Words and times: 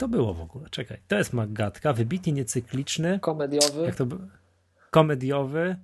To 0.00 0.08
było 0.08 0.34
w 0.34 0.40
ogóle? 0.40 0.70
Czekaj. 0.70 0.98
To 1.08 1.18
jest 1.18 1.32
Magatka, 1.32 1.92
wybitnie 1.92 2.32
niecykliczny. 2.32 3.20
Komediowy. 3.20 3.82
Jak 3.82 3.94
to 3.94 4.06
było? 4.06 4.20
Komediowy, 4.90 5.76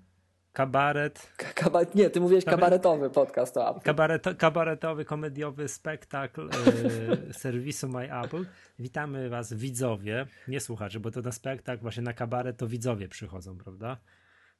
kabaret. 0.52 1.32
Kabaret, 1.54 1.94
nie, 1.94 2.10
ty 2.10 2.20
mówiłeś 2.20 2.44
kabaretowy 2.44 3.10
podcast 3.10 3.54
to 3.54 3.70
Apple. 3.70 3.80
Kabareto, 3.80 4.34
kabaretowy, 4.34 5.04
komediowy 5.04 5.68
spektakl 5.68 6.48
e, 6.50 7.32
serwisu 7.42 7.88
My 7.88 8.20
Apple. 8.24 8.44
Witamy 8.78 9.28
Was, 9.28 9.54
widzowie, 9.54 10.26
nie 10.48 10.60
słuchacze, 10.60 11.00
bo 11.00 11.10
to 11.10 11.22
na 11.22 11.32
spektakl, 11.32 11.82
właśnie 11.82 12.02
na 12.02 12.12
kabaret 12.12 12.56
to 12.56 12.66
widzowie 12.66 13.08
przychodzą, 13.08 13.58
prawda? 13.58 13.96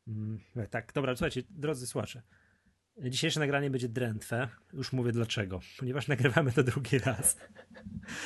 Mm, 0.09 0.41
tak, 0.71 0.93
dobra, 0.93 1.17
słuchajcie, 1.17 1.43
drodzy 1.51 1.87
słuchacze. 1.87 2.23
Dzisiejsze 2.99 3.41
nagranie 3.41 3.71
będzie 3.71 3.89
drętwe. 3.89 4.49
Już 4.73 4.93
mówię 4.93 5.13
dlaczego. 5.13 5.61
Ponieważ 5.79 6.09
nagrywamy 6.09 6.53
to 6.53 6.63
drugi 6.63 6.99
raz. 6.99 7.37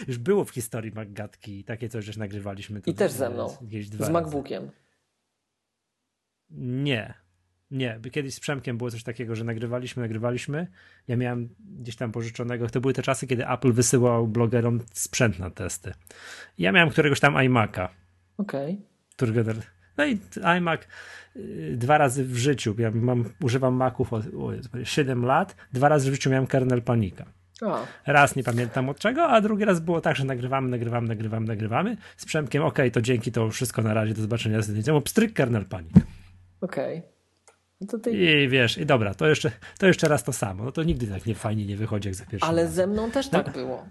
Już 0.08 0.18
było 0.18 0.44
w 0.44 0.50
historii 0.50 0.92
Maggatki 0.92 1.64
takie 1.64 1.88
coś, 1.88 2.04
że 2.04 2.20
nagrywaliśmy. 2.20 2.80
To 2.80 2.90
I 2.90 2.94
też 2.94 3.12
ze 3.12 3.30
mną. 3.30 3.56
z 3.70 4.00
razy. 4.00 4.12
MacBookiem. 4.12 4.70
Nie. 6.50 7.14
Nie, 7.70 8.00
kiedyś 8.12 8.34
z 8.34 8.40
Przemkiem 8.40 8.78
było 8.78 8.90
coś 8.90 9.02
takiego, 9.02 9.34
że 9.34 9.44
nagrywaliśmy, 9.44 10.02
nagrywaliśmy. 10.02 10.66
Ja 11.08 11.16
miałem 11.16 11.48
gdzieś 11.60 11.96
tam 11.96 12.12
pożyczonego. 12.12 12.68
To 12.68 12.80
były 12.80 12.92
te 12.92 13.02
czasy, 13.02 13.26
kiedy 13.26 13.48
Apple 13.48 13.72
wysyłał 13.72 14.28
blogerom 14.28 14.80
sprzęt 14.92 15.38
na 15.38 15.50
testy. 15.50 15.92
Ja 16.58 16.72
miałem 16.72 16.90
któregoś 16.90 17.20
tam 17.20 17.34
iMac'a. 17.34 17.88
Okej. 18.36 18.74
Okay. 18.74 18.86
Którego 19.16 19.44
no 20.00 20.06
i 20.06 20.18
iMac 20.56 20.80
y, 21.36 21.74
dwa 21.76 21.98
razy 21.98 22.24
w 22.24 22.36
życiu, 22.36 22.74
ja 22.78 22.90
mam, 22.94 23.24
używam 23.42 23.74
Maców 23.74 24.12
od 24.12 24.24
7 24.84 25.24
lat, 25.24 25.56
dwa 25.72 25.88
razy 25.88 26.10
w 26.10 26.14
życiu 26.14 26.30
miałem 26.30 26.46
kernel 26.46 26.82
panika. 26.82 27.24
A. 27.62 27.86
Raz 28.06 28.36
nie 28.36 28.42
pamiętam 28.42 28.88
od 28.88 28.98
czego, 28.98 29.28
a 29.28 29.40
drugi 29.40 29.64
raz 29.64 29.80
było 29.80 30.00
tak, 30.00 30.16
że 30.16 30.24
nagrywamy, 30.24 30.68
nagrywamy, 30.68 31.08
nagrywamy, 31.08 31.46
nagrywamy. 31.46 31.96
Z 32.16 32.24
Przemkiem, 32.24 32.62
okej, 32.62 32.72
okay, 32.72 32.90
to 32.90 33.02
dzięki, 33.02 33.32
to 33.32 33.50
wszystko 33.50 33.82
na 33.82 33.94
razie, 33.94 34.14
do 34.14 34.22
zobaczenia 34.22 34.62
z 34.62 34.70
edycją. 34.70 35.00
Pstryk, 35.00 35.32
kernel 35.32 35.64
panik. 35.64 35.92
Okej. 36.60 36.98
Okay. 36.98 37.10
No 37.92 37.98
ty... 37.98 38.10
I 38.10 38.48
wiesz, 38.48 38.78
i 38.78 38.86
dobra, 38.86 39.14
to 39.14 39.26
jeszcze, 39.26 39.50
to 39.78 39.86
jeszcze 39.86 40.08
raz 40.08 40.24
to 40.24 40.32
samo. 40.32 40.64
No 40.64 40.72
to 40.72 40.82
nigdy 40.82 41.06
tak 41.06 41.26
nie 41.26 41.34
fajnie 41.34 41.66
nie 41.66 41.76
wychodzi 41.76 42.08
jak 42.08 42.14
za 42.14 42.26
pierwszym 42.26 42.50
Ale 42.50 42.62
razem. 42.62 42.74
ze 42.76 42.86
mną 42.86 43.10
też 43.10 43.30
no. 43.30 43.42
tak 43.42 43.52
było. 43.52 43.86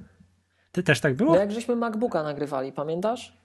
Ty 0.72 0.84
też 0.84 1.00
tak 1.00 1.16
było? 1.16 1.34
No 1.34 1.40
jak 1.40 1.52
żeśmy 1.52 1.76
MacBooka 1.76 2.24
nagrywali, 2.24 2.72
pamiętasz? 2.72 3.39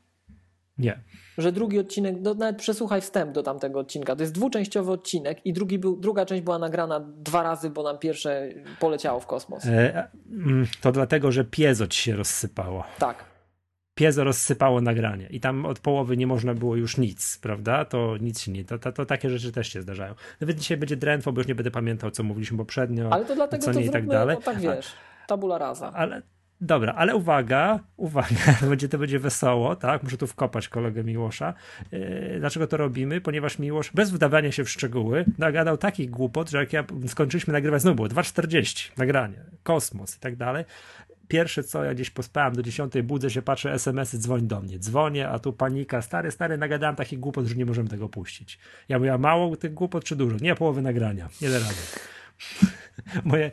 Nie. 0.79 1.01
Że 1.39 1.53
drugi 1.53 1.79
odcinek, 1.79 2.17
no 2.21 2.35
nawet 2.35 2.57
przesłuchaj 2.57 3.01
wstęp 3.01 3.33
do 3.33 3.43
tamtego 3.43 3.81
odcinka. 3.81 4.17
To 4.17 4.23
jest 4.23 4.35
dwuczęściowy 4.35 4.93
odcinek 4.93 5.47
i 5.47 5.53
drugi 5.53 5.79
był, 5.79 5.97
druga 5.97 6.27
część 6.27 6.43
była 6.43 6.59
nagrana 6.59 7.01
dwa 7.01 7.43
razy, 7.43 7.71
bo 7.71 7.83
nam 7.83 7.99
pierwsze 7.99 8.49
poleciało 8.81 9.21
w 9.21 9.27
kosmos. 9.27 9.67
E, 9.67 10.09
mm, 10.31 10.67
to 10.81 10.93
dlatego, 10.93 11.33
że 11.33 11.45
piezo 11.45 11.87
ci 11.87 12.03
się 12.03 12.17
rozsypało. 12.17 12.85
Tak. 12.99 13.25
Piezo 13.95 14.25
rozsypało 14.25 14.81
nagranie 14.81 15.27
i 15.31 15.41
tam 15.41 15.67
od 15.67 15.79
połowy 15.79 16.17
nie 16.17 16.27
można 16.27 16.55
było 16.55 16.77
już 16.77 16.99
nic, 16.99 17.39
prawda? 17.39 17.85
To 17.85 18.17
nic 18.21 18.41
się 18.41 18.53
nie, 18.53 18.65
to, 18.65 18.79
to, 18.79 18.93
to 18.93 19.07
takie 19.07 19.31
rzeczy 19.31 19.53
też 19.53 19.73
się 19.73 19.83
zdarzają. 19.83 20.15
Nawet 20.41 20.59
dzisiaj 20.59 20.77
będzie 20.77 20.97
drętwo, 20.97 21.33
bo 21.33 21.41
już 21.41 21.49
nie 21.49 21.55
będę 21.55 21.71
pamiętał, 21.71 22.11
co 22.11 22.23
mówiliśmy 22.23 22.59
poprzednio. 22.59 23.13
Ale 23.13 23.25
to 23.25 23.35
dlatego 23.35 23.65
co 23.65 23.73
nie 23.73 23.81
to 23.81 23.81
i 23.81 23.91
tak 23.91 24.07
dalej. 24.07 24.37
No, 24.37 24.43
tak 24.43 24.61
wiesz, 24.61 24.93
tabula 25.27 25.59
rasa. 25.59 25.93
Ale 25.93 26.23
Dobra, 26.61 26.95
ale 26.95 27.17
uwaga, 27.17 27.81
uwaga, 27.97 28.57
będzie, 28.71 28.89
to 28.89 28.99
będzie 28.99 29.19
wesoło, 29.19 29.77
tak? 29.77 30.03
Muszę 30.03 30.17
tu 30.17 30.27
wkopać 30.27 30.69
kolegę 30.69 31.05
Miłosza. 31.05 31.55
Yy, 31.93 32.37
dlaczego 32.41 32.67
to 32.67 32.77
robimy? 32.77 33.21
Ponieważ 33.21 33.59
Miłosz, 33.59 33.91
bez 33.95 34.11
wdawania 34.11 34.53
się 34.53 34.65
w 34.65 34.71
szczegóły, 34.71 35.25
nagadał 35.39 35.77
takich 35.77 36.11
głupot, 36.11 36.51
że 36.51 36.59
jak 36.59 36.73
ja 36.73 36.85
skończyliśmy 37.07 37.53
nagrywać, 37.53 37.83
znowu 37.83 37.97
było 37.97 38.09
2.40 38.09 38.91
nagranie, 38.97 39.37
kosmos 39.63 40.17
i 40.17 40.21
tak 40.21 40.37
dalej. 40.37 40.65
Pierwsze 41.29 41.65
co, 41.65 41.85
ja 41.85 41.95
gdzieś 41.95 42.11
pospałem 42.11 42.55
do 42.55 42.63
10, 42.63 42.93
budzę 43.03 43.31
się, 43.31 43.43
patrzę, 43.43 43.73
SMS-y, 43.73 44.19
dzwoń 44.19 44.47
do 44.47 44.61
mnie. 44.61 44.79
Dzwonię, 44.79 45.29
a 45.29 45.39
tu 45.39 45.53
panika, 45.53 46.03
stary, 46.03 46.31
stary, 46.31 46.59
nagadałem 46.59 46.97
takich 46.97 47.21
głupot, 47.21 47.47
że 47.47 47.55
nie 47.55 47.67
możemy 47.67 47.89
tego 47.89 48.09
puścić. 48.09 48.59
Ja 48.89 48.99
mówię, 48.99 49.13
a 49.13 49.19
mało 49.19 49.57
tych 49.57 49.75
głupot 49.75 50.05
czy 50.05 50.17
dużo? 50.17 50.37
Nie, 50.41 50.55
połowy 50.55 50.83
nagrania, 50.83 51.29
nie 51.43 51.51
da 51.51 51.59
rady. 51.59 51.75
Moje, 53.25 53.51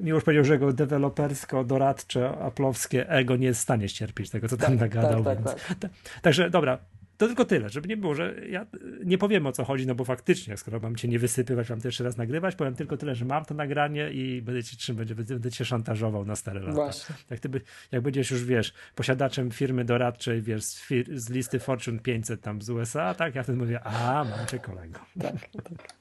Miłosz 0.00 0.24
powiedział, 0.24 0.44
że 0.44 0.52
jego 0.52 0.72
dewelopersko-doradcze, 0.72 2.38
aplowskie 2.38 3.08
ego 3.08 3.36
nie 3.36 3.46
jest 3.46 3.60
w 3.60 3.62
stanie 3.62 3.88
ścierpieć 3.88 4.30
tego, 4.30 4.48
co 4.48 4.56
tam 4.56 4.78
tak, 4.78 4.94
nagadał. 4.94 5.24
Tak, 5.24 5.42
tak, 5.42 5.74
tak. 5.78 5.90
Także 6.22 6.50
dobra, 6.50 6.78
to 7.16 7.26
tylko 7.26 7.44
tyle, 7.44 7.68
żeby 7.68 7.88
nie 7.88 7.96
było, 7.96 8.14
że 8.14 8.34
ja 8.48 8.66
nie 9.04 9.18
powiem 9.18 9.46
o 9.46 9.52
co 9.52 9.64
chodzi, 9.64 9.86
no 9.86 9.94
bo 9.94 10.04
faktycznie, 10.04 10.56
skoro 10.56 10.80
mam 10.80 10.96
cię 10.96 11.08
nie 11.08 11.18
wysypywać, 11.18 11.70
mam 11.70 11.80
to 11.80 11.88
jeszcze 11.88 12.04
raz 12.04 12.16
nagrywać, 12.16 12.54
powiem 12.54 12.74
tylko 12.74 12.96
tyle, 12.96 13.14
że 13.14 13.24
mam 13.24 13.44
to 13.44 13.54
nagranie 13.54 14.10
i 14.10 14.42
będę 14.42 14.64
cię, 14.64 14.76
czym 14.76 14.96
będzie, 14.96 15.14
będę 15.14 15.50
cię 15.50 15.64
szantażował 15.64 16.24
na 16.24 16.36
stare 16.36 16.60
lata. 16.60 16.72
Właśnie. 16.72 17.14
Jak, 17.30 17.40
ty 17.40 17.48
jak 17.92 18.02
będziesz 18.02 18.30
już, 18.30 18.44
wiesz, 18.44 18.74
posiadaczem 18.94 19.50
firmy 19.50 19.84
doradczej, 19.84 20.42
wiesz, 20.42 20.64
z, 20.64 20.80
fir 20.80 21.18
z 21.20 21.30
listy 21.30 21.58
Fortune 21.58 21.98
500 21.98 22.40
tam 22.40 22.62
z 22.62 22.70
USA, 22.70 23.14
tak, 23.14 23.34
ja 23.34 23.42
wtedy 23.42 23.58
mówię, 23.58 23.80
a, 23.80 24.24
mam 24.24 24.46
cię 24.46 24.58
kolego. 24.58 25.00
Tak, 25.20 25.32
tak. 25.32 25.96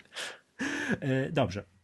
E, 0.99 1.31
dobrze 1.31 1.74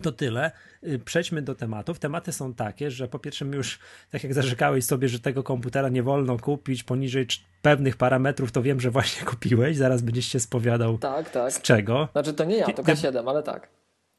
to 0.00 0.12
tyle. 0.12 0.50
Y, 0.86 0.98
przejdźmy 0.98 1.42
do 1.42 1.54
tematów. 1.54 1.98
Tematy 1.98 2.32
są 2.32 2.54
takie, 2.54 2.90
że 2.90 3.08
po 3.08 3.18
pierwsze 3.18 3.44
już, 3.44 3.78
tak 4.10 4.24
jak 4.24 4.34
zarzekałeś 4.34 4.84
sobie, 4.84 5.08
że 5.08 5.20
tego 5.20 5.42
komputera 5.42 5.88
nie 5.88 6.02
wolno 6.02 6.38
kupić 6.38 6.82
poniżej 6.82 7.26
pewnych 7.62 7.96
parametrów, 7.96 8.52
to 8.52 8.62
wiem, 8.62 8.80
że 8.80 8.90
właśnie 8.90 9.26
kupiłeś. 9.30 9.76
Zaraz 9.76 10.02
będziesz 10.02 10.26
się 10.26 10.40
spowiadał 10.40 10.98
tak, 10.98 11.30
tak. 11.30 11.52
z 11.52 11.62
czego. 11.62 12.08
Znaczy 12.12 12.34
to 12.34 12.44
nie 12.44 12.56
ja, 12.56 12.66
to 12.66 12.82
K7, 12.82 13.28
ale 13.30 13.42
tak. 13.42 13.68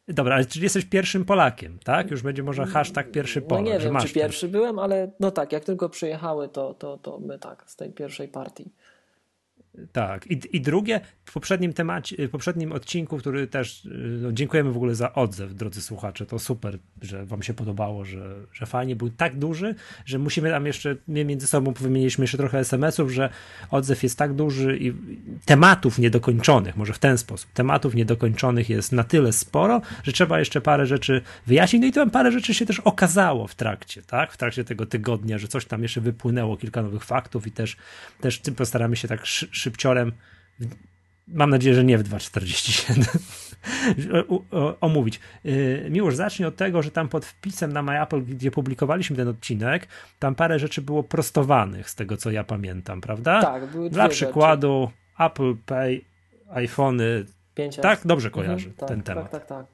Dobra, 0.08 0.36
ale 0.36 0.46
czyli 0.46 0.64
jesteś 0.64 0.86
pierwszym 0.86 1.25
Polakiem, 1.25 1.80
tak? 1.84 2.12
Już 2.12 2.22
będzie 2.22 2.44
może 2.44 2.66
hashtag 2.66 3.12
pierwszy 3.12 3.41
Polak. 3.41 3.66
No 3.66 3.72
nie 3.72 3.80
wiem, 3.80 3.97
czy 3.97 4.14
pierwszy 4.14 4.41
ten... 4.41 4.52
byłem, 4.52 4.80
ale 4.80 5.12
no 5.20 5.31
tak, 5.31 5.52
jak 5.52 5.64
tylko 5.64 5.90
przyjechały, 5.90 6.50
to, 6.50 6.74
to, 6.74 6.97
to 6.97 7.20
my 7.20 7.40
tak, 7.40 7.64
z 7.68 7.75
tej 7.75 7.91
pierwszej 7.91 8.28
partii. 8.28 8.72
Tak. 9.92 10.28
I, 10.28 10.40
I 10.58 10.62
drugie, 10.62 11.02
w 11.26 11.34
poprzednim 11.34 11.74
temacie, 11.74 12.28
w 12.28 12.32
poprzednim 12.32 12.72
odcinku, 12.72 13.18
który 13.18 13.48
też 13.48 13.88
no, 14.22 14.32
dziękujemy 14.32 14.72
w 14.72 14.78
ogóle 14.78 14.96
za 14.96 15.14
odzew, 15.14 15.56
drodzy 15.56 15.82
słuchacze. 15.82 16.26
To 16.26 16.40
super, 16.40 16.78
że 17.02 17.26
Wam 17.26 17.44
się 17.44 17.54
podobało, 17.54 18.06
że, 18.06 18.36
że 18.54 18.66
fajnie 18.66 18.96
był 18.96 19.09
tak 19.09 19.36
duży, 19.36 19.76
że 20.06 20.20
musimy 20.20 20.50
tam 20.50 20.66
jeszcze, 20.66 20.96
my 21.08 21.26
między 21.26 21.48
sobą 21.48 21.74
wymieniliśmy 21.74 22.24
jeszcze 22.24 22.38
trochę 22.38 22.59
SMS-ów, 22.59 23.12
że 23.12 23.30
odzew 23.70 24.04
jest 24.04 24.18
tak 24.18 24.34
duży 24.34 24.78
i 24.78 24.94
tematów 25.46 26.00
niedokończonych, 26.00 26.78
może 26.78 26.94
w 26.94 27.00
ten 27.00 27.18
sposób, 27.18 27.52
tematów 27.53 27.96
niedokończonych 27.96 28.70
jest 28.70 28.92
na 28.92 29.03
tyle 29.03 29.34
sporo, 29.34 29.82
że 30.03 30.12
trzeba 30.12 30.40
jeszcze 30.40 30.62
parę 30.62 30.86
rzeczy 30.86 31.22
wyjaśnić. 31.48 31.82
No 31.82 31.88
i 31.88 31.92
tam 31.92 32.09
parę 32.09 32.32
rzeczy 32.32 32.53
się 32.53 32.66
też 32.66 32.80
okazało 32.80 33.48
w 33.48 33.56
trakcie, 33.56 34.02
tak? 34.02 34.32
W 34.32 34.38
trakcie 34.38 34.64
tego 34.64 34.86
tygodnia, 34.86 35.38
że 35.38 35.48
coś 35.48 35.66
tam 35.66 35.84
jeszcze 35.84 36.02
wypłynęło, 36.02 36.58
kilka 36.58 36.82
nowych 36.82 37.03
faktów 37.03 37.48
i 37.48 37.52
też, 37.52 37.78
też 38.22 38.42
postaramy 38.58 38.96
się 38.96 39.08
tak 39.08 39.22
szybciorem, 39.62 40.12
mam 41.28 41.50
nadzieję, 41.50 41.76
że 41.76 41.84
nie 41.84 41.98
w 41.98 42.04
2.47, 42.04 43.20
omówić. 44.82 45.20
Y, 45.46 45.88
Miłość, 45.90 46.18
zacznij 46.18 46.48
od 46.48 46.56
tego, 46.56 46.82
że 46.82 46.92
tam 46.92 47.10
pod 47.10 47.26
wpisem 47.26 47.74
na 47.74 47.82
MyApple, 47.82 48.22
gdzie 48.22 48.52
publikowaliśmy 48.52 49.16
ten 49.16 49.28
odcinek, 49.28 49.88
tam 50.20 50.36
parę 50.36 50.60
rzeczy 50.60 50.82
było 50.82 51.04
prostowanych, 51.04 51.90
z 51.90 51.96
tego 51.96 52.18
co 52.18 52.32
ja 52.32 52.44
pamiętam, 52.44 53.02
prawda? 53.02 53.42
Tak, 53.42 53.66
były 53.66 53.90
Dla 53.90 54.10
przykładu 54.10 54.88
rzeczy. 54.90 55.02
Apple 55.20 55.56
Pay, 55.66 56.02
iPhony, 56.50 57.26
5S. 57.58 57.82
tak? 57.82 58.00
Dobrze 58.06 58.30
kojarzy 58.30 58.70
mhm, 58.70 58.76
tak, 58.76 58.90
ten 58.90 59.04
tak, 59.04 59.06
temat. 59.06 59.32
Tak, 59.32 59.46
tak, 59.46 59.58
tak. 59.58 59.66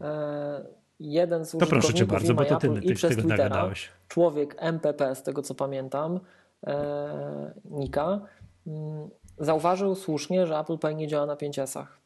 E, 0.00 0.78
jeden 1.00 1.44
z 1.44 1.50
to 1.50 1.66
proszę 1.66 1.94
cię 1.94 2.06
bardzo, 2.06 2.34
bo 2.34 2.44
to 2.44 2.56
ty, 2.56 2.68
ty, 2.80 2.94
ty 2.94 3.08
tego 3.08 3.28
nagadałeś. 3.28 3.88
Człowiek 4.08 4.56
MPP, 4.58 5.14
z 5.14 5.22
tego 5.22 5.42
co 5.42 5.54
pamiętam, 5.54 6.20
e, 6.66 7.54
Nika, 7.64 8.20
mm, 8.66 9.08
zauważył 9.40 9.94
słusznie, 9.94 10.46
że 10.46 10.58
Apple 10.58 10.78
Pay 10.78 10.94
nie 10.94 11.08
działa 11.08 11.26
na 11.26 11.34
5S-ach. 11.34 11.98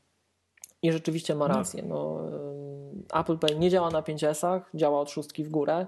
I 0.83 0.93
rzeczywiście 0.93 1.35
ma 1.35 1.49
no. 1.49 1.55
rację. 1.55 1.83
No, 1.83 2.19
Apple 3.15 3.39
Pay 3.39 3.59
nie 3.59 3.71
działa 3.71 3.91
na 3.91 4.03
5S-ach, 4.03 4.71
działa 4.75 5.01
od 5.01 5.11
szóstki 5.11 5.45
w 5.45 5.49
górę. 5.49 5.87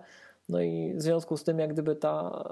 No 0.49 0.61
i 0.61 0.95
w 0.95 1.03
związku 1.03 1.37
z 1.37 1.45
tym, 1.45 1.59
jak 1.59 1.73
gdyby 1.73 1.97
ta 1.97 2.45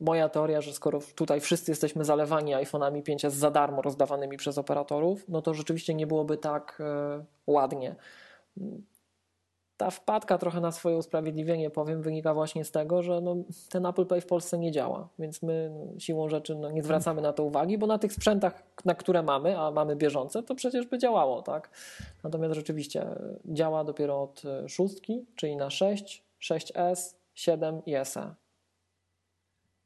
moja 0.00 0.28
teoria, 0.28 0.60
że 0.60 0.72
skoro 0.72 1.00
tutaj 1.14 1.40
wszyscy 1.40 1.70
jesteśmy 1.70 2.04
zalewani 2.04 2.54
iPhone'ami 2.54 3.02
5S 3.02 3.30
za 3.30 3.50
darmo 3.50 3.82
rozdawanymi 3.82 4.36
przez 4.36 4.58
operatorów, 4.58 5.24
no 5.28 5.42
to 5.42 5.54
rzeczywiście 5.54 5.94
nie 5.94 6.06
byłoby 6.06 6.36
tak 6.36 6.78
e, 6.80 7.24
ładnie 7.46 7.96
ta 9.84 9.90
wpadka 9.90 10.38
trochę 10.38 10.60
na 10.60 10.72
swoje 10.72 10.96
usprawiedliwienie, 10.96 11.70
powiem, 11.70 12.02
wynika 12.02 12.34
właśnie 12.34 12.64
z 12.64 12.70
tego, 12.70 13.02
że 13.02 13.20
no, 13.20 13.36
ten 13.68 13.86
Apple 13.86 14.06
Pay 14.06 14.20
w 14.20 14.26
Polsce 14.26 14.58
nie 14.58 14.72
działa, 14.72 15.08
więc 15.18 15.42
my 15.42 15.70
no, 15.74 16.00
siłą 16.00 16.28
rzeczy 16.28 16.54
no, 16.54 16.70
nie 16.70 16.82
zwracamy 16.82 17.22
na 17.22 17.32
to 17.32 17.44
uwagi, 17.44 17.78
bo 17.78 17.86
na 17.86 17.98
tych 17.98 18.12
sprzętach, 18.12 18.62
na 18.84 18.94
które 18.94 19.22
mamy, 19.22 19.58
a 19.58 19.70
mamy 19.70 19.96
bieżące, 19.96 20.42
to 20.42 20.54
przecież 20.54 20.86
by 20.86 20.98
działało, 20.98 21.42
tak? 21.42 21.70
Natomiast 22.22 22.54
rzeczywiście 22.54 23.06
działa 23.44 23.84
dopiero 23.84 24.22
od 24.22 24.42
e, 24.44 24.68
szóstki, 24.68 25.26
czyli 25.36 25.56
na 25.56 25.70
6, 25.70 26.24
6S, 26.40 27.14
7 27.34 27.82
i 27.86 27.94
SE. 28.04 28.34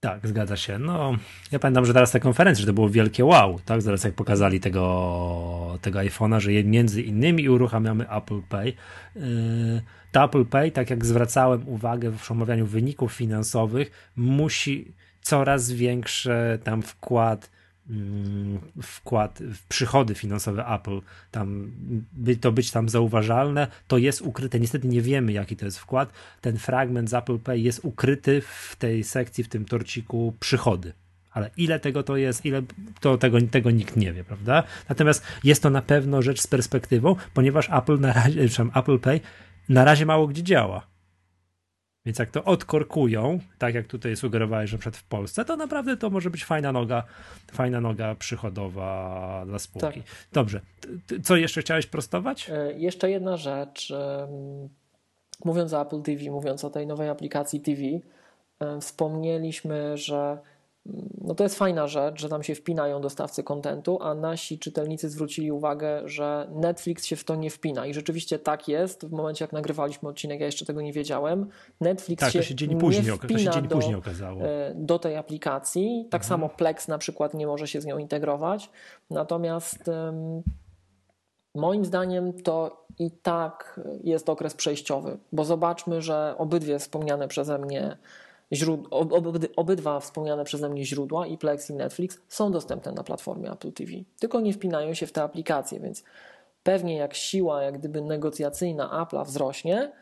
Tak, 0.00 0.29
zgadza 0.29 0.56
się. 0.56 0.79
No, 0.79 1.17
ja 1.53 1.59
pamiętam, 1.59 1.87
że 1.87 1.93
teraz 1.95 2.11
te 2.11 2.21
konferencje, 2.21 2.61
że 2.61 2.67
to 2.67 2.73
było 2.73 2.89
wielkie 2.89 3.25
wow, 3.25 3.61
tak? 3.65 3.83
Zaraz 3.83 4.05
jak 4.05 4.15
pokazali 4.15 4.61
tego, 4.61 5.79
tego 5.83 5.99
iPhone'a, 5.99 6.41
że 6.41 6.65
między 6.65 7.03
innymi 7.03 7.49
uruchamiamy 7.49 8.11
Apple 8.11 8.43
Pay. 8.49 8.67
Yy, 9.17 9.23
to 10.12 10.25
Apple 10.25 10.45
Pay, 10.45 10.71
tak 10.71 10.91
jak 10.91 11.06
zwracałem 11.06 11.69
uwagę 11.69 12.11
w 12.11 12.31
omawianiu 12.31 12.67
wyników 12.67 13.12
finansowych, 13.12 14.11
musi 14.17 14.95
coraz 15.23 15.71
większy 15.71 16.59
tam 16.65 16.83
wkład 16.83 17.51
wkład 18.82 19.38
w 19.55 19.67
przychody 19.67 20.14
finansowe 20.14 20.67
Apple, 20.67 21.00
tam 21.31 21.70
by 22.12 22.37
to 22.37 22.52
być 22.52 22.70
tam 22.70 22.88
zauważalne, 22.88 23.67
to 23.88 23.99
jest 23.99 24.23
ukryte. 24.23 24.61
Niestety 24.61 24.88
nie 24.88 25.02
wiemy, 25.02 25.32
jaki 25.32 25.56
to 25.56 25.64
jest 25.64 25.79
wkład. 25.79 26.12
Ten 26.40 26.58
fragment 26.58 27.11
z 27.11 27.14
Apple 27.14 27.38
Pay 27.38 27.61
jest 27.61 27.81
ukryty 27.82 28.40
w 28.40 28.76
tej 28.79 29.05
sekcji, 29.05 29.44
w 29.44 29.49
tym 29.49 29.64
torciku 29.64 30.35
przychody. 30.40 30.93
Ale 31.31 31.50
ile 31.56 31.81
tego 31.81 32.02
to 32.02 32.17
jest, 32.17 32.46
ile 32.46 32.62
to 33.00 33.19
tego, 33.19 33.38
tego 33.50 33.70
nikt 33.70 33.96
nie 33.96 34.12
wie, 34.12 34.25
prawda? 34.25 34.62
Natomiast 34.88 35.23
jest 35.44 35.62
to 35.62 35.70
na 35.70 35.82
pewno 35.82 36.23
rzecz 36.23 36.41
z 36.41 36.46
perspektywą, 36.46 37.17
ponieważ 37.34 37.70
Apple 37.70 38.00
na 38.00 38.12
razie, 38.12 38.49
Apple 38.75 38.99
Pay 38.99 39.20
na 39.69 39.84
razie 39.84 40.06
mało 40.06 40.26
gdzie 40.26 40.43
działa. 40.43 40.87
Więc 42.08 42.19
jak 42.19 42.31
to 42.31 42.44
odkorkują, 42.44 43.38
tak 43.58 43.75
jak 43.75 43.87
tutaj 43.87 44.16
sugerowałeś, 44.16 44.70
że 44.70 44.78
przed 44.78 44.96
w 44.96 45.05
Polsce, 45.05 45.44
to 45.44 45.56
naprawdę 45.56 45.96
to 45.96 46.10
może 46.10 46.31
być 46.31 46.44
fajna 46.44 46.72
noga, 46.72 47.05
fajna 47.52 47.81
noga 47.81 48.14
przychodowa 48.14 49.44
dla 49.46 49.58
spółki. 49.58 50.02
Tak. 50.02 50.10
Dobrze. 50.32 50.60
Co 51.22 51.37
jeszcze 51.37 51.60
chciałeś 51.60 51.87
prostować? 51.87 52.50
E, 52.50 52.72
jeszcze 52.72 53.10
jedna 53.10 53.37
rzecz. 53.37 53.93
Mówiąc 55.44 55.72
o 55.72 55.82
Apple 55.82 56.02
TV, 56.02 56.31
mówiąc 56.31 56.64
o 56.64 56.70
tej 56.70 56.87
nowej 56.87 57.08
aplikacji 57.08 57.60
TV, 57.60 57.82
wspomnieliśmy, 58.81 59.96
że 59.96 60.38
no 61.21 61.35
to 61.35 61.45
jest 61.45 61.59
fajna 61.59 61.87
rzecz, 61.87 62.21
że 62.21 62.29
tam 62.29 62.43
się 62.43 62.55
wpinają 62.55 63.01
dostawcy 63.01 63.43
kontentu, 63.43 63.99
a 64.03 64.15
nasi 64.15 64.59
czytelnicy 64.59 65.09
zwrócili 65.09 65.53
uwagę, 65.53 66.03
że 66.05 66.49
Netflix 66.55 67.05
się 67.05 67.17
w 67.17 67.25
to 67.25 67.35
nie 67.35 67.51
wpina. 67.51 67.87
I 67.87 67.95
rzeczywiście 67.95 68.39
tak 68.39 68.69
jest. 68.69 69.07
W 69.07 69.13
momencie, 69.13 69.45
jak 69.45 69.53
nagrywaliśmy 69.53 70.09
odcinek, 70.09 70.41
ja 70.41 70.47
jeszcze 70.47 70.65
tego 70.65 70.83
nie 70.83 70.93
wiedziałem. 70.93 71.49
Netflix 71.81 72.21
tak, 72.21 72.33
się, 72.33 72.43
się 72.43 72.55
dzień 72.55 72.79
później, 72.79 73.05
nie 73.05 73.13
wpina 73.13 73.39
się 73.39 73.51
dzień 73.51 73.69
do, 73.69 73.99
okazało. 73.99 74.43
E, 74.43 74.73
do 74.75 74.99
tej 74.99 75.17
aplikacji. 75.17 76.07
Tak 76.11 76.23
mhm. 76.23 76.29
samo 76.29 76.49
Plex 76.49 76.89
na 76.89 76.99
przykład 76.99 77.35
nie 77.35 77.47
może 77.47 77.69
się 77.69 77.81
z 77.81 77.87
nią 77.87 77.99
integrować. 77.99 78.71
Natomiast 79.11 79.91
moim 81.55 81.85
zdaniem 81.85 82.43
to 82.43 82.87
i 82.99 83.11
tak 83.11 83.81
jest 84.05 84.29
okres 84.29 84.55
przejściowy, 84.55 85.19
bo 85.33 85.45
zobaczmy, 85.45 86.03
że 86.03 86.35
obydwie 86.39 86.79
wspomniane 86.79 87.29
przeze 87.29 87.59
mnie 87.59 87.97
źród, 88.53 88.89
obydwa 89.56 90.00
wspomniane 90.00 90.45
przeze 90.45 90.69
mnie 90.69 90.85
źródła, 90.85 91.27
i 91.27 91.39
Plex 91.39 91.71
i 91.71 91.75
Netflix, 91.75 92.21
są 92.29 92.53
dostępne 92.53 92.93
na 92.93 93.03
platformie 93.03 93.50
Apple 93.50 93.73
TV. 93.73 93.93
Tylko 94.21 94.41
nie 94.41 94.53
wpinają 94.53 94.95
się 94.95 95.06
w 95.06 95.12
te 95.12 95.23
aplikacje, 95.23 95.81
więc 95.81 96.05
pewnie 96.62 96.97
jak 96.97 97.15
siła, 97.15 97.62
jak 97.62 97.79
gdyby 97.79 98.03
negocjacyjna 98.03 99.05
Apple'a 99.05 99.27
wzrośnie, 99.27 99.93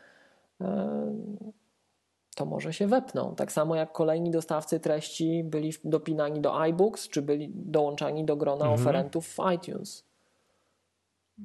to 2.35 2.45
może 2.45 2.73
się 2.73 2.87
wepną. 2.87 3.35
Tak 3.35 3.51
samo 3.51 3.75
jak 3.75 3.91
kolejni 3.91 4.31
dostawcy 4.31 4.79
treści 4.79 5.43
byli 5.43 5.73
dopinani 5.83 6.41
do 6.41 6.59
iBooks, 6.61 7.09
czy 7.09 7.21
byli 7.21 7.51
dołączani 7.55 8.25
do 8.25 8.35
grona 8.35 8.65
mhm. 8.65 8.81
oferentów 8.81 9.27
w 9.27 9.37
iTunes. 9.55 10.05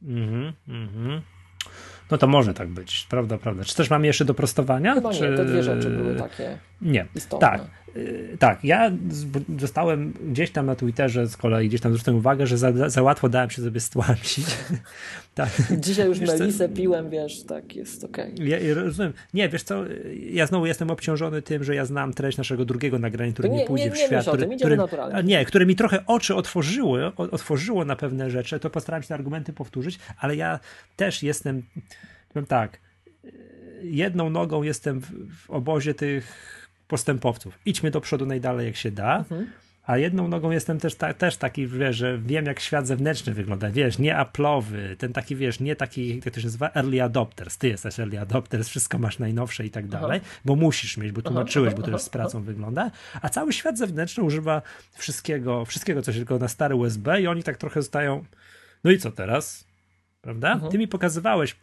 Mhm, 0.03 0.53
mhm. 0.69 1.23
No 2.13 2.19
to 2.19 2.27
może 2.27 2.55
tak 2.55 2.69
być, 2.69 3.07
prawda, 3.11 3.39
prawda. 3.39 3.65
Czy 3.65 3.77
też 3.77 3.91
mamy 3.91 4.07
jeszcze 4.07 4.25
do 4.25 4.35
prostowania? 4.35 4.95
Chyba 4.95 5.13
czy... 5.13 5.31
nie, 5.31 5.37
te 5.37 5.45
dwie 5.45 5.63
rzeczy 5.63 5.91
były 5.91 6.15
takie 6.15 6.59
Nie, 6.83 7.07
istotne. 7.15 7.49
tak. 7.49 7.63
Y, 7.97 8.37
tak, 8.39 8.65
ja 8.65 8.91
zostałem 9.59 10.13
gdzieś 10.13 10.51
tam 10.51 10.67
na 10.67 10.75
Twitterze 10.75 11.27
z 11.27 11.37
kolei, 11.37 11.69
gdzieś 11.69 11.81
tam 11.81 11.93
zwróciłem 11.93 12.19
uwagę, 12.19 12.47
że 12.47 12.59
za, 12.59 12.89
za 12.89 13.03
łatwo 13.03 13.29
dałem 13.29 13.51
się 13.51 13.63
sobie 13.63 13.81
stłamsić. 13.81 14.47
tak. 15.35 15.51
Dzisiaj 15.79 16.09
już 16.09 16.21
melisę 16.21 16.69
piłem, 16.69 17.11
wiesz, 17.11 17.43
tak, 17.43 17.77
jest 17.77 18.05
okej. 18.05 18.35
Okay. 18.35 18.47
Ja, 18.47 18.59
ja, 18.59 18.75
rozumiem. 18.75 19.13
Nie, 19.35 19.49
wiesz 19.49 19.63
co, 19.63 19.85
ja 20.31 20.47
znowu 20.47 20.67
jestem 20.67 20.91
obciążony 20.91 21.43
tym, 21.43 21.65
że 21.65 21.75
ja 21.75 21.85
znam 21.85 22.15
treść 22.15 22.39
naszego 22.39 22.65
drugiego 22.65 22.99
nagrania, 22.99 23.33
które 23.33 23.49
nie, 23.49 23.61
mi 23.61 23.67
pójdzie 23.67 23.85
nie, 23.85 23.91
w 23.91 23.97
świat. 23.99 24.27
Nie, 24.27 24.33
który, 24.33 24.57
który, 24.57 24.77
naturalnie. 24.77 25.23
Nie, 25.23 25.45
które 25.45 25.67
mi 25.67 25.77
trochę 25.77 26.07
oczy 26.07 26.35
otworzyły, 26.35 27.17
otworzyło 27.17 27.85
na 27.85 27.97
pewne 27.97 28.31
rzeczy, 28.31 28.61
to 28.61 28.71
postaram 28.71 29.03
się 29.03 29.09
te 29.09 29.15
argumenty 29.15 29.53
powtórzyć, 29.53 29.99
ale 30.19 30.37
ja 30.37 30.61
też 30.97 31.23
jestem, 31.23 31.63
powiem 32.33 32.47
tak, 32.47 32.79
jedną 33.83 34.31
nogą 34.31 34.63
jestem 34.63 35.01
w, 35.01 35.37
w 35.37 35.51
obozie 35.51 35.95
tych 35.95 36.53
postępowców. 36.93 37.59
Idźmy 37.67 37.91
do 37.91 38.01
przodu 38.01 38.27
najdalej 38.27 38.67
jak 38.67 38.77
się 38.77 38.91
da. 38.91 39.19
Mhm. 39.19 39.47
A 39.87 39.99
jedną 39.99 40.29
nogą 40.29 40.51
jestem 40.51 40.79
też, 40.79 40.95
ta, 40.95 41.15
też 41.15 41.37
taki, 41.37 41.67
wiesz, 41.67 41.97
że 41.97 42.19
wiem, 42.19 42.47
jak 42.47 42.61
świat 42.61 42.87
zewnętrzny 42.87 43.35
wygląda. 43.35 43.71
Wiesz, 43.71 43.99
nie 43.99 44.15
Apple'owy, 44.15 44.97
ten 44.97 45.13
taki, 45.13 45.37
wiesz, 45.37 45.61
nie 45.61 45.77
taki, 45.77 46.21
jak 46.25 46.35
to 46.35 46.41
się 46.41 46.47
nazywa, 46.47 46.71
early 46.75 47.03
adopters. 47.03 47.59
Ty 47.59 47.69
jesteś 47.69 48.01
early 48.01 48.21
adopters, 48.21 48.69
wszystko 48.69 48.99
masz 48.99 49.19
najnowsze 49.19 49.67
i 49.67 49.71
tak 49.71 49.89
dalej, 49.89 50.21
bo 50.45 50.57
musisz 50.57 50.97
mieć, 50.97 51.13
bo 51.13 51.23
tłumaczyłeś, 51.23 51.75
bo 51.75 51.83
to 51.83 51.91
już 51.91 52.03
z 52.09 52.09
pracą 52.09 52.43
wygląda. 52.43 52.91
A 53.23 53.29
cały 53.29 53.53
świat 53.53 53.79
zewnętrzny 53.79 54.23
używa 54.23 54.63
wszystkiego, 54.93 55.65
wszystkiego, 55.65 56.03
co 56.03 56.13
się 56.13 56.19
tylko 56.19 56.39
na 56.39 56.49
stare 56.49 56.77
USB 56.77 57.21
i 57.21 57.27
oni 57.27 57.43
tak 57.43 57.57
trochę 57.57 57.83
zostają, 57.83 58.25
no 58.85 58.91
i 58.91 58.99
co 58.99 59.11
teraz? 59.11 59.65
Prawda? 60.23 60.53
Mhm. 60.53 60.73
Ty 60.73 60.79
mi 60.79 60.89
pokazywałeś 60.89 61.57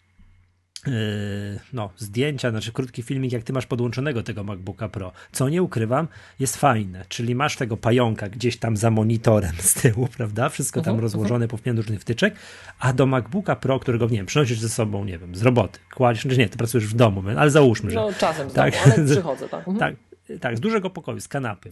no, 1.74 1.90
zdjęcia, 1.98 2.52
znaczy 2.52 2.72
krótki 2.72 3.04
filmik, 3.04 3.32
jak 3.32 3.44
ty 3.44 3.54
masz 3.54 3.66
podłączonego 3.66 4.24
tego 4.24 4.44
MacBooka 4.44 4.90
Pro. 4.90 5.12
Co 5.32 5.50
nie 5.50 5.64
ukrywam, 5.64 6.08
jest 6.40 6.58
fajne, 6.58 7.06
czyli 7.10 7.36
masz 7.36 7.56
tego 7.56 7.78
pająka 7.78 8.30
gdzieś 8.30 8.58
tam 8.58 8.78
za 8.78 8.92
monitorem 8.92 9.56
z 9.60 9.74
tyłu, 9.74 10.08
prawda? 10.18 10.50
Wszystko 10.50 10.82
tam 10.82 10.94
uh 10.94 11.00
-huh, 11.00 11.04
rozłożone, 11.04 11.46
uh 11.46 11.50
-huh. 11.50 11.52
powpięte 11.52 11.82
różnych 11.82 12.02
wtyczek, 12.02 12.36
a 12.80 12.94
do 12.94 13.06
MacBooka 13.06 13.56
Pro, 13.56 13.80
którego, 13.80 14.06
nie 14.06 14.18
wiem, 14.18 14.26
przynosisz 14.26 14.60
ze 14.60 14.70
sobą, 14.70 15.06
nie 15.06 15.18
wiem, 15.18 15.36
z 15.36 15.42
roboty, 15.42 15.80
kładziesz, 15.94 16.24
znaczy 16.24 16.38
nie, 16.38 16.50
ty 16.50 16.58
pracujesz 16.58 16.88
w 16.88 16.94
domu, 16.94 17.24
ale 17.38 17.52
załóżmy, 17.52 17.92
że... 17.92 17.96
No, 17.96 18.14
czasem 18.14 18.50
tak, 18.50 18.74
domu, 18.74 18.84
ale 18.86 19.06
przychodzę, 19.12 19.50
tak. 19.50 19.68
Uh 19.68 19.76
-huh. 19.76 19.80
tak. 19.80 19.96
Tak, 20.42 20.58
z 20.58 20.60
dużego 20.60 20.90
pokoju, 20.90 21.22
z 21.22 21.28
kanapy. 21.28 21.70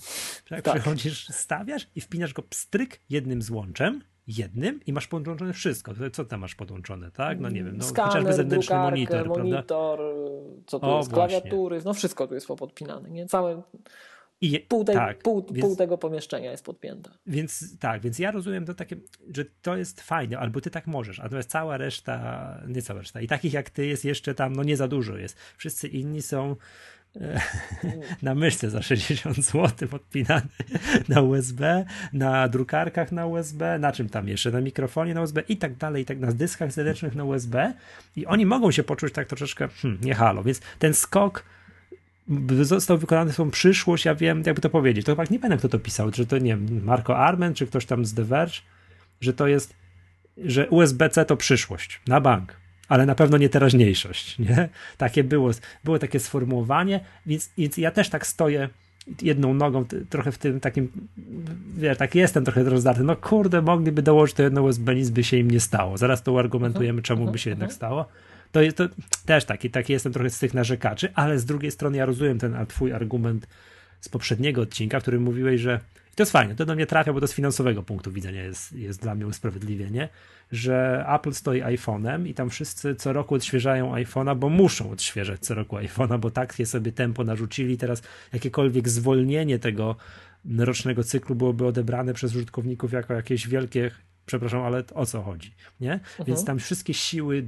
Tak, 0.50 0.62
tak. 0.62 0.74
Przychodzisz, 0.74 1.28
stawiasz 1.28 1.88
i 1.96 2.02
wpinasz 2.02 2.34
go 2.34 2.42
pstryk 2.42 3.00
jednym 3.10 3.42
złączem 3.42 4.02
jednym 4.28 4.80
i 4.86 4.94
masz 4.94 5.08
podłączone 5.08 5.54
wszystko. 5.54 5.94
Co 6.14 6.26
tam 6.26 6.40
masz 6.40 6.56
podłączone, 6.56 7.12
tak? 7.12 7.40
No 7.40 7.50
nie 7.50 7.64
wiem, 7.64 7.78
no, 7.78 7.84
Skaner, 7.84 8.12
chociażby 8.12 8.34
zewnętrzny 8.34 8.76
monitor, 8.76 9.28
monitor, 9.28 10.00
prawda? 10.00 10.62
co 10.66 10.80
tu 10.80 10.86
o, 10.86 10.98
jest, 10.98 11.14
klawiatury, 11.14 11.82
no 11.86 11.94
wszystko 11.94 12.28
tu 12.28 12.34
jest 12.34 12.48
podpinane, 12.48 13.10
nie? 13.10 13.26
Całe 13.26 13.62
i, 14.42 14.60
pół, 14.60 14.84
tej, 14.84 14.96
tak, 14.96 15.18
pół, 15.18 15.46
więc, 15.52 15.66
pół, 15.66 15.76
tego 15.76 15.98
pomieszczenia 15.98 16.52
jest 16.52 16.66
podpięte. 16.66 17.10
Więc 17.28 17.80
tak, 17.80 18.02
więc 18.02 18.20
ja 18.20 18.32
rozumiem 18.32 18.66
to 18.66 18.74
takie, 18.74 18.96
że 19.36 19.46
to 19.62 19.78
jest 19.78 20.02
fajne, 20.02 20.40
albo 20.40 20.62
ty 20.62 20.70
tak 20.70 20.88
możesz, 20.88 21.18
natomiast 21.18 21.50
cała 21.50 21.78
reszta, 21.78 22.58
nie 22.68 22.82
cała 22.82 23.00
reszta, 23.00 23.22
i 23.22 23.28
takich 23.28 23.54
jak 23.54 23.70
ty 23.70 23.86
jest 23.86 24.06
jeszcze 24.06 24.36
tam, 24.36 24.56
no 24.56 24.64
nie 24.64 24.78
za 24.78 24.88
dużo 24.88 25.18
jest. 25.18 25.38
Wszyscy 25.58 25.88
inni 25.88 26.22
są 26.22 26.56
na 28.22 28.36
myszce 28.36 28.70
za 28.70 28.82
60 28.82 29.36
zł 29.36 29.88
podpinany 29.90 30.48
na 31.10 31.22
USB, 31.22 31.86
na 32.14 32.48
drukarkach 32.48 33.12
na 33.12 33.26
USB, 33.26 33.80
na 33.80 33.92
czym 33.92 34.10
tam 34.10 34.28
jeszcze, 34.28 34.52
na 34.52 34.62
mikrofonie 34.62 35.14
na 35.14 35.22
USB 35.22 35.42
i 35.50 35.58
tak 35.58 35.76
dalej, 35.76 36.04
i 36.04 36.06
tak 36.06 36.20
na 36.20 36.32
dyskach 36.32 36.72
zewnętrznych 36.72 37.16
na 37.16 37.24
USB 37.24 37.74
i 38.16 38.26
oni 38.26 38.46
mogą 38.46 38.72
się 38.72 38.84
poczuć 38.84 39.14
tak 39.14 39.28
troszeczkę, 39.28 39.68
hmm, 39.68 40.02
nie 40.02 40.16
halo, 40.16 40.44
więc 40.44 40.62
ten 40.80 40.94
skok 40.94 41.44
został 42.62 42.98
wykonany 42.98 43.34
swoją 43.34 43.52
przyszłość, 43.52 44.06
ja 44.06 44.16
wiem, 44.16 44.44
jakby 44.46 44.62
to 44.62 44.70
powiedzieć, 44.70 45.06
to 45.06 45.12
chyba 45.12 45.24
nie 45.24 45.40
pamiętam 45.40 45.58
kto 45.60 45.70
to 45.70 45.80
pisał, 45.80 46.12
czy 46.12 46.26
to 46.26 46.38
nie 46.38 46.58
wiem, 46.58 46.84
Marco 46.84 47.18
Armen, 47.18 47.54
czy 47.54 47.68
ktoś 47.68 47.86
tam 47.86 48.06
z 48.06 48.14
The 48.14 48.24
Verge, 48.24 48.62
że 49.22 49.34
to 49.34 49.48
jest, 49.48 49.74
że 50.38 50.70
USB-C 50.70 51.26
to 51.26 51.38
przyszłość, 51.38 52.02
na 52.08 52.22
bank 52.22 52.67
ale 52.88 53.06
na 53.06 53.16
pewno 53.16 53.38
nie 53.38 53.50
teraźniejszość, 53.50 54.40
nie? 54.40 54.70
Takie 54.98 55.24
było, 55.24 55.52
było 55.84 56.00
takie 56.00 56.20
sformułowanie, 56.20 57.00
więc, 57.26 57.50
więc 57.58 57.78
ja 57.78 57.92
też 57.92 58.10
tak 58.10 58.28
stoję 58.28 58.70
jedną 59.22 59.54
nogą 59.54 59.86
trochę 60.10 60.32
w 60.32 60.38
tym 60.38 60.60
takim, 60.60 60.92
wiesz, 61.78 61.98
tak 61.98 62.16
jestem 62.16 62.46
trochę 62.46 62.64
rozdarty, 62.64 63.04
no 63.04 63.16
kurde, 63.16 63.62
mogliby 63.62 64.02
dołożyć 64.02 64.36
to 64.36 64.44
jedno 64.44 64.62
USB, 64.62 64.96
nic 64.96 65.10
by 65.10 65.24
się 65.24 65.38
im 65.38 65.52
nie 65.52 65.60
stało. 65.60 65.98
Zaraz 65.98 66.24
to 66.24 66.32
uargumentujemy, 66.32 67.02
czemu 67.02 67.32
by 67.32 67.38
się 67.38 67.50
jednak 67.50 67.74
stało. 67.74 68.06
To, 68.52 68.62
jest, 68.62 68.78
to 68.78 68.84
też 69.26 69.46
taki, 69.46 69.70
taki 69.70 69.94
jestem 69.94 70.14
trochę 70.14 70.30
z 70.30 70.40
tych 70.40 70.54
narzekaczy, 70.54 71.12
ale 71.14 71.40
z 71.40 71.46
drugiej 71.46 71.72
strony 71.72 71.98
ja 71.98 72.06
rozumiem 72.06 72.40
ten 72.40 72.66
twój 72.68 72.94
argument 72.94 73.48
z 74.02 74.10
poprzedniego 74.10 74.62
odcinka, 74.62 75.00
w 75.00 75.02
którym 75.02 75.24
mówiłeś, 75.24 75.62
że 75.62 75.80
to 76.16 76.24
jest 76.24 76.32
fajne, 76.32 76.56
to 76.56 76.66
do 76.66 76.76
mnie 76.76 76.86
trafia, 76.86 77.14
bo 77.14 77.22
to 77.22 77.28
z 77.28 77.34
finansowego 77.34 77.84
punktu 77.84 78.12
widzenia 78.12 78.44
jest, 78.44 78.74
jest 78.74 79.02
dla 79.02 79.16
mnie 79.16 79.28
usprawiedliwienie, 79.28 80.10
że 80.52 81.06
Apple 81.16 81.34
stoi 81.34 81.62
iPhone'em 81.62 82.28
i 82.28 82.34
tam 82.34 82.50
wszyscy 82.50 82.96
co 82.96 83.14
roku 83.14 83.36
odświeżają 83.36 83.96
iPhone'a, 83.96 84.38
bo 84.38 84.50
muszą 84.50 84.92
odświeżać 84.92 85.40
co 85.40 85.56
roku 85.56 85.76
iPhone'a, 85.76 86.20
bo 86.20 86.32
tak 86.32 86.60
je 86.60 86.66
sobie 86.66 86.92
tempo 86.92 87.24
narzucili. 87.24 87.78
Teraz 87.78 88.04
jakiekolwiek 88.34 88.90
zwolnienie 88.90 89.60
tego 89.60 89.96
rocznego 90.58 91.04
cyklu 91.04 91.36
byłoby 91.36 91.66
odebrane 91.66 92.14
przez 92.14 92.36
użytkowników 92.36 92.92
jako 92.92 93.14
jakieś 93.14 93.48
wielkie 93.48 93.92
przepraszam, 94.28 94.62
ale 94.62 94.84
o 94.94 95.06
co 95.06 95.22
chodzi, 95.22 95.52
nie? 95.80 95.94
Mhm. 95.94 96.26
Więc 96.28 96.46
tam 96.46 96.60
wszystkie 96.60 96.94
siły, 96.94 97.46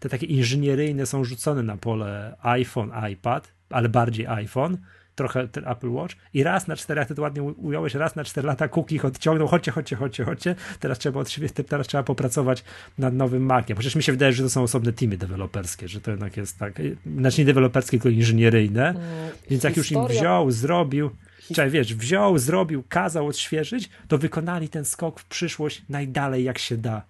te 0.00 0.08
takie 0.08 0.26
inżynieryjne 0.26 1.06
są 1.06 1.24
rzucone 1.24 1.62
na 1.62 1.76
pole 1.76 2.36
iPhone, 2.42 2.92
iPad, 3.12 3.52
ale 3.70 3.88
bardziej 3.88 4.26
iPhone, 4.26 4.78
trochę 5.18 5.48
ten 5.48 5.68
Apple 5.68 5.90
Watch. 5.90 6.16
I 6.34 6.42
raz 6.42 6.68
na 6.68 6.76
cztery, 6.76 6.98
jak 6.98 7.08
ty 7.08 7.14
to 7.14 7.22
ładnie 7.22 7.42
ująłeś, 7.42 7.94
raz 7.94 8.16
na 8.16 8.24
cztery 8.24 8.46
lata 8.46 8.68
Cook 8.68 8.92
ich 8.92 9.04
odciągnął, 9.04 9.48
chodźcie, 9.48 9.72
chodźcie, 9.72 9.96
chodźcie, 9.96 10.24
chodźcie, 10.24 10.54
teraz 10.80 10.98
trzeba 10.98 11.24
teraz 11.68 11.86
trzeba 11.86 12.02
popracować 12.02 12.64
nad 12.98 13.14
nowym 13.14 13.42
Maciem. 13.42 13.76
Przecież 13.76 13.96
mi 13.96 14.02
się 14.02 14.12
wydaje, 14.12 14.32
że 14.32 14.42
to 14.42 14.50
są 14.50 14.62
osobne 14.62 14.92
teamy 14.92 15.16
deweloperskie, 15.16 15.88
że 15.88 16.00
to 16.00 16.10
jednak 16.10 16.36
jest 16.36 16.58
tak, 16.58 16.82
znaczy 17.18 17.40
nie 17.40 17.44
deweloperskie, 17.44 17.90
tylko 17.90 18.08
inżynieryjne, 18.08 18.88
mm, 18.88 19.02
więc 19.50 19.64
jak 19.64 19.76
już 19.76 19.92
im 19.92 20.06
wziął, 20.06 20.50
zrobił, 20.50 21.10
Czyli 21.54 21.70
wiesz, 21.70 21.94
wziął, 21.94 22.38
zrobił, 22.38 22.84
kazał 22.88 23.26
odświeżyć, 23.26 23.90
to 24.08 24.18
wykonali 24.18 24.68
ten 24.68 24.84
skok 24.84 25.20
w 25.20 25.24
przyszłość 25.24 25.82
najdalej 25.88 26.44
jak 26.44 26.58
się 26.58 26.76
da. 26.76 27.02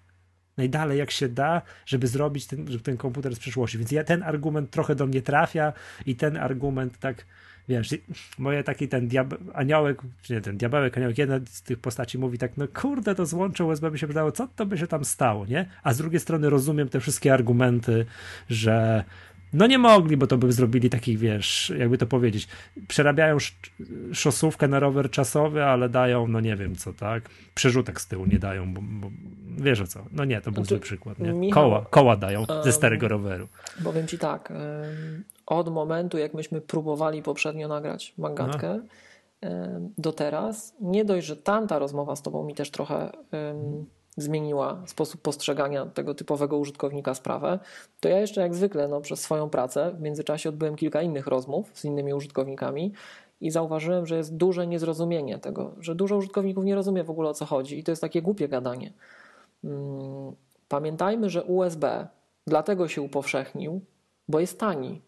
Najdalej 0.57 0.99
jak 0.99 1.11
się 1.11 1.29
da, 1.29 1.61
żeby 1.85 2.07
zrobić 2.07 2.47
ten, 2.47 2.71
żeby 2.71 2.83
ten 2.83 2.97
komputer 2.97 3.35
z 3.35 3.39
przyszłości. 3.39 3.77
Więc 3.77 3.91
ja, 3.91 4.03
ten 4.03 4.23
argument 4.23 4.71
trochę 4.71 4.95
do 4.95 5.07
mnie 5.07 5.21
trafia 5.21 5.73
i 6.05 6.15
ten 6.15 6.37
argument 6.37 6.99
tak, 6.99 7.25
wiesz, 7.69 7.95
moje 8.37 8.63
taki 8.63 8.87
ten 8.87 9.07
diab 9.07 9.33
aniołek, 9.53 10.01
czy 10.21 10.33
nie, 10.33 10.41
ten 10.41 10.57
diabełek, 10.57 10.97
aniołek, 10.97 11.17
jedna 11.17 11.39
z 11.45 11.61
tych 11.61 11.79
postaci 11.79 12.17
mówi 12.17 12.37
tak, 12.37 12.57
no 12.57 12.67
kurde, 12.67 13.15
to 13.15 13.25
złącze 13.25 13.65
USB 13.65 13.91
by 13.91 13.97
się 13.97 14.07
wydało, 14.07 14.31
co 14.31 14.47
to 14.55 14.65
by 14.65 14.77
się 14.77 14.87
tam 14.87 15.05
stało, 15.05 15.45
nie? 15.45 15.69
A 15.83 15.93
z 15.93 15.97
drugiej 15.97 16.19
strony 16.19 16.49
rozumiem 16.49 16.89
te 16.89 16.99
wszystkie 16.99 17.33
argumenty, 17.33 18.05
że 18.49 19.03
no 19.53 19.67
nie 19.67 19.77
mogli, 19.77 20.17
bo 20.17 20.27
to 20.27 20.37
by 20.37 20.51
zrobili 20.51 20.89
takich, 20.89 21.19
wiesz, 21.19 21.73
jakby 21.77 21.97
to 21.97 22.07
powiedzieć, 22.07 22.47
przerabiają 22.87 23.37
szosówkę 24.13 24.67
na 24.67 24.79
rower 24.79 25.09
czasowy, 25.09 25.63
ale 25.63 25.89
dają, 25.89 26.27
no 26.27 26.39
nie 26.39 26.55
wiem 26.55 26.75
co, 26.75 26.93
tak? 26.93 27.29
Przerzutek 27.55 28.01
z 28.01 28.07
tyłu 28.07 28.25
nie 28.25 28.39
dają, 28.39 28.73
bo, 28.73 28.81
bo 28.81 29.11
wiesz 29.57 29.81
o 29.81 29.87
co. 29.87 30.05
No 30.11 30.25
nie, 30.25 30.41
to 30.41 30.51
był 30.51 30.63
znaczy, 30.63 30.69
zły 30.69 30.79
przykład, 30.79 31.19
nie? 31.19 31.33
Michał, 31.33 31.63
koła, 31.63 31.85
koła 31.89 32.15
dają 32.15 32.45
ze 32.63 32.71
starego 32.71 33.07
roweru. 33.07 33.47
Powiem 33.83 34.07
ci 34.07 34.17
tak, 34.17 34.53
od 35.49 35.69
momentu 35.69 36.17
jak 36.17 36.33
myśmy 36.33 36.61
próbowali 36.61 37.23
poprzednio 37.23 37.67
nagrać 37.67 38.13
magatkę, 38.17 38.79
no. 39.41 39.49
do 39.97 40.13
teraz, 40.13 40.75
nie 40.81 41.05
dość, 41.05 41.27
że 41.27 41.37
tamta 41.37 41.79
rozmowa 41.79 42.15
z 42.15 42.21
tobą 42.21 42.43
mi 42.43 42.55
też 42.55 42.71
trochę 42.71 43.11
zmieniła 44.17 44.81
sposób 44.85 45.21
postrzegania 45.21 45.85
tego 45.85 46.15
typowego 46.15 46.57
użytkownika 46.57 47.13
sprawę, 47.13 47.59
to 47.99 48.09
ja 48.09 48.19
jeszcze 48.19 48.41
jak 48.41 48.55
zwykle 48.55 48.87
no, 48.87 49.01
przez 49.01 49.21
swoją 49.21 49.49
pracę 49.49 49.91
w 49.97 50.01
międzyczasie 50.01 50.49
odbyłem 50.49 50.75
kilka 50.75 51.01
innych 51.01 51.27
rozmów 51.27 51.71
z 51.73 51.85
innymi 51.85 52.13
użytkownikami 52.13 52.93
i 53.41 53.51
zauważyłem, 53.51 54.05
że 54.05 54.17
jest 54.17 54.35
duże 54.35 54.67
niezrozumienie 54.67 55.39
tego, 55.39 55.75
że 55.79 55.95
dużo 55.95 56.17
użytkowników 56.17 56.65
nie 56.65 56.75
rozumie 56.75 57.03
w 57.03 57.09
ogóle 57.09 57.29
o 57.29 57.33
co 57.33 57.45
chodzi 57.45 57.79
i 57.79 57.83
to 57.83 57.91
jest 57.91 58.01
takie 58.01 58.21
głupie 58.21 58.47
gadanie. 58.47 58.93
Mm, 59.63 60.35
pamiętajmy, 60.67 61.29
że 61.29 61.43
USB 61.43 62.07
dlatego 62.47 62.87
się 62.87 63.01
upowszechnił, 63.01 63.81
bo 64.27 64.39
jest 64.39 64.59
tani. 64.59 65.01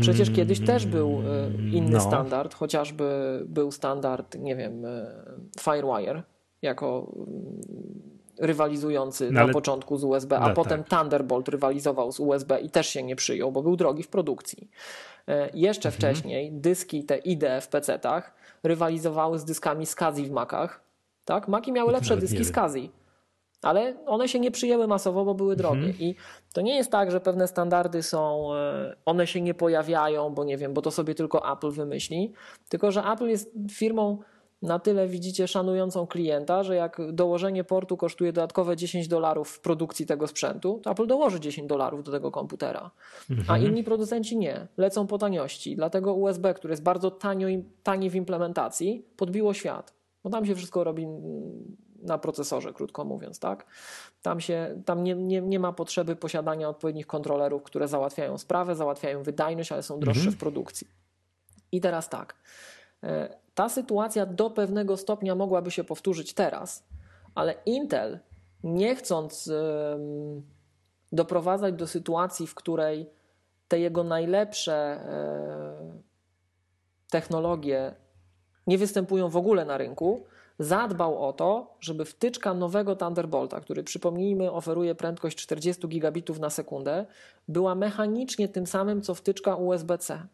Przecież 0.00 0.30
kiedyś 0.30 0.60
też 0.60 0.86
był 0.86 1.08
e, 1.08 1.50
inny 1.72 1.90
no. 1.90 2.00
standard, 2.00 2.54
chociażby 2.54 3.40
był 3.46 3.72
standard, 3.72 4.38
nie 4.38 4.56
wiem, 4.56 4.84
e, 4.84 5.06
Firewire, 5.60 6.22
jako 6.62 7.12
mm, 7.16 7.60
rywalizujący 8.38 9.30
no, 9.32 9.46
na 9.46 9.52
początku 9.52 9.96
z 9.96 10.04
USB, 10.04 10.38
a 10.38 10.48
no, 10.48 10.54
potem 10.54 10.84
tak. 10.84 10.98
Thunderbolt 10.98 11.48
rywalizował 11.48 12.12
z 12.12 12.20
USB 12.20 12.60
i 12.60 12.70
też 12.70 12.86
się 12.86 13.02
nie 13.02 13.16
przyjął, 13.16 13.52
bo 13.52 13.62
był 13.62 13.76
drogi 13.76 14.02
w 14.02 14.08
produkcji. 14.08 14.70
E, 15.28 15.50
jeszcze 15.54 15.88
mhm. 15.88 15.94
wcześniej 15.94 16.52
dyski 16.52 17.04
te 17.04 17.18
IDE 17.18 17.60
w 17.60 17.68
PC-tach 17.68 18.22
rywalizowały 18.62 19.38
z 19.38 19.44
dyskami 19.44 19.86
SCSI 19.86 20.24
w 20.24 20.30
Macach. 20.30 20.80
Tak? 21.24 21.48
Maki 21.48 21.72
miały 21.72 21.92
lepsze 21.92 22.16
dyski 22.16 22.44
SCSI, 22.44 22.90
ale 23.62 23.94
one 24.06 24.28
się 24.28 24.40
nie 24.40 24.50
przyjęły 24.50 24.86
masowo, 24.86 25.24
bo 25.24 25.34
były 25.34 25.56
drogie. 25.56 25.86
Mhm. 25.86 26.00
I 26.00 26.14
to 26.52 26.60
nie 26.60 26.76
jest 26.76 26.90
tak, 26.90 27.10
że 27.10 27.20
pewne 27.20 27.48
standardy 27.48 28.02
są, 28.02 28.54
e, 28.54 28.96
one 29.04 29.26
się 29.26 29.40
nie 29.40 29.54
pojawiają, 29.54 30.30
bo 30.30 30.44
nie 30.44 30.56
wiem, 30.56 30.74
bo 30.74 30.82
to 30.82 30.90
sobie 30.90 31.14
tylko 31.14 31.52
Apple 31.52 31.70
wymyśli, 31.70 32.32
tylko 32.68 32.92
że 32.92 33.02
Apple 33.04 33.26
jest 33.26 33.52
firmą 33.70 34.18
na 34.62 34.78
tyle 34.78 35.08
widzicie 35.08 35.48
szanującą 35.48 36.06
klienta, 36.06 36.62
że 36.62 36.74
jak 36.74 37.12
dołożenie 37.12 37.64
portu 37.64 37.96
kosztuje 37.96 38.32
dodatkowe 38.32 38.76
10 38.76 39.08
dolarów 39.08 39.48
w 39.48 39.60
produkcji 39.60 40.06
tego 40.06 40.26
sprzętu, 40.26 40.80
to 40.82 40.90
Apple 40.90 41.06
dołoży 41.06 41.40
10 41.40 41.68
dolarów 41.68 42.04
do 42.04 42.12
tego 42.12 42.30
komputera. 42.30 42.90
Mhm. 43.30 43.50
A 43.50 43.58
inni 43.58 43.84
producenci 43.84 44.36
nie, 44.36 44.68
lecą 44.76 45.06
po 45.06 45.18
taniości. 45.18 45.76
Dlatego 45.76 46.14
USB, 46.14 46.54
który 46.54 46.72
jest 46.72 46.82
bardzo 46.82 47.10
tanio, 47.10 47.48
tani 47.82 48.10
w 48.10 48.14
implementacji, 48.14 49.04
podbiło 49.16 49.54
świat. 49.54 49.94
Bo 50.24 50.30
tam 50.30 50.46
się 50.46 50.54
wszystko 50.54 50.84
robi 50.84 51.06
na 52.00 52.18
procesorze, 52.18 52.72
krótko 52.72 53.04
mówiąc, 53.04 53.38
tak? 53.38 53.66
Tam, 54.22 54.40
się, 54.40 54.82
tam 54.86 55.04
nie, 55.04 55.14
nie, 55.14 55.40
nie 55.40 55.58
ma 55.60 55.72
potrzeby 55.72 56.16
posiadania 56.16 56.68
odpowiednich 56.68 57.06
kontrolerów, 57.06 57.62
które 57.62 57.88
załatwiają 57.88 58.38
sprawę, 58.38 58.76
załatwiają 58.76 59.22
wydajność, 59.22 59.72
ale 59.72 59.82
są 59.82 60.00
droższe 60.00 60.20
mhm. 60.20 60.36
w 60.36 60.40
produkcji. 60.40 60.86
I 61.72 61.80
teraz 61.80 62.08
tak. 62.08 62.34
E, 63.02 63.36
ta 63.54 63.68
sytuacja 63.68 64.26
do 64.26 64.50
pewnego 64.50 64.96
stopnia 64.96 65.34
mogłaby 65.34 65.70
się 65.70 65.84
powtórzyć 65.84 66.34
teraz, 66.34 66.84
ale 67.34 67.54
Intel, 67.66 68.18
nie 68.64 68.96
chcąc 68.96 69.52
doprowadzać 71.12 71.74
do 71.74 71.86
sytuacji, 71.86 72.46
w 72.46 72.54
której 72.54 73.10
te 73.68 73.78
jego 73.78 74.04
najlepsze 74.04 74.74
e, 74.74 76.00
technologie 77.10 77.94
nie 78.66 78.78
występują 78.78 79.28
w 79.28 79.36
ogóle 79.36 79.64
na 79.64 79.78
rynku, 79.78 80.24
zadbał 80.60 81.28
o 81.28 81.32
to, 81.32 81.76
żeby 81.80 82.04
wtyczka 82.04 82.54
nowego 82.54 82.96
Thunderbolta, 82.96 83.60
który 83.60 83.84
przypomnijmy 83.84 84.52
oferuje 84.52 84.94
prędkość 84.94 85.36
40 85.36 85.88
gigabitów 85.88 86.38
na 86.38 86.50
sekundę, 86.50 87.06
była 87.48 87.74
mechanicznie 87.74 88.48
tym 88.48 88.66
samym 88.66 89.02
co 89.02 89.14
wtyczka 89.14 89.56
USB-C. 89.56 90.26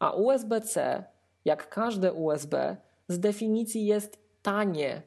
A 0.00 0.10
USB-C 0.10 1.04
jak 1.44 1.68
każde 1.68 2.12
USB, 2.12 2.76
z 3.08 3.18
definicji 3.18 3.86
jest 3.86 4.18
tanie. 4.42 5.02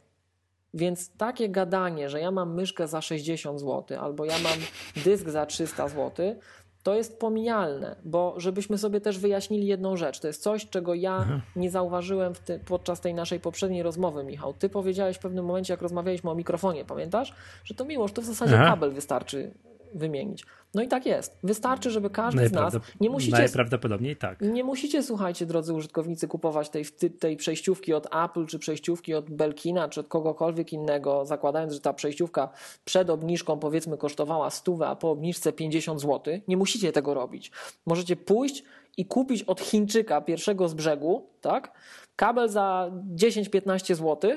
Więc 0.73 1.17
takie 1.17 1.49
gadanie, 1.49 2.09
że 2.09 2.19
ja 2.19 2.31
mam 2.31 2.55
myszkę 2.55 2.87
za 2.87 3.01
60 3.01 3.59
zł 3.59 3.99
albo 3.99 4.25
ja 4.25 4.39
mam 4.39 4.59
dysk 5.03 5.29
za 5.29 5.45
300 5.45 5.87
zł, 5.87 6.35
to 6.83 6.95
jest 6.95 7.19
pomijalne, 7.19 7.95
bo 8.05 8.33
żebyśmy 8.38 8.77
sobie 8.77 9.01
też 9.01 9.19
wyjaśnili 9.19 9.67
jedną 9.67 9.97
rzecz. 9.97 10.19
To 10.19 10.27
jest 10.27 10.43
coś, 10.43 10.69
czego 10.69 10.93
ja 10.93 11.41
nie 11.55 11.71
zauważyłem 11.71 12.33
ty, 12.45 12.59
podczas 12.65 13.01
tej 13.01 13.13
naszej 13.13 13.39
poprzedniej 13.39 13.83
rozmowy, 13.83 14.23
Michał. 14.23 14.53
Ty 14.53 14.69
powiedziałeś 14.69 15.17
w 15.17 15.19
pewnym 15.19 15.45
momencie, 15.45 15.73
jak 15.73 15.81
rozmawialiśmy 15.81 16.29
o 16.29 16.35
mikrofonie, 16.35 16.85
pamiętasz? 16.85 17.33
Że 17.63 17.75
to 17.75 17.85
miłość, 17.85 18.13
to 18.13 18.21
w 18.21 18.25
zasadzie 18.25 18.57
kabel 18.57 18.91
wystarczy 18.91 19.51
wymienić. 19.93 20.45
No 20.74 20.81
i 20.81 20.88
tak 20.88 21.05
jest. 21.05 21.38
Wystarczy, 21.43 21.91
żeby 21.91 22.10
każdy 22.10 22.48
z 22.48 22.51
nas. 22.51 22.77
Nie 23.01 23.10
musicie, 23.10 23.38
najprawdopodobniej 23.38 24.15
tak. 24.15 24.41
Nie 24.41 24.63
musicie, 24.63 25.03
słuchajcie, 25.03 25.45
drodzy 25.45 25.74
użytkownicy, 25.74 26.27
kupować 26.27 26.69
tej, 26.69 26.86
tej 27.19 27.38
przejściówki 27.38 27.93
od 27.93 28.07
Apple, 28.15 28.45
czy 28.45 28.60
przejściówki 28.60 29.13
od 29.13 29.29
Belkina, 29.29 29.89
czy 29.89 30.00
od 30.00 30.07
kogokolwiek 30.07 30.74
innego, 30.74 31.25
zakładając, 31.25 31.74
że 31.74 31.79
ta 31.79 31.93
przejściówka 31.93 32.50
przed 32.86 33.10
obniżką 33.10 33.60
powiedzmy 33.60 33.98
kosztowała 33.98 34.50
100, 34.50 34.88
a 34.88 34.95
po 34.95 35.12
obniżce 35.12 35.53
50 35.53 36.01
zł. 36.01 36.39
Nie 36.48 36.57
musicie 36.57 36.91
tego 36.91 37.13
robić. 37.13 37.51
Możecie 37.86 38.15
pójść 38.15 38.63
i 38.98 39.05
kupić 39.05 39.43
od 39.43 39.62
Chińczyka 39.62 40.21
pierwszego 40.21 40.69
z 40.69 40.74
brzegu, 40.74 41.29
tak? 41.41 41.71
Kabel 42.15 42.50
za 42.50 42.91
10-15 43.15 43.95
zł, 43.95 44.31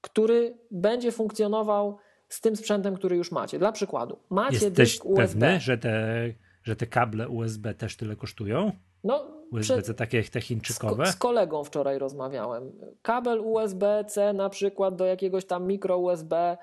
który 0.00 0.58
będzie 0.70 1.12
funkcjonował 1.12 1.98
z 2.28 2.40
tym 2.40 2.56
sprzętem, 2.56 2.94
który 2.94 3.16
już 3.16 3.32
macie. 3.32 3.58
Dla 3.58 3.72
przykładu, 3.72 4.18
macie 4.30 4.54
Jesteś 4.54 4.72
dysk 4.72 5.04
USB. 5.04 5.22
pewny, 5.22 5.60
że 5.60 5.78
te, 5.78 6.32
że 6.62 6.76
te 6.76 6.86
kable 6.86 7.28
USB 7.28 7.74
też 7.74 7.96
tyle 7.96 8.16
kosztują? 8.16 8.72
No, 9.04 9.36
USB 9.52 9.82
te 9.82 9.94
takie 9.94 10.24
te 10.24 10.40
chińczykowe? 10.40 11.06
Z, 11.06 11.10
z, 11.10 11.16
kolegą 11.16 11.64
wczoraj 11.64 11.98
rozmawiałem. 11.98 12.72
Kabel 13.02 13.40
USB-C 13.40 14.32
na 14.32 14.48
przykład 14.48 14.96
do 14.96 15.04
jakiegoś 15.04 15.44
tam 15.44 15.66
mikro 15.66 15.98
USB 15.98 16.56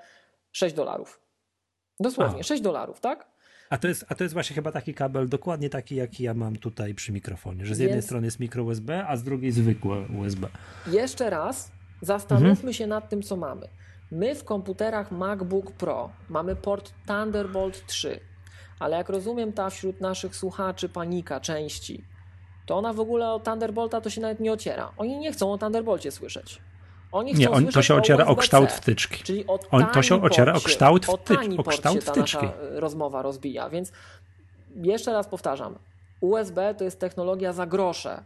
6 0.52 0.76
dolarów. 0.76 1.22
Dosłownie, 2.00 2.40
a. 2.40 2.44
6 2.44 2.62
dolarów, 2.62 3.00
tak? 3.00 3.34
A 3.70 3.78
to, 3.78 3.88
jest, 3.88 4.06
a 4.10 4.16
to 4.16 4.24
jest 4.24 4.34
właśnie 4.34 4.54
chyba 4.56 4.72
taki 4.72 4.94
kabel, 4.94 5.30
dokładnie 5.30 5.70
taki, 5.70 5.96
jaki 5.96 6.24
ja 6.24 6.34
mam 6.34 6.56
tutaj 6.56 6.94
przy 6.94 7.12
mikrofonie, 7.12 7.66
że 7.66 7.76
z 7.76 7.78
Więc... 7.78 7.90
jednej 7.90 8.02
strony 8.02 8.28
jest 8.28 8.40
mikro 8.40 8.64
USB, 8.64 9.08
a 9.08 9.16
z 9.16 9.24
drugiej 9.24 9.52
zwykłe 9.52 10.06
USB. 10.20 10.48
Jeszcze 10.88 11.30
raz 11.30 11.72
zastanówmy 12.02 12.50
mhm. 12.50 12.74
się 12.74 12.88
nad 12.88 13.10
tym, 13.10 13.22
co 13.22 13.36
mamy. 13.36 13.68
My 14.14 14.36
w 14.36 14.44
komputerach 14.44 15.12
MacBook 15.12 15.72
Pro 15.72 16.10
mamy 16.30 16.56
port 16.56 16.94
Thunderbolt 17.08 17.86
3, 17.86 18.20
ale 18.80 18.98
jak 18.98 19.10
rozumiem 19.10 19.54
ta 19.54 19.70
wśród 19.70 20.02
naszych 20.02 20.36
słuchaczy 20.36 20.90
panika 20.90 21.40
części, 21.40 22.04
to 22.66 22.76
ona 22.76 22.94
w 22.94 23.00
ogóle 23.00 23.32
o 23.32 23.40
Thunderbolta 23.40 24.02
to 24.02 24.10
się 24.10 24.22
nawet 24.22 24.40
nie 24.40 24.52
ociera. 24.52 24.92
Oni 24.98 25.18
nie 25.18 25.32
chcą 25.32 25.54
o 25.54 25.58
Thunderbolcie 25.58 26.12
słyszeć. 26.12 26.62
Oni 27.12 27.34
nie, 27.34 27.52
on, 27.52 27.68
to 27.68 27.82
się 27.82 27.96
ociera 27.96 28.26
o, 28.26 28.28
o 28.28 28.36
kształt 28.36 28.72
wtyczki. 28.72 29.24
Czyli 29.24 29.48
o 29.48 29.60
on, 29.72 29.86
to 29.86 30.02
się 30.02 30.24
ociera 30.24 30.54
o 30.54 30.60
kształt, 30.60 31.06
wtyczki. 31.06 31.58
o 31.58 31.64
kształt 31.64 32.06
ta 32.06 32.12
wtyczki. 32.12 32.48
rozmowa 32.60 33.22
rozbija. 33.22 33.70
Więc 33.70 33.92
jeszcze 34.76 35.14
raz 35.14 35.28
powtarzam. 35.28 35.76
USB 36.22 36.76
to 36.76 36.84
jest 36.84 37.00
technologia 37.00 37.54
za 37.54 37.66
grosze. 37.66 38.24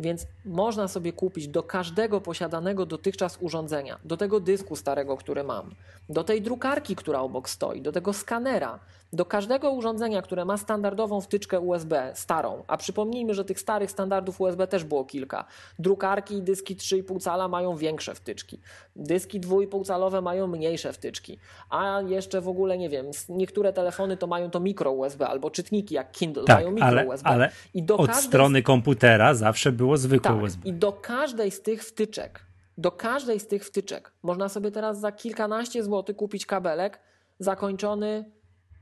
Więc 0.00 0.26
można 0.44 0.88
sobie 0.88 1.12
kupić 1.12 1.48
do 1.48 1.62
każdego 1.62 2.20
posiadanego 2.20 2.86
dotychczas 2.86 3.38
urządzenia, 3.40 3.98
do 4.04 4.16
tego 4.16 4.40
dysku 4.40 4.76
starego, 4.76 5.16
który 5.16 5.44
mam, 5.44 5.74
do 6.08 6.24
tej 6.24 6.42
drukarki, 6.42 6.96
która 6.96 7.20
obok 7.20 7.48
stoi, 7.48 7.82
do 7.82 7.92
tego 7.92 8.12
skanera, 8.12 8.78
do 9.12 9.24
każdego 9.24 9.70
urządzenia, 9.70 10.22
które 10.22 10.44
ma 10.44 10.56
standardową 10.56 11.20
wtyczkę 11.20 11.60
USB, 11.60 12.12
starą, 12.14 12.64
a 12.66 12.76
przypomnijmy, 12.76 13.34
że 13.34 13.44
tych 13.44 13.60
starych 13.60 13.90
standardów 13.90 14.40
USB 14.40 14.66
też 14.66 14.84
było 14.84 15.04
kilka. 15.04 15.44
Drukarki 15.78 16.34
i 16.34 16.42
dyski 16.42 16.76
3,5 16.76 17.20
cala 17.20 17.48
mają 17.48 17.76
większe 17.76 18.14
wtyczki. 18.14 18.60
Dyski 18.96 19.40
2,5 19.40 19.84
calowe 19.84 20.20
mają 20.20 20.46
mniejsze 20.46 20.92
wtyczki. 20.92 21.38
A 21.70 22.00
jeszcze 22.06 22.40
w 22.40 22.48
ogóle 22.48 22.78
nie 22.78 22.88
wiem, 22.88 23.06
niektóre 23.28 23.72
telefony 23.72 24.16
to 24.16 24.26
mają 24.26 24.50
to 24.50 24.60
mikro 24.60 24.92
USB 24.92 25.28
albo 25.28 25.50
czytniki 25.50 25.94
jak 25.94 26.12
Kindle 26.12 26.44
tak, 26.44 26.56
mają 26.56 26.70
mikro 26.70 26.86
ale, 26.86 27.06
USB. 27.06 27.28
Ale 27.28 27.50
I 27.74 27.82
do 27.82 27.96
od 27.96 28.06
każdej... 28.06 28.24
strony 28.24 28.62
komputera 28.62 29.34
zawsze 29.34 29.72
było 29.72 29.90
było 29.90 29.98
zwykłe 29.98 30.30
tak, 30.30 30.42
USB. 30.42 30.68
I 30.68 30.72
do 30.72 30.92
każdej 30.92 31.50
z 31.50 31.62
tych 31.62 31.84
wtyczek, 31.84 32.46
do 32.78 32.92
każdej 32.92 33.40
z 33.40 33.46
tych 33.46 33.64
wtyczek 33.64 34.12
można 34.22 34.48
sobie 34.48 34.70
teraz 34.70 35.00
za 35.00 35.12
kilkanaście 35.12 35.84
złotych 35.84 36.16
kupić 36.16 36.46
kabelek 36.46 37.00
zakończony 37.38 38.24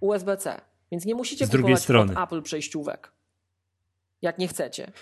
USB-C. 0.00 0.60
Więc 0.92 1.04
nie 1.04 1.14
musicie 1.14 1.46
Z 1.46 1.50
drugiej 1.50 1.76
strony. 1.76 2.12
od 2.12 2.18
Apple 2.24 2.42
przejściówek. 2.42 3.12
Jak 4.22 4.38
nie 4.38 4.48
chcecie. 4.48 4.92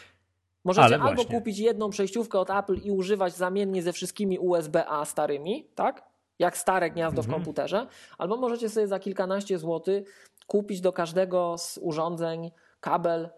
Możecie 0.65 0.85
Ale 0.85 0.99
albo 0.99 1.15
właśnie. 1.15 1.39
kupić 1.39 1.59
jedną 1.59 1.91
przejściówkę 1.91 2.39
od 2.39 2.51
Apple 2.51 2.75
i 2.85 2.91
używać 2.91 3.35
zamiennie 3.37 3.83
ze 3.83 3.93
wszystkimi 3.93 4.39
USB-A 4.39 5.05
starymi, 5.05 5.67
tak? 5.75 6.03
Jak 6.39 6.57
stare 6.59 6.91
gniazdo 6.91 7.23
w 7.23 7.25
Mhm. 7.25 7.43
komputerze, 7.45 7.87
albo 8.19 8.37
możecie 8.37 8.69
sobie 8.69 8.87
za 8.89 8.99
kilkanaście 8.99 9.59
złotych 9.59 10.31
kupić 10.47 10.81
do 10.81 10.93
każdego 10.93 11.59
z 11.59 11.79
urządzeń 11.83 12.51
kabel 12.81 13.29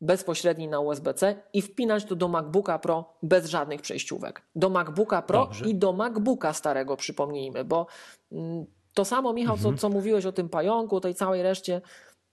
bezpośredni 0.00 0.68
na 0.68 0.80
USB-C 0.80 1.42
i 1.52 1.62
wpinać 1.62 2.04
to 2.04 2.16
do 2.16 2.28
MacBooka 2.28 2.78
Pro 2.78 3.12
bez 3.22 3.46
żadnych 3.46 3.82
przejściówek. 3.82 4.42
Do 4.54 4.68
MacBooka 4.70 5.22
Pro 5.22 5.38
Dobrze. 5.44 5.68
i 5.68 5.74
do 5.74 5.92
MacBooka 5.92 6.52
starego, 6.52 6.96
przypomnijmy, 6.96 7.64
bo 7.64 7.86
mm, 8.32 8.64
to 8.94 9.04
samo, 9.04 9.32
Michał, 9.32 9.54
Mhm. 9.56 9.74
co, 9.76 9.80
co 9.80 9.88
mówiłeś 9.88 10.26
o 10.26 10.32
tym 10.32 10.48
pająku, 10.48 10.96
o 10.96 11.00
tej 11.00 11.14
całej 11.14 11.42
reszcie, 11.42 11.80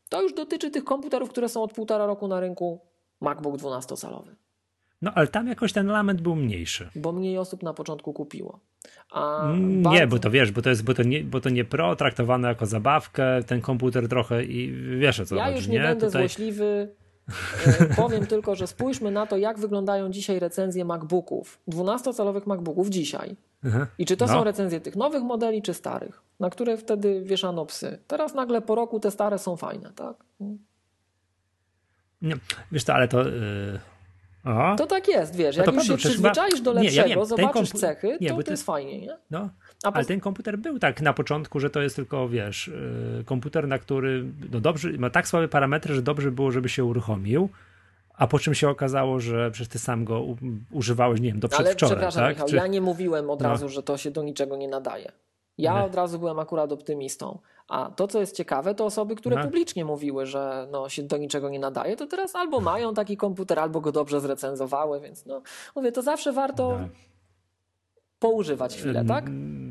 to 0.09 0.21
już 0.21 0.33
dotyczy 0.33 0.71
tych 0.71 0.83
komputerów, 0.83 1.29
które 1.29 1.49
są 1.49 1.63
od 1.63 1.73
półtora 1.73 2.05
roku 2.05 2.27
na 2.27 2.39
rynku 2.39 2.79
MacBook 3.21 3.55
12-calowy, 3.57 4.35
No 5.01 5.11
ale 5.15 5.27
tam 5.27 5.47
jakoś 5.47 5.73
ten 5.73 5.89
element 5.89 6.21
był 6.21 6.35
mniejszy. 6.35 6.89
bo 6.95 7.11
mniej 7.11 7.37
osób 7.37 7.63
na 7.63 7.73
początku 7.73 8.13
kupiło. 8.13 8.59
Mm, 9.15 9.83
bardzo- 9.83 9.99
Nie, 9.99 10.07
bo 10.07 10.19
to 10.19 10.31
wiesz, 10.31 10.51
bo 10.51 10.61
to 10.61 10.69
jest, 10.69 10.83
bo 10.83 10.93
to 10.93 11.03
nie, 11.03 11.23
bo 11.23 11.41
to 11.41 11.49
nie 11.49 11.65
pro, 11.65 11.95
traktowane 11.95 12.47
jako 12.47 12.65
zabawkę, 12.65 13.43
ten 13.47 13.61
komputer 13.61 14.07
trochę 14.09 14.43
i 14.43 14.71
wiesz 14.99 15.19
o 15.19 15.25
co 15.25 15.35
Ja 15.35 15.43
chodzi, 15.45 15.55
już 15.57 15.67
nie, 15.67 15.79
będę 15.79 16.05
Tutaj- 16.07 16.21
złośliwy. 16.21 16.95
E, 17.79 17.85
Powiem 17.95 18.25
tylko, 18.25 18.55
że 18.55 18.67
spójrzmy 18.67 19.11
na 19.11 19.25
to, 19.27 19.37
jak 19.37 19.59
wyglądają 19.59 20.09
dzisiaj 20.09 20.39
recenzje 20.39 20.85
MacBooków, 20.85 21.59
12-calowych 21.71 22.47
MacBooków 22.47 22.89
dzisiaj. 22.89 23.35
Aha. 23.67 23.87
I 23.97 24.05
czy 24.05 24.17
to 24.17 24.25
No. 24.25 24.33
są 24.33 24.43
recenzje 24.43 24.81
tych 24.81 24.95
nowych 24.95 25.23
modeli, 25.23 25.61
czy 25.61 25.73
starych, 25.73 26.21
na 26.39 26.49
które 26.49 26.77
wtedy 26.77 27.21
wieszano 27.21 27.65
psy. 27.65 27.99
Teraz 28.07 28.33
nagle 28.33 28.61
po 28.61 28.75
roku 28.75 28.99
te 28.99 29.11
stare 29.11 29.39
są 29.39 29.57
fajne, 29.57 29.91
tak? 29.95 30.15
Nie, 32.21 32.35
wiesz 32.71 32.83
to, 32.83 32.93
ale 32.93 33.07
to... 33.07 33.27
Yy... 33.27 33.79
To 34.77 34.87
tak 34.87 35.07
jest, 35.07 35.35
wiesz, 35.35 35.57
No 35.57 35.63
jak 35.65 35.75
już 35.75 35.83
się 35.87 35.97
przecież 35.97 36.17
chyba- 36.17 36.31
przyzwyczaisz 36.31 36.61
do 36.61 36.73
Nie, 36.73 36.77
ja 36.79 36.83
lepszego, 37.03 37.19
wiem, 37.19 37.25
zobaczysz 37.25 37.69
kompu- 37.71 37.79
cechy, 37.79 38.17
nie, 38.21 38.29
to 38.29 38.43
to- 38.43 38.51
jest 38.51 38.63
fajnie, 38.65 39.01
nie? 39.01 39.17
no. 39.31 39.49
Ale 39.83 40.05
ten 40.05 40.19
komputer 40.19 40.57
był 40.57 40.79
tak 40.79 41.01
na 41.01 41.13
początku, 41.13 41.59
że 41.59 41.69
to 41.69 41.81
jest 41.81 41.95
tylko, 41.95 42.29
wiesz, 42.29 42.71
yy, 43.17 43.23
komputer, 43.23 43.67
na 43.67 43.79
który 43.79 44.25
no 44.51 44.59
dobrze, 44.59 44.89
ma 44.91 45.09
tak 45.09 45.27
słabe 45.27 45.47
parametry, 45.47 45.95
że 45.95 46.01
dobrze 46.01 46.31
było, 46.31 46.51
żeby 46.51 46.69
się 46.69 46.85
uruchomił, 46.85 47.49
a 48.13 48.27
po 48.27 48.39
czym 48.39 48.53
się 48.55 48.69
okazało, 48.69 49.19
że 49.19 49.51
przecież 49.51 49.67
ty 49.67 49.79
sam 49.79 50.05
go 50.05 50.23
używałeś, 50.71 51.19
nie 51.21 51.29
wiem, 51.31 51.39
do 51.39 51.47
Ale 51.51 51.63
przedwczoraj, 51.63 51.95
przepraszam, 51.95 52.23
tak? 52.23 52.35
Michał, 52.35 52.47
Czy- 52.47 52.55
ja 52.55 52.67
nie 52.67 52.81
mówiłem 52.81 53.29
od 53.29 53.41
No. 53.41 53.49
razu, 53.49 53.69
że 53.69 53.83
to 53.83 53.97
się 53.97 54.11
do 54.11 54.23
niczego 54.23 54.57
nie 54.57 54.67
nadaje. 54.67 55.11
Ja 55.57 55.73
Nie. 55.79 55.85
od 55.85 55.95
razu 55.95 56.19
byłem 56.19 56.39
akurat 56.39 56.71
optymistą. 56.71 57.39
A 57.67 57.91
to, 57.95 58.07
co 58.07 58.19
jest 58.19 58.35
ciekawe, 58.35 58.75
to 58.75 58.85
osoby, 58.85 59.15
które 59.15 59.35
No. 59.35 59.43
publicznie 59.43 59.85
mówiły, 59.85 60.25
że 60.25 60.67
no, 60.71 60.89
się 60.89 61.03
do 61.03 61.17
niczego 61.17 61.49
nie 61.49 61.59
nadaje, 61.59 61.95
to 61.97 62.07
teraz 62.07 62.35
albo 62.35 62.59
mają 62.59 62.93
taki 62.93 63.17
komputer, 63.17 63.59
albo 63.59 63.81
go 63.81 63.91
dobrze 63.91 64.21
zrecenzowały, 64.21 64.99
więc 64.99 65.25
no, 65.25 65.41
mówię, 65.75 65.91
to 65.91 66.01
zawsze 66.01 66.33
warto 66.33 66.77
No. 66.81 66.87
poużywać 68.19 68.75
chwilę, 68.77 69.05
tak? 69.05 69.25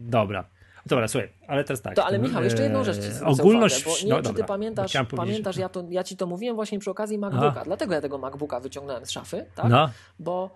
Dobra. 0.09 0.45
Dobra, 0.87 1.09
słuchaj, 1.09 1.33
ale 1.49 1.65
teraz 1.65 1.83
tak. 1.83 1.95
To, 1.95 2.05
ale 2.05 2.19
Michał, 2.19 2.45
jeszcze 2.45 2.63
jedną 2.63 2.85
rzecz 2.85 2.97
ci 2.97 3.09
e, 3.09 3.13
zwrócę 3.13 3.43
Ogólność, 3.43 3.87
uwagę, 3.87 4.01
bo 4.01 4.05
nie 4.05 4.11
no 4.11 4.17
wiem, 4.17 4.25
czy 4.25 4.29
dobra, 4.29 4.37
ty 4.37 4.43
bo 4.43 4.49
pamiętasz, 4.49 4.93
pamiętasz 5.17 5.57
ja, 5.57 5.69
to, 5.69 5.85
ja 5.91 6.05
ci 6.05 6.17
to 6.17 6.27
mówiłem 6.27 6.57
właśnie 6.57 6.79
przy 6.79 6.91
okazji 6.91 7.19
MacBooka, 7.19 7.65
dlatego 7.65 7.95
ja 7.95 8.01
tego 8.01 8.19
MacBooka 8.19 8.61
wyciągnąłem 8.61 9.07
z 9.07 9.11
szafy, 9.11 9.47
tak? 9.55 9.71
No, 9.71 9.91
bo 10.19 10.51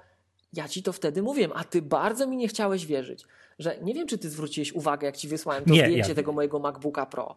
ja 0.52 0.68
ci 0.68 0.82
to 0.82 0.92
wtedy 0.92 1.22
mówiłem, 1.22 1.50
a 1.54 1.64
ty 1.64 1.82
bardzo 1.82 2.26
mi 2.26 2.36
nie 2.36 2.48
chciałeś 2.48 2.86
wierzyć, 2.86 3.24
że 3.58 3.76
nie 3.82 3.94
wiem, 3.94 4.06
czy 4.06 4.18
ty 4.18 4.30
zwróciłeś 4.30 4.72
uwagę, 4.72 5.06
jak 5.06 5.16
ci 5.16 5.28
wysłałem 5.28 5.64
to 5.64 5.72
Nie, 5.72 5.84
zdjęcie 5.84 6.08
ja- 6.08 6.14
tego 6.14 6.32
mojego 6.32 6.58
MacBooka 6.58 7.06
Pro. 7.06 7.36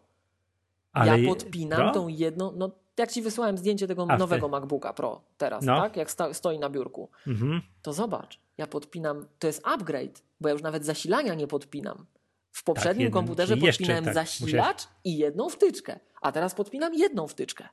ale... 0.93 1.21
ja 1.21 1.29
podpinam 1.29 1.79
Pro? 1.79 1.91
tą 1.91 2.07
jedną, 2.07 2.51
no 2.55 2.71
jak 2.99 3.11
ci 3.11 3.21
wysłałem 3.21 3.57
zdjęcie 3.57 3.87
tego 3.87 4.05
A, 4.09 4.17
nowego 4.17 4.47
ty. 4.47 4.51
MacBooka 4.51 4.93
Pro 4.93 5.21
teraz, 5.37 5.63
No. 5.65 5.81
tak? 5.81 5.97
Jak 5.97 6.11
sta- 6.11 6.33
stoi 6.33 6.59
na 6.59 6.69
biurku. 6.69 7.09
Mhm. 7.27 7.61
To 7.81 7.93
zobacz, 7.93 8.39
ja 8.57 8.67
podpinam, 8.67 9.25
to 9.39 9.47
jest 9.47 9.61
upgrade, 9.67 10.21
bo 10.41 10.49
ja 10.49 10.53
już 10.53 10.61
nawet 10.61 10.85
zasilania 10.85 11.33
nie 11.33 11.47
podpinam. 11.47 12.05
W 12.51 12.63
poprzednim 12.63 13.01
jeden, 13.03 13.13
komputerze 13.13 13.53
jeszcze 13.55 13.71
podpinałem 13.71 14.05
tak, 14.05 14.13
zasilacz 14.13 14.87
i 15.03 15.17
jedną 15.17 15.49
wtyczkę, 15.49 15.99
a 16.21 16.31
teraz 16.31 16.55
podpinam 16.55 16.93
jedną 16.93 17.27
wtyczkę. 17.27 17.67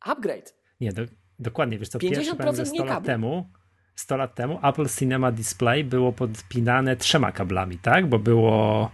Upgrade. 0.00 0.54
Nie, 0.80 0.92
do, 0.92 1.02
dokładnie, 1.38 1.78
wiesz 1.78 1.88
co, 1.88 1.98
pierwszy 1.98 2.20
50% 2.32 2.36
powiem, 2.36 2.54
że 2.56 2.62
mniej 2.62 2.76
100 2.78 2.84
lat 2.84 3.04
temu 3.04 3.50
100 3.94 4.16
lat 4.16 4.34
temu 4.34 4.58
Apple 4.62 4.88
Cinema 4.98 5.32
Display 5.32 5.84
było 5.84 6.12
podpinane 6.12 6.96
trzema 6.96 7.32
kablami, 7.32 7.78
tak? 7.78 8.08
Bo 8.08 8.18
było 8.18 8.90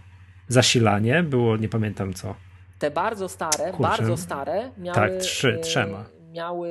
zasilanie, 0.48 1.22
było, 1.22 1.56
nie 1.56 1.68
pamiętam 1.68 2.14
co. 2.14 2.34
Te 2.78 2.90
bardzo 2.90 3.28
stare, 3.28 3.70
Kurczę. 3.70 3.82
bardzo 3.82 4.16
stare 4.16 4.70
miały, 4.78 4.94
Tak, 4.94 5.16
trzy, 5.16 5.54
e, 5.54 5.58
trzema. 5.58 6.04
miały 6.32 6.68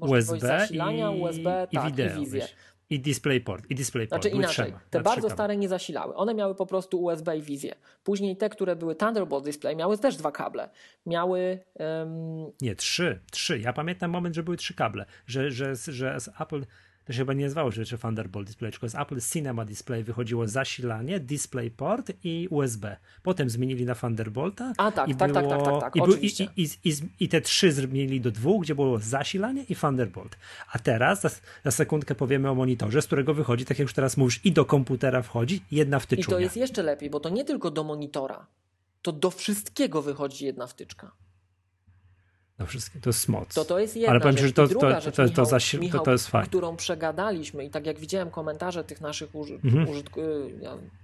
możliwość 0.00 0.28
USB 0.28 0.48
zasilania, 0.58 1.12
i, 1.12 1.20
USB 1.20 1.66
i 1.70 1.76
tak, 1.76 1.86
wideo. 1.86 2.16
i 2.16 2.20
wizję. 2.20 2.46
I 2.90 3.00
DisplayPort, 3.00 3.70
i 3.70 3.74
DisplayPort. 3.74 4.22
Znaczy 4.22 4.36
inaczej, 4.36 4.64
trzema, 4.66 4.80
te 4.90 4.98
na 4.98 5.04
bardzo 5.04 5.30
stare 5.30 5.56
nie 5.56 5.68
zasilały. 5.68 6.14
One 6.14 6.34
miały 6.34 6.54
po 6.54 6.66
prostu 6.66 7.02
USB 7.02 7.36
i 7.36 7.42
wizję. 7.42 7.74
Później 8.04 8.36
te, 8.36 8.48
które 8.48 8.76
były 8.76 8.94
Thunderbolt 8.94 9.44
Display, 9.44 9.76
miały 9.76 9.98
też 9.98 10.16
dwa 10.16 10.32
kable. 10.32 10.70
Miały 11.06 11.58
em, 11.76 12.52
Nie, 12.60 12.74
trzy, 12.76 13.20
trzy. 13.32 13.58
Ja 13.58 13.72
pamiętam 13.72 14.10
moment, 14.10 14.34
że 14.34 14.42
były 14.42 14.56
trzy 14.56 14.74
kable, 14.74 15.04
że, 15.26 15.50
że, 15.50 15.76
że 15.76 16.20
z 16.20 16.28
Apple, 16.40 16.62
to 17.04 17.12
się 17.12 17.18
chyba 17.18 17.32
nie 17.32 17.44
nazywało 17.44 17.70
rzeczy 17.70 17.98
Thunderbolt 17.98 18.46
Display, 18.46 18.70
tylko 18.72 18.88
z 18.88 18.94
Apple 18.94 19.20
Cinema 19.32 19.64
Display 19.64 20.04
wychodziło 20.04 20.48
zasilanie, 20.48 21.20
DisplayPort 21.20 22.12
i 22.24 22.48
USB. 22.50 22.96
Potem 23.22 23.50
zmienili 23.50 23.84
na 23.84 23.94
Thunderbolta. 23.94 24.72
A, 24.78 24.92
tak, 24.92 25.08
i 25.08 25.14
tak, 25.14 25.32
tak, 25.32 25.44
było, 25.44 25.56
tak, 25.56 25.64
tak, 25.64 25.80
tak, 25.80 25.96
i, 25.96 26.00
był- 26.00 26.16
i, 26.16 26.26
i, 26.26 26.62
i, 26.62 26.68
i, 26.90 26.92
I 27.20 27.28
te 27.28 27.40
trzy 27.40 27.72
zmienili 27.72 28.20
do 28.20 28.30
dwóch, 28.30 28.62
gdzie 28.62 28.74
było 28.74 28.98
zasilanie 28.98 29.62
i 29.68 29.76
Thunderbolt. 29.76 30.36
A 30.72 30.78
teraz, 30.78 31.20
za, 31.20 31.30
za 31.64 31.70
sekundkę 31.70 32.14
powiemy 32.14 32.50
o 32.50 32.54
monitorze, 32.54 33.02
z 33.02 33.06
którego 33.06 33.34
wychodzi, 33.34 33.64
tak 33.64 33.78
jak 33.78 33.84
już 33.84 33.94
teraz 33.94 34.16
mówisz, 34.16 34.40
i 34.44 34.52
do 34.52 34.64
komputera 34.64 35.22
wchodzi 35.22 35.62
jedna 35.70 35.96
i 35.96 36.00
wtyczunia. 36.00 36.36
to 36.36 36.40
jest 36.40 36.56
jeszcze 36.56 36.82
lepiej, 36.82 37.10
bo 37.10 37.20
to 37.20 37.28
nie 37.28 37.44
tylko 37.44 37.70
do 37.70 37.84
monitora, 37.84 38.46
to 39.02 39.12
do 39.12 39.30
wszystkiego 39.30 40.02
wychodzi 40.02 40.44
jedna 40.44 40.66
wtyczka. 40.66 41.12
No 42.60 42.66
wszystkie, 42.66 43.00
to 43.00 43.08
jest 43.10 43.28
moc. 43.28 43.54
To 43.54 43.64
to 43.64 43.78
jest 43.78 43.96
jedna 43.96 44.10
Ale 44.10 44.20
powiem 44.20 44.32
rzecz. 44.32 44.40
ci, 44.42 44.46
że 44.46 44.52
to, 44.52 44.66
druga 44.66 44.94
to, 44.94 45.00
rzecz, 45.00 45.16
to, 45.16 45.22
to, 45.28 45.28
Michał, 45.28 45.60
to, 45.60 45.78
Michał, 45.80 46.12
jest 46.12 46.28
fajne. 46.28 46.48
którą 46.48 46.76
przegadaliśmy 46.76 47.64
i 47.64 47.70
tak 47.70 47.86
jak 47.86 47.98
widziałem 47.98 48.30
komentarze 48.30 48.84
tych 48.84 49.00
naszych 49.00 49.34
uży... 49.34 49.54
Mhm. 49.54 49.88
użytk... 49.88 50.18
y, 50.18 50.22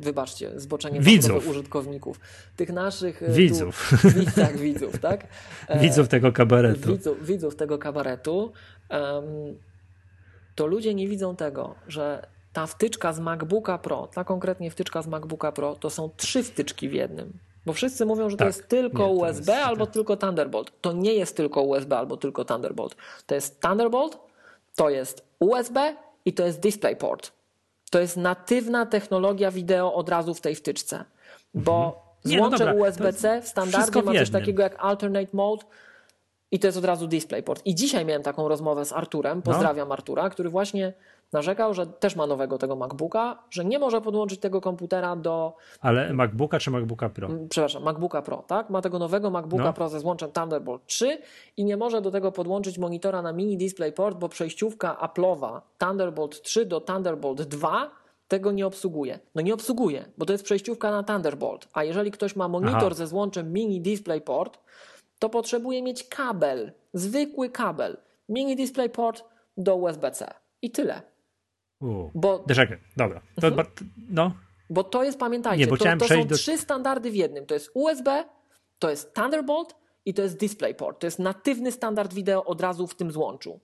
wybaczcie, 0.00 0.60
zboczenie 0.60 1.00
Widzów. 1.00 1.48
użytkowników, 1.48 2.20
tych 2.56 2.68
naszych 2.72 3.22
y, 3.22 3.32
Widzów. 3.32 3.90
Tu, 4.02 4.10
widz, 4.10 4.34
tak, 4.34 4.56
widzów, 4.58 4.98
tak? 4.98 5.26
Widzów 5.82 6.08
tego 6.08 6.32
kabaretu. 6.32 6.92
widzów, 6.92 7.26
widzów 7.26 7.56
tego 7.56 7.78
kabaretu, 7.78 8.52
em, 8.88 9.24
to 10.54 10.66
ludzie 10.66 10.94
nie 10.94 11.08
widzą 11.08 11.36
tego, 11.36 11.74
że 11.88 12.26
ta 12.52 12.66
wtyczka 12.66 13.12
z 13.12 13.20
MacBooka 13.20 13.78
Pro, 13.78 14.06
ta 14.06 14.24
konkretnie 14.24 14.70
wtyczka 14.70 15.02
z 15.02 15.06
MacBooka 15.06 15.52
Pro, 15.52 15.74
to 15.74 15.90
są 15.90 16.10
trzy 16.16 16.42
wtyczki 16.42 16.88
w 16.88 16.92
jednym. 16.92 17.38
Bo 17.66 17.72
wszyscy 17.72 18.06
mówią, 18.06 18.30
że 18.30 18.36
to 18.36 18.44
Tak. 18.44 18.46
jest 18.56 18.68
tylko 18.68 18.98
Nie, 19.02 19.08
to 19.08 19.10
USB 19.10 19.52
jest- 19.52 19.66
albo 19.66 19.86
tylko 19.86 20.16
Thunderbolt. 20.16 20.72
To 20.80 20.92
nie 20.92 21.14
jest 21.14 21.36
tylko 21.36 21.62
USB 21.62 21.98
albo 21.98 22.16
tylko 22.16 22.44
Thunderbolt. 22.44 22.96
To 23.26 23.34
jest 23.34 23.60
Thunderbolt, 23.60 24.18
to 24.76 24.90
jest 24.90 25.24
USB 25.40 25.96
i 26.24 26.32
to 26.32 26.46
jest 26.46 26.60
DisplayPort. 26.60 27.32
To 27.90 28.00
jest 28.00 28.16
natywna 28.16 28.86
technologia 28.86 29.50
wideo 29.50 29.94
od 29.94 30.08
razu 30.08 30.34
w 30.34 30.40
tej 30.40 30.54
wtyczce. 30.54 31.04
Bo 31.54 31.84
Mhm. 31.86 32.06
Nie, 32.24 32.36
no 32.38 32.48
złącze 32.48 32.64
to 32.66 32.74
USB-C 32.74 33.42
w 33.42 33.48
standardzie 33.48 34.02
ma 34.02 34.12
coś 34.12 34.30
takiego 34.30 34.62
jak 34.62 34.76
alternate 34.78 35.28
mode 35.32 35.64
i 36.50 36.58
to 36.58 36.66
jest 36.68 36.78
od 36.78 36.84
razu 36.84 37.06
DisplayPort. 37.06 37.62
I 37.66 37.74
dzisiaj 37.74 38.04
miałem 38.04 38.22
taką 38.22 38.48
rozmowę 38.48 38.84
z 38.84 38.92
Arturem, 38.92 39.42
pozdrawiam 39.42 39.92
Artura, 39.92 40.30
który 40.30 40.50
właśnie 40.50 40.92
narzekał, 41.32 41.74
że 41.74 41.86
też 41.86 42.16
ma 42.16 42.26
nowego 42.26 42.58
tego 42.58 42.76
MacBooka, 42.76 43.42
że 43.50 43.64
nie 43.64 43.78
może 43.78 44.00
podłączyć 44.00 44.40
tego 44.40 44.60
komputera 44.60 45.16
do, 45.16 45.56
Ale 45.80 46.12
MacBooka 46.12 46.58
czy 46.58 46.70
MacBooka 46.70 47.08
Pro? 47.08 47.28
m, 47.28 47.48
przepraszam, 47.48 47.82
MacBooka 47.82 48.22
Pro, 48.22 48.36
tak? 48.46 48.70
Ma 48.70 48.82
tego 48.82 48.98
nowego 48.98 49.30
MacBooka 49.30 49.64
No. 49.64 49.72
Pro 49.72 49.88
ze 49.88 50.00
złączem 50.00 50.32
Thunderbolt 50.32 50.86
3 50.86 51.18
i 51.56 51.64
nie 51.64 51.76
może 51.76 52.00
do 52.02 52.10
tego 52.10 52.32
podłączyć 52.32 52.78
monitora 52.78 53.22
na 53.22 53.32
mini 53.32 53.56
DisplayPort, 53.56 54.18
bo 54.18 54.28
przejściówka 54.28 54.96
Apple'owa 55.02 55.60
Thunderbolt 55.78 56.42
3 56.42 56.66
do 56.66 56.80
Thunderbolt 56.80 57.42
2 57.42 57.90
tego 58.28 58.52
nie 58.52 58.66
obsługuje. 58.66 59.18
No 59.34 59.42
nie 59.42 59.54
obsługuje, 59.54 60.04
bo 60.18 60.26
to 60.26 60.32
jest 60.32 60.44
przejściówka 60.44 60.90
na 60.90 61.02
Thunderbolt, 61.02 61.68
a 61.72 61.84
jeżeli 61.84 62.10
ktoś 62.10 62.36
ma 62.36 62.48
monitor 62.48 62.84
Aha. 62.84 62.94
ze 62.94 63.06
złączem 63.06 63.52
mini 63.52 63.80
DisplayPort, 63.80 64.58
to 65.18 65.28
potrzebuje 65.28 65.82
mieć 65.82 66.04
kabel, 66.08 66.72
zwykły 66.92 67.50
kabel, 67.50 67.96
mini 68.28 68.56
DisplayPort 68.56 69.24
do 69.56 69.76
USB-C 69.76 70.34
i 70.62 70.70
tyle. 70.70 71.02
Bo 72.14 72.44
Czekaj, 72.54 72.78
dobra. 72.96 73.20
To, 73.40 73.50
ba- 73.50 73.66
no, 74.10 74.32
Bo 74.70 74.84
to 74.84 75.04
jest, 75.04 75.18
pamiętajcie, 75.18 75.64
Nie, 75.64 75.70
bo 75.70 75.76
to, 75.76 75.96
to 75.96 76.08
są 76.08 76.26
do- 76.26 76.36
trzy 76.36 76.58
standardy 76.58 77.10
w 77.10 77.14
jednym. 77.14 77.46
To 77.46 77.54
jest 77.54 77.70
USB, 77.74 78.24
to 78.78 78.90
jest 78.90 79.14
Thunderbolt 79.14 79.76
i 80.04 80.14
to 80.14 80.22
jest 80.22 80.36
DisplayPort. 80.36 81.00
To 81.00 81.06
jest 81.06 81.18
natywny 81.18 81.72
standard 81.72 82.14
wideo 82.14 82.44
od 82.44 82.60
razu 82.60 82.86
w 82.86 82.94
tym 82.94 83.12
złączu. 83.12 83.60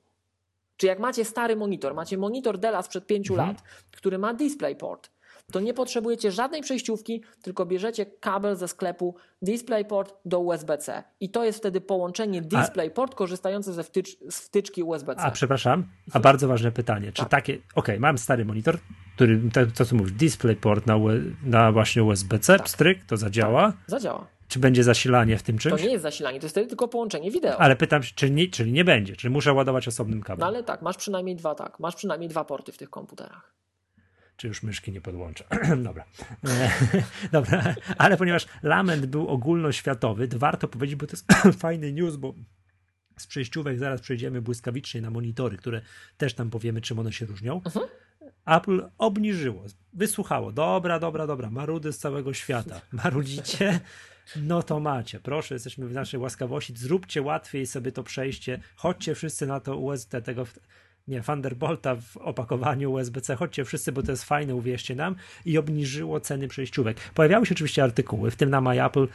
Czy 0.77 0.87
jak 0.87 0.99
macie 0.99 1.25
stary 1.25 1.57
monitor, 1.57 1.95
macie 1.95 2.19
monitor 2.19 2.59
Della 2.59 2.83
sprzed 2.83 3.07
5 3.07 3.31
mhm. 3.31 3.49
lat, 3.49 3.63
który 3.91 4.19
ma 4.19 4.35
DisplayPort, 4.35 5.11
to 5.53 5.61
nie 5.61 5.75
potrzebujecie 5.75 6.33
żadnej 6.33 6.63
przejściówki, 6.63 7.23
tylko 7.43 7.67
bierzecie 7.67 8.07
kabel 8.07 8.57
ze 8.57 8.69
sklepu 8.69 9.15
DisplayPort 9.43 10.15
do 10.25 10.41
USB-C. 10.41 11.03
I 11.21 11.31
to 11.31 11.45
jest 11.45 11.59
wtedy 11.59 11.81
połączenie 11.81 12.43
DisplayPort 12.43 13.15
korzystające 13.15 13.73
ze 13.73 13.85
wtycz, 13.85 14.17
z 14.31 14.41
wtyczki 14.41 14.83
USB-C. 14.83 15.23
A 15.23 15.31
przepraszam, 15.31 15.85
a 16.13 16.21
bardzo 16.21 16.49
ważne 16.49 16.73
pytanie. 16.73 17.13
Czy 17.13 17.23
tak. 17.23 17.29
takie, 17.29 17.53
okej, 17.53 17.65
okay, 17.75 18.01
mam 18.01 18.19
stary 18.19 18.45
monitor, 18.45 18.79
który, 19.15 19.41
to 19.75 19.85
co 19.85 19.97
mówisz, 19.97 20.13
DisplayPort 20.13 20.87
na, 20.87 20.97
na 21.45 21.73
właśnie 21.73 22.05
USB-C, 22.05 22.57
tak. 22.57 22.67
pstryk, 22.67 23.05
to 23.05 23.17
zadziała? 23.17 23.73
Tak. 23.73 23.81
Zadziała. 23.87 24.27
Czy 24.49 24.59
będzie 24.59 24.85
zasilanie 24.85 25.39
w 25.39 25.43
tym 25.43 25.59
czymś? 25.59 25.81
To 25.81 25.87
nie 25.87 25.93
jest 25.93 26.03
zasilanie, 26.03 26.41
to 26.41 26.45
jest 26.45 26.55
wtedy 26.55 26.67
tylko 26.67 26.89
połączenie 26.89 27.31
wideo. 27.31 27.61
Ale 27.61 27.77
pytam, 27.77 28.03
czy 28.15 28.31
nie, 28.31 28.49
czyli 28.49 28.73
nie 28.73 28.85
będzie, 28.85 29.17
czyli 29.17 29.33
muszę 29.33 29.53
ładować 29.53 29.89
osobnym 29.89 30.23
kablem. 30.23 30.41
No 30.41 30.47
ale 30.47 30.63
tak, 30.63 30.83
masz 30.83 30.97
przynajmniej 30.97 31.37
dwa, 31.37 31.55
tak, 31.55 31.81
masz 31.81 31.97
przynajmniej 31.97 32.29
dwa 32.29 32.45
porty 32.45 32.73
w 32.73 32.79
tych 32.79 32.91
komputerach 32.91 33.53
czy 34.37 34.49
już 34.49 34.63
myszki 34.63 34.93
nie 34.93 35.01
podłączę. 35.01 35.45
Dobra. 35.85 36.05
E, 36.49 36.71
dobra, 37.33 37.75
ale 37.99 38.17
ponieważ 38.17 38.47
lament 38.63 39.07
był 39.07 39.29
ogólnoświatowy, 39.29 40.29
to 40.29 40.39
warto 40.39 40.69
powiedzieć, 40.69 40.97
bo 40.97 41.07
to 41.07 41.13
jest 41.13 41.33
fajny 41.63 41.93
news, 41.93 42.17
bo 42.17 42.35
z 43.19 43.27
przejściówek 43.27 43.79
zaraz 43.79 44.01
przejdziemy 44.01 44.43
błyskawicznie 44.43 45.01
na 45.01 45.11
monitory, 45.11 45.57
które 45.57 45.81
też 46.17 46.35
tam 46.35 46.51
powiemy, 46.51 46.81
czym 46.81 46.99
one 46.99 47.13
się 47.13 47.27
różnią. 47.27 47.59
Uh-huh. 47.59 47.89
Apple 48.47 48.89
obniżyło, 48.99 49.65
wysłuchało. 49.93 50.53
Dobra, 50.53 50.99
dobra, 50.99 51.27
dobra, 51.27 51.51
marudy 51.51 51.93
z 51.93 51.99
całego 51.99 52.35
świata. 52.35 52.81
Marudzicie? 52.93 53.81
No 54.37 54.63
to 54.63 54.81
macie. 54.81 55.21
Proszę, 55.21 55.55
jesteśmy 55.55 55.89
w 55.89 55.93
naszej 55.93 56.21
łaskawości. 56.21 56.77
Zróbcie 56.77 57.23
łatwiej 57.23 57.67
sobie 57.67 57.93
to 57.93 58.03
przejście. 58.03 58.61
Chodźcie 58.77 59.15
wszyscy 59.15 59.47
na 59.47 59.61
to 59.61 59.77
USB 59.77 60.23
tego 60.23 60.47
nie, 61.09 61.23
Thunderbolta 61.23 61.97
w 61.97 62.17
opakowaniu 62.17 62.93
USB-C. 62.93 63.37
Chodźcie 63.37 63.65
wszyscy, 63.65 63.93
bo 63.93 64.03
to 64.03 64.11
jest 64.11 64.25
fajne, 64.25 64.55
uwierzcie 64.55 64.95
nam. 64.95 65.17
I 65.45 65.59
obniżyło 65.59 66.21
ceny 66.21 66.49
przejściówek. 66.49 66.97
Pojawiały 67.15 67.47
się 67.47 67.55
oczywiście 67.55 67.85
artykuły, 67.85 68.31
w 68.31 68.37
tym 68.37 68.51
na 68.51 68.61
MyApple, 68.61 69.07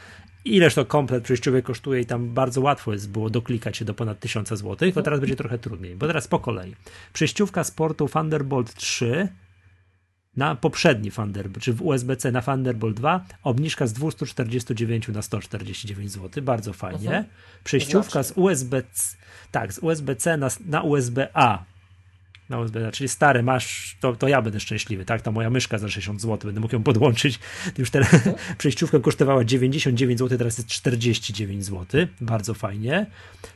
ileż 0.44 0.74
to 0.74 0.84
komplet 0.84 1.24
przejściówek 1.24 1.64
kosztuje 1.64 2.00
i 2.00 2.06
tam 2.06 2.34
bardzo 2.34 2.60
łatwo 2.60 2.92
jest 2.92 3.10
było 3.10 3.30
doklikać 3.30 3.76
się 3.76 3.84
do 3.84 3.94
ponad 3.94 4.20
1000 4.20 4.48
zł, 4.48 4.92
to 4.92 5.02
teraz 5.02 5.20
będzie 5.20 5.36
trochę 5.36 5.58
trudniej, 5.58 5.96
bo 5.96 6.06
teraz 6.06 6.28
po 6.28 6.38
kolei. 6.38 6.76
Przejściówka 7.12 7.64
z 7.64 7.70
portu 7.70 8.08
Thunderbolt 8.08 8.74
3 8.74 9.28
na 10.36 10.54
poprzedni 10.54 11.10
Thunderbolt, 11.12 11.64
czy 11.64 11.72
w 11.72 11.82
USB-C 11.82 12.32
na 12.32 12.42
Thunderbolt 12.42 12.96
2, 12.96 13.24
obniżka 13.42 13.86
z 13.86 13.92
249 13.92 15.08
na 15.08 15.22
149 15.22 16.12
zł, 16.12 16.44
bardzo 16.44 16.72
fajnie. 16.72 17.08
Mhm. 17.08 17.24
Przejściówka 17.64 18.22
z 18.22 18.32
USB-C, 18.36 19.16
tak, 19.50 19.72
z 19.72 19.78
USB-C 19.78 20.36
na, 20.36 20.48
na 20.66 20.82
USB-A 20.82 21.64
na 22.48 22.58
USB, 22.58 22.90
czyli 22.92 23.08
stare 23.08 23.42
masz, 23.42 23.96
to, 24.00 24.16
to 24.16 24.28
ja 24.28 24.42
będę 24.42 24.60
szczęśliwy, 24.60 25.04
tak? 25.04 25.22
Ta 25.22 25.30
moja 25.30 25.50
myszka 25.50 25.78
za 25.78 25.88
60 25.88 26.20
zł, 26.20 26.38
będę 26.44 26.60
mógł 26.60 26.74
ją 26.74 26.82
podłączyć. 26.82 27.38
Już 27.78 27.90
teraz 27.90 28.10
przejściówka 28.58 28.98
kosztowała 28.98 29.44
99 29.44 30.18
zł, 30.18 30.38
teraz 30.38 30.58
jest 30.58 30.68
49 30.68 31.64
zł, 31.64 32.06
bardzo 32.20 32.54
fajnie. 32.54 33.06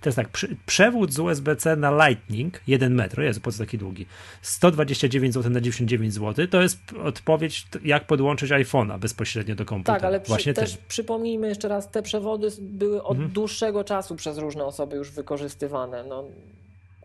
Teraz 0.01 0.17
tak, 0.17 0.29
przewód 0.67 1.13
z 1.13 1.19
USB-C 1.19 1.77
na 1.77 2.09
Lightning, 2.09 2.61
1 2.67 2.95
metr, 2.95 3.21
jest 3.21 3.41
po 3.41 3.53
co 3.53 3.59
taki 3.59 3.79
długi, 3.79 4.07
129 4.43 5.35
zł 5.35 5.53
na 5.53 5.61
99 5.61 6.15
zł, 6.15 6.47
to 6.47 6.63
jest 6.63 6.79
odpowiedź, 7.05 7.67
jak 7.85 8.07
podłączyć 8.07 8.51
iPhone'a 8.51 8.99
bezpośrednio 8.99 9.55
do 9.55 9.65
komputera. 9.65 9.99
Tak, 9.99 10.05
ale 10.05 10.21
przy, 10.21 10.29
Właśnie 10.29 10.55
też 10.55 10.73
tym. 10.73 10.85
przypomnijmy 10.89 11.49
jeszcze 11.49 11.69
raz, 11.69 11.91
te 11.91 12.03
przewody 12.03 12.49
były 12.61 13.03
od 13.03 13.17
mhm. 13.17 13.33
dłuższego 13.33 13.85
czasu 13.85 14.17
przez 14.17 14.39
różne 14.39 14.65
osoby 14.65 14.97
już 14.97 15.11
wykorzystywane. 15.11 16.05
No, 16.09 16.25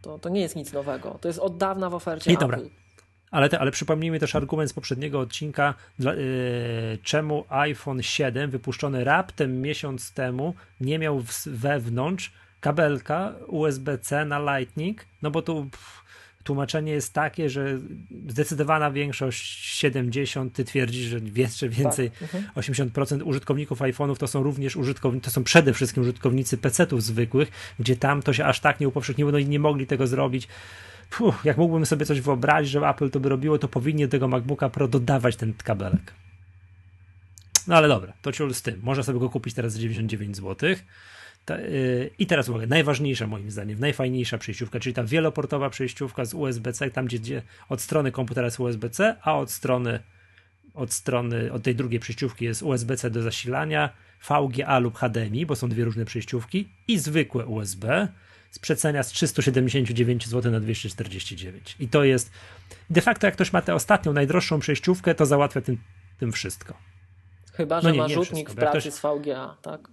to, 0.08 0.20
to 0.20 0.30
nie 0.30 0.42
jest 0.42 0.56
nic 0.56 0.74
nowego. 0.74 1.18
To 1.22 1.28
jest 1.28 1.40
od 1.40 1.58
dawna 1.58 1.90
w 1.90 1.96
ofercie 1.96 2.32
I 2.32 2.34
Apple. 2.34 2.46
Dobra. 2.46 2.60
Ale, 3.32 3.50
te, 3.50 3.60
ale 3.60 3.72
przypomnijmy 3.72 4.20
też 4.20 4.36
argument 4.36 4.70
z 4.70 4.74
poprzedniego 4.74 5.20
odcinka, 5.20 5.74
dla, 6.00 6.14
yy, 6.14 6.22
czemu 7.04 7.46
iPhone 7.50 8.04
7 8.04 8.52
wypuszczony 8.52 9.04
raptem 9.04 9.62
miesiąc 9.62 10.14
temu 10.14 10.54
nie 10.82 11.00
miał 11.00 11.20
w, 11.20 11.48
wewnątrz 11.48 12.32
kabelka 12.60 13.34
USB-C 13.48 14.26
na 14.26 14.40
Lightning, 14.40 15.06
no 15.22 15.32
bo 15.32 15.42
tu 15.42 15.66
pff, 15.72 16.04
tłumaczenie 16.48 16.92
jest 16.92 17.14
takie, 17.14 17.50
że 17.50 17.80
zdecydowana 18.28 18.92
większość 18.92 19.66
70 19.66 20.54
ty 20.54 20.66
twierdzisz, 20.66 21.06
że 21.06 21.20
jeszcze 21.36 21.70
więcej, 21.70 22.12
tak. 22.12 22.22
mhm. 22.22 22.46
80% 22.56 23.24
użytkowników 23.24 23.80
iPhone'ów 23.80 24.18
to 24.18 24.28
są 24.28 24.44
również 24.44 24.76
użytkownicy, 24.76 25.26
to 25.26 25.32
są 25.32 25.44
przede 25.44 25.74
wszystkim 25.74 26.04
użytkownicy 26.04 26.58
PC-ów 26.58 27.04
zwykłych, 27.04 27.52
gdzie 27.80 27.96
tam 27.96 28.22
to 28.22 28.34
się 28.34 28.46
aż 28.46 28.60
tak 28.60 28.80
nie 28.80 28.88
upowszechniło, 28.88 29.32
no 29.32 29.38
i 29.38 29.46
nie 29.46 29.60
mogli 29.60 29.88
tego 29.88 30.08
zrobić. 30.08 30.48
Puh, 31.10 31.46
jak 31.46 31.58
mógłbym 31.58 31.86
sobie 31.86 32.06
coś 32.06 32.22
wyobrazić, 32.22 32.72
że 32.72 32.80
Apple 32.80 33.10
to 33.10 33.20
by 33.20 33.30
robiło, 33.30 33.58
to 33.58 33.68
powinien 33.68 34.10
tego 34.10 34.28
MacBooka 34.28 34.70
Pro 34.70 34.88
dodawać 34.88 35.36
ten 35.36 35.54
kabelek. 35.54 36.14
No 37.68 37.76
ale 37.76 37.88
dobra, 37.88 38.14
to 38.22 38.32
ciul 38.32 38.54
z 38.54 38.62
tym. 38.62 38.80
Można 38.84 39.04
sobie 39.04 39.20
go 39.20 39.30
kupić 39.30 39.54
teraz 39.54 39.74
za 39.74 39.80
99 39.80 40.42
zł. 41.48 41.66
Y, 41.66 42.10
I 42.20 42.28
teraz 42.28 42.50
uwaga, 42.50 42.68
najważniejsza 42.68 43.28
moim 43.28 43.52
zdaniem, 43.52 43.80
najfajniejsza 43.80 44.38
przejściówka, 44.38 44.80
czyli 44.80 44.94
ta 44.94 45.04
wieloportowa 45.04 45.70
przejściówka 45.70 46.26
z 46.26 46.34
USB-C, 46.34 46.92
tam 46.92 47.06
gdzie, 47.06 47.20
gdzie 47.20 47.42
od 47.70 47.82
strony 47.82 48.12
komputera 48.12 48.48
jest 48.48 48.60
USB-C, 48.60 49.16
a 49.22 49.38
od 49.38 49.52
strony 49.52 50.00
od 50.74 50.94
strony, 50.94 51.54
od 51.54 51.64
tej 51.64 51.76
drugiej 51.76 52.00
przejściówki 52.00 52.46
jest 52.46 52.64
USB-C 52.64 53.10
do 53.10 53.22
zasilania, 53.22 53.90
VGA 54.30 54.80
lub 54.80 54.98
HDMI, 54.98 55.46
bo 55.46 55.56
są 55.56 55.70
dwie 55.70 55.86
różne 55.86 56.06
przejściówki 56.06 56.70
i 56.88 57.00
zwykłe 57.00 57.46
USB 57.46 58.08
z 58.52 58.60
przecenia 58.60 59.04
z 59.04 59.12
379 59.12 60.28
zł 60.28 60.52
na 60.52 60.60
249. 60.60 61.76
I 61.80 61.88
to 61.88 62.04
jest 62.04 62.32
de 62.90 63.02
facto 63.02 63.28
jak 63.28 63.36
ktoś 63.36 63.54
ma 63.54 63.62
tę 63.62 63.76
ostatnią, 63.76 64.14
najdroższą 64.14 64.60
przejściówkę, 64.60 65.16
to 65.16 65.26
załatwia 65.26 65.62
tym, 65.62 65.78
tym 66.20 66.32
wszystko. 66.32 66.74
Chyba, 67.54 67.76
no 67.76 67.82
że 67.82 67.88
no 67.88 67.94
nie, 67.94 68.02
ma 68.02 68.08
nie 68.08 68.14
rzutnik 68.14 68.48
wszystko, 68.48 68.54
w 68.54 68.56
pracy 68.56 68.90
ktoś... 68.90 68.94
z 68.94 69.02
VGA, 69.02 69.58
tak? 69.62 69.90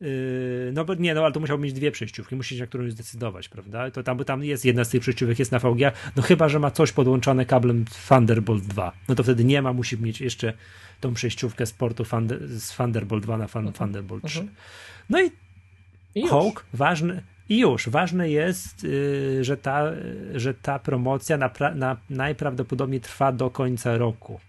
Yy, 0.00 0.70
no 0.72 0.84
bo 0.84 0.94
nie, 0.94 1.14
no 1.14 1.24
ale 1.24 1.32
to 1.32 1.40
musiał 1.40 1.58
mieć 1.58 1.72
dwie 1.72 1.90
przejściówki, 1.90 2.36
musisz 2.36 2.60
na 2.60 2.66
którąś 2.66 2.92
zdecydować, 2.92 3.48
prawda? 3.48 3.90
To 3.90 4.02
tam, 4.02 4.16
bo 4.16 4.24
tam 4.24 4.44
jest 4.44 4.64
jedna 4.64 4.84
z 4.84 4.88
tych 4.88 5.00
przejściówek, 5.00 5.38
jest 5.38 5.52
na 5.52 5.58
VGA, 5.58 5.92
no 6.16 6.22
chyba, 6.22 6.48
że 6.48 6.58
ma 6.58 6.70
coś 6.70 6.92
podłączone 6.92 7.46
kablem 7.46 7.84
Thunderbolt 8.08 8.64
2, 8.64 8.92
no 9.08 9.14
to 9.14 9.22
wtedy 9.22 9.44
nie 9.44 9.62
ma, 9.62 9.72
musi 9.72 9.98
mieć 9.98 10.20
jeszcze 10.20 10.52
tą 11.00 11.14
przejściówkę 11.14 11.66
z 11.66 11.72
portu 11.72 12.04
Thunder, 12.04 12.48
z 12.48 12.76
Thunderbolt 12.76 13.22
2 13.22 13.36
na 13.36 13.46
Fun, 13.46 13.66
uh-huh. 13.66 13.78
Thunderbolt 13.78 14.24
3. 14.24 14.40
Uh-huh. 14.40 14.46
No 15.10 15.22
i, 15.22 15.30
I 16.14 16.28
Hawk, 16.28 16.66
ważny, 16.74 17.22
i 17.48 17.58
już, 17.58 17.88
ważne 17.88 18.30
jest, 18.30 18.84
yy, 18.84 19.44
że, 19.44 19.56
ta, 19.56 19.84
że 20.34 20.54
ta 20.54 20.78
promocja 20.78 21.36
na, 21.36 21.50
na, 21.74 21.96
najprawdopodobniej 22.10 23.00
trwa 23.00 23.32
do 23.32 23.50
końca 23.50 23.98
roku. 23.98 24.40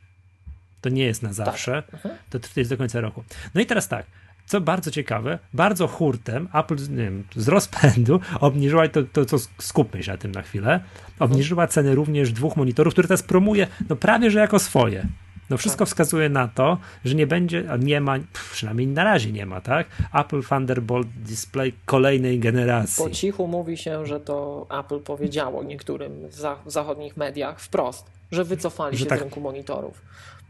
To 0.82 0.90
nie 0.90 1.04
jest 1.04 1.22
na 1.22 1.30
tak. 1.30 1.36
zawsze, 1.36 1.84
tak. 2.04 2.12
to 2.30 2.40
jest 2.56 2.70
do 2.70 2.78
końca 2.78 3.02
roku. 3.02 3.24
No 3.56 3.62
i 3.62 3.66
teraz 3.66 3.88
tak, 3.88 4.06
co 4.52 4.62
bardzo 4.62 4.92
ciekawe, 4.92 5.40
bardzo 5.54 5.88
hurtem 5.88 6.48
Apple 6.54 6.76
nie 6.76 7.04
wiem, 7.04 7.24
z 7.36 7.48
rozpędu 7.48 8.20
obniżyła, 8.40 8.88
to, 8.88 9.04
to, 9.04 9.26
to 9.26 9.38
skupmy 9.60 10.04
się 10.04 10.12
na 10.12 10.18
tym 10.18 10.32
na 10.32 10.42
chwilę, 10.42 10.80
obniżyła 11.20 11.68
ceny 11.68 11.96
również 11.96 12.32
dwóch 12.32 12.56
monitorów, 12.56 12.94
które 12.94 13.08
teraz 13.08 13.24
promuje 13.24 13.68
no 13.90 13.96
prawie, 13.96 14.32
że 14.32 14.40
jako 14.40 14.60
swoje. 14.60 15.08
No 15.50 15.58
wszystko 15.58 15.80
tak. 15.80 15.88
wskazuje 15.88 16.30
na 16.30 16.48
to, 16.48 16.78
że 17.06 17.16
nie 17.16 17.28
będzie, 17.28 17.64
nie 17.80 18.02
ma, 18.02 18.16
przynajmniej 18.52 18.88
na 18.88 19.04
razie 19.04 19.32
nie 19.32 19.46
ma, 19.46 19.62
tak? 19.62 19.88
Apple 20.14 20.44
Thunderbolt 20.44 21.08
Display 21.08 21.74
kolejnej 21.86 22.40
generacji. 22.40 23.04
Po 23.04 23.10
cichu 23.10 23.48
mówi 23.48 23.78
się, 23.78 24.06
że 24.06 24.20
to 24.20 24.68
Apple 24.80 25.00
powiedziało 25.00 25.64
niektórym 25.64 26.28
w 26.66 26.72
zachodnich 26.72 27.18
mediach 27.18 27.60
wprost, 27.60 28.06
że 28.32 28.44
wycofali 28.44 28.98
że 28.98 29.04
się 29.04 29.10
tak... 29.10 29.20
z 29.20 29.22
rynku 29.22 29.42
monitorów. 29.42 30.02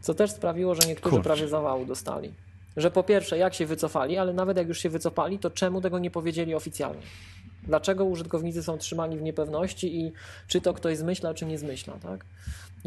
Co 0.01 0.13
też 0.13 0.31
sprawiło, 0.31 0.75
że 0.75 0.87
niektórzy 0.87 1.15
Kurczę. 1.15 1.23
prawie 1.23 1.47
zawału 1.47 1.85
dostali. 1.85 2.33
Że 2.77 2.91
po 2.91 3.03
pierwsze, 3.03 3.37
jak 3.37 3.53
się 3.53 3.65
wycofali, 3.65 4.17
ale 4.17 4.33
nawet 4.33 4.57
jak 4.57 4.67
już 4.67 4.79
się 4.79 4.89
wycofali, 4.89 5.39
to 5.39 5.49
czemu 5.49 5.81
tego 5.81 5.99
nie 5.99 6.11
powiedzieli 6.11 6.55
oficjalnie? 6.55 7.01
Dlaczego 7.63 8.05
użytkownicy 8.05 8.63
są 8.63 8.77
trzymani 8.77 9.17
w 9.17 9.21
niepewności 9.21 9.99
i 9.99 10.11
czy 10.47 10.61
to 10.61 10.73
ktoś 10.73 10.97
zmyśla, 10.97 11.33
czy 11.33 11.45
nie 11.45 11.57
zmyśla, 11.57 11.93
tak? 11.93 12.25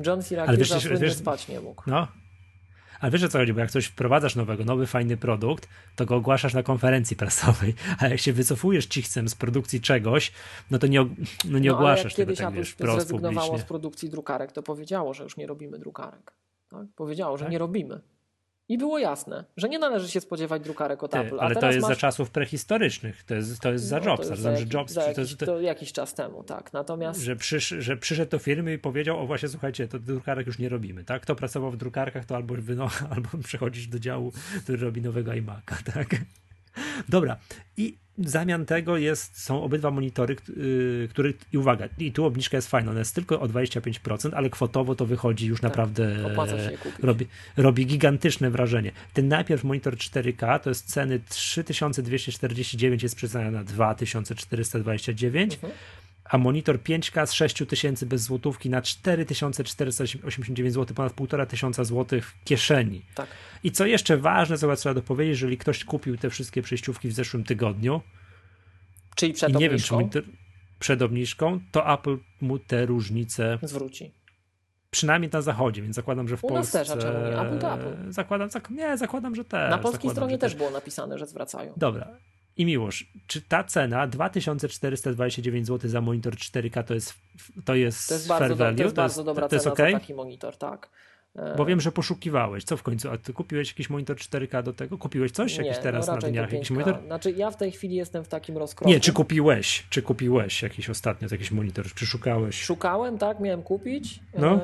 John 0.07 0.23
Siracusa 0.23 0.81
słynnie 0.81 1.11
spać 1.11 1.49
nie 1.49 1.61
mógł. 1.61 1.83
No, 1.87 2.09
ale 3.01 3.11
wiesz 3.11 3.23
o 3.23 3.29
co 3.29 3.39
chodzi, 3.39 3.53
bo 3.53 3.61
jak 3.61 3.71
coś 3.71 3.87
wprowadzasz 3.87 4.37
nowego, 4.37 4.65
nowy 4.65 4.87
fajny 4.87 5.17
produkt, 5.17 5.69
to 5.97 6.07
go 6.07 6.17
ogłaszasz 6.17 6.55
na 6.55 6.63
konferencji 6.63 7.17
prasowej, 7.17 7.75
a 8.01 8.09
jak 8.09 8.21
się 8.21 8.33
wycofujesz 8.33 8.87
cichcem 8.87 9.29
z 9.29 9.35
produkcji 9.35 9.81
czegoś, 9.81 10.33
no 10.71 10.79
to 10.79 10.87
nie, 10.87 11.07
no 11.45 11.59
nie 11.59 11.71
no, 11.71 11.77
ogłaszasz 11.77 12.15
tego 12.15 12.37
tak, 12.37 12.55
wiesz, 12.55 12.71
wprost 12.71 13.09
zrezygnowało 13.09 13.59
z 13.59 13.63
produkcji 13.63 14.11
drukarek, 14.11 14.53
to 14.53 14.63
powiedziało, 14.63 15.15
że 15.15 15.25
już 15.25 15.37
nie 15.37 15.47
robimy 15.47 15.79
drukarek. 15.79 16.33
Tak? 16.71 16.87
Powiedziało, 16.97 17.37
że 17.37 17.45
tak? 17.45 17.53
nie 17.53 17.59
robimy. 17.59 18.01
I 18.69 18.79
było 18.79 18.99
jasne, 18.99 19.45
że 19.57 19.69
nie 19.69 19.79
należy 19.79 20.09
się 20.09 20.21
spodziewać 20.21 20.63
drukarek 20.63 21.03
od 21.03 21.11
Ty, 21.11 21.19
Apple. 21.19 21.41
ale 21.41 21.57
to 21.57 21.67
jest 21.67 21.81
masz... 21.81 21.89
za 21.89 21.97
czasów 21.97 22.31
prehistorycznych, 22.31 23.25
to 23.25 23.35
jest, 23.35 23.61
to 23.61 23.73
jest 23.73 23.85
za 23.85 24.01
no, 24.01 24.07
Jobsa. 24.07 24.25
To, 24.25 24.31
jest 24.31 24.43
za, 24.43 24.79
Jobs, 24.79 24.93
za 24.93 25.03
jakiś, 25.03 25.37
to, 25.37 25.47
to, 25.47 25.61
jakiś 25.61 25.93
czas 25.93 26.15
temu, 26.15 26.45
tak. 26.45 26.73
Natomiast... 26.73 27.21
Że, 27.21 27.37
przysz, 27.37 27.69
że 27.79 27.97
przyszedł 27.97 28.31
do 28.31 28.39
firmy 28.39 28.73
i 28.73 28.79
powiedział, 28.79 29.21
o 29.21 29.27
właśnie 29.27 29.49
słuchajcie, 29.49 29.89
to 29.89 29.99
drukarek 29.99 30.47
już 30.47 30.59
nie 30.59 30.69
robimy, 30.69 31.05
tak? 31.05 31.23
Kto 31.23 31.35
pracował 31.35 31.71
w 31.71 31.77
drukarkach, 31.77 32.25
to 32.25 32.37
albo, 32.37 32.55
wyno, 32.55 32.89
albo 33.15 33.29
przechodzić 33.45 33.89
do 33.89 33.99
działu, 33.99 34.33
który 34.63 34.79
robi 34.79 35.03
nowego 35.03 35.31
iMac'a, 35.31 35.93
tak? 35.95 36.09
Dobra. 37.09 37.37
I 37.77 38.04
w 38.19 38.29
zamian 38.29 38.67
tego 38.67 38.97
jest, 38.97 39.43
są 39.43 39.63
obydwa 39.63 39.91
monitory, 39.91 40.37
yy, 40.57 41.09
które, 41.11 41.31
i 41.53 41.59
uwaga, 41.59 41.89
i 41.99 42.13
tu 42.13 42.25
obniżka 42.25 42.57
jest 42.57 42.71
fajna, 42.71 42.91
ona 42.91 42.99
jest 42.99 43.15
tylko 43.15 43.41
o 43.41 43.49
25%, 43.49 44.31
ale 44.35 44.51
kwotowo 44.51 44.95
to 44.95 45.07
wychodzi 45.07 45.47
już 45.47 45.61
tak, 45.61 45.71
naprawdę, 45.71 46.17
robi, 47.03 47.27
robi 47.57 47.87
gigantyczne 47.87 48.51
wrażenie. 48.51 48.93
Ten 49.15 49.29
najpierw 49.29 49.65
monitor 49.65 49.95
4K 49.95 50.61
to 50.61 50.71
jest 50.71 50.87
ceny 50.87 51.21
3249, 51.29 53.03
jest 53.03 53.17
przyznana 53.17 53.51
na 53.51 53.65
2429, 53.65 55.55
mhm 55.55 55.73
a 56.25 56.39
monitor 56.39 56.79
5K 56.79 57.27
z 57.27 57.33
6000 57.33 58.07
bez 58.07 58.23
złotówki 58.23 58.71
na 58.71 58.83
4489 58.83 60.75
zł, 60.75 60.95
ponad 60.95 61.13
1,5 61.13 61.47
tysiąca 61.47 61.85
złotych 61.85 62.31
w 62.31 62.45
kieszeni. 62.45 63.03
Tak. 63.15 63.29
I 63.65 63.73
co 63.73 63.87
jeszcze 63.87 64.17
ważne, 64.17 64.59
co 64.59 64.77
trzeba 64.77 64.95
dopowiedzieć, 64.95 65.31
jeżeli 65.31 65.59
ktoś 65.59 65.85
kupił 65.85 66.17
te 66.17 66.31
wszystkie 66.31 66.63
przejściówki 66.63 67.09
w 67.09 67.13
zeszłym 67.13 67.45
tygodniu, 67.45 68.01
czyli 69.17 69.33
przed 69.33 69.51
i 69.51 69.57
nie 69.57 69.71
wiem, 69.71 69.79
czy 69.79 69.95
monitor, 69.95 70.23
przed 70.79 71.03
obniżką, 71.03 71.61
to 71.73 71.93
Apple 71.95 72.19
mu 72.41 72.59
te 72.59 72.87
różnice 72.87 73.59
zwróci. 73.63 74.15
Przynajmniej 74.91 75.31
na 75.33 75.43
zachodzie, 75.43 75.83
więc 75.83 75.97
zakładam, 75.97 76.29
że 76.29 76.37
w 76.37 76.45
U 76.45 76.49
Polsce... 76.49 76.79
nas 76.79 76.89
też, 76.89 76.97
a 76.97 77.01
czemu 77.01 77.19
nie? 77.27 77.41
Apple 77.41 77.59
to 77.59 77.75
Apple. 77.75 78.13
Zakładam, 78.13 78.51
zak... 78.51 78.71
nie, 78.71 78.99
zakładam, 78.99 79.35
że 79.35 79.45
też. 79.45 79.71
Na 79.71 79.79
polskiej 79.79 80.11
zakładam, 80.11 80.15
stronie 80.15 80.39
też 80.39 80.55
było 80.55 80.71
napisane, 80.71 81.19
że 81.19 81.27
zwracają. 81.27 81.73
Dobra, 81.77 82.09
i 82.57 82.67
miłość, 82.67 83.13
czy 83.27 83.43
ta 83.43 83.65
cena 83.65 84.07
2429 84.07 85.67
zł 85.67 85.91
za 85.91 86.01
monitor 86.01 86.35
4K 86.35 86.85
to 86.85 86.95
jest 86.95 87.15
to 87.65 87.75
jest, 87.75 88.09
to 88.09 88.15
jest 88.15 88.29
bardzo, 88.29 88.47
fair 88.47 88.57
value? 88.59 88.77
To 88.77 88.83
jest 88.83 88.95
bardzo 88.95 89.25
dobra 89.25 89.49
to 89.49 89.57
jest 89.57 89.65
cena 89.65 89.73
okay? 89.73 89.93
za 89.93 89.99
taki 89.99 90.15
monitor, 90.15 90.57
tak. 90.57 90.91
Bo 91.57 91.65
wiem, 91.65 91.81
że 91.81 91.93
poszukiwałeś. 91.93 92.65
Co 92.65 92.77
w 92.77 92.83
końcu? 92.83 93.11
A 93.11 93.19
ty 93.19 93.33
kupiłeś 93.33 93.69
jakiś 93.69 93.91
monitor 93.91 94.17
4K 94.17 94.63
do 94.63 94.73
tego? 94.73 94.99
Kupiłeś 94.99 95.33
coś? 95.33 95.59
Nie, 95.59 95.65
jakiś 95.65 95.83
teraz 95.83 96.07
no 96.07 96.13
na 96.13 96.19
dniach 96.19 96.53
jakiś 96.53 96.71
monitor? 96.71 97.03
Znaczy 97.07 97.31
ja 97.31 97.51
w 97.51 97.57
tej 97.57 97.73
chwili 97.73 97.97
jestem 97.97 98.25
w 98.25 98.29
takim 98.29 98.59
rozkroku. 98.59 98.91
Nie, 98.91 99.01
czy 99.01 99.13
kupiłeś? 99.13 99.87
Czy 99.91 100.03
kupiłeś 100.03 100.63
jakiś 100.63 100.91
ostatnio 100.91 101.29
jakiś 101.31 101.51
monitor? 101.51 101.85
Czy 101.95 102.07
szukałeś? 102.07 102.63
Szukałem, 102.63 103.19
tak, 103.19 103.41
miałem 103.41 103.63
kupić. 103.63 104.21
No, 104.39 104.61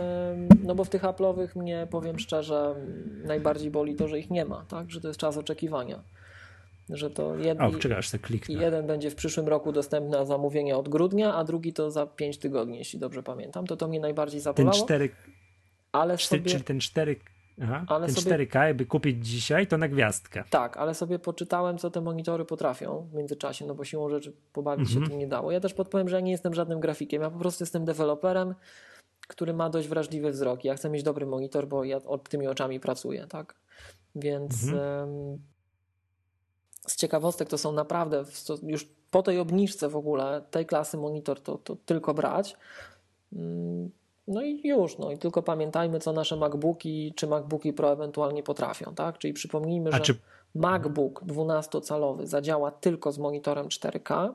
no 0.62 0.74
bo 0.74 0.85
w 0.85 0.88
tych 0.88 1.03
Apple'owych 1.03 1.57
mnie, 1.57 1.87
powiem 1.90 2.18
szczerze, 2.18 2.74
najbardziej 3.24 3.70
boli 3.70 3.94
to, 3.94 4.09
że 4.09 4.18
ich 4.18 4.31
nie 4.31 4.44
ma, 4.44 4.64
tak, 4.68 4.90
że 4.90 5.00
to 5.00 5.09
jest 5.09 5.20
czas 5.20 5.37
oczekiwania 5.37 6.03
że 6.96 7.11
to 7.11 7.37
jeden, 7.37 7.66
o, 7.66 7.79
czekaj, 7.79 7.98
aż 7.98 8.11
kliknę. 8.11 8.62
jeden 8.62 8.87
będzie 8.87 9.11
w 9.11 9.14
przyszłym 9.14 9.48
roku 9.48 9.72
dostępny 9.72 10.11
na 10.11 10.24
zamówienie 10.24 10.76
od 10.76 10.88
grudnia, 10.88 11.35
a 11.35 11.44
drugi 11.44 11.72
to 11.72 11.90
za 11.90 12.07
5 12.07 12.38
tygodni, 12.38 12.79
jeśli 12.79 12.98
dobrze 12.98 13.22
pamiętam. 13.22 13.66
To 13.66 13.76
to 13.76 13.88
mnie 13.88 14.00
najbardziej 14.00 14.40
zabolało. 14.40 14.72
Ten 14.72 14.85
4, 14.85 15.09
ale 15.92 16.18
sobie, 16.18 16.50
czyli 16.50 16.64
ten 16.64 16.81
4, 16.81 17.16
aha, 17.62 17.85
ale 17.88 18.07
ten 18.07 18.14
sobie, 18.14 18.46
4K, 18.46 18.66
jakby 18.66 18.87
kupić 18.87 19.26
dzisiaj, 19.26 19.66
to 19.66 19.79
na 19.79 19.88
gwiazdkę. 19.88 20.44
Tak, 20.50 20.76
ale 20.76 20.94
sobie 20.94 21.18
poczytałem, 21.18 21.79
co 21.79 21.90
te 21.90 22.00
monitory 22.00 22.44
potrafią 22.44 23.09
w 23.12 23.14
międzyczasie, 23.14 23.66
no 23.66 23.74
bo 23.74 23.85
siłą 23.85 24.09
rzeczy 24.09 24.33
pobawić 24.53 24.88
mhm. 24.88 25.05
się 25.05 25.11
tym 25.11 25.18
nie 25.18 25.26
dało. 25.26 25.53
Ja 25.53 25.61
też 25.61 25.74
podpowiem, 25.74 26.09
że 26.09 26.16
ja 26.16 26.20
nie 26.20 26.33
jestem 26.33 26.55
żadnym 26.55 26.81
grafikiem, 26.81 27.22
ja 27.22 27.31
po 27.31 27.38
prostu 27.38 27.62
jestem 27.62 27.85
deweloperem, 27.85 28.55
który 29.29 29.55
ma 29.55 29.70
dość 29.70 29.88
wrażliwy 29.88 30.31
wzrok. 30.31 30.64
Ja 30.64 30.74
chcę 30.74 30.90
mieć 30.90 31.03
dobry 31.03 31.26
monitor, 31.26 31.68
bo 31.68 31.85
ja 31.85 32.00
tymi 32.29 32.46
oczami 32.46 32.81
pracuję, 32.81 33.26
tak? 33.26 33.55
Więc 34.14 34.64
mhm 34.64 35.49
z 36.90 36.96
ciekawostek 36.96 37.48
to 37.48 37.59
są 37.59 37.72
naprawdę 37.72 38.24
już 38.62 38.88
po 39.11 39.22
tej 39.22 39.38
obniżce 39.38 39.88
w 39.88 39.96
ogóle 39.96 40.42
tej 40.50 40.66
klasy 40.66 40.96
monitor 40.96 41.40
to, 41.40 41.59
to 41.59 41.76
tylko 41.87 42.14
brać. 42.14 42.57
Mm, 43.33 43.90
no 44.29 44.42
i 44.42 44.68
już, 44.68 44.98
no 44.98 45.11
i 45.11 45.18
tylko 45.18 45.42
pamiętajmy, 45.42 46.00
co 46.00 46.12
nasze 46.12 46.37
MacBooki 46.37 47.12
czy 47.16 47.26
MacBooki 47.26 47.72
Pro 47.72 47.92
ewentualnie 47.92 48.42
potrafią, 48.42 48.94
tak? 48.94 49.18
Czyli 49.18 49.35
przypomnijmy, 49.35 49.92
że 49.92 50.00
czy... 50.00 50.14
MacBook 50.55 51.22
12-calowy 51.22 52.26
zadziała 52.26 52.70
tylko 52.70 53.12
z 53.12 53.18
monitorem 53.18 53.68
4K, 53.68 54.33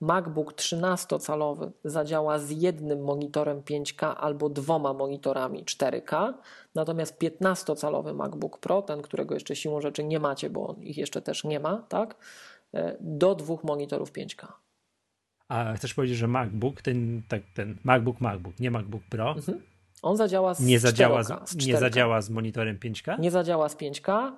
MacBook 0.00 0.52
13-calowy 0.54 1.70
zadziała 1.84 2.38
z 2.38 2.50
jednym 2.50 3.04
monitorem 3.04 3.62
5K 3.62 4.14
albo 4.16 4.48
dwoma 4.48 4.92
monitorami 4.92 5.64
4K, 5.64 6.32
natomiast 6.74 7.18
15-calowy 7.22 8.14
MacBook 8.14 8.58
Pro, 8.58 8.82
ten, 8.82 9.02
którego 9.02 9.34
jeszcze 9.34 9.56
siłą 9.56 9.80
rzeczy 9.80 10.04
nie 10.04 10.20
macie, 10.20 10.50
bo 10.50 10.76
ich 10.80 10.98
jeszcze 10.98 11.22
też 11.22 11.44
nie 11.44 11.60
ma, 11.60 11.76
tak, 11.88 12.16
e, 12.74 12.96
do 13.00 13.34
dwóch 13.34 13.64
monitorów 13.64 14.12
5K. 14.12 14.46
A 15.48 15.72
chcesz 15.72 15.94
powiedzieć, 15.94 16.18
że 16.18 16.28
MacBook, 16.28 16.82
ten, 16.82 17.22
tak, 17.28 17.42
ten 17.54 17.78
MacBook, 17.84 18.20
MacBook, 18.20 18.60
nie 18.60 18.70
MacBook 18.70 19.02
Pro, 19.10 19.32
mhm. 19.32 19.62
on 20.02 20.16
zadziała 20.16 20.54
z 20.54 20.60
nie 20.60 20.78
zadziała, 20.78 21.22
4K, 21.22 21.46
z, 21.46 21.66
nie 21.66 21.76
zadziała 21.76 22.22
z 22.22 22.30
monitorem 22.30 22.78
5K? 22.78 23.18
Nie 23.18 23.30
zadziała 23.30 23.68
z 23.68 23.76
5K, 23.76 24.32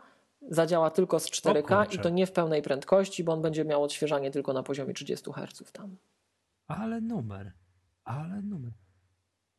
zadziała 0.48 0.90
tylko 0.90 1.20
z 1.20 1.30
4K 1.30 1.94
i 1.94 1.98
to 1.98 2.09
nie 2.09 2.26
w 2.26 2.32
pełnej 2.32 2.62
prędkości, 2.62 3.24
bo 3.24 3.32
on 3.32 3.42
będzie 3.42 3.64
miał 3.64 3.82
odświeżanie 3.82 4.30
tylko 4.30 4.52
na 4.52 4.62
poziomie 4.62 4.94
30 4.94 5.32
Hz 5.32 5.72
tam. 5.72 5.96
Ale 6.66 7.00
numer, 7.00 7.52
ale 8.04 8.42
numer. 8.42 8.72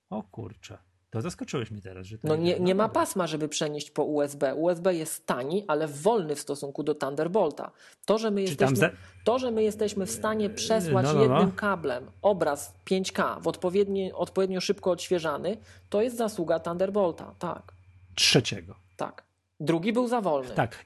O 0.10 0.24
kurczę. 0.24 0.78
To 1.10 1.22
zaskoczyłeś 1.22 1.72
mi 1.72 1.82
teraz, 1.82 2.08
że 2.08 2.18
No 2.24 2.36
nie, 2.36 2.60
nie 2.60 2.76
ma 2.76 2.90
pasma, 2.90 3.28
żeby 3.28 3.50
przenieść 3.50 3.92
po 3.92 4.04
USB. 4.04 4.56
USB 4.56 4.96
jest 4.96 5.26
tani, 5.26 5.66
ale 5.68 5.88
wolny 5.88 6.36
w 6.36 6.40
stosunku 6.40 6.84
do 6.84 6.96
Thunderbolta. 6.96 7.72
To, 8.06 8.18
że 8.18 8.32
my, 8.32 8.42
jesteśmy, 8.42 8.76
za... 8.76 8.90
to, 9.24 9.40
że 9.40 9.52
my 9.52 9.64
jesteśmy 9.64 10.06
w 10.06 10.12
stanie 10.12 10.50
przesłać 10.50 11.06
no, 11.06 11.14
no, 11.14 11.20
no. 11.20 11.22
jednym 11.24 11.52
kablem 11.52 12.12
obraz 12.22 12.74
5K 12.86 13.42
w 13.42 13.48
odpowiednio, 13.48 14.18
odpowiednio 14.18 14.62
szybko 14.62 14.92
odświeżany, 14.92 15.58
to 15.90 16.02
jest 16.02 16.18
zasługa 16.18 16.60
Thunderbolta, 16.60 17.36
tak. 17.40 17.74
Trzeciego. 18.16 18.76
Tak. 18.98 19.27
Drugi 19.60 19.94
był 19.94 20.08
za 20.08 20.22
wolny. 20.22 20.50
Tak. 20.56 20.86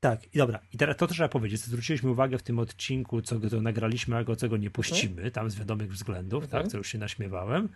Tak, 0.00 0.34
i 0.34 0.38
dobra. 0.38 0.60
I 0.72 0.78
teraz 0.78 0.96
to 0.96 1.06
trzeba 1.06 1.28
powiedzieć. 1.28 1.60
Zwróciliśmy 1.60 2.10
uwagę 2.10 2.38
w 2.38 2.42
tym 2.42 2.58
odcinku, 2.58 3.22
co 3.22 3.38
go 3.38 3.60
nagraliśmy, 3.60 4.16
a 4.16 4.24
go 4.24 4.36
co 4.36 4.48
go 4.48 4.56
nie 4.56 4.70
puścimy, 4.70 5.14
mhm. 5.14 5.30
tam 5.30 5.50
z 5.50 5.54
wiadomych 5.54 5.92
względów, 5.92 6.42
tak, 6.42 6.48
mhm. 6.48 6.62
tak, 6.62 6.72
co 6.72 6.78
już 6.78 6.88
się 6.88 6.98
naśmiewałem. 6.98 7.68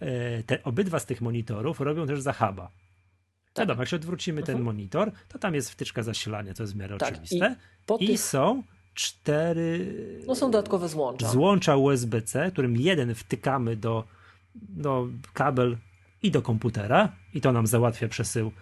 E, 0.00 0.42
te, 0.42 0.62
obydwa 0.62 0.98
z 0.98 1.06
tych 1.06 1.20
monitorów 1.20 1.80
robią 1.80 2.06
też 2.06 2.20
zahaba. 2.20 2.70
Tak. 3.52 3.62
Wiadomo, 3.62 3.82
jak 3.82 3.88
się 3.88 3.96
odwrócimy 3.96 4.42
ten 4.42 4.56
mhm. 4.56 4.64
monitor, 4.64 5.12
to 5.28 5.38
tam 5.38 5.54
jest 5.54 5.70
wtyczka 5.70 6.02
zasilania, 6.02 6.54
co 6.54 6.62
jest 6.62 6.72
w 6.72 6.76
miarę 6.76 6.98
tak. 6.98 7.12
oczywiste. 7.12 7.56
I, 8.00 8.04
I 8.04 8.06
tych... 8.06 8.20
są 8.20 8.62
cztery. 8.94 9.96
No 10.26 10.34
są 10.34 10.50
dodatkowe 10.50 10.88
złącza. 10.88 11.28
Złącza 11.28 11.76
USB-C, 11.76 12.50
którym 12.52 12.76
jeden 12.76 13.14
wtykamy 13.14 13.76
do, 13.76 14.04
do 14.54 15.08
kabel 15.32 15.76
i 16.22 16.30
do 16.30 16.42
komputera, 16.42 17.12
i 17.34 17.40
to 17.40 17.52
nam 17.52 17.66
załatwia 17.66 18.08
przesył 18.08 18.52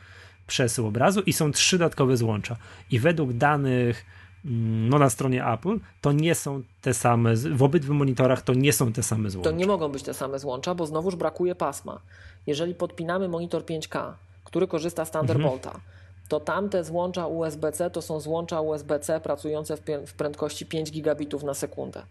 przesył 0.52 0.86
obrazu 0.86 1.20
i 1.20 1.32
są 1.32 1.52
trzy 1.52 1.78
dodatkowe 1.78 2.16
złącza. 2.16 2.56
I 2.90 2.98
według 2.98 3.32
danych 3.32 4.04
mm, 4.44 4.88
no, 4.88 4.98
na 4.98 5.10
stronie 5.10 5.46
Apple 5.46 5.78
to 6.00 6.12
nie 6.12 6.34
są 6.34 6.62
te 6.82 6.94
same, 6.94 7.36
w 7.36 7.62
obydwu 7.62 7.94
monitorach 7.94 8.42
to 8.42 8.54
nie 8.54 8.72
są 8.72 8.92
te 8.92 9.02
same 9.02 9.30
złącza. 9.30 9.50
To 9.50 9.56
nie 9.56 9.66
mogą 9.66 9.88
być 9.88 10.02
te 10.02 10.14
same 10.14 10.38
złącza, 10.38 10.74
bo 10.74 10.86
znowuż 10.86 11.16
brakuje 11.16 11.54
pasma. 11.54 12.00
Jeżeli 12.46 12.74
podpinamy 12.74 13.28
monitor 13.28 13.62
5K, 13.62 14.12
który 14.44 14.66
korzysta 14.66 15.04
z 15.04 15.10
Thunderbolta, 15.10 15.70
mhm. 15.70 15.84
to 16.28 16.40
tamte 16.40 16.84
złącza 16.84 17.26
USB-C 17.26 17.90
to 17.90 18.02
są 18.02 18.20
złącza 18.20 18.60
USB-C 18.60 19.20
pracujące 19.20 19.76
w 20.06 20.14
prędkości 20.14 20.66
5 20.66 20.90
gigabitów 20.90 21.42
na 21.42 21.54
sekundę. 21.54 22.02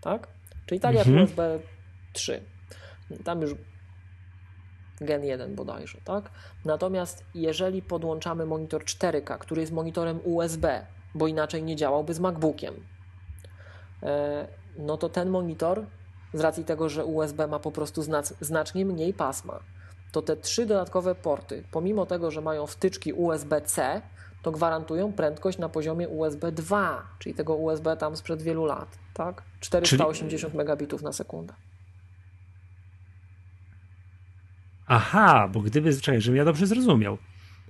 Tak? 0.00 0.28
Czyli 0.66 0.80
tak 0.80 0.94
jak 0.94 1.06
mhm. 1.06 1.24
USB 1.24 1.58
3. 2.12 2.40
Tam 3.24 3.42
już 3.42 3.54
Gen 5.00 5.24
1 5.24 5.54
bodajże, 5.54 5.98
tak? 6.04 6.30
Natomiast 6.64 7.24
jeżeli 7.34 7.82
podłączamy 7.82 8.46
monitor 8.46 8.84
4K, 8.84 9.38
który 9.38 9.60
jest 9.60 9.72
monitorem 9.72 10.20
USB, 10.24 10.86
bo 11.14 11.26
inaczej 11.26 11.62
nie 11.62 11.76
działałby 11.76 12.14
z 12.14 12.20
MacBookiem, 12.20 12.74
e, 14.02 14.48
no 14.78 14.96
to 14.96 15.08
ten 15.08 15.30
monitor, 15.30 15.86
z 16.34 16.40
racji 16.40 16.64
tego, 16.64 16.88
że 16.88 17.04
USB 17.04 17.46
ma 17.46 17.58
po 17.58 17.72
prostu 17.72 18.02
znacznie 18.40 18.84
mniej 18.84 19.14
pasma, 19.14 19.60
to 20.12 20.22
te 20.22 20.36
trzy 20.36 20.66
dodatkowe 20.66 21.14
porty, 21.14 21.64
pomimo 21.70 22.06
tego, 22.06 22.30
że 22.30 22.40
mają 22.40 22.66
wtyczki 22.66 23.12
USB-C, 23.12 24.02
to 24.42 24.52
gwarantują 24.52 25.12
prędkość 25.12 25.58
na 25.58 25.68
poziomie 25.68 26.08
USB 26.08 26.52
2, 26.52 27.02
czyli 27.18 27.34
tego 27.34 27.54
USB 27.54 27.96
tam 27.96 28.16
sprzed 28.16 28.42
wielu 28.42 28.64
lat, 28.64 28.98
tak? 29.14 29.42
480 29.60 30.40
czyli... 30.40 30.56
megabitów 30.56 31.02
na 31.02 31.12
sekundę. 31.12 31.54
Aha, 34.86 35.48
bo 35.52 35.60
gdyby, 35.60 36.00
czekaj, 36.00 36.20
żebym 36.20 36.36
ja 36.36 36.44
dobrze 36.44 36.66
zrozumiał, 36.66 37.18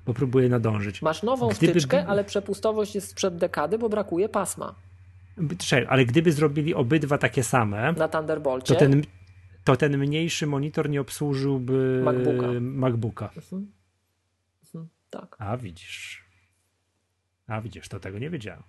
bo 0.07 0.14
próbuję 0.14 0.48
nadążyć. 0.48 1.02
Masz 1.02 1.22
nową 1.22 1.48
gdyby, 1.48 1.72
wtyczkę, 1.72 2.07
ale 2.07 2.24
przepustowość 2.24 2.94
jest 2.94 3.09
sprzed 3.09 3.37
dekady, 3.37 3.79
bo 3.79 3.88
brakuje 3.88 4.29
pasma. 4.29 4.74
Czekaj, 5.59 5.87
ale 5.88 6.05
gdyby 6.05 6.33
zrobili 6.33 6.74
obydwa 6.74 7.18
takie 7.18 7.42
same, 7.42 7.92
na 7.92 8.09
Thunderbolcie, 8.09 8.74
to 8.74 8.81
ten, 8.81 9.02
to 9.64 9.76
ten 9.76 9.98
mniejszy 9.98 10.46
monitor 10.46 10.90
nie 10.90 11.00
obsłużyłby 11.00 12.00
MacBooka. 12.05 12.46
MacBooka. 12.61 13.31
Mhm. 13.37 13.72
Mhm, 14.64 14.88
tak. 15.11 15.37
A 15.38 15.57
widzisz. 15.57 16.26
A 17.46 17.61
widzisz, 17.61 17.88
to 17.88 18.00
tego 18.00 18.18
nie 18.18 18.31
wiedziałem. 18.31 18.62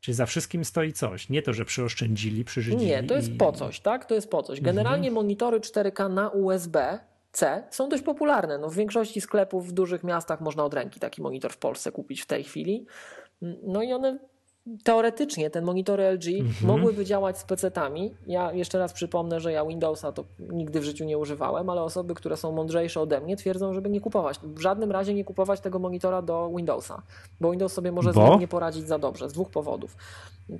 Czyli 0.00 0.14
za 0.14 0.26
wszystkim 0.26 0.64
stoi 0.64 0.92
coś. 0.92 1.28
Nie 1.28 1.42
to, 1.42 1.52
że 1.52 1.64
przyoszczędzili, 1.64 2.44
przyrzydzili. 2.44 2.86
Nie, 2.86 3.02
to 3.02 3.14
jest 3.14 3.28
i... 3.28 3.36
po 3.36 3.52
coś, 3.52 3.80
tak? 3.80 4.04
To 4.04 4.14
jest 4.14 4.30
po 4.30 4.42
coś. 4.42 4.60
Generalnie 4.60 5.08
mhm. 5.08 5.14
monitory 5.14 5.60
4K 5.60 6.10
na 6.14 6.28
USB 6.28 6.98
C 7.36 7.62
są 7.70 7.88
dość 7.88 8.02
popularne. 8.02 8.58
No, 8.58 8.70
w 8.70 8.74
większości 8.74 9.20
sklepów 9.20 9.68
w 9.68 9.72
dużych 9.72 10.04
miastach 10.04 10.40
można 10.40 10.64
od 10.64 10.74
ręki 10.74 11.00
taki 11.00 11.22
monitor 11.22 11.52
w 11.52 11.58
Polsce 11.58 11.92
kupić 11.92 12.22
w 12.22 12.26
tej 12.26 12.44
chwili. 12.44 12.86
No 13.62 13.82
i 13.82 13.92
one 13.92 14.18
teoretycznie 14.84 15.50
te 15.50 15.62
monitory 15.62 16.10
LG 16.12 16.26
mhm. 16.26 16.66
mogłyby 16.66 17.04
działać 17.04 17.38
z 17.38 17.44
PC-tami. 17.44 18.10
Ja 18.26 18.52
jeszcze 18.52 18.78
raz 18.78 18.92
przypomnę, 18.92 19.40
że 19.40 19.52
ja 19.52 19.64
Windowsa 19.64 20.12
to 20.12 20.24
nigdy 20.38 20.80
w 20.80 20.84
życiu 20.84 21.04
nie 21.04 21.18
używałem, 21.18 21.70
ale 21.70 21.82
osoby, 21.82 22.14
które 22.14 22.36
są 22.36 22.52
mądrzejsze 22.52 23.00
ode 23.00 23.20
mnie 23.20 23.36
twierdzą, 23.36 23.74
żeby 23.74 23.90
nie 23.90 24.00
kupować. 24.00 24.40
W 24.42 24.60
żadnym 24.60 24.92
razie 24.92 25.14
nie 25.14 25.24
kupować 25.24 25.60
tego 25.60 25.78
monitora 25.78 26.22
do 26.22 26.50
Windowsa, 26.56 27.02
bo 27.40 27.50
Windows 27.50 27.72
sobie 27.72 27.92
może 27.92 28.12
bo? 28.12 28.26
z 28.26 28.30
nim 28.30 28.40
nie 28.40 28.48
poradzić 28.48 28.86
za 28.86 28.98
dobrze, 28.98 29.28
z 29.28 29.32
dwóch 29.32 29.50
powodów. 29.50 29.96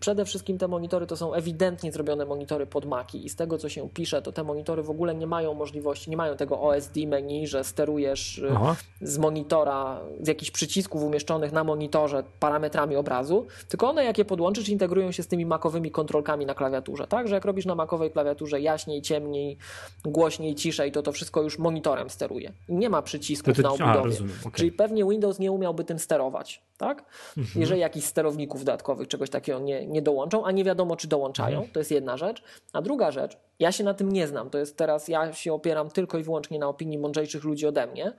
Przede 0.01 0.25
wszystkim 0.25 0.59
te 0.59 0.69
monitory 0.69 1.07
to 1.07 1.16
są 1.16 1.35
ewidentnie 1.35 1.92
zrobione 1.92 2.25
monitory 2.25 2.66
pod 2.66 2.85
Maki 2.85 3.27
i 3.27 3.29
z 3.29 3.37
tego 3.37 3.59
co 3.59 3.69
się 3.69 3.88
pisze, 3.88 4.23
to 4.23 4.33
te 4.33 4.45
monitory 4.45 4.83
w 4.83 4.90
ogóle 4.90 5.14
nie 5.14 5.27
mają 5.27 5.55
możliwości, 5.55 6.11
nie 6.11 6.16
mają 6.16 6.37
tego 6.37 6.61
OSD 6.61 6.97
menu, 7.07 7.47
że 7.47 7.64
sterujesz 7.64 8.38
y, 8.38 8.49
Aha. 8.55 8.77
z 9.01 9.19
monitora, 9.19 10.01
z 10.21 10.29
jakichś 10.29 10.51
przycisków 10.51 11.03
umieszczonych 11.03 11.53
na 11.53 11.64
monitorze 11.64 12.25
parametrami 12.40 12.97
obrazu, 12.97 13.47
tylko 13.69 13.88
one 13.96 14.04
jak 14.04 14.18
je 14.18 14.24
podłączysz 14.24 14.68
integrują 14.68 15.12
się 15.12 15.22
z 15.22 15.28
tymi 15.28 15.46
makowymi 15.46 15.90
kontrolkami 15.90 16.46
na 16.46 16.54
klawiaturze, 16.54 17.06
tak, 17.06 17.28
że 17.28 17.35
jak 17.35 17.44
robisz 17.44 17.66
na 17.66 17.74
makowej 17.74 18.11
klawiaturze 18.11 18.61
jaśniej, 18.61 19.02
ciemniej, 19.02 19.59
głośniej, 20.04 20.54
ciszej, 20.54 20.92
to 20.92 21.02
to 21.02 21.12
wszystko 21.12 21.42
już 21.42 21.59
monitorem 21.59 22.11
steruje. 22.11 22.52
Nie 22.68 22.90
ma 22.90 23.02
przycisków 23.02 23.56
to 23.56 23.62
to, 23.62 23.68
na 23.68 23.74
obudowie. 23.74 24.00
A, 24.00 24.04
rozumiem, 24.04 24.37
okay. 24.40 24.52
Czyli 24.52 24.72
pewnie 24.72 25.04
Windows 25.04 25.38
nie 25.38 25.52
umiałby 25.52 25.85
tym 25.85 25.98
sterować, 25.98 26.62
tak? 26.78 27.04
Mhm. 27.38 27.61
Jeżeli 27.61 27.80
jakichś 27.80 28.06
sterowników 28.06 28.64
dodatkowych, 28.64 29.09
czegoś 29.09 29.30
takiego 29.30 29.59
nie 29.59 29.87
nie, 29.87 30.02
dołączą, 30.02 30.44
a 30.44 30.50
nie 30.52 30.64
wiadomo, 30.64 30.96
czy 30.96 31.09
dołączają. 31.09 31.56
Mhm. 31.56 31.72
To 31.72 31.80
jest 31.80 31.90
jedna 31.90 32.16
rzecz. 32.16 32.42
A 32.72 32.82
druga 32.82 33.11
rzecz, 33.11 33.38
ja 33.59 33.72
się 33.72 33.85
na 33.85 33.94
tym 33.94 34.12
nie 34.12 34.26
znam. 34.26 34.50
To 34.50 34.59
jest 34.59 34.76
teraz, 34.76 35.09
ja 35.09 35.32
się 35.32 35.52
opieram 35.52 35.90
tylko 35.90 36.18
i 36.18 36.22
wyłącznie 36.22 36.59
na 36.59 36.68
opinii 36.68 36.98
mądrzejszych 36.98 37.44
ludzi 37.44 37.66
ode 37.66 37.87
mnie. 37.87 38.12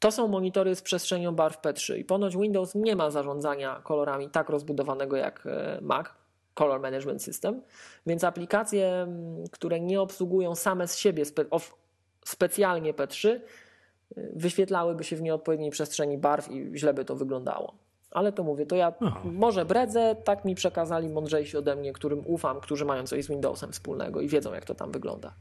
To 0.00 0.10
są 0.10 0.28
monitory 0.28 0.74
z 0.74 0.82
przestrzenią 0.82 1.34
barw 1.34 1.60
P3 1.62 1.98
i 1.98 2.04
ponoć 2.04 2.36
Windows 2.36 2.74
nie 2.74 2.96
ma 2.96 3.10
zarządzania 3.10 3.80
kolorami 3.84 4.30
tak 4.30 4.48
rozbudowanego 4.48 5.16
jak 5.16 5.46
e, 5.46 5.78
Mac, 5.82 6.06
Color 6.54 6.80
Management 6.80 7.22
System, 7.22 7.62
więc 8.06 8.24
aplikacje, 8.24 9.06
które 9.52 9.80
nie 9.80 10.00
obsługują 10.00 10.54
same 10.54 10.88
z 10.88 10.96
siebie 10.96 11.24
spe 11.24 11.44
specjalnie 12.24 12.94
P3, 12.94 13.28
e, 13.28 13.40
wyświetlałyby 14.32 15.04
się 15.04 15.16
w 15.16 15.22
nieodpowiedniej 15.22 15.70
przestrzeni 15.70 16.18
barw 16.18 16.50
i 16.50 16.70
źle 16.74 16.94
by 16.94 17.04
to 17.04 17.16
wyglądało. 17.16 17.74
Ale 18.10 18.32
to 18.32 18.44
mówię, 18.44 18.66
to 18.66 18.76
ja 18.76 18.92
Aha. 19.00 19.20
może 19.24 19.64
bredzę, 19.64 20.16
tak 20.24 20.44
mi 20.44 20.54
przekazali 20.54 21.08
mądrzejsi 21.08 21.56
ode 21.56 21.76
mnie, 21.76 21.92
którym 21.92 22.22
ufam, 22.26 22.60
którzy 22.60 22.84
mają 22.84 23.06
coś 23.06 23.24
z 23.24 23.28
Windowsem 23.28 23.72
wspólnego 23.72 24.20
i 24.20 24.28
wiedzą, 24.28 24.54
jak 24.54 24.64
to 24.64 24.74
tam 24.74 24.92
wygląda. 24.92 25.34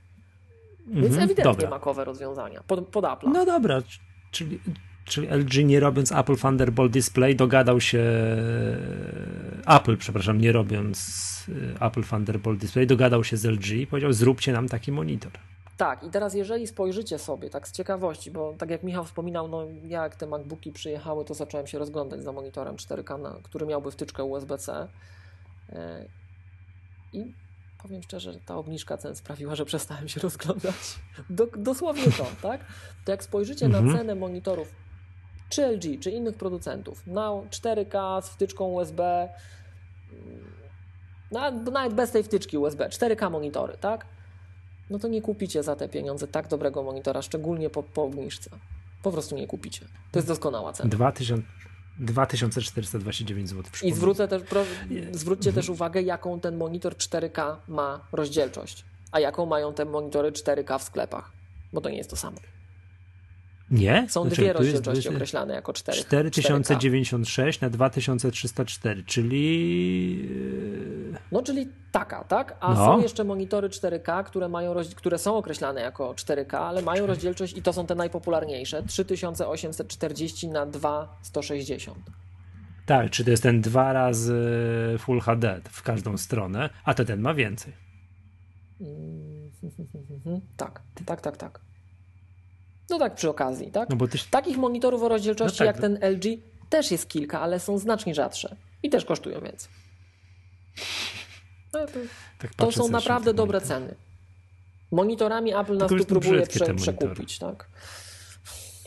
Więc 0.87 1.05
mhm, 1.05 1.23
ewidentnie 1.23 1.53
dobra. 1.53 1.69
makowe 1.69 2.05
rozwiązania 2.05 2.63
pod, 2.67 2.87
pod 2.87 3.05
Apple. 3.05 3.29
No 3.29 3.45
dobra, 3.45 3.81
czyli, 4.31 4.59
czyli 5.05 5.27
LG 5.27 5.65
nie 5.65 5.79
robiąc 5.79 6.11
Apple 6.11 6.35
Thunderbolt 6.37 6.91
Display 6.91 7.35
dogadał 7.35 7.81
się 7.81 8.03
Apple, 9.67 9.97
przepraszam, 9.97 10.41
nie 10.41 10.51
robiąc 10.51 10.99
e, 11.79 11.85
Apple 11.85 12.03
Thunderbolt 12.03 12.59
Display, 12.59 12.87
dogadał 12.87 13.23
się 13.23 13.37
z 13.37 13.45
LG 13.45 13.71
i 13.71 13.87
powiedział 13.87 14.13
zróbcie 14.13 14.53
nam 14.53 14.69
taki 14.69 14.91
monitor. 14.91 15.31
Tak, 15.77 16.03
i 16.03 16.09
teraz 16.09 16.33
jeżeli 16.33 16.67
spojrzycie 16.67 17.19
sobie, 17.19 17.49
tak 17.49 17.67
z 17.67 17.71
ciekawości, 17.71 18.31
bo 18.31 18.53
tak 18.57 18.69
jak 18.69 18.83
Michał 18.83 19.05
wspominał, 19.05 19.47
no 19.47 19.67
jak 19.83 20.15
te 20.15 20.27
MacBooki 20.27 20.71
przyjechały, 20.71 21.25
to 21.25 21.33
zacząłem 21.33 21.67
się 21.67 21.79
rozglądać 21.79 22.23
za 22.23 22.31
monitorem 22.31 22.75
4K, 22.75 23.41
który 23.43 23.65
miałby 23.65 23.91
wtyczkę 23.91 24.23
USB-C. 24.23 24.87
E, 25.69 26.05
I 27.13 27.33
powiem 27.83 28.03
szczerze, 28.03 28.39
ta 28.45 28.55
obniżka 28.55 28.97
cen 28.97 29.15
sprawiła, 29.15 29.55
że 29.55 29.65
przestałem 29.65 30.07
się 30.09 30.19
rozglądać. 30.19 30.99
Do, 31.29 31.47
dosłownie 31.57 32.03
to, 32.03 32.27
tak? 32.41 32.61
To 33.05 33.11
jak 33.11 33.23
spojrzycie 33.23 33.65
mhm. 33.65 33.87
na 33.87 33.97
cenę 33.97 34.15
monitorów 34.15 34.75
czy 35.49 35.67
LG, 35.67 35.99
czy 35.99 36.11
innych 36.11 36.35
producentów 36.35 37.07
na 37.07 37.29
4K 37.29 38.21
z 38.21 38.29
wtyczką 38.29 38.65
USB, 38.65 39.29
nawet 41.31 41.93
bez 41.93 42.11
tej 42.11 42.23
wtyczki 42.23 42.57
USB, 42.57 42.89
4K 42.89 43.31
monitory, 43.31 43.77
tak? 43.77 44.05
no 44.89 44.99
to 44.99 45.07
nie 45.07 45.21
kupicie 45.21 45.63
za 45.63 45.75
te 45.75 45.89
pieniądze 45.89 46.27
tak 46.27 46.47
dobrego 46.47 46.83
monitora, 46.83 47.21
szczególnie 47.21 47.69
po, 47.69 47.83
po 47.83 48.03
obniżce. 48.03 48.49
Po 49.03 49.11
prostu 49.11 49.35
nie 49.35 49.47
kupicie. 49.47 49.85
To 50.11 50.19
jest 50.19 50.27
doskonała 50.27 50.73
cena. 50.73 50.89
2000, 50.89 51.47
2429 51.99 53.49
zł. 53.49 53.63
I 53.83 53.91
zwrócę 53.91 54.27
też, 54.27 54.43
pro, 54.43 54.63
zwróćcie 55.11 55.53
też 55.53 55.69
uwagę, 55.69 56.01
jaką 56.01 56.39
ten 56.39 56.57
monitor 56.57 56.95
4K 56.95 57.55
ma 57.67 58.07
rozdzielczość, 58.11 58.85
a 59.11 59.19
jaką 59.19 59.45
mają 59.45 59.73
te 59.73 59.85
monitory 59.85 60.31
4K 60.31 60.79
w 60.79 60.83
sklepach, 60.83 61.31
bo 61.73 61.81
to 61.81 61.89
nie 61.89 61.97
jest 61.97 62.09
to 62.09 62.15
samo. 62.15 62.37
Nie? 63.71 64.05
Są 64.09 64.21
znaczy, 64.21 64.41
dwie 64.41 64.53
rozdzielczości 64.53 65.05
jest, 65.05 65.15
określane 65.15 65.53
jako 65.53 65.73
4. 65.73 65.97
4096 65.97 67.61
na 67.61 67.69
2304, 67.69 69.03
czyli. 69.03 70.29
No, 71.31 71.41
czyli 71.43 71.67
taka, 71.91 72.23
tak? 72.23 72.57
A 72.59 72.73
no. 72.73 72.85
są 72.85 73.01
jeszcze 73.01 73.23
monitory 73.23 73.69
4K, 73.69 74.23
które, 74.23 74.49
mają, 74.49 74.73
które 74.95 75.17
są 75.17 75.37
określane 75.37 75.81
jako 75.81 76.13
4K, 76.13 76.55
ale 76.55 76.81
mają 76.81 77.05
rozdzielczość 77.05 77.57
i 77.57 77.61
to 77.61 77.73
są 77.73 77.85
te 77.85 77.95
najpopularniejsze 77.95 78.83
3840 78.83 80.47
na 80.47 80.65
2160. 80.65 81.97
Tak, 82.85 83.09
czy 83.09 83.23
to 83.23 83.31
jest 83.31 83.43
ten 83.43 83.61
dwa 83.61 83.93
razy 83.93 84.45
Full 84.99 85.19
HD 85.19 85.61
w 85.69 85.83
każdą 85.83 86.17
stronę, 86.17 86.69
a 86.83 86.93
to 86.93 87.05
ten 87.05 87.21
ma 87.21 87.33
więcej. 87.33 87.73
Mm, 88.81 89.51
tak, 90.57 90.81
tak, 91.05 91.21
tak, 91.21 91.37
tak. 91.37 91.68
No 92.89 92.99
tak 92.99 93.15
przy 93.15 93.29
okazji, 93.29 93.71
tak? 93.71 93.89
No 93.89 93.95
bo 93.95 94.07
tyś... 94.07 94.23
Takich 94.23 94.57
monitorów 94.57 95.03
o 95.03 95.09
rozdzielczości 95.09 95.63
no 95.63 95.65
tak, 95.65 95.75
jak 95.75 95.81
ten 95.81 96.13
LG 96.15 96.23
też 96.69 96.91
jest 96.91 97.09
kilka, 97.09 97.41
ale 97.41 97.59
są 97.59 97.77
znacznie 97.77 98.15
rzadsze 98.15 98.55
i 98.83 98.89
też 98.89 99.05
kosztują 99.05 99.41
więcej. 99.41 99.69
No 101.73 101.87
to, 101.87 101.93
tak 102.37 102.55
to 102.55 102.71
są 102.71 102.87
naprawdę 102.87 103.33
dobre 103.33 103.59
monitor. 103.59 103.77
ceny. 103.77 103.95
Monitorami 104.91 105.53
Apple 105.53 105.77
nas 105.77 105.89
tu 105.89 106.05
próbuje 106.05 106.47
prze, 106.47 106.75
przekupić, 106.75 107.39
tak? 107.39 107.69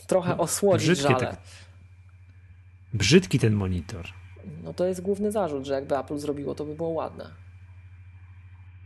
Trochę 0.07 0.29
no, 0.29 0.37
osłodzić 0.37 0.97
żale. 0.97 1.19
Tak. 1.19 1.41
Brzydki 2.93 3.39
ten 3.39 3.53
monitor. 3.53 4.07
No 4.63 4.73
to 4.73 4.85
jest 4.85 5.01
główny 5.01 5.31
zarzut, 5.31 5.65
że 5.65 5.73
jakby 5.73 5.97
Apple 5.97 6.17
zrobiło, 6.17 6.55
to 6.55 6.65
by 6.65 6.75
było 6.75 6.89
ładne. 6.89 7.29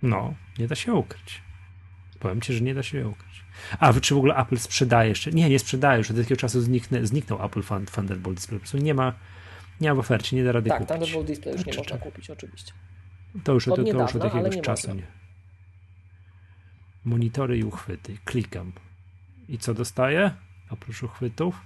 No, 0.02 0.34
nie 0.60 0.68
da 0.68 0.76
się 0.76 0.94
ukryć. 0.94 1.42
Powiem 2.20 2.42
ci, 2.42 2.54
że 2.54 2.62
nie 2.62 2.76
da 2.76 2.84
się 2.84 3.08
ukryć. 3.08 3.27
A 3.80 3.94
czy 3.94 4.16
w 4.16 4.18
ogóle 4.18 4.36
Apple 4.36 4.58
sprzedaje 4.58 5.10
jeszcze? 5.10 5.32
Nie, 5.32 5.50
nie 5.50 5.60
sprzedaje 5.60 5.98
już. 5.98 6.12
Od 6.12 6.18
takiego 6.18 6.40
czasu 6.40 6.62
zniknę, 6.62 7.08
zniknął 7.08 7.46
Apple 7.46 7.62
Thunderbolt 7.96 8.38
Display. 8.38 8.60
Po 8.60 8.62
prostu 8.62 8.78
nie 8.78 8.94
ma, 8.94 9.14
nie 9.82 9.90
ma 9.90 9.96
w 9.96 10.00
ofercie, 10.00 10.36
nie 10.36 10.44
da 10.44 10.52
rady 10.52 10.70
tak, 10.70 10.78
kupić. 10.78 10.90
Tak, 10.90 10.98
Thunderbolt 10.98 11.28
Display 11.28 11.56
już 11.56 11.66
nie 11.66 11.74
czy, 11.74 11.80
można 11.80 11.98
kupić, 11.98 12.30
oczywiście. 12.30 12.74
To 13.44 13.54
już 13.54 13.68
od, 13.68 13.76
to, 13.76 13.84
to 13.84 14.02
już 14.02 14.16
od 14.16 14.24
jakiegoś 14.24 14.56
nie 14.56 14.62
czasu 14.62 14.94
nie. 14.94 15.08
Monitory 17.06 17.58
i 17.58 17.64
uchwyty. 17.64 18.18
Klikam. 18.26 18.72
I 19.50 19.58
co 19.58 19.74
dostaję? 19.74 20.32
Oprócz 20.70 21.04
uchwytów? 21.04 21.62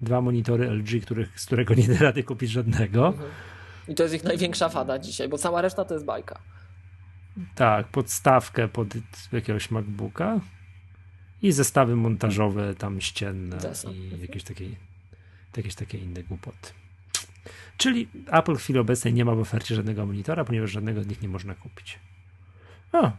Dwa 0.00 0.20
monitory 0.20 0.70
LG, 0.70 1.02
których, 1.02 1.40
z 1.40 1.46
którego 1.46 1.74
nie 1.74 1.88
da 1.88 1.98
rady 1.98 2.22
kupić 2.22 2.50
żadnego. 2.50 3.06
Mhm. 3.06 3.30
I 3.88 3.94
to 3.94 4.02
jest 4.02 4.14
ich 4.14 4.24
największa 4.24 4.68
fada 4.68 4.98
dzisiaj, 4.98 5.28
bo 5.28 5.38
cała 5.38 5.62
reszta 5.62 5.84
to 5.84 5.94
jest 5.94 6.06
bajka. 6.06 6.38
Tak, 7.54 7.88
podstawkę 7.88 8.68
pod 8.68 8.88
jakiegoś 9.32 9.70
MacBooka 9.70 10.40
i 11.42 11.52
zestawy 11.52 11.96
montażowe 11.96 12.74
tam 12.74 13.00
ścienne 13.00 13.58
i 13.92 14.20
jakieś 14.20 14.44
takie, 14.44 14.64
jakieś 15.56 15.74
takie 15.74 15.98
inne 15.98 16.22
głupoty. 16.22 16.72
Czyli 17.76 18.08
Apple 18.26 18.54
w 18.54 18.58
chwili 18.58 18.78
obecnej 18.78 19.14
nie 19.14 19.24
ma 19.24 19.34
w 19.34 19.38
ofercie 19.38 19.74
żadnego 19.74 20.06
monitora, 20.06 20.44
ponieważ 20.44 20.70
żadnego 20.70 21.02
z 21.02 21.06
nich 21.06 21.22
nie 21.22 21.28
można 21.28 21.54
kupić. 21.54 21.98
O, 22.92 23.12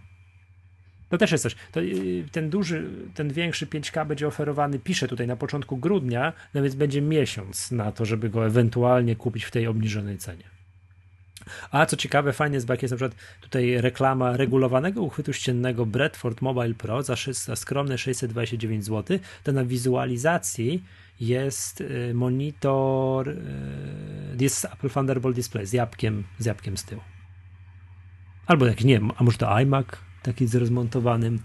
to 1.10 1.18
też 1.18 1.32
jest 1.32 1.44
coś. 1.44 1.56
To, 1.72 1.82
y, 1.82 2.26
ten 2.32 2.50
duży, 2.50 2.90
ten 3.14 3.34
większy 3.34 3.68
5K 3.68 4.08
będzie 4.08 4.28
oferowany, 4.28 4.80
piszę 4.80 5.08
tutaj 5.08 5.28
na 5.28 5.36
początku 5.36 5.78
grudnia, 5.78 6.34
no 6.54 6.62
więc 6.62 6.76
będzie 6.76 7.02
miesiąc 7.02 7.72
na 7.72 7.92
to, 7.92 8.06
żeby 8.06 8.30
go 8.30 8.46
ewentualnie 8.46 9.16
kupić 9.16 9.44
w 9.44 9.52
tej 9.52 9.68
obniżonej 9.68 10.18
cenie. 10.18 10.53
A 11.72 11.86
co 11.86 11.98
ciekawe, 11.98 12.34
fajnie 12.34 12.56
jest, 12.56 12.68
bo 12.68 12.74
jak 12.74 12.82
jest 12.82 12.92
na 12.92 12.98
przykład 12.98 13.22
tutaj 13.42 13.82
reklama 13.82 14.38
regulowanego 14.38 15.02
uchwytu 15.02 15.34
ściennego 15.34 15.86
Bradford 15.86 16.42
Mobile 16.42 16.74
Pro 16.74 17.04
za, 17.04 17.16
za 17.32 17.56
skromne 17.56 17.98
629 17.98 18.86
zł, 18.86 19.20
to 19.44 19.52
na 19.52 19.66
wizualizacji 19.66 20.84
jest 21.20 21.82
y, 21.82 22.14
monitor, 22.14 23.30
y, 23.30 23.36
jest 24.40 24.66
Apple 24.66 24.90
Thunderbolt 24.90 25.36
Display 25.36 25.66
z 25.66 25.74
jabłkiem, 25.74 26.24
z 26.40 26.46
jabłkiem 26.46 26.78
z 26.78 26.84
tyłu. 26.84 27.02
Albo 28.48 28.66
jak 28.66 28.84
nie, 28.84 29.02
a 29.18 29.24
może 29.24 29.38
to 29.38 29.50
iMac 29.50 29.88
taki 30.24 30.48
z 30.48 30.56
rozmontowanym, 30.56 31.40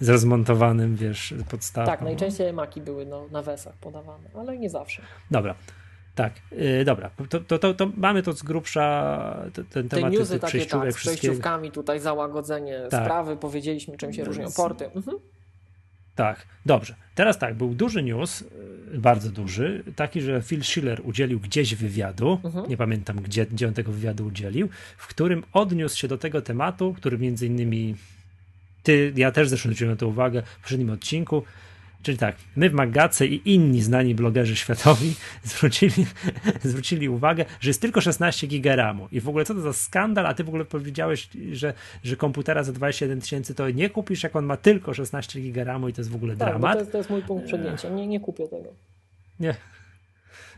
z 0.00 0.08
rozmontowanym, 0.08 0.96
wiesz, 0.96 1.34
podstawą. 1.50 1.86
Tak, 1.86 2.02
najczęściej 2.02 2.52
Maki 2.52 2.80
były 2.80 3.06
no, 3.06 3.28
na 3.30 3.42
wesach 3.42 3.74
podawane, 3.74 4.28
ale 4.34 4.58
nie 4.58 4.70
zawsze. 4.70 5.02
Dobra. 5.30 5.54
Tak, 6.14 6.32
yy, 6.52 6.84
dobra, 6.84 7.10
to, 7.28 7.40
to, 7.40 7.58
to, 7.58 7.74
to, 7.74 7.90
mamy 7.96 8.22
to 8.22 8.32
z 8.32 8.42
grubsza 8.42 9.36
ten 9.70 9.88
temat 9.88 10.12
Te 10.12 10.18
newsy 10.18 10.40
takie 10.40 10.66
tak, 10.66 10.92
z 10.92 10.96
przejściówkami 10.96 11.70
tutaj 11.70 12.00
załagodzenie 12.00 12.80
tak. 12.90 13.04
sprawy, 13.04 13.36
powiedzieliśmy 13.36 13.96
czym 13.96 14.12
się 14.12 14.24
różnią 14.24 14.52
porty. 14.56 14.86
Mhm. 14.86 15.18
Tak, 16.14 16.46
dobrze. 16.66 16.94
Teraz 17.14 17.38
tak, 17.38 17.54
był 17.54 17.74
duży 17.74 18.02
news, 18.02 18.42
y, 18.42 18.98
bardzo 18.98 19.30
duży, 19.30 19.84
taki, 19.96 20.20
że 20.20 20.42
Phil 20.42 20.62
Schiller 20.62 21.00
udzielił 21.04 21.40
gdzieś 21.40 21.74
wywiadu, 21.74 22.40
mhm. 22.44 22.68
nie 22.68 22.76
pamiętam 22.76 23.16
gdzie, 23.16 23.46
gdzie 23.46 23.68
on 23.68 23.74
tego 23.74 23.92
wywiadu 23.92 24.26
udzielił, 24.26 24.68
w 24.96 25.06
którym 25.06 25.44
odniósł 25.52 25.96
się 25.96 26.08
do 26.08 26.18
tego 26.18 26.42
tematu, 26.42 26.94
który 26.94 27.18
między 27.18 27.46
innymi 27.46 27.94
ty, 28.82 29.12
ja 29.16 29.32
też 29.32 29.48
zresztą 29.48 29.62
zwróciłem 29.62 29.92
na 29.92 29.96
to 29.96 30.08
uwagę 30.08 30.42
w 30.42 30.56
poprzednim 30.56 30.90
odcinku, 30.90 31.42
Czyli 32.02 32.18
tak, 32.18 32.36
my 32.56 32.70
w 32.70 32.72
Magace 32.72 33.26
i 33.26 33.54
inni 33.54 33.82
znani 33.82 34.14
blogerzy 34.14 34.56
światowi 34.56 35.14
zwrócili, 35.44 36.06
zwrócili 36.62 37.08
uwagę, 37.08 37.44
że 37.60 37.70
jest 37.70 37.80
tylko 37.80 38.00
16 38.00 38.46
giga 38.46 38.76
RAMu. 38.76 39.08
I 39.12 39.20
w 39.20 39.28
ogóle 39.28 39.44
co 39.44 39.54
to 39.54 39.60
za 39.60 39.72
skandal, 39.72 40.26
a 40.26 40.34
ty 40.34 40.44
w 40.44 40.48
ogóle 40.48 40.64
powiedziałeś, 40.64 41.28
że, 41.52 41.74
że 42.04 42.16
komputera 42.16 42.64
za 42.64 42.72
21 42.72 43.20
tysięcy 43.20 43.54
to 43.54 43.70
nie 43.70 43.90
kupisz, 43.90 44.22
jak 44.22 44.36
on 44.36 44.44
ma 44.44 44.56
tylko 44.56 44.94
16 44.94 45.40
giga 45.40 45.64
RAMu 45.64 45.88
i 45.88 45.92
to 45.92 46.00
jest 46.00 46.10
w 46.10 46.14
ogóle 46.14 46.36
tak, 46.36 46.48
dramat. 46.48 46.72
To 46.72 46.78
jest, 46.78 46.92
to 46.92 46.98
jest 46.98 47.10
mój 47.10 47.22
punkt 47.22 47.46
przegięcia. 47.46 47.88
Nie, 47.88 48.06
nie 48.06 48.20
kupię 48.20 48.48
tego. 48.48 48.68
Nie. 49.40 49.54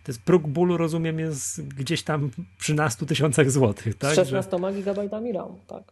To 0.04 0.12
jest 0.12 0.22
próg 0.22 0.46
bólu, 0.46 0.76
rozumiem, 0.76 1.18
jest 1.18 1.66
gdzieś 1.68 2.02
tam 2.02 2.30
13 2.58 3.06
tysiącach 3.06 3.50
złotych. 3.50 3.98
Tak? 3.98 4.12
Z 4.12 4.14
16 4.14 4.58
że... 4.60 4.72
gigabajtami 4.72 5.32
RAM, 5.32 5.56
tak. 5.66 5.82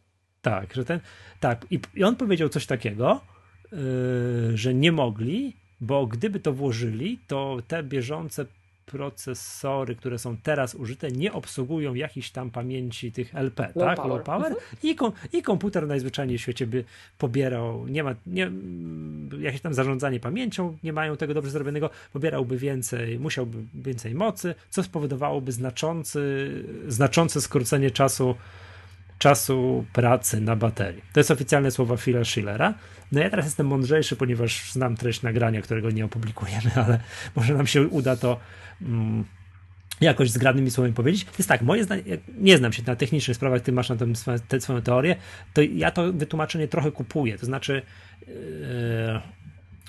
Tak, 0.43 0.75
że 0.75 0.85
ten, 0.85 1.01
tak. 1.41 1.67
I, 1.71 1.81
I 1.95 2.05
on 2.05 2.17
powiedział 2.17 2.49
coś 2.49 2.67
takiego, 2.67 3.21
że 4.55 4.75
nie 4.75 4.93
mogli, 4.93 5.53
bo 5.81 6.07
gdyby 6.07 6.41
to 6.41 6.53
włożyli, 6.53 7.19
to 7.27 7.59
te 7.69 7.83
bieżące 7.83 8.47
procesory, 8.87 9.97
które 9.97 10.19
są 10.19 10.37
teraz 10.37 10.75
użyte, 10.75 11.11
nie 11.11 11.33
obsługują 11.33 11.95
jakiejś 11.95 12.31
tam 12.31 12.51
pamięci 12.51 13.13
tych 13.13 13.35
LP, 13.35 13.63
low 13.63 13.87
tak? 13.87 13.97
Power. 13.97 14.11
Low 14.11 14.23
power. 14.23 14.53
Mhm. 14.53 14.77
I, 14.83 14.95
kom, 14.95 15.13
I 15.33 15.43
komputer 15.43 15.87
najzwyczajniej 15.87 16.39
w 16.39 16.41
świecie 16.41 16.67
by 16.67 16.85
pobierał, 17.19 17.89
nie 17.89 18.05
ma, 18.05 18.15
nie, 18.27 18.51
jakieś 19.41 19.61
tam 19.61 19.75
zarządzanie 19.75 20.21
pamięcią, 20.21 20.79
nie 20.83 20.93
mają 20.93 21.17
tego 21.17 21.35
dobrze 21.35 21.51
zrobionego, 21.51 21.91
pobierałby 22.13 22.59
więcej, 22.59 23.19
musiałby 23.19 23.59
więcej 23.75 24.15
mocy, 24.15 24.55
co 24.71 24.83
spowodowałoby 24.83 25.53
znaczący, 25.53 26.51
znaczące 26.89 27.41
skrócenie 27.41 27.91
czasu 27.91 28.35
czasu 29.23 29.85
pracy 29.93 30.41
na 30.41 30.57
baterii. 30.57 31.03
To 31.13 31.21
jest 31.21 31.31
oficjalne 31.31 31.71
słowa 31.71 31.97
Phila 31.97 32.25
Schillera. 32.25 32.75
No 33.13 33.21
ja 33.21 33.31
teraz 33.31 33.45
jestem 33.45 33.67
mądrzejszy, 33.67 34.17
ponieważ 34.17 34.73
znam 34.73 34.97
treść 34.97 35.23
nagrania, 35.23 35.63
którego 35.63 35.91
nie 35.91 36.05
opublikujemy, 36.05 36.71
ale 36.85 37.01
może 37.37 37.55
nam 37.55 37.67
się 37.67 37.83
uda 37.83 38.17
to 38.17 38.41
mm, 38.83 39.25
jakoś 40.01 40.31
zgrabnymi 40.31 40.71
słowami 40.71 40.95
powiedzieć. 40.95 41.25
To 41.25 41.31
jest 41.39 41.49
tak, 41.49 41.63
moje 41.63 41.85
zdanie, 41.85 42.03
nie 42.39 42.59
znam 42.59 42.73
się 42.73 42.83
na 42.87 42.97
technicznych 42.97 43.37
sprawach, 43.37 43.61
ty 43.61 43.73
masz 43.73 43.89
na 43.89 43.97
tym 43.97 44.17
swoją, 44.17 44.39
te, 44.39 44.61
swoją 44.61 44.83
teorię, 44.83 45.17
to 45.55 45.63
ja 45.63 45.91
to 45.91 46.13
wytłumaczenie 46.13 46.69
trochę 46.69 46.93
kupuję, 46.93 47.39
to 47.39 47.47
znaczy 47.47 47.83
yy, 48.27 48.35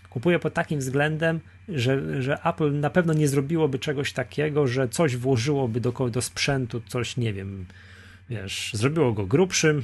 kupuję 0.10 0.40
pod 0.40 0.54
takim 0.54 0.80
względem, 0.80 1.40
że, 1.70 2.22
że 2.22 2.44
Apple 2.44 2.80
na 2.80 2.90
pewno 2.90 3.14
nie 3.14 3.28
zrobiłoby 3.28 3.80
czegoś 3.80 4.14
takiego, 4.14 4.68
że 4.68 4.90
coś 4.90 5.18
włożyłoby 5.18 5.82
do, 5.82 5.92
do 5.92 6.22
sprzętu, 6.22 6.82
coś, 6.88 7.18
nie 7.18 7.34
wiem, 7.34 7.66
wiesz, 8.30 8.72
zrobiło 8.74 9.14
go 9.14 9.26
grubszym, 9.26 9.84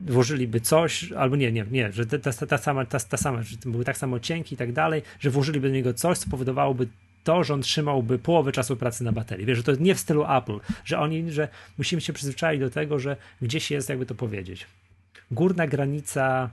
włożyliby 0.00 0.60
coś, 0.60 1.12
albo 1.12 1.36
nie, 1.36 1.52
nie, 1.52 1.64
nie, 1.70 1.92
że 1.92 2.06
ta, 2.06 2.18
ta, 2.18 2.46
ta 2.46 2.58
sama, 2.58 2.84
ta, 2.84 3.00
ta 3.00 3.16
sama, 3.16 3.42
że 3.42 3.56
były 3.66 3.84
tak 3.84 3.98
samo 3.98 4.20
cienki 4.20 4.54
i 4.54 4.58
tak 4.58 4.72
dalej, 4.72 5.02
że 5.20 5.30
włożyliby 5.30 5.68
do 5.68 5.74
niego 5.74 5.94
coś, 5.94 6.18
co 6.18 6.30
powodowałoby 6.30 6.88
to, 7.24 7.44
że 7.44 7.54
on 7.54 7.62
trzymałby 7.62 8.18
połowę 8.18 8.52
czasu 8.52 8.76
pracy 8.76 9.04
na 9.04 9.12
baterii. 9.12 9.46
Wiesz, 9.46 9.58
że 9.58 9.64
to 9.64 9.72
nie 9.72 9.94
w 9.94 10.00
stylu 10.00 10.24
Apple, 10.36 10.58
że 10.84 10.98
oni, 10.98 11.32
że 11.32 11.48
musimy 11.78 12.00
się 12.00 12.12
przyzwyczaić 12.12 12.60
do 12.60 12.70
tego, 12.70 12.98
że 12.98 13.16
gdzieś 13.42 13.70
jest, 13.70 13.88
jakby 13.88 14.06
to 14.06 14.14
powiedzieć, 14.14 14.66
górna 15.30 15.66
granica 15.66 16.50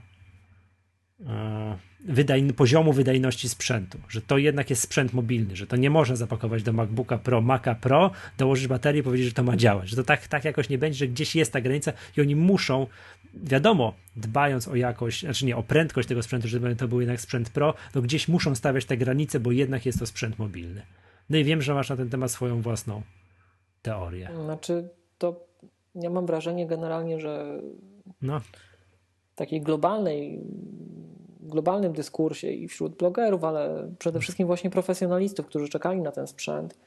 e, 1.26 1.78
wydajny, 2.04 2.52
poziomu 2.52 2.92
wydajności 2.92 3.48
sprzętu, 3.48 3.98
że 4.08 4.22
to 4.22 4.38
jednak 4.38 4.70
jest 4.70 4.82
sprzęt 4.82 5.12
mobilny, 5.12 5.56
że 5.56 5.66
to 5.66 5.76
nie 5.76 5.90
można 5.90 6.16
zapakować 6.16 6.62
do 6.62 6.72
MacBooka 6.72 7.18
Pro, 7.18 7.40
Maca 7.40 7.74
Pro, 7.74 8.10
dołożyć 8.38 8.66
baterię 8.66 9.00
i 9.00 9.02
powiedzieć, 9.02 9.26
że 9.28 9.34
to 9.34 9.42
ma 9.42 9.56
działać, 9.56 9.88
że 9.88 9.96
to 9.96 10.04
tak, 10.04 10.28
tak 10.28 10.44
jakoś 10.44 10.68
nie 10.68 10.78
będzie, 10.78 10.98
że 10.98 11.08
gdzieś 11.08 11.36
jest 11.36 11.52
ta 11.52 11.60
granica 11.60 11.92
i 12.16 12.20
oni 12.20 12.36
muszą, 12.36 12.86
wiadomo, 13.34 13.94
dbając 14.16 14.68
o 14.68 14.76
jakość, 14.76 15.20
znaczy 15.20 15.46
nie, 15.46 15.56
o 15.56 15.62
prędkość 15.62 16.08
tego 16.08 16.22
sprzętu, 16.22 16.48
żeby 16.48 16.76
to 16.76 16.88
był 16.88 17.00
jednak 17.00 17.20
sprzęt 17.20 17.50
Pro, 17.50 17.74
to 17.92 18.02
gdzieś 18.02 18.28
muszą 18.28 18.54
stawiać 18.54 18.84
te 18.84 18.96
granice, 18.96 19.40
bo 19.40 19.52
jednak 19.52 19.86
jest 19.86 19.98
to 19.98 20.06
sprzęt 20.06 20.38
mobilny. 20.38 20.82
No 21.30 21.36
i 21.38 21.44
wiem, 21.44 21.62
że 21.62 21.74
masz 21.74 21.90
na 21.90 21.96
ten 21.96 22.10
temat 22.10 22.30
swoją 22.30 22.62
własną 22.62 23.02
teorię. 23.82 24.30
Znaczy, 24.44 24.88
to 25.18 25.46
ja 25.94 26.10
mam 26.10 26.26
wrażenie 26.26 26.66
generalnie, 26.66 27.20
że 27.20 27.60
no. 28.22 28.40
takiej 29.34 29.60
globalnej 29.60 30.40
globalnym 31.40 31.92
dyskursie 31.92 32.50
i 32.50 32.68
wśród 32.68 32.96
blogerów, 32.96 33.44
ale 33.44 33.90
przede 33.98 34.20
wszystkim 34.20 34.46
właśnie 34.46 34.70
profesjonalistów, 34.70 35.46
którzy 35.46 35.68
czekali 35.68 36.00
na 36.00 36.12
ten 36.12 36.26
sprzęt, 36.26 36.78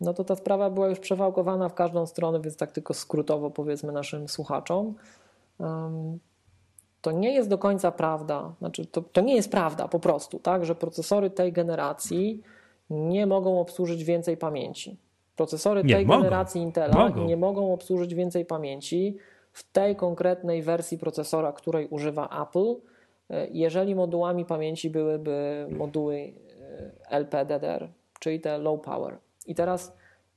no 0.00 0.14
to 0.14 0.24
ta 0.24 0.36
sprawa 0.36 0.70
była 0.70 0.88
już 0.88 0.98
przewałkowana 0.98 1.68
w 1.68 1.74
każdą 1.74 2.06
stronę, 2.06 2.40
więc 2.40 2.56
tak 2.56 2.72
tylko 2.72 2.94
skrótowo 2.94 3.50
powiedzmy 3.50 3.92
naszym 3.92 4.28
słuchaczom. 4.28 4.94
To 7.00 7.12
nie 7.12 7.34
jest 7.34 7.48
do 7.48 7.58
końca 7.58 7.92
prawda, 7.92 8.54
znaczy 8.58 8.86
to, 8.86 9.02
to 9.02 9.20
nie 9.20 9.34
jest 9.34 9.50
prawda 9.50 9.88
po 9.88 10.00
prostu, 10.00 10.38
tak, 10.38 10.64
że 10.64 10.74
procesory 10.74 11.30
tej 11.30 11.52
generacji 11.52 12.42
nie 12.90 13.26
mogą 13.26 13.60
obsłużyć 13.60 14.04
więcej 14.04 14.36
pamięci. 14.36 14.96
Procesory 15.36 15.84
nie, 15.84 15.94
tej 15.94 16.06
mogą. 16.06 16.20
generacji 16.20 16.62
Intela 16.62 17.08
mogą. 17.08 17.24
nie 17.24 17.36
mogą 17.36 17.72
obsłużyć 17.72 18.14
więcej 18.14 18.44
pamięci 18.44 19.16
w 19.52 19.72
tej 19.72 19.96
konkretnej 19.96 20.62
wersji 20.62 20.98
procesora, 20.98 21.52
której 21.52 21.88
używa 21.88 22.42
Apple 22.42 22.74
jeżeli 23.50 23.94
modułami 23.94 24.44
pamięci 24.44 24.90
byłyby 24.90 25.66
moduły 25.70 26.32
e, 27.06 27.10
LPDDR, 27.10 27.88
czyli 28.20 28.40
te 28.40 28.58
low 28.58 28.80
power. 28.80 29.18
I 29.46 29.54
teraz 29.54 29.92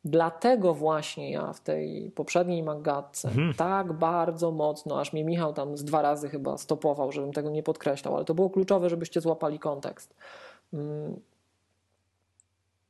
dlatego 0.06 0.74
właśnie 0.74 1.32
ja 1.32 1.54
w 1.54 1.60
tej 1.60 2.12
poprzedniej 2.12 2.64
magatce 2.64 3.28
mhm. 3.28 3.54
tak 3.54 3.93
bardzo 3.93 4.52
mocno, 4.52 5.00
aż 5.00 5.14
mnie 5.14 5.24
Michał 5.24 5.54
tam 5.54 5.78
z 5.78 5.84
dwa 5.84 6.02
razy 6.02 6.30
chyba 6.30 6.58
stopował, 6.58 7.12
żebym 7.12 7.34
tego 7.34 7.50
nie 7.50 7.64
podkreślał, 7.64 8.16
ale 8.16 8.26
to 8.26 8.34
było 8.34 8.50
kluczowe, 8.50 8.89
żebyście 8.89 9.22
złapali 9.22 9.60
kontekst. 9.60 10.16
Mm, 10.74 11.20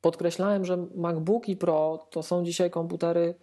podkreślałem, 0.00 0.64
że 0.64 0.86
MacBooki 0.94 1.56
Pro 1.56 2.06
to 2.10 2.22
są 2.22 2.44
dzisiaj 2.44 2.70
komputery, 2.70 3.34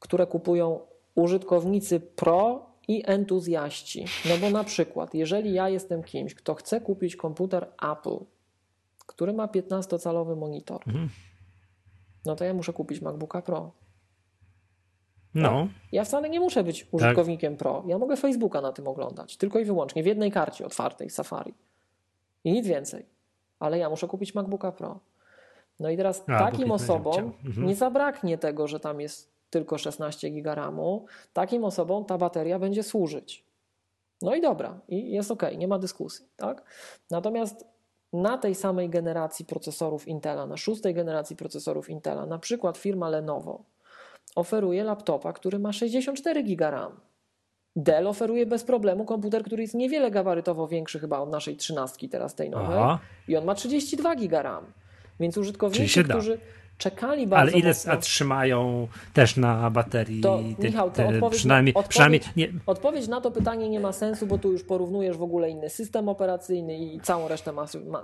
które 0.00 0.26
kupują 0.26 0.80
użytkownicy 1.14 2.00
Pro 2.00 2.67
i 2.88 3.02
entuzjaści. 3.06 4.04
No 4.28 4.36
bo 4.40 4.50
na 4.50 4.64
przykład, 4.64 5.14
jeżeli 5.14 5.52
ja 5.52 5.68
jestem 5.68 6.02
kimś, 6.02 6.34
kto 6.34 6.54
chce 6.54 6.80
kupić 6.80 7.16
komputer 7.16 7.68
Apple, 7.92 8.24
który 9.06 9.32
ma 9.32 9.46
15-calowy 9.46 10.36
monitor, 10.36 10.82
mhm. 10.86 11.08
no 12.26 12.36
to 12.36 12.44
ja 12.44 12.54
muszę 12.54 12.72
kupić 12.72 13.00
MacBooka 13.00 13.42
Pro. 13.42 13.72
No. 15.34 15.48
Tak? 15.48 15.68
Ja 15.92 16.04
wcale 16.04 16.30
nie 16.30 16.40
muszę 16.40 16.64
być 16.64 16.80
tak. 16.84 16.94
użytkownikiem 16.94 17.52
tak. 17.52 17.58
Pro. 17.58 17.84
Ja 17.86 17.98
mogę 17.98 18.16
Facebooka 18.16 18.60
na 18.60 18.72
tym 18.72 18.88
oglądać, 18.88 19.36
tylko 19.36 19.58
i 19.58 19.64
wyłącznie 19.64 20.02
w 20.02 20.06
jednej 20.06 20.32
karcie 20.32 20.66
otwartej 20.66 21.10
Safari. 21.10 21.54
I 22.44 22.52
nic 22.52 22.66
więcej. 22.66 23.06
Ale 23.60 23.78
ja 23.78 23.90
muszę 23.90 24.08
kupić 24.08 24.34
MacBooka 24.34 24.72
Pro. 24.72 25.00
No 25.80 25.90
i 25.90 25.96
teraz 25.96 26.24
A, 26.26 26.38
takim 26.38 26.70
osobom 26.70 27.32
mhm. 27.44 27.66
nie 27.66 27.74
zabraknie 27.74 28.38
tego, 28.38 28.68
że 28.68 28.80
tam 28.80 29.00
jest 29.00 29.37
tylko 29.50 29.78
16 29.78 30.30
GB 30.30 30.54
RAMu, 30.54 31.06
takim 31.32 31.64
osobom 31.64 32.04
ta 32.04 32.18
bateria 32.18 32.58
będzie 32.58 32.82
służyć. 32.82 33.44
No 34.22 34.34
i 34.34 34.40
dobra, 34.40 34.80
i 34.88 35.10
jest 35.10 35.30
ok, 35.30 35.42
nie 35.56 35.68
ma 35.68 35.78
dyskusji. 35.78 36.26
Tak? 36.36 36.64
Natomiast 37.10 37.66
na 38.12 38.38
tej 38.38 38.54
samej 38.54 38.90
generacji 38.90 39.44
procesorów 39.44 40.08
Intela, 40.08 40.46
na 40.46 40.56
szóstej 40.56 40.94
generacji 40.94 41.36
procesorów 41.36 41.90
Intela, 41.90 42.26
na 42.26 42.38
przykład 42.38 42.78
firma 42.78 43.08
Lenovo 43.08 43.64
oferuje 44.34 44.84
laptopa, 44.84 45.32
który 45.32 45.58
ma 45.58 45.72
64 45.72 46.42
GB 46.42 46.70
RAM. 46.70 46.92
Dell 47.76 48.06
oferuje 48.06 48.46
bez 48.46 48.64
problemu 48.64 49.04
komputer, 49.04 49.44
który 49.44 49.62
jest 49.62 49.74
niewiele 49.74 50.10
gabarytowo 50.10 50.68
większy 50.68 50.98
chyba 50.98 51.18
od 51.18 51.30
naszej 51.30 51.56
trzynastki 51.56 52.08
teraz 52.08 52.34
tej 52.34 52.50
nowej 52.50 52.78
Aha. 52.78 52.98
i 53.28 53.36
on 53.36 53.44
ma 53.44 53.54
32 53.54 54.16
GB 54.16 54.42
RAM. 54.42 54.72
Więc 55.20 55.36
użytkownicy, 55.36 56.04
którzy, 56.04 56.38
czekali 56.78 57.26
bardzo 57.26 57.52
Ale 57.52 57.60
ile 57.60 57.70
mocno. 57.70 57.96
trzymają 57.96 58.88
też 59.14 59.36
na 59.36 59.70
baterii? 59.70 60.20
To, 60.20 60.40
te, 60.60 60.66
Michał, 60.66 60.90
te, 60.90 61.08
odpowiedź, 61.08 61.38
przynajmniej, 61.38 61.74
odpowiedź, 61.74 61.90
przynajmniej 61.90 62.20
nie... 62.36 62.48
odpowiedź 62.66 63.08
na 63.08 63.20
to 63.20 63.30
pytanie 63.30 63.68
nie 63.68 63.80
ma 63.80 63.92
sensu, 63.92 64.26
bo 64.26 64.38
tu 64.38 64.52
już 64.52 64.64
porównujesz 64.64 65.16
w 65.16 65.22
ogóle 65.22 65.50
inny 65.50 65.70
system 65.70 66.08
operacyjny 66.08 66.78
i 66.78 67.00
całą 67.00 67.28
resztę 67.28 67.52
ma, 67.52 67.66
ma, 67.86 68.02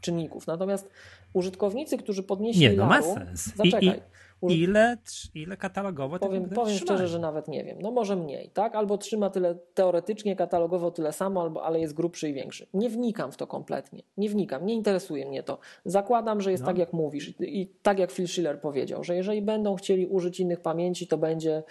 czynników. 0.00 0.46
Natomiast 0.46 0.90
użytkownicy, 1.32 1.98
którzy 1.98 2.22
podnieśli 2.22 2.60
Nie, 2.62 2.72
no 2.72 2.86
ma 2.86 3.02
sens. 3.02 3.54
Zaczekaj. 3.56 3.84
I, 3.84 3.88
i 3.88 4.00
Ile, 4.42 4.96
ile 5.34 5.56
katalogowo 5.56 6.18
Powiem, 6.18 6.48
powiem 6.48 6.76
szczerze, 6.76 7.08
że 7.08 7.18
nawet 7.18 7.48
nie 7.48 7.64
wiem. 7.64 7.78
No 7.80 7.90
może 7.90 8.16
mniej, 8.16 8.50
tak? 8.50 8.74
Albo 8.74 8.98
trzyma 8.98 9.30
tyle 9.30 9.54
teoretycznie, 9.74 10.36
katalogowo 10.36 10.90
tyle 10.90 11.12
samo, 11.12 11.42
albo, 11.42 11.64
ale 11.64 11.80
jest 11.80 11.94
grubszy 11.94 12.28
i 12.28 12.32
większy. 12.32 12.66
Nie 12.74 12.90
wnikam 12.90 13.32
w 13.32 13.36
to 13.36 13.46
kompletnie. 13.46 14.02
Nie 14.16 14.28
wnikam, 14.28 14.66
nie 14.66 14.74
interesuje 14.74 15.26
mnie 15.26 15.42
to. 15.42 15.58
Zakładam, 15.84 16.40
że 16.40 16.50
jest 16.50 16.62
no. 16.62 16.66
tak, 16.66 16.78
jak 16.78 16.92
mówisz. 16.92 17.28
I, 17.28 17.60
I 17.60 17.66
tak 17.66 17.98
jak 17.98 18.12
Phil 18.12 18.28
Schiller 18.28 18.60
powiedział, 18.60 19.04
że 19.04 19.16
jeżeli 19.16 19.42
będą 19.42 19.76
chcieli 19.76 20.06
użyć 20.06 20.40
innych 20.40 20.60
pamięci, 20.60 21.06
to 21.06 21.18
będzie 21.18 21.62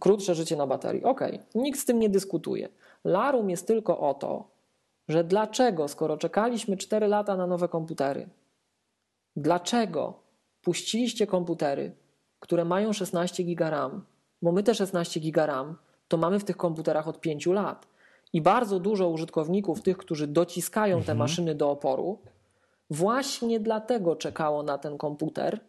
krótsze 0.00 0.34
życie 0.34 0.56
na 0.56 0.66
baterii. 0.66 1.04
Okej, 1.04 1.34
okay. 1.34 1.62
nikt 1.62 1.80
z 1.80 1.84
tym 1.84 1.98
nie 1.98 2.08
dyskutuje. 2.08 2.68
Larum 3.04 3.50
jest 3.50 3.66
tylko 3.66 4.00
o 4.00 4.14
to, 4.14 4.48
że 5.08 5.24
dlaczego, 5.24 5.88
skoro 5.88 6.16
czekaliśmy 6.16 6.76
4 6.76 7.06
lata 7.06 7.36
na 7.36 7.46
nowe 7.46 7.68
komputery, 7.68 8.28
dlaczego 9.36 10.21
puściliście 10.62 11.26
komputery, 11.26 11.92
które 12.40 12.64
mają 12.64 12.92
16 12.92 13.44
GB 13.44 13.70
RAM, 13.70 14.04
bo 14.42 14.52
my 14.52 14.62
te 14.62 14.74
16 14.74 15.20
GB 15.20 15.46
RAM 15.46 15.76
to 16.08 16.16
mamy 16.16 16.38
w 16.38 16.44
tych 16.44 16.56
komputerach 16.56 17.08
od 17.08 17.20
5 17.20 17.46
lat. 17.46 17.86
I 18.32 18.42
bardzo 18.42 18.80
dużo 18.80 19.08
użytkowników, 19.08 19.82
tych, 19.82 19.96
którzy 19.96 20.26
dociskają 20.26 20.96
te 20.96 21.00
mhm. 21.00 21.18
maszyny 21.18 21.54
do 21.54 21.70
oporu, 21.70 22.18
właśnie 22.90 23.60
dlatego 23.60 24.16
czekało 24.16 24.62
na 24.62 24.78
ten 24.78 24.98
komputer, 24.98 25.60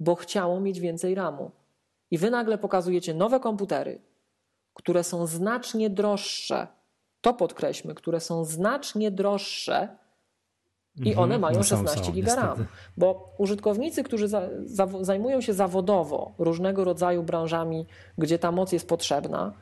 bo 0.00 0.14
chciało 0.14 0.60
mieć 0.60 0.80
więcej 0.80 1.14
RAMu. 1.14 1.50
I 2.10 2.18
wy 2.18 2.30
nagle 2.30 2.58
pokazujecie 2.58 3.14
nowe 3.14 3.40
komputery, 3.40 4.00
które 4.74 5.04
są 5.04 5.26
znacznie 5.26 5.90
droższe. 5.90 6.66
To 7.20 7.34
podkreślmy, 7.34 7.94
które 7.94 8.20
są 8.20 8.44
znacznie 8.44 9.10
droższe 9.10 9.96
i 10.96 11.08
mhm. 11.08 11.18
one 11.18 11.38
mają 11.38 11.62
16 11.62 12.12
GB 12.12 12.36
RAM. 12.36 12.66
Bo 12.96 13.34
użytkownicy, 13.38 14.02
którzy 14.02 14.28
za, 14.28 14.48
za, 14.64 14.88
zajmują 15.00 15.40
się 15.40 15.52
zawodowo 15.52 16.32
różnego 16.38 16.84
rodzaju 16.84 17.22
branżami, 17.22 17.86
gdzie 18.18 18.38
ta 18.38 18.52
moc 18.52 18.72
jest 18.72 18.88
potrzebna, 18.88 19.52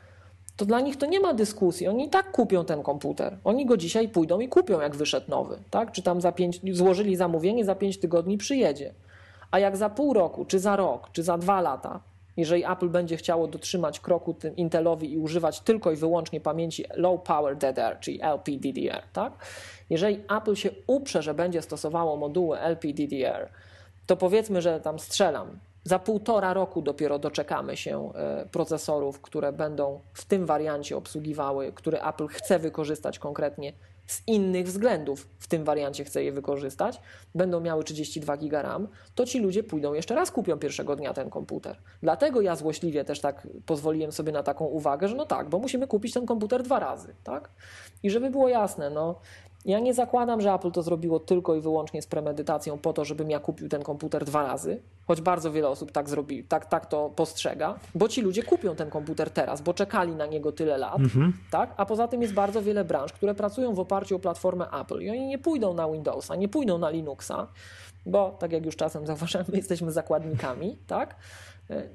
to 0.56 0.64
dla 0.66 0.80
nich 0.80 0.96
to 0.96 1.06
nie 1.06 1.20
ma 1.20 1.34
dyskusji. 1.34 1.88
Oni 1.88 2.06
i 2.06 2.08
tak 2.08 2.32
kupią 2.32 2.64
ten 2.64 2.82
komputer. 2.82 3.38
Oni 3.44 3.66
go 3.66 3.76
dzisiaj 3.76 4.08
pójdą 4.08 4.40
i 4.40 4.48
kupią, 4.48 4.80
jak 4.80 4.96
wyszedł 4.96 5.30
nowy. 5.30 5.58
Tak? 5.70 5.92
Czy 5.92 6.02
tam 6.02 6.20
za 6.20 6.32
pięć, 6.32 6.60
złożyli 6.72 7.16
zamówienie, 7.16 7.64
za 7.64 7.74
5 7.74 7.98
tygodni 7.98 8.38
przyjedzie. 8.38 8.94
A 9.50 9.58
jak 9.58 9.76
za 9.76 9.90
pół 9.90 10.12
roku, 10.12 10.44
czy 10.44 10.58
za 10.58 10.76
rok, 10.76 11.10
czy 11.12 11.22
za 11.22 11.38
dwa 11.38 11.60
lata, 11.60 12.00
jeżeli 12.36 12.64
Apple 12.64 12.88
będzie 12.88 13.16
chciało 13.16 13.46
dotrzymać 13.46 14.00
kroku 14.00 14.34
tym 14.34 14.56
Intelowi 14.56 15.12
i 15.12 15.18
używać 15.18 15.60
tylko 15.60 15.92
i 15.92 15.96
wyłącznie 15.96 16.40
pamięci 16.40 16.84
Low 16.94 17.22
Power 17.22 17.56
DDR, 17.56 17.98
czyli 18.00 18.22
LPDDR, 18.22 19.02
tak? 19.12 19.32
Jeżeli 19.90 20.20
Apple 20.36 20.54
się 20.54 20.70
uprze, 20.86 21.22
że 21.22 21.34
będzie 21.34 21.62
stosowało 21.62 22.16
moduły 22.16 22.58
LPDDR, 22.58 23.48
to 24.06 24.16
powiedzmy, 24.16 24.62
że 24.62 24.80
tam 24.80 24.98
strzelam, 24.98 25.58
za 25.84 25.98
półtora 25.98 26.54
roku 26.54 26.82
dopiero 26.82 27.18
doczekamy 27.18 27.76
się 27.76 28.12
e, 28.14 28.46
procesorów, 28.52 29.20
które 29.20 29.52
będą 29.52 30.00
w 30.12 30.24
tym 30.24 30.46
wariancie 30.46 30.96
obsługiwały, 30.96 31.72
który 31.72 32.02
Apple 32.02 32.26
chce 32.26 32.58
wykorzystać 32.58 33.18
konkretnie 33.18 33.72
z 34.12 34.22
innych 34.26 34.66
względów 34.66 35.28
w 35.38 35.46
tym 35.46 35.64
wariancie 35.64 36.04
chce 36.04 36.24
je 36.24 36.32
wykorzystać, 36.32 37.00
będą 37.34 37.60
miały 37.60 37.84
32 37.84 38.36
GB 38.36 38.62
RAM, 38.62 38.88
to 39.14 39.26
ci 39.26 39.40
ludzie 39.40 39.62
pójdą 39.62 39.94
jeszcze 39.94 40.14
raz 40.14 40.30
kupią 40.30 40.58
pierwszego 40.58 40.96
dnia 40.96 41.12
ten 41.14 41.30
komputer. 41.30 41.76
Dlatego 42.02 42.40
ja 42.40 42.56
złośliwie 42.56 43.04
też 43.04 43.20
tak 43.20 43.48
pozwoliłem 43.66 44.12
sobie 44.12 44.32
na 44.32 44.42
taką 44.42 44.64
uwagę, 44.64 45.08
że 45.08 45.16
no 45.16 45.26
tak, 45.26 45.48
bo 45.48 45.58
musimy 45.58 45.86
kupić 45.86 46.12
ten 46.12 46.26
komputer 46.26 46.62
dwa 46.62 46.78
razy, 46.78 47.14
tak? 47.24 47.50
I 48.02 48.10
żeby 48.10 48.30
było 48.30 48.48
jasne, 48.48 48.90
no 48.90 49.20
ja 49.64 49.80
nie 49.80 49.94
zakładam, 49.94 50.40
że 50.40 50.52
Apple 50.52 50.70
to 50.70 50.82
zrobiło 50.82 51.20
tylko 51.20 51.54
i 51.54 51.60
wyłącznie 51.60 52.02
z 52.02 52.06
premedytacją 52.06 52.78
po 52.78 52.92
to, 52.92 53.04
żebym 53.04 53.30
ja 53.30 53.40
kupił 53.40 53.68
ten 53.68 53.82
komputer 53.82 54.24
dwa 54.24 54.42
razy, 54.42 54.82
choć 55.06 55.20
bardzo 55.20 55.52
wiele 55.52 55.68
osób 55.68 55.92
tak 55.92 56.08
zrobi, 56.08 56.44
tak, 56.44 56.66
tak 56.66 56.86
to 56.86 57.10
postrzega, 57.10 57.78
bo 57.94 58.08
ci 58.08 58.22
ludzie 58.22 58.42
kupią 58.42 58.76
ten 58.76 58.90
komputer 58.90 59.30
teraz, 59.30 59.60
bo 59.60 59.74
czekali 59.74 60.14
na 60.14 60.26
niego 60.26 60.52
tyle 60.52 60.78
lat, 60.78 60.98
mhm. 60.98 61.32
tak? 61.50 61.74
A 61.76 61.86
poza 61.86 62.08
tym 62.08 62.22
jest 62.22 62.34
bardzo 62.34 62.62
wiele 62.62 62.84
branż, 62.84 63.12
które 63.12 63.34
pracują 63.34 63.74
w 63.74 63.80
oparciu 63.80 64.16
o 64.16 64.18
platformę 64.18 64.66
Apple 64.80 65.00
i 65.00 65.10
oni 65.10 65.26
nie 65.26 65.38
pójdą 65.38 65.74
na 65.74 65.88
Windowsa, 65.88 66.36
nie 66.36 66.48
pójdą 66.48 66.78
na 66.78 66.90
Linuxa, 66.90 67.48
bo 68.06 68.36
tak 68.38 68.52
jak 68.52 68.66
już 68.66 68.76
czasem 68.76 69.06
zauważyłem, 69.12 69.46
my 69.48 69.56
jesteśmy 69.56 69.92
zakładnikami, 69.92 70.78
tak? 70.86 71.16
E, 71.70 71.88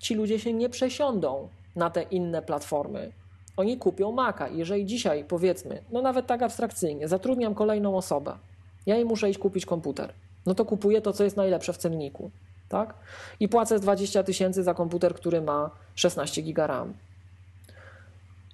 ci 0.00 0.14
ludzie 0.14 0.38
się 0.38 0.52
nie 0.52 0.68
przesiądą 0.68 1.48
na 1.76 1.90
te 1.90 2.02
inne 2.02 2.42
platformy, 2.42 3.12
oni 3.56 3.78
kupią 3.78 4.12
Maca. 4.12 4.48
Jeżeli 4.48 4.86
dzisiaj, 4.86 5.24
powiedzmy, 5.24 5.82
no 5.92 6.02
nawet 6.02 6.26
tak 6.26 6.42
abstrakcyjnie, 6.42 7.08
zatrudniam 7.08 7.54
kolejną 7.54 7.96
osobę, 7.96 8.38
ja 8.86 8.94
jej 8.94 9.04
muszę 9.04 9.30
iść 9.30 9.38
kupić 9.38 9.66
komputer, 9.66 10.12
no 10.46 10.54
to 10.54 10.64
kupuję 10.64 11.00
to, 11.00 11.12
co 11.12 11.24
jest 11.24 11.36
najlepsze 11.36 11.72
w 11.72 11.78
cenniku, 11.78 12.30
tak? 12.68 12.94
I 13.40 13.48
płacę 13.48 13.78
20 13.78 14.22
tysięcy 14.22 14.62
za 14.62 14.74
komputer, 14.74 15.14
który 15.14 15.40
ma 15.40 15.70
16 15.94 16.42
giga 16.42 16.66
RAM. 16.66 16.94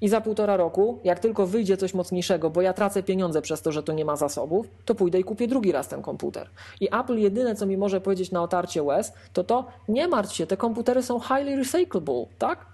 I 0.01 0.09
za 0.09 0.21
półtora 0.21 0.57
roku, 0.57 0.99
jak 1.05 1.19
tylko 1.19 1.47
wyjdzie 1.47 1.77
coś 1.77 1.95
mocniejszego, 1.95 2.51
bo 2.51 2.63
ja 2.63 2.73
tracę 2.73 3.03
pieniądze 3.03 3.43
przez 3.43 3.63
to, 3.63 3.73
że 3.73 3.83
to 3.83 3.93
nie 3.93 4.05
ma 4.05 4.17
zasobów, 4.17 4.67
to 4.85 4.95
pójdę 4.95 5.21
i 5.21 5.25
kupię 5.25 5.49
drugi 5.49 5.73
raz 5.73 5.89
ten 5.89 6.03
komputer. 6.03 6.49
I 6.81 6.89
Apple 6.95 7.19
jedyne, 7.19 7.55
co 7.55 7.67
mi 7.67 7.77
może 7.77 8.01
powiedzieć 8.01 8.31
na 8.31 8.43
otarcie 8.43 8.83
łez, 8.83 9.13
to 9.33 9.45
to 9.45 9.67
nie 9.89 10.09
martw 10.09 10.35
się, 10.35 10.47
te 10.47 10.57
komputery 10.57 11.03
są 11.03 11.21
highly 11.21 11.57
recyclable, 11.57 12.27
tak? 12.39 12.67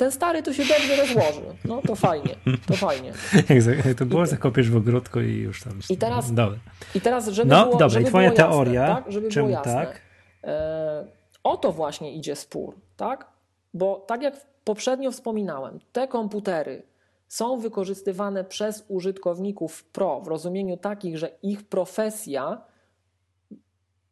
Ten 0.00 0.12
stary 0.12 0.42
to 0.42 0.52
się 0.52 0.62
dobrze 0.64 0.96
rozłoży. 0.96 1.40
No 1.64 1.82
to 1.86 1.94
fajnie, 1.94 2.36
to 2.66 2.74
fajnie. 2.74 3.12
Jak 3.86 3.98
to 3.98 4.06
było, 4.06 4.24
I, 4.24 4.26
zakopiesz 4.26 4.70
w 4.70 4.76
ogródku 4.76 5.20
i 5.20 5.36
już 5.36 5.62
tam. 5.62 5.80
I 5.90 5.96
teraz, 5.96 6.32
dobra. 6.32 6.58
I 6.94 7.00
teraz 7.00 7.28
żeby 7.28 7.50
no, 7.50 7.62
było, 7.62 7.72
dobra, 7.72 7.88
żeby 7.88 8.04
i 8.04 8.08
twoja 8.08 8.30
było 8.30 8.36
teoria, 8.36 8.80
jasne, 8.82 9.02
tak? 9.02 9.12
żeby 9.12 9.28
czym 9.28 9.42
było 9.42 9.58
jasne. 9.58 9.74
tak? 9.74 10.00
E, 10.44 11.06
o 11.44 11.56
to 11.56 11.72
właśnie 11.72 12.14
idzie 12.14 12.36
spór, 12.36 12.76
tak? 12.96 13.26
Bo 13.74 14.04
tak 14.06 14.22
jak 14.22 14.34
poprzednio 14.64 15.10
wspominałem, 15.10 15.78
te 15.92 16.08
komputery 16.08 16.82
są 17.28 17.58
wykorzystywane 17.58 18.44
przez 18.44 18.84
użytkowników 18.88 19.84
pro 19.84 20.20
w 20.20 20.28
rozumieniu 20.28 20.76
takich, 20.76 21.18
że 21.18 21.30
ich 21.42 21.62
profesja 21.62 22.62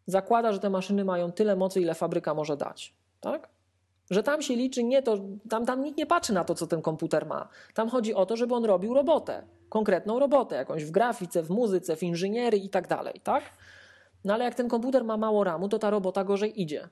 zakłada, 0.06 0.52
że 0.52 0.58
te 0.58 0.70
maszyny 0.70 1.04
mają 1.04 1.32
tyle 1.32 1.56
mocy, 1.56 1.80
ile 1.80 1.94
fabryka 1.94 2.34
może 2.34 2.56
dać. 2.56 2.94
Tak? 3.20 3.48
Że 4.10 4.22
tam 4.22 4.42
się 4.42 4.56
liczy 4.56 4.84
nie 4.84 5.02
to, 5.02 5.18
tam, 5.48 5.66
tam 5.66 5.84
nikt 5.84 5.98
nie 5.98 6.06
patrzy 6.06 6.32
na 6.32 6.44
to, 6.44 6.54
co 6.54 6.66
ten 6.66 6.82
komputer 6.82 7.26
ma. 7.26 7.48
Tam 7.74 7.88
chodzi 7.88 8.14
o 8.14 8.26
to, 8.26 8.36
żeby 8.36 8.54
on 8.54 8.64
robił 8.64 8.94
robotę, 8.94 9.42
konkretną 9.68 10.18
robotę, 10.18 10.56
jakąś 10.56 10.84
w 10.84 10.90
grafice, 10.90 11.42
w 11.42 11.50
muzyce, 11.50 11.96
w 11.96 12.02
inżynierii 12.02 12.64
i 12.64 12.68
tak 12.68 12.88
dalej, 12.88 13.20
tak? 13.24 13.42
No 14.24 14.34
ale 14.34 14.44
jak 14.44 14.54
ten 14.54 14.68
komputer 14.68 15.04
ma 15.04 15.16
mało 15.16 15.44
ramu, 15.44 15.68
to 15.68 15.78
ta 15.78 15.90
robota 15.90 16.24
gorzej 16.24 16.62
idzie. 16.62 16.88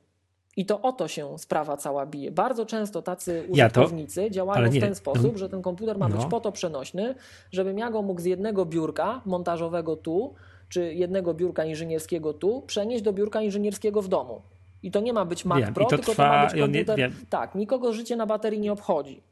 I 0.56 0.66
to 0.66 0.82
o 0.82 0.92
to 0.92 1.08
się 1.08 1.38
sprawa 1.38 1.76
cała 1.76 2.06
bije. 2.06 2.30
Bardzo 2.30 2.66
często 2.66 3.02
tacy 3.02 3.46
użytkownicy 3.48 4.22
ja 4.22 4.28
to, 4.28 4.34
działają 4.34 4.70
w 4.70 4.80
ten 4.80 4.94
sposób, 4.94 5.36
że 5.36 5.48
ten 5.48 5.62
komputer 5.62 5.98
ma 5.98 6.08
no. 6.08 6.16
być 6.16 6.26
po 6.26 6.40
to 6.40 6.52
przenośny, 6.52 7.14
żebym 7.52 7.78
ja 7.78 7.90
go 7.90 8.02
mógł 8.02 8.20
z 8.20 8.24
jednego 8.24 8.66
biurka 8.66 9.22
montażowego 9.24 9.96
tu, 9.96 10.34
czy 10.68 10.94
jednego 10.94 11.34
biurka 11.34 11.64
inżynierskiego 11.64 12.32
tu, 12.32 12.62
przenieść 12.66 13.02
do 13.02 13.12
biurka 13.12 13.42
inżynierskiego 13.42 14.02
w 14.02 14.08
domu. 14.08 14.42
I 14.82 14.90
to 14.90 15.00
nie 15.00 15.12
ma 15.12 15.24
być 15.24 15.44
Mac 15.44 15.58
wiem, 15.58 15.74
Pro, 15.74 15.84
to 15.84 15.96
tylko 15.96 16.12
trwa, 16.12 16.24
to 16.24 16.30
ma 16.30 16.44
być 16.44 16.60
komputer. 16.60 16.98
Nie, 16.98 17.10
tak, 17.30 17.54
nikogo 17.54 17.92
życie 17.92 18.16
na 18.16 18.26
baterii 18.26 18.60
nie 18.60 18.72
obchodzi. 18.72 19.22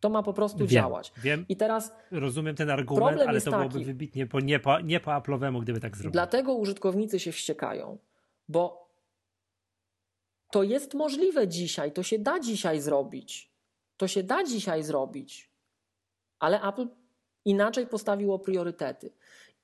To 0.00 0.10
ma 0.10 0.22
po 0.22 0.32
prostu 0.32 0.58
wiem, 0.58 0.68
działać. 0.68 1.12
Wiem, 1.16 1.44
I 1.48 1.56
teraz 1.56 1.92
rozumiem 2.10 2.56
ten 2.56 2.70
argument, 2.70 3.20
ale 3.20 3.40
to 3.40 3.50
byłoby 3.50 3.72
taki, 3.72 3.84
wybitnie 3.84 4.26
po, 4.26 4.40
nie, 4.40 4.60
po, 4.60 4.80
nie 4.80 5.00
po 5.00 5.10
Apple'owemu, 5.10 5.62
gdyby 5.62 5.80
tak 5.80 5.96
zrobił. 5.96 6.12
Dlatego 6.12 6.54
użytkownicy 6.54 7.20
się 7.20 7.32
wściekają, 7.32 7.98
bo 8.48 8.88
to 10.50 10.62
jest 10.62 10.94
możliwe 10.94 11.48
dzisiaj, 11.48 11.92
to 11.92 12.02
się 12.02 12.18
da 12.18 12.40
dzisiaj 12.40 12.80
zrobić. 12.80 13.50
To 13.96 14.08
się 14.08 14.22
da 14.22 14.44
dzisiaj 14.44 14.82
zrobić. 14.82 15.50
Ale 16.38 16.62
Apple 16.62 16.88
inaczej 17.44 17.86
postawiło 17.86 18.38
priorytety. 18.38 19.12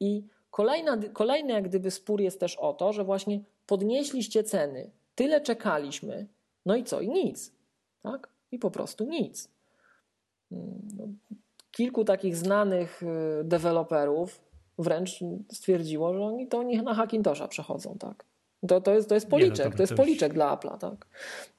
I 0.01 0.27
kolejna, 0.51 0.99
kolejny 1.13 1.53
jak 1.53 1.69
gdyby 1.69 1.91
spór 1.91 2.21
jest 2.21 2.41
też 2.41 2.57
o 2.57 2.73
to, 2.73 2.93
że 2.93 3.05
właśnie 3.05 3.41
podnieśliście 3.67 4.45
ceny 4.45 4.91
Tyle 5.15 5.41
czekaliśmy, 5.41 6.27
no 6.67 6.77
i 6.77 6.85
co? 6.85 7.01
I 7.01 7.09
nic. 7.09 7.53
Tak? 8.03 8.29
I 8.53 8.59
po 8.59 8.71
prostu 8.71 9.05
nic. 9.05 9.49
No, 10.51 11.09
kilku 11.71 12.05
takich 12.05 12.37
znanych 12.37 13.03
y, 13.03 13.45
deweloperów 13.45 14.41
wręcz 14.79 15.21
stwierdziło, 15.53 16.15
że 16.15 16.21
oni 16.21 16.49
to 16.49 16.59
oni 16.59 16.83
na 16.83 16.95
Hackintosha 16.95 17.49
przechodzą, 17.49 17.97
tak. 17.99 18.25
To, 18.69 18.81
to, 18.81 18.95
jest, 18.95 19.09
to 19.09 19.15
jest 19.15 19.29
policzek, 19.29 19.59
Nie, 19.59 19.65
no 19.65 19.71
to, 19.71 19.77
to, 19.77 19.83
jest 19.83 19.95
policzek 19.95 20.33
dla 20.33 20.57
Apple'a, 20.57 20.79
tak. 20.79 21.07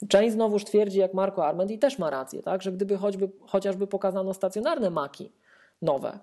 Część 0.10 0.34
znowuż 0.34 0.66
twierdzi, 0.66 1.00
jak 1.00 1.14
Marco 1.14 1.46
Arment 1.46 1.72
i 1.72 1.80
też 1.80 2.00
ma 2.00 2.10
rację, 2.10 2.42
tak, 2.42 2.62
że 2.62 2.72
gdyby 2.72 2.98
choćby, 2.98 3.30
chociażby 3.48 3.88
pokazano 3.88 4.34
stacjonarne 4.34 4.90
Maki 4.90 5.32
nowe, 5.82 6.20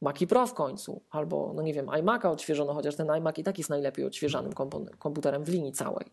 Maki 0.00 0.26
Pro 0.26 0.46
w 0.46 0.54
końcu, 0.54 1.00
albo, 1.10 1.52
no 1.54 1.62
nie 1.62 1.74
wiem, 1.74 1.86
iMac'a 1.86 2.30
odświeżono, 2.30 2.74
chociaż 2.74 2.96
ten 2.96 3.10
iMac 3.10 3.38
i 3.38 3.44
tak 3.44 3.58
jest 3.58 3.70
najlepiej 3.70 4.04
odświeżanym 4.04 4.52
komputerem 4.98 5.44
w 5.44 5.48
linii 5.48 5.72
całej 5.72 6.06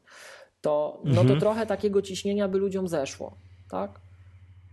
to, 0.67 0.99
no 1.03 1.21
mhm. 1.21 1.27
to 1.27 1.39
trochę 1.39 1.65
takiego 1.65 2.01
ciśnienia 2.01 2.47
by 2.47 2.57
ludziom 2.57 2.87
zeszło, 2.87 3.31
tak? 3.69 3.99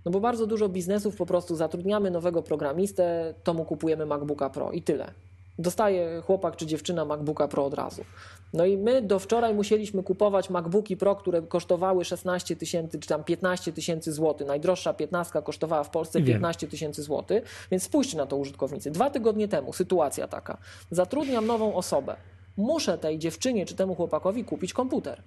No 0.04 0.10
bo 0.10 0.20
bardzo 0.20 0.46
dużo 0.46 0.68
biznesów 0.68 1.16
po 1.16 1.26
prostu 1.26 1.56
zatrudniamy 1.56 2.10
nowego 2.10 2.42
programistę, 2.42 3.34
to 3.44 3.54
mu 3.54 3.64
kupujemy 3.64 4.06
MacBooka 4.06 4.50
Pro 4.50 4.72
i 4.72 4.82
tyle. 4.82 5.10
Dostaje 5.58 6.22
chłopak 6.26 6.56
czy 6.56 6.66
dziewczyna 6.66 7.04
MacBooka 7.04 7.48
Pro 7.48 7.64
od 7.64 7.74
razu. 7.74 8.04
No 8.52 8.64
i 8.64 8.76
my 8.76 9.02
do 9.02 9.18
wczoraj 9.18 9.54
musieliśmy 9.54 10.02
kupować 10.02 10.50
MacBooki 10.50 10.96
Pro, 10.96 11.16
które 11.16 11.42
kosztowały 11.42 12.04
16 12.04 12.56
tysięcy 12.56 12.98
czy 12.98 13.08
tam 13.08 13.24
15 13.24 13.72
tysięcy 13.72 14.12
złotych. 14.12 14.46
Najdroższa 14.46 14.94
15 14.94 15.42
kosztowała 15.42 15.84
w 15.84 15.90
Polsce 15.90 16.22
15 16.22 16.68
tysięcy 16.68 17.02
złotych. 17.02 17.66
Więc 17.70 17.82
spójrzcie 17.82 18.16
na 18.16 18.26
to 18.26 18.36
użytkownicy. 18.36 18.90
Dwa 18.90 19.10
tygodnie 19.10 19.48
temu 19.48 19.72
sytuacja 19.72 20.28
taka. 20.28 20.58
Zatrudniam 20.90 21.46
nową 21.46 21.74
osobę. 21.74 22.16
Muszę 22.56 22.98
tej 22.98 23.18
dziewczynie 23.18 23.66
czy 23.66 23.74
temu 23.74 23.94
chłopakowi 23.94 24.44
kupić 24.44 24.72
komputer 24.72 25.22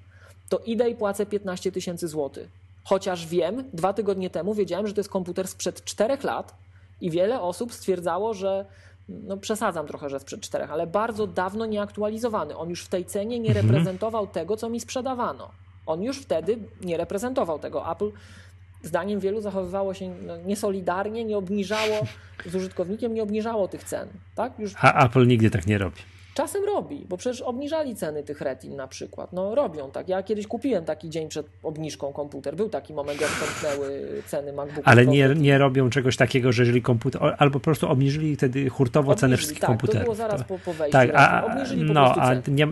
to 0.50 0.60
idę 0.60 0.90
i 0.90 0.96
płacę 0.96 1.26
15 1.26 1.72
tysięcy 1.72 2.08
złotych. 2.08 2.50
Chociaż 2.84 3.28
wiem, 3.28 3.64
dwa 3.74 3.94
tygodnie 3.94 4.30
temu 4.30 4.54
wiedziałem, 4.54 4.88
że 4.88 4.94
to 4.94 5.00
jest 5.00 5.10
komputer 5.10 5.48
sprzed 5.48 5.84
czterech 5.84 6.24
lat 6.24 6.56
i 7.02 7.12
wiele 7.12 7.42
osób 7.42 7.74
stwierdzało, 7.74 8.34
że 8.34 8.66
no 9.10 9.38
przesadzam 9.38 9.88
trochę, 9.88 10.10
że 10.10 10.20
sprzed 10.20 10.42
czterech, 10.42 10.72
ale 10.72 10.88
bardzo 10.88 11.28
dawno 11.28 11.66
nieaktualizowany. 11.66 12.58
On 12.58 12.70
już 12.70 12.84
w 12.84 12.88
tej 12.88 13.06
cenie 13.06 13.40
nie 13.40 13.50
mhm. 13.50 13.68
reprezentował 13.68 14.28
tego, 14.28 14.58
co 14.58 14.70
mi 14.70 14.80
sprzedawano. 14.80 15.52
On 15.86 16.04
już 16.04 16.20
wtedy 16.20 16.58
nie 16.82 16.98
reprezentował 16.98 17.60
tego. 17.60 17.92
Apple 17.92 18.12
zdaniem 18.84 19.20
wielu 19.20 19.42
zachowywało 19.42 19.94
się 19.94 20.16
no, 20.22 20.38
niesolidarnie, 20.38 21.26
nie 21.26 21.38
obniżało 21.38 21.96
z 22.46 22.56
użytkownikiem, 22.56 23.14
nie 23.14 23.24
obniżało 23.24 23.68
tych 23.68 23.84
cen. 23.84 24.10
Tak? 24.36 24.60
Już... 24.60 24.74
A 24.82 25.06
Apple 25.06 25.28
nigdy 25.28 25.50
tak 25.50 25.68
nie 25.68 25.78
robi. 25.78 25.98
Czasem 26.38 26.66
robi, 26.66 27.06
bo 27.10 27.18
przecież 27.18 27.42
obniżali 27.42 27.96
ceny 27.96 28.24
tych 28.24 28.42
retin 28.42 28.76
na 28.76 28.88
przykład. 28.88 29.34
No 29.34 29.56
robią 29.56 29.92
tak. 29.92 30.10
Ja 30.10 30.24
kiedyś 30.24 30.48
kupiłem 30.48 30.86
taki 30.86 31.10
dzień 31.10 31.30
przed 31.30 31.48
obniżką 31.64 32.14
komputer. 32.14 32.56
Był 32.56 32.70
taki 32.70 32.94
moment, 32.94 33.22
jak 33.22 33.30
tąpnęły 33.30 34.08
ceny 34.26 34.54
MacBooków. 34.54 34.88
Ale 34.88 35.06
nie, 35.06 35.30
nie 35.36 35.58
robią 35.58 35.90
czegoś 35.90 36.18
takiego, 36.18 36.52
że 36.52 36.62
jeżeli 36.62 36.82
komputer, 36.82 37.36
albo 37.38 37.54
po 37.54 37.64
prostu 37.64 37.90
obniżyli 37.90 38.36
wtedy 38.36 38.70
hurtowo 38.70 39.12
obniżyli, 39.12 39.22
cenę 39.22 39.38
wszystkich 39.38 39.60
tak, 39.60 39.68
komputerów. 39.68 40.02
to 40.02 40.04
było 40.04 40.16
zaraz 40.16 40.44
po, 40.44 40.60
po 40.60 40.74
wejściu. 40.74 40.92
Tak, 40.92 41.10
a, 41.14 41.46
obniżyli 41.46 41.88
po 41.88 41.94
no, 41.94 42.16
a 42.16 42.34
nie, 42.48 42.68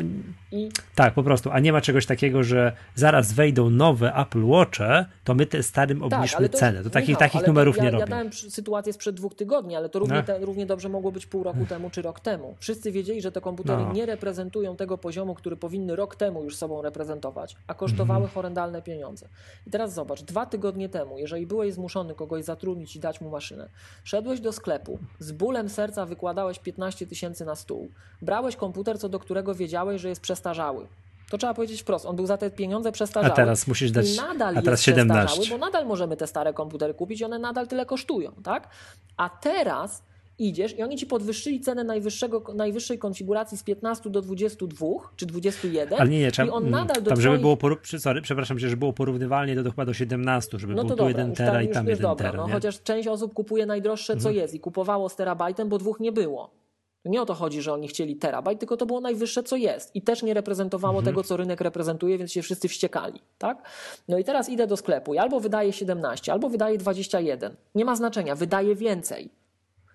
I... 0.52 0.70
tak, 0.96 1.14
po 1.14 1.24
prostu. 1.24 1.52
A 1.52 1.60
nie 1.60 1.74
ma 1.74 1.82
czegoś 1.82 2.06
takiego, 2.06 2.44
że 2.44 2.72
zaraz 2.96 3.34
wejdą 3.34 3.70
nowe 3.70 4.14
Apple 4.14 4.46
Watche, 4.46 5.06
to 5.24 5.36
my 5.36 5.46
te 5.46 5.64
starym 5.64 6.00
tak, 6.00 6.14
obniżmy 6.14 6.50
tak, 6.50 6.60
cenę. 6.60 6.84
To 6.84 6.90
takich, 6.90 7.10
Michał, 7.10 7.20
takich 7.20 7.48
numerów 7.48 7.78
ja, 7.78 7.84
nie 7.84 7.92
robią. 7.92 8.06
Ja 8.06 8.08
dałem 8.08 8.34
sytuację 8.34 8.94
sprzed 8.94 9.16
dwóch 9.16 9.36
tygodni, 9.36 9.76
ale 9.76 9.90
to 9.90 10.00
równie, 10.00 10.18
no. 10.18 10.24
te, 10.24 10.40
równie 10.40 10.66
dobrze 10.66 10.90
mogło 10.90 11.12
być 11.12 11.26
pół 11.26 11.44
roku 11.44 11.66
temu 11.70 11.90
czy 11.90 12.02
rok 12.02 12.20
temu. 12.20 12.56
Wszyscy 12.60 12.92
wiedzieli, 12.92 13.22
że 13.22 13.32
te 13.32 13.42
komputery 13.42 13.55
no. 13.66 13.94
nie 13.94 14.06
reprezentują 14.06 14.76
tego 14.76 14.98
poziomu, 14.98 15.36
który 15.36 15.56
powinny 15.56 15.96
rok 15.96 16.16
temu 16.16 16.44
już 16.44 16.56
sobą 16.56 16.82
reprezentować, 16.82 17.56
a 17.68 17.74
kosztowały 17.74 18.20
mhm. 18.20 18.34
horrendalne 18.34 18.82
pieniądze. 18.82 19.28
I 19.68 19.72
teraz 19.72 19.94
zobacz, 19.94 20.22
dwa 20.22 20.46
tygodnie 20.46 20.90
temu, 20.90 21.18
jeżeli 21.18 21.48
byłeś 21.48 21.74
zmuszony 21.74 22.16
kogoś 22.16 22.44
zatrudnić 22.44 22.96
i 22.96 23.00
dać 23.00 23.22
mu 23.22 23.30
maszynę, 23.30 23.70
szedłeś 24.04 24.40
do 24.40 24.52
sklepu, 24.52 25.00
z 25.20 25.32
bólem 25.32 25.70
serca 25.70 26.06
wykładałeś 26.06 26.60
15 26.60 27.08
tysięcy 27.08 27.46
na 27.46 27.56
stół, 27.56 27.90
brałeś 28.22 28.56
komputer, 28.56 29.00
co 29.00 29.10
do 29.10 29.20
którego 29.20 29.56
wiedziałeś, 29.56 30.02
że 30.02 30.10
jest 30.10 30.22
przestarzały. 30.22 30.88
To 31.30 31.38
trzeba 31.38 31.54
powiedzieć 31.54 31.82
wprost. 31.82 32.06
On 32.06 32.16
był 32.16 32.26
za 32.26 32.38
te 32.38 32.52
pieniądze 32.52 32.92
przestarzały. 32.92 33.34
A 33.34 33.36
teraz 33.36 33.68
musisz 33.68 33.92
dać. 33.92 34.14
I 34.14 34.18
nadal 34.18 34.58
a 34.58 34.62
teraz 34.62 34.80
jest 34.80 34.84
17. 34.84 35.52
bo 35.52 35.58
nadal 35.58 35.86
możemy 35.86 36.18
te 36.18 36.28
stare 36.28 36.54
komputery 36.54 36.94
kupić 36.94 37.24
one 37.24 37.40
nadal 37.40 37.68
tyle 37.68 37.86
kosztują, 37.86 38.32
tak? 38.44 38.70
A 39.18 39.30
teraz 39.30 40.04
idziesz 40.40 40.78
i 40.78 40.84
oni 40.84 40.98
ci 40.98 41.06
podwyższyli 41.06 41.60
cenę 41.60 41.84
najwyższego, 41.84 42.44
najwyższej 42.56 42.98
konfiguracji 42.98 43.58
z 43.58 43.64
15 43.64 44.10
do 44.10 44.22
22 44.22 44.88
czy 45.16 45.26
21 45.26 46.00
Ale 46.00 46.10
nie, 46.10 46.20
nie, 46.20 46.32
trzeba, 46.32 46.48
i 46.48 46.52
on 46.52 46.70
nadal 46.70 47.04
do 47.04 47.10
tam, 47.10 47.22
żeby 47.22 47.40
było, 47.40 47.58
sorry, 48.00 48.22
przepraszam 48.22 48.60
cię, 48.60 48.70
żeby 48.70 48.80
było 48.80 48.94
porównywalnie 48.94 49.56
do 49.56 49.72
chyba 49.72 49.86
do 49.86 49.94
17, 49.94 50.60
żeby 50.60 50.76
no 50.76 50.84
był 50.84 50.96
tu 50.96 51.08
1 51.08 51.34
tera 51.34 51.62
i 51.62 51.70
tam 51.70 51.88
1 51.88 52.02
dobra, 52.02 52.32
tera. 52.32 52.48
No, 52.48 52.54
chociaż 52.54 52.82
część 52.82 53.08
osób 53.08 53.34
kupuje 53.34 53.66
najdroższe 53.66 54.14
co 54.14 54.30
mhm. 54.30 54.36
jest 54.36 54.54
i 54.54 54.60
kupowało 54.60 55.10
z 55.10 55.16
terabajtem, 55.16 55.70
bo 55.70 55.78
dwóch 55.78 56.00
nie 56.00 56.12
było. 56.12 56.66
Nie 57.06 57.22
o 57.22 57.26
to 57.26 57.34
chodzi, 57.34 57.62
że 57.62 57.74
oni 57.74 57.88
chcieli 57.88 58.16
terabajt, 58.16 58.60
tylko 58.60 58.78
to 58.78 58.86
było 58.86 59.02
najwyższe, 59.02 59.44
co 59.44 59.56
jest. 59.56 59.96
I 59.96 60.02
też 60.02 60.24
nie 60.24 60.34
reprezentowało 60.34 60.98
mhm. 60.98 61.06
tego, 61.06 61.24
co 61.24 61.38
rynek 61.38 61.62
reprezentuje, 61.62 62.18
więc 62.18 62.32
się 62.32 62.42
wszyscy 62.42 62.68
wściekali. 62.68 63.20
Tak? 63.38 63.70
No 64.08 64.18
i 64.18 64.24
teraz 64.24 64.50
idę 64.50 64.68
do 64.68 64.78
sklepu 64.78 65.14
i 65.14 65.18
albo 65.18 65.40
wydaje 65.40 65.74
17, 65.74 66.34
albo 66.34 66.50
wydaje 66.50 66.78
21. 66.78 67.56
Nie 67.76 67.86
ma 67.86 67.96
znaczenia, 67.96 68.36
wydaje 68.36 68.76
więcej. 68.76 69.30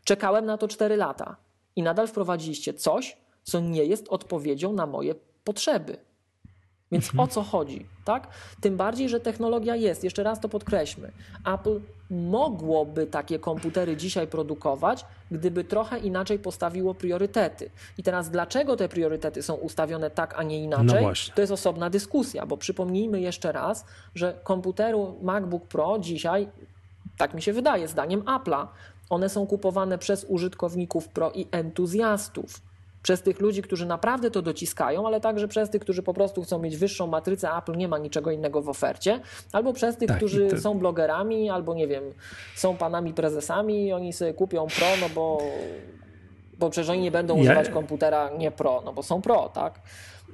Czekałem 0.04 0.46
na 0.46 0.58
to 0.58 0.68
4 0.68 0.96
lata 0.96 1.36
i 1.76 1.82
nadal 1.82 2.08
wprowadziliście 2.08 2.74
coś, 2.74 3.16
co 3.42 3.60
nie 3.60 3.84
jest 3.84 4.08
odpowiedzią 4.08 4.72
na 4.72 4.86
moje 4.86 5.14
potrzeby. 5.44 5.96
Więc 6.92 7.04
mhm. 7.04 7.20
o 7.20 7.26
co 7.26 7.42
chodzi, 7.42 7.86
tak? 8.04 8.28
Tym 8.60 8.76
bardziej, 8.76 9.08
że 9.08 9.20
technologia 9.20 9.76
jest, 9.76 10.04
jeszcze 10.04 10.22
raz 10.22 10.40
to 10.40 10.48
podkreślmy. 10.48 11.12
Apple 11.54 11.80
mogłoby 12.10 13.06
takie 13.06 13.38
komputery 13.38 13.96
dzisiaj 13.96 14.26
produkować, 14.26 15.04
gdyby 15.30 15.64
trochę 15.64 15.98
inaczej 15.98 16.38
postawiło 16.38 16.94
priorytety. 16.94 17.70
I 17.98 18.02
teraz 18.02 18.30
dlaczego 18.30 18.76
te 18.76 18.88
priorytety 18.88 19.42
są 19.42 19.54
ustawione 19.54 20.10
tak, 20.10 20.34
a 20.38 20.42
nie 20.42 20.64
inaczej? 20.64 21.02
No 21.02 21.12
to 21.34 21.40
jest 21.40 21.52
osobna 21.52 21.90
dyskusja, 21.90 22.46
bo 22.46 22.56
przypomnijmy 22.56 23.20
jeszcze 23.20 23.52
raz, 23.52 23.84
że 24.14 24.40
komputeru 24.44 25.16
MacBook 25.22 25.66
Pro 25.66 25.98
dzisiaj, 25.98 26.48
tak 27.18 27.34
mi 27.34 27.42
się 27.42 27.52
wydaje, 27.52 27.88
zdaniem 27.88 28.22
Apple'a, 28.22 28.66
one 29.10 29.28
są 29.28 29.46
kupowane 29.46 29.98
przez 29.98 30.26
użytkowników 30.28 31.08
pro 31.08 31.30
i 31.30 31.46
entuzjastów. 31.52 32.60
Przez 33.02 33.22
tych 33.22 33.40
ludzi, 33.40 33.62
którzy 33.62 33.86
naprawdę 33.86 34.30
to 34.30 34.42
dociskają, 34.42 35.06
ale 35.06 35.20
także 35.20 35.48
przez 35.48 35.70
tych, 35.70 35.82
którzy 35.82 36.02
po 36.02 36.14
prostu 36.14 36.42
chcą 36.42 36.58
mieć 36.58 36.76
wyższą 36.76 37.06
matrycę, 37.06 37.50
Apple 37.58 37.76
nie 37.76 37.88
ma 37.88 37.98
niczego 37.98 38.30
innego 38.30 38.62
w 38.62 38.68
ofercie, 38.68 39.20
albo 39.52 39.72
przez 39.72 39.96
tych, 39.96 40.08
tak, 40.08 40.16
którzy 40.16 40.48
to... 40.48 40.58
są 40.58 40.78
blogerami, 40.78 41.50
albo 41.50 41.74
nie 41.74 41.86
wiem, 41.86 42.04
są 42.56 42.76
panami 42.76 43.14
prezesami 43.14 43.86
i 43.86 43.92
oni 43.92 44.12
sobie 44.12 44.34
kupią 44.34 44.66
Pro, 44.66 44.86
no 45.00 45.08
bo, 45.14 45.42
bo 46.58 46.70
przecież 46.70 46.90
oni 46.90 47.00
nie 47.00 47.10
będą 47.10 47.36
ja... 47.36 47.42
używać 47.42 47.68
komputera 47.68 48.30
nie 48.38 48.50
Pro, 48.50 48.82
no 48.84 48.92
bo 48.92 49.02
są 49.02 49.22
Pro, 49.22 49.48
tak? 49.48 49.80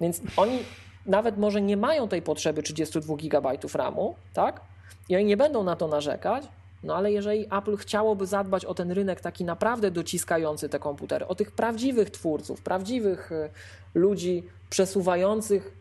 Więc 0.00 0.20
oni 0.36 0.58
nawet 1.06 1.38
może 1.38 1.62
nie 1.62 1.76
mają 1.76 2.08
tej 2.08 2.22
potrzeby 2.22 2.62
32 2.62 3.16
GB 3.16 3.52
RAMu, 3.74 4.14
tak? 4.32 4.60
I 5.08 5.16
oni 5.16 5.24
nie 5.24 5.36
będą 5.36 5.64
na 5.64 5.76
to 5.76 5.88
narzekać, 5.88 6.44
no 6.86 6.96
ale 6.96 7.12
jeżeli 7.12 7.46
Apple 7.50 7.76
chciałoby 7.76 8.26
zadbać 8.26 8.64
o 8.64 8.74
ten 8.74 8.90
rynek 8.90 9.20
taki 9.20 9.44
naprawdę 9.44 9.90
dociskający 9.90 10.68
te 10.68 10.78
komputery, 10.78 11.26
o 11.26 11.34
tych 11.34 11.50
prawdziwych 11.50 12.10
twórców, 12.10 12.62
prawdziwych 12.62 13.32
e, 13.32 13.50
ludzi 13.94 14.44
przesuwających 14.70 15.76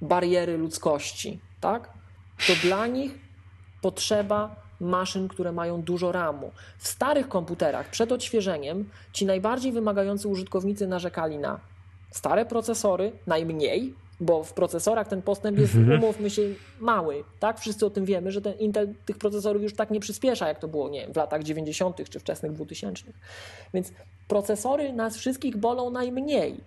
bariery 0.00 0.58
ludzkości, 0.58 1.40
tak? 1.60 1.92
To 2.46 2.52
dla 2.62 2.86
nich 2.86 3.18
potrzeba 3.82 4.56
maszyn, 4.80 5.28
które 5.28 5.52
mają 5.52 5.82
dużo 5.82 6.12
RAMu. 6.12 6.50
W 6.78 6.88
starych 6.88 7.28
komputerach 7.28 7.90
przed 7.90 8.12
odświeżeniem 8.12 8.90
ci 9.12 9.26
najbardziej 9.26 9.72
wymagający 9.72 10.28
użytkownicy 10.28 10.86
narzekali 10.86 11.38
na 11.38 11.60
stare 12.10 12.46
procesory, 12.46 13.12
najmniej, 13.26 13.94
bo 14.20 14.44
w 14.44 14.52
procesorach 14.52 15.08
ten 15.08 15.22
postęp 15.22 15.58
jest, 15.58 15.74
mhm. 15.74 16.02
umówmy 16.02 16.30
się, 16.30 16.42
mały. 16.80 17.24
Tak? 17.40 17.60
Wszyscy 17.60 17.86
o 17.86 17.90
tym 17.90 18.04
wiemy, 18.04 18.32
że 18.32 18.40
ten 18.40 18.58
Intel 18.58 18.94
tych 19.06 19.18
procesorów 19.18 19.62
już 19.62 19.74
tak 19.74 19.90
nie 19.90 20.00
przyspiesza, 20.00 20.48
jak 20.48 20.58
to 20.58 20.68
było 20.68 20.88
nie 20.88 21.00
wiem, 21.00 21.12
w 21.12 21.16
latach 21.16 21.42
90. 21.42 22.10
czy 22.10 22.20
wczesnych 22.20 22.52
2000. 22.52 23.04
Więc 23.74 23.92
procesory 24.28 24.92
nas 24.92 25.16
wszystkich 25.16 25.56
bolą 25.56 25.90
najmniej. 25.90 26.60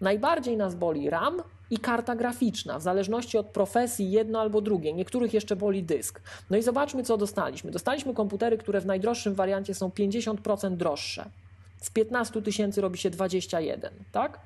Najbardziej 0.00 0.56
nas 0.56 0.74
boli 0.74 1.10
RAM 1.10 1.42
i 1.70 1.78
karta 1.78 2.16
graficzna, 2.16 2.78
w 2.78 2.82
zależności 2.82 3.38
od 3.38 3.46
profesji 3.46 4.10
jedno 4.10 4.40
albo 4.40 4.60
drugie. 4.60 4.92
Niektórych 4.92 5.34
jeszcze 5.34 5.56
boli 5.56 5.82
dysk. 5.82 6.20
No 6.50 6.56
i 6.56 6.62
zobaczmy, 6.62 7.02
co 7.02 7.16
dostaliśmy. 7.16 7.70
Dostaliśmy 7.70 8.14
komputery, 8.14 8.58
które 8.58 8.80
w 8.80 8.86
najdroższym 8.86 9.34
wariancie 9.34 9.74
są 9.74 9.88
50% 9.88 10.76
droższe. 10.76 11.30
Z 11.80 11.90
15 11.90 12.42
tysięcy 12.42 12.80
robi 12.80 12.98
się 12.98 13.10
21, 13.10 13.90
tak? 14.12 14.40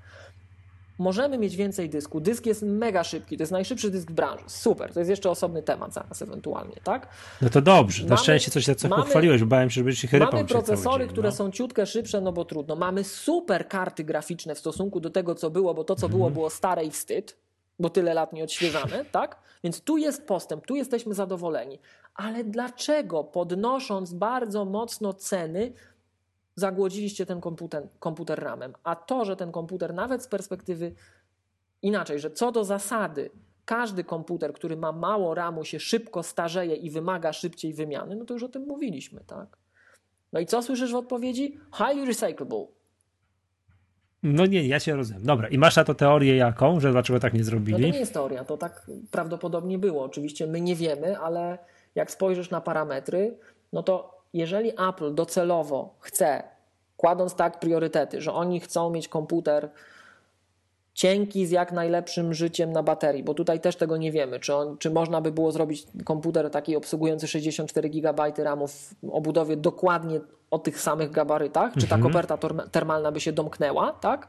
Możemy 1.01 1.39
mieć 1.39 1.57
więcej 1.57 1.89
dysku. 1.89 2.21
Dysk 2.21 2.47
jest 2.47 2.63
mega 2.63 3.05
szybki, 3.05 3.37
to 3.37 3.43
jest 3.43 3.53
najszybszy 3.53 3.91
dysk 3.91 4.11
w 4.11 4.15
branży. 4.15 4.45
Super, 4.47 4.93
to 4.93 5.01
jest 5.01 5.11
jeszcze 5.11 5.31
osobny 5.31 5.63
temat 5.63 5.93
zaraz 5.93 6.23
ewentualnie, 6.23 6.77
tak? 6.85 7.09
No 7.43 7.51
to 7.51 7.61
dobrze, 7.61 8.07
na 8.07 8.17
szczęście 8.17 8.51
coś 8.51 8.65
co 8.65 8.89
mamy, 8.89 9.03
pochwaliłeś, 9.03 9.41
bo 9.41 9.47
bałem 9.47 9.71
się, 9.71 9.75
żeby 9.75 9.97
się 9.97 10.09
chrypał 10.09 10.33
Mamy 10.33 10.45
procesory, 10.45 11.05
dzień, 11.05 11.13
które 11.13 11.29
no. 11.29 11.35
są 11.35 11.51
ciutkę 11.51 11.87
szybsze, 11.87 12.21
no 12.21 12.33
bo 12.33 12.45
trudno. 12.45 12.77
Mamy 12.77 13.05
super 13.05 13.69
karty 13.69 14.05
graficzne 14.05 14.55
w 14.55 14.59
stosunku 14.59 15.01
do 15.01 15.11
tego, 15.11 15.35
co 15.35 15.51
było, 15.51 15.75
bo 15.75 15.85
to, 15.85 15.97
co 15.97 16.09
było, 16.09 16.27
mhm. 16.27 16.35
było 16.35 16.51
stare 16.51 16.85
i 16.85 16.91
wstyd, 16.91 17.37
bo 17.79 17.91
tyle 17.91 18.15
lat 18.15 18.33
nie 18.33 18.45
odświeżane, 18.45 19.05
tak? 19.13 19.37
Więc 19.65 19.81
tu 19.81 19.99
jest 19.99 20.27
postęp, 20.27 20.67
tu 20.67 20.77
jesteśmy 20.77 21.15
zadowoleni. 21.15 21.79
Ale 22.15 22.45
dlaczego 22.45 23.25
podnosząc 23.25 24.13
bardzo 24.13 24.65
mocno 24.65 25.13
ceny, 25.13 25.73
zagłodziliście 26.61 27.27
ten 27.27 27.41
komputer, 27.41 27.89
komputer 27.99 28.43
ramem. 28.43 28.73
A 28.85 28.97
to, 28.97 29.25
że 29.25 29.37
ten 29.37 29.53
komputer 29.53 29.95
nawet 29.95 30.23
z 30.23 30.29
perspektywy 30.29 30.93
inaczej, 31.83 32.21
że 32.21 32.31
co 32.31 32.53
do 32.53 32.65
zasady 32.65 33.31
każdy 33.65 34.05
komputer, 34.05 34.53
który 34.53 34.77
ma 34.77 34.93
mało 34.93 35.35
ramu, 35.35 35.65
się 35.65 35.81
szybko 35.81 36.23
starzeje 36.23 36.75
i 36.75 36.91
wymaga 36.91 37.33
szybciej 37.33 37.75
wymiany, 37.75 38.17
no 38.17 38.25
to 38.25 38.35
już 38.35 38.43
o 38.43 38.49
tym 38.49 38.63
mówiliśmy, 38.67 39.21
tak? 39.27 39.57
No 40.33 40.41
i 40.41 40.47
co 40.47 40.63
słyszysz 40.63 40.93
w 40.93 40.97
odpowiedzi? 40.97 41.59
Highly 41.77 42.07
recyclable. 42.07 42.67
No 44.23 44.47
nie, 44.47 44.67
ja 44.67 44.81
się 44.81 44.97
rozumiem. 44.97 45.23
Dobra, 45.23 45.49
i 45.49 45.59
masz 45.59 45.77
na 45.77 45.85
to 45.85 45.95
teorię 45.95 46.37
jaką, 46.37 46.81
że 46.81 46.91
dlaczego 46.93 47.21
tak 47.21 47.35
nie 47.35 47.45
zrobili? 47.45 47.73
No 47.73 47.89
to 47.89 47.93
nie 47.93 48.01
jest 48.01 48.13
teoria, 48.13 48.45
to 48.45 48.57
tak 48.57 48.87
prawdopodobnie 49.11 49.79
było. 49.79 50.05
Oczywiście 50.05 50.47
my 50.47 50.61
nie 50.61 50.77
wiemy, 50.77 51.19
ale 51.19 51.59
jak 51.95 52.11
spojrzysz 52.11 52.51
na 52.51 52.61
parametry, 52.61 53.39
no 53.73 53.83
to 53.83 54.20
jeżeli 54.33 54.71
Apple 54.89 55.15
docelowo 55.15 55.95
chce, 56.01 56.43
kładąc 56.97 57.35
tak 57.35 57.61
priorytety, 57.61 58.21
że 58.21 58.33
oni 58.33 58.61
chcą 58.61 58.91
mieć 58.91 59.09
komputer 59.09 59.71
cienki 60.95 61.47
z 61.47 61.51
jak 61.51 61.73
najlepszym 61.73 62.35
życiem 62.35 62.73
na 62.73 62.83
baterii, 62.83 63.23
bo 63.23 63.35
tutaj 63.35 63.61
też 63.61 63.77
tego 63.77 63.97
nie 63.97 64.13
wiemy, 64.13 64.41
czy, 64.41 64.55
on, 64.55 64.79
czy 64.79 64.91
można 64.91 65.21
by 65.21 65.33
było 65.33 65.53
zrobić 65.53 65.87
komputer 66.05 66.51
taki 66.51 66.77
obsługujący 66.77 67.29
64 67.29 67.91
GB 67.91 68.33
RAMu 68.39 68.67
o 69.11 69.21
budowie 69.21 69.57
dokładnie 69.57 70.21
o 70.51 70.59
tych 70.59 70.81
samych 70.81 71.11
gabarytach, 71.11 71.73
czy 71.73 71.87
ta 71.89 71.97
mhm. 71.97 72.03
koperta 72.03 72.39
termalna 72.73 73.13
by 73.13 73.21
się 73.21 73.33
domknęła, 73.33 73.93
tak? 73.93 74.29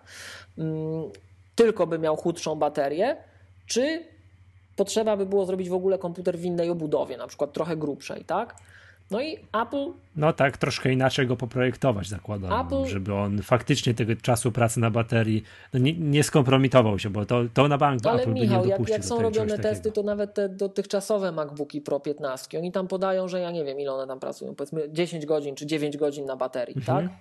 Mm, 0.57 1.09
tylko 1.55 1.87
by 1.87 1.99
miał 1.99 2.15
chudszą 2.15 2.55
baterię, 2.55 3.17
czy 3.65 4.05
potrzeba 4.75 5.17
by 5.17 5.25
było 5.25 5.45
zrobić 5.45 5.69
w 5.69 5.73
ogóle 5.73 5.97
komputer 5.97 6.37
w 6.37 6.45
innej 6.45 6.69
obudowie, 6.69 7.17
na 7.17 7.27
przykład 7.27 7.53
trochę 7.53 7.77
grubszej, 7.77 8.25
tak? 8.25 8.55
No 9.11 9.21
i 9.21 9.37
Apple. 9.63 9.91
No 10.15 10.33
tak, 10.33 10.57
troszkę 10.57 10.91
inaczej 10.91 11.27
go 11.27 11.37
poprojektować, 11.37 12.07
zakładam, 12.07 12.65
Apple... 12.65 12.85
żeby 12.85 13.13
on 13.13 13.41
faktycznie 13.41 13.93
tego 13.93 14.15
czasu 14.15 14.51
pracy 14.51 14.79
na 14.79 14.91
baterii 14.91 15.43
no 15.73 15.79
nie, 15.79 15.93
nie 15.93 16.23
skompromitował 16.23 16.99
się, 16.99 17.09
bo 17.09 17.25
to, 17.25 17.41
to 17.53 17.67
na 17.67 17.77
bank 17.77 18.05
Ale 18.05 18.21
Apple 18.21 18.33
Michał, 18.33 18.61
by 18.61 18.67
nie 18.67 18.71
jak, 18.71 18.89
jak 18.89 19.05
są 19.05 19.21
robione 19.21 19.59
testy, 19.59 19.91
to 19.91 20.03
nawet 20.03 20.33
te 20.33 20.49
dotychczasowe 20.49 21.31
MacBooki 21.31 21.81
Pro 21.81 21.99
15, 21.99 22.57
oni 22.57 22.71
tam 22.71 22.87
podają, 22.87 23.27
że 23.27 23.39
ja 23.39 23.51
nie 23.51 23.65
wiem, 23.65 23.79
ile 23.79 23.93
one 23.93 24.07
tam 24.07 24.19
pracują, 24.19 24.55
powiedzmy 24.55 24.89
10 24.89 25.25
godzin 25.25 25.55
czy 25.55 25.65
9 25.65 25.97
godzin 25.97 26.25
na 26.25 26.35
baterii, 26.35 26.77
mhm. 26.77 27.07
tak? 27.07 27.17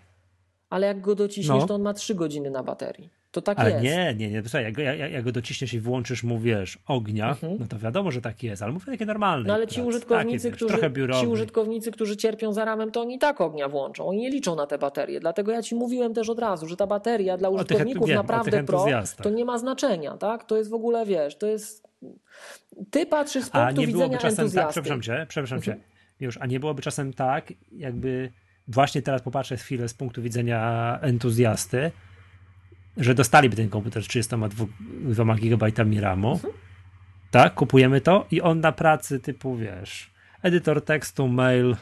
Ale 0.70 0.86
jak 0.86 1.00
go 1.00 1.14
dociśniesz, 1.14 1.60
no. 1.60 1.66
to 1.66 1.74
on 1.74 1.82
ma 1.82 1.94
3 1.94 2.14
godziny 2.14 2.50
na 2.50 2.62
baterii. 2.62 3.10
To 3.30 3.42
tak 3.42 3.58
ale 3.58 3.70
jest. 3.70 3.84
nie, 3.84 4.14
nie, 4.14 4.30
nie. 4.30 4.42
Słuchaj, 4.42 4.64
jak, 4.64 4.78
jak, 4.78 5.12
jak 5.12 5.24
go 5.24 5.32
dociśniesz 5.32 5.74
i 5.74 5.80
włączysz 5.80 6.22
mu, 6.22 6.38
wiesz, 6.38 6.78
ognia, 6.86 7.28
mhm. 7.28 7.56
no 7.60 7.66
to 7.66 7.78
wiadomo, 7.78 8.10
że 8.10 8.20
tak 8.20 8.42
jest, 8.42 8.62
ale 8.62 8.72
mówię 8.72 8.86
takie 8.86 9.06
normalne. 9.06 9.48
No 9.48 9.54
ale 9.54 9.66
ci 9.66 9.82
użytkownicy, 9.82 10.50
którzy, 10.50 10.78
ci 11.20 11.26
użytkownicy, 11.26 11.92
którzy 11.92 12.16
cierpią 12.16 12.52
za 12.52 12.64
ramem, 12.64 12.90
to 12.90 13.00
oni 13.00 13.18
tak 13.18 13.40
ognia 13.40 13.68
włączą. 13.68 14.06
Oni 14.08 14.18
nie 14.18 14.30
liczą 14.30 14.56
na 14.56 14.66
te 14.66 14.78
baterie. 14.78 15.20
Dlatego 15.20 15.52
ja 15.52 15.62
ci 15.62 15.74
mówiłem 15.74 16.14
też 16.14 16.28
od 16.28 16.38
razu, 16.38 16.68
że 16.68 16.76
ta 16.76 16.86
bateria 16.86 17.36
dla 17.36 17.48
użytkowników 17.48 18.08
wiem, 18.08 18.16
naprawdę 18.16 18.64
pro 18.64 18.86
to 19.22 19.30
nie 19.30 19.44
ma 19.44 19.58
znaczenia, 19.58 20.16
tak? 20.16 20.44
To 20.44 20.56
jest 20.56 20.70
w 20.70 20.74
ogóle, 20.74 21.06
wiesz, 21.06 21.36
to 21.36 21.46
jest... 21.46 21.88
Ty 22.90 23.06
patrzysz 23.06 23.44
z 23.44 23.50
punktu 23.50 23.68
a 23.68 23.72
nie 23.72 23.86
widzenia 23.86 24.18
czasem 24.18 24.36
tak, 24.36 24.38
entuzjasty. 24.38 24.60
Tak, 24.60 24.70
przepraszam 24.70 25.02
cię, 25.02 25.26
przepraszam 25.28 25.58
mhm. 25.58 25.78
cię. 25.78 25.84
Już, 26.20 26.38
a 26.40 26.46
nie 26.46 26.60
byłoby 26.60 26.82
czasem 26.82 27.12
tak, 27.12 27.52
jakby 27.72 28.30
właśnie 28.68 29.02
teraz 29.02 29.22
popatrzę 29.22 29.56
chwilę 29.56 29.88
z 29.88 29.94
punktu 29.94 30.22
widzenia 30.22 30.98
entuzjasty, 31.00 31.90
że 32.96 33.14
dostaliby 33.14 33.56
ten 33.56 33.68
komputer 33.68 34.04
z 34.04 34.08
32 34.08 35.34
GB 35.34 35.66
RAMu, 36.00 36.32
mhm. 36.32 36.54
tak, 37.30 37.54
kupujemy 37.54 38.00
to 38.00 38.26
i 38.30 38.40
on 38.40 38.61
na 38.61 38.72
pracy 38.72 39.20
typu, 39.20 39.56
wiesz, 39.56 40.11
edytor 40.42 40.84
tekstu, 40.84 41.28
mail, 41.28 41.76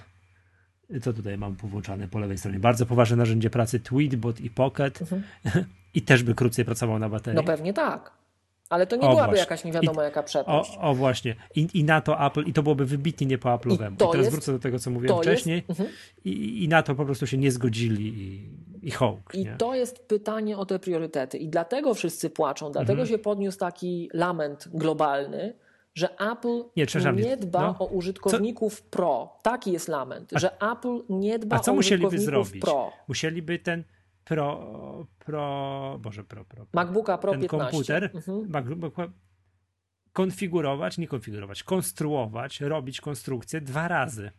co 1.03 1.13
tutaj 1.13 1.39
mam 1.39 1.57
powłączane 1.57 2.09
po 2.09 2.19
lewej 2.19 2.39
stronie, 2.39 2.59
bardzo 2.59 2.87
poważne 2.87 3.17
narzędzie 3.17 3.51
pracy, 3.51 3.81
Tweetbot 3.81 4.41
i 4.41 4.51
Pocket 4.51 5.03
mhm. 5.03 5.25
i 5.95 6.03
też 6.03 6.23
by 6.23 6.35
krócej 6.35 6.65
pracował 6.65 6.99
na 6.99 7.09
baterii. 7.09 7.37
No 7.37 7.43
pewnie 7.45 7.73
tak. 7.73 8.19
Ale 8.69 8.87
to 8.87 8.97
nie 8.97 9.03
o, 9.03 9.09
byłaby 9.09 9.27
właśnie. 9.27 9.41
jakaś 9.41 9.65
nie 9.65 9.73
wiadomo 9.73 10.03
I, 10.03 10.05
jaka 10.05 10.23
przepaść. 10.23 10.77
O, 10.77 10.81
o, 10.81 10.95
właśnie. 10.95 11.35
I, 11.55 11.69
I 11.75 11.85
na 11.85 12.01
to 12.01 12.27
Apple, 12.27 12.45
i 12.45 12.53
to 12.53 12.63
byłoby 12.63 12.87
wybitnie 12.87 13.27
nie 13.27 13.39
po 13.39 13.49
Apple'owemu. 13.49 13.91
I, 13.91 13.95
I 13.95 13.97
teraz 13.97 14.17
jest, 14.17 14.31
wrócę 14.31 14.53
do 14.53 14.59
tego, 14.59 14.79
co 14.79 14.91
mówiłem 14.91 15.19
wcześniej. 15.19 15.65
Jest, 15.69 15.81
uh-huh. 15.81 15.87
I, 16.25 16.65
I 16.65 16.69
na 16.69 16.83
to 16.83 16.95
po 16.95 17.05
prostu 17.05 17.27
się 17.27 17.39
nie 17.39 17.51
zgodzili 17.51 18.07
i, 18.07 18.51
i 18.83 18.91
hołk. 18.91 19.35
I 19.35 19.45
nie? 19.45 19.57
to 19.57 19.75
jest 19.75 20.09
pytanie 20.09 20.59
o 20.59 20.67
te 20.67 20.79
priorytety. 20.79 21.39
I 21.39 21.49
dlatego 21.49 21.95
wszyscy 21.95 22.31
płaczą, 22.31 22.73
dlatego 22.73 23.03
uh-huh. 23.03 23.09
się 23.09 23.19
podniósł 23.19 23.59
taki 23.59 24.11
lament 24.15 24.69
globalny, 24.75 25.55
że 25.95 26.09
Apple 26.33 26.65
nie, 26.77 26.87
nie 27.23 27.37
dba 27.37 27.61
no. 27.61 27.77
o 27.79 27.87
użytkowników 27.87 28.81
co? 28.81 28.87
pro. 28.91 29.39
Taki 29.43 29.73
jest 29.73 29.89
lament, 29.89 30.33
a, 30.35 30.39
że 30.39 30.63
Apple 30.73 31.01
nie 31.09 31.39
dba 31.39 31.57
a 31.57 31.61
co 31.61 31.73
o 31.73 31.75
musieliby 31.75 32.07
użytkowników 32.07 32.47
zrobić? 32.47 32.63
pro. 32.63 32.93
Musieliby 33.09 33.59
ten 33.59 33.85
Pro, 34.29 35.07
Pro, 35.19 35.99
Boże, 36.01 36.25
Pro, 36.25 36.45
Pro. 36.45 36.67
pro 36.67 36.85
MacBooka 36.85 37.19
Pro 37.19 37.33
ten 37.33 37.41
15. 37.41 37.71
komputer 37.71 38.11
mhm. 38.15 38.51
MacBook, 38.51 38.95
konfigurować, 40.13 40.99
nie 40.99 41.09
konfigurować, 41.09 41.63
konstruować, 41.63 42.61
robić 42.61 43.01
konstrukcję 43.01 43.61
dwa 43.61 43.89
razy. 43.89 44.31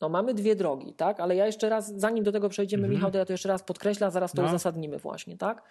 No 0.00 0.08
mamy 0.08 0.34
dwie 0.34 0.56
drogi, 0.56 0.94
tak? 0.94 1.20
Ale 1.20 1.36
ja 1.36 1.46
jeszcze 1.46 1.68
raz, 1.68 1.92
zanim 1.96 2.24
do 2.24 2.32
tego 2.32 2.48
przejdziemy, 2.48 2.82
mhm. 2.82 2.94
Michał, 2.94 3.10
to 3.10 3.18
ja 3.18 3.24
to 3.24 3.32
jeszcze 3.32 3.48
raz 3.48 3.62
podkreślę, 3.62 4.06
a 4.06 4.10
zaraz 4.10 4.32
to 4.32 4.42
no. 4.42 4.48
uzasadnimy 4.48 4.98
właśnie, 4.98 5.36
tak? 5.36 5.62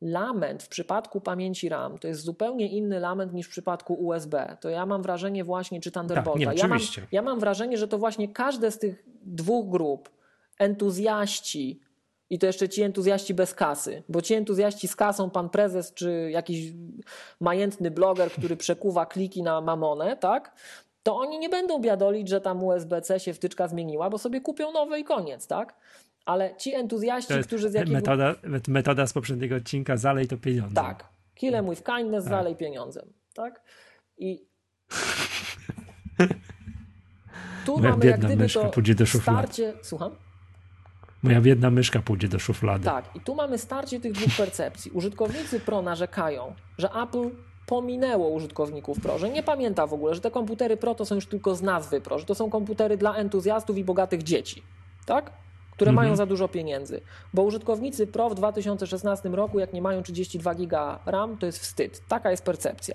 Lament 0.00 0.62
w 0.62 0.68
przypadku 0.68 1.20
pamięci 1.20 1.68
RAM 1.68 1.98
to 1.98 2.08
jest 2.08 2.20
zupełnie 2.20 2.68
inny 2.68 3.00
lament 3.00 3.32
niż 3.32 3.46
w 3.46 3.50
przypadku 3.50 3.94
USB. 3.94 4.56
To 4.60 4.68
ja 4.68 4.86
mam 4.86 5.02
wrażenie 5.02 5.44
właśnie, 5.44 5.80
czy 5.80 5.90
Thunderbolta. 5.90 6.44
Tak, 6.44 6.56
nie, 6.56 6.62
ja, 6.62 6.68
mam, 6.68 6.78
ja 7.12 7.22
mam 7.22 7.40
wrażenie, 7.40 7.78
że 7.78 7.88
to 7.88 7.98
właśnie 7.98 8.28
każde 8.28 8.70
z 8.70 8.78
tych 8.78 9.04
dwóch 9.22 9.70
grup, 9.70 10.10
entuzjaści, 10.58 11.80
i 12.30 12.38
to 12.38 12.46
jeszcze 12.46 12.68
ci 12.68 12.82
entuzjaści 12.82 13.34
bez 13.34 13.54
kasy, 13.54 14.02
bo 14.08 14.22
ci 14.22 14.34
entuzjaści 14.34 14.88
z 14.88 14.96
kasą, 14.96 15.30
pan 15.30 15.50
prezes 15.50 15.94
czy 15.94 16.30
jakiś 16.30 16.72
majętny 17.40 17.90
bloger, 17.90 18.30
który 18.30 18.56
przekuwa 18.56 19.06
kliki 19.06 19.42
na 19.42 19.60
mamonę, 19.60 20.16
tak? 20.16 20.54
To 21.02 21.16
oni 21.16 21.38
nie 21.38 21.48
będą 21.48 21.80
biadolić, 21.80 22.28
że 22.28 22.40
tam 22.40 22.64
USB-C 22.64 23.20
się 23.20 23.34
wtyczka 23.34 23.68
zmieniła, 23.68 24.10
bo 24.10 24.18
sobie 24.18 24.40
kupią 24.40 24.72
nowe 24.72 25.00
i 25.00 25.04
koniec, 25.04 25.46
tak? 25.46 25.74
Ale 26.24 26.56
ci 26.56 26.74
entuzjaści, 26.74 27.34
którzy 27.42 27.70
z 27.70 27.74
jakiego... 27.74 27.92
Metoda, 27.92 28.34
metoda 28.68 29.06
z 29.06 29.12
poprzedniego 29.12 29.56
odcinka, 29.56 29.96
zalej 29.96 30.28
to 30.28 30.36
pieniądze. 30.36 30.74
Tak. 30.74 31.08
Kill 31.34 31.54
em 31.54 31.70
with 31.70 31.82
kindness, 31.82 32.24
tak. 32.24 32.30
zalej 32.30 32.56
pieniądzem, 32.56 33.12
tak? 33.34 33.62
I 34.18 34.46
tu 37.66 37.78
Moja 37.78 37.90
mamy 37.90 38.06
jak 38.06 38.20
gdyby 38.20 38.48
to 38.48 38.70
do 38.94 39.06
starcie... 39.06 39.72
Słucham? 39.82 40.16
Moja 41.22 41.40
biedna 41.40 41.70
myszka 41.70 42.02
pójdzie 42.02 42.28
do 42.28 42.38
szuflady. 42.38 42.84
Tak, 42.84 43.16
i 43.16 43.20
tu 43.20 43.34
mamy 43.34 43.58
starcie 43.58 44.00
tych 44.00 44.12
dwóch 44.12 44.36
percepcji. 44.36 44.90
Użytkownicy 44.90 45.60
Pro 45.60 45.82
narzekają, 45.82 46.54
że 46.78 46.88
Apple 47.02 47.30
pominęło 47.66 48.28
użytkowników 48.28 49.00
Pro, 49.00 49.18
że 49.18 49.28
nie 49.28 49.42
pamięta 49.42 49.86
w 49.86 49.94
ogóle, 49.94 50.14
że 50.14 50.20
te 50.20 50.30
komputery 50.30 50.76
Pro 50.76 50.94
to 50.94 51.04
są 51.04 51.14
już 51.14 51.26
tylko 51.26 51.54
z 51.54 51.62
nazwy 51.62 52.00
Pro, 52.00 52.18
że 52.18 52.24
to 52.24 52.34
są 52.34 52.50
komputery 52.50 52.96
dla 52.96 53.14
entuzjastów 53.14 53.78
i 53.78 53.84
bogatych 53.84 54.22
dzieci, 54.22 54.62
tak? 55.06 55.32
Które 55.70 55.90
mhm. 55.90 56.06
mają 56.06 56.16
za 56.16 56.26
dużo 56.26 56.48
pieniędzy. 56.48 57.00
Bo 57.34 57.42
użytkownicy 57.42 58.06
Pro 58.06 58.30
w 58.30 58.34
2016 58.34 59.28
roku, 59.28 59.58
jak 59.58 59.72
nie 59.72 59.82
mają 59.82 60.02
32 60.02 60.54
giga 60.54 60.98
RAM, 61.06 61.38
to 61.38 61.46
jest 61.46 61.58
wstyd. 61.58 62.02
Taka 62.08 62.30
jest 62.30 62.44
percepcja. 62.44 62.94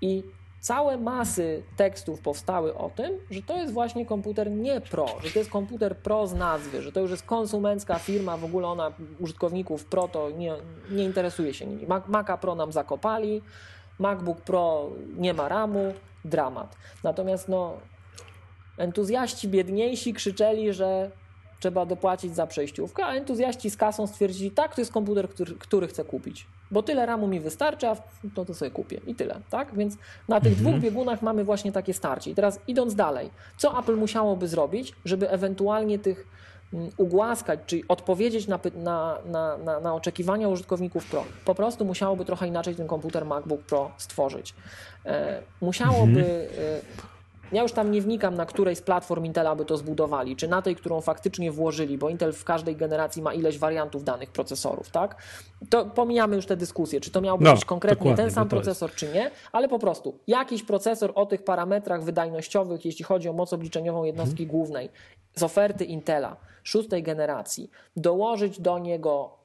I 0.00 0.22
całe 0.60 0.96
masy 0.96 1.62
tekstów 1.76 2.20
powstały 2.20 2.74
o 2.74 2.90
tym, 2.90 3.12
że 3.30 3.42
to 3.42 3.56
jest 3.56 3.72
właśnie 3.72 4.06
komputer 4.06 4.50
nie 4.50 4.80
pro, 4.80 5.06
że 5.22 5.30
to 5.30 5.38
jest 5.38 5.50
komputer 5.50 5.96
pro 5.96 6.26
z 6.26 6.34
nazwy, 6.34 6.82
że 6.82 6.92
to 6.92 7.00
już 7.00 7.10
jest 7.10 7.22
konsumencka 7.22 7.98
firma, 7.98 8.36
w 8.36 8.44
ogóle 8.44 8.68
ona 8.68 8.92
użytkowników 9.20 9.84
pro 9.84 10.08
to 10.08 10.30
nie, 10.30 10.54
nie 10.90 11.04
interesuje 11.04 11.54
się 11.54 11.66
nimi. 11.66 11.86
Maca 12.08 12.36
Pro 12.36 12.54
nam 12.54 12.72
zakopali, 12.72 13.42
MacBook 13.98 14.40
Pro 14.40 14.90
nie 15.16 15.34
ma 15.34 15.48
RAMu, 15.48 15.94
dramat. 16.24 16.76
Natomiast 17.04 17.48
no, 17.48 17.74
entuzjaści 18.78 19.48
biedniejsi 19.48 20.14
krzyczeli, 20.14 20.72
że 20.72 21.10
trzeba 21.60 21.86
dopłacić 21.86 22.34
za 22.34 22.46
przejściówkę, 22.46 23.04
a 23.04 23.14
entuzjaści 23.14 23.70
z 23.70 23.76
kasą 23.76 24.06
stwierdzili, 24.06 24.50
tak, 24.50 24.74
to 24.74 24.80
jest 24.80 24.92
komputer, 24.92 25.28
który, 25.28 25.54
który 25.54 25.88
chcę 25.88 26.04
kupić, 26.04 26.46
bo 26.70 26.82
tyle 26.82 27.06
ramu 27.06 27.28
mi 27.28 27.40
wystarcza, 27.40 27.96
to 28.34 28.44
to 28.44 28.54
sobie 28.54 28.70
kupię 28.70 29.00
i 29.06 29.14
tyle, 29.14 29.40
tak? 29.50 29.74
Więc 29.74 29.96
na 30.28 30.40
tych 30.40 30.52
mhm. 30.52 30.70
dwóch 30.70 30.82
biegunach 30.82 31.22
mamy 31.22 31.44
właśnie 31.44 31.72
takie 31.72 31.94
starcie. 31.94 32.30
I 32.30 32.34
teraz 32.34 32.60
idąc 32.68 32.94
dalej, 32.94 33.30
co 33.56 33.78
Apple 33.78 33.96
musiałoby 33.96 34.48
zrobić, 34.48 34.94
żeby 35.04 35.30
ewentualnie 35.30 35.98
tych 35.98 36.26
mm, 36.72 36.90
ugłaskać, 36.96 37.60
czyli 37.66 37.84
odpowiedzieć 37.88 38.46
na, 38.46 38.58
na, 38.74 39.18
na, 39.64 39.80
na, 39.80 39.94
oczekiwania 39.94 40.48
użytkowników 40.48 41.06
Pro. 41.06 41.24
Po 41.44 41.54
prostu 41.54 41.84
musiałoby 41.84 42.24
trochę 42.24 42.46
inaczej 42.46 42.74
ten 42.74 42.86
komputer 42.86 43.24
MacBook 43.24 43.60
Pro 43.60 43.90
stworzyć. 43.96 44.54
E, 45.06 45.42
musiałoby 45.60 46.20
mhm. 46.20 46.48
e, 46.58 47.17
ja 47.52 47.62
już 47.62 47.72
tam 47.72 47.90
nie 47.90 48.02
wnikam, 48.02 48.34
na 48.34 48.46
której 48.46 48.76
z 48.76 48.82
platform 48.82 49.24
Intela 49.24 49.56
by 49.56 49.64
to 49.64 49.76
zbudowali, 49.76 50.36
czy 50.36 50.48
na 50.48 50.62
tej, 50.62 50.76
którą 50.76 51.00
faktycznie 51.00 51.52
włożyli, 51.52 51.98
bo 51.98 52.08
Intel 52.08 52.32
w 52.32 52.44
każdej 52.44 52.76
generacji 52.76 53.22
ma 53.22 53.34
ileś 53.34 53.58
wariantów 53.58 54.04
danych 54.04 54.30
procesorów, 54.30 54.90
tak? 54.90 55.16
To 55.70 55.84
pomijamy 55.84 56.36
już 56.36 56.46
te 56.46 56.56
dyskusje, 56.56 57.00
czy 57.00 57.10
to 57.10 57.20
miałby 57.20 57.44
no, 57.44 57.54
być 57.54 57.64
konkretnie 57.64 58.14
ten 58.14 58.30
sam 58.30 58.48
procesor, 58.48 58.94
czy 58.94 59.08
nie, 59.12 59.30
ale 59.52 59.68
po 59.68 59.78
prostu 59.78 60.18
jakiś 60.26 60.62
procesor 60.62 61.12
o 61.14 61.26
tych 61.26 61.44
parametrach 61.44 62.04
wydajnościowych, 62.04 62.84
jeśli 62.84 63.04
chodzi 63.04 63.28
o 63.28 63.32
moc 63.32 63.52
obliczeniową 63.52 64.04
jednostki 64.04 64.44
hmm. 64.46 64.50
głównej 64.50 64.90
z 65.34 65.42
oferty 65.42 65.84
Intela 65.84 66.36
szóstej 66.62 67.02
generacji, 67.02 67.70
dołożyć 67.96 68.60
do 68.60 68.78
niego 68.78 69.37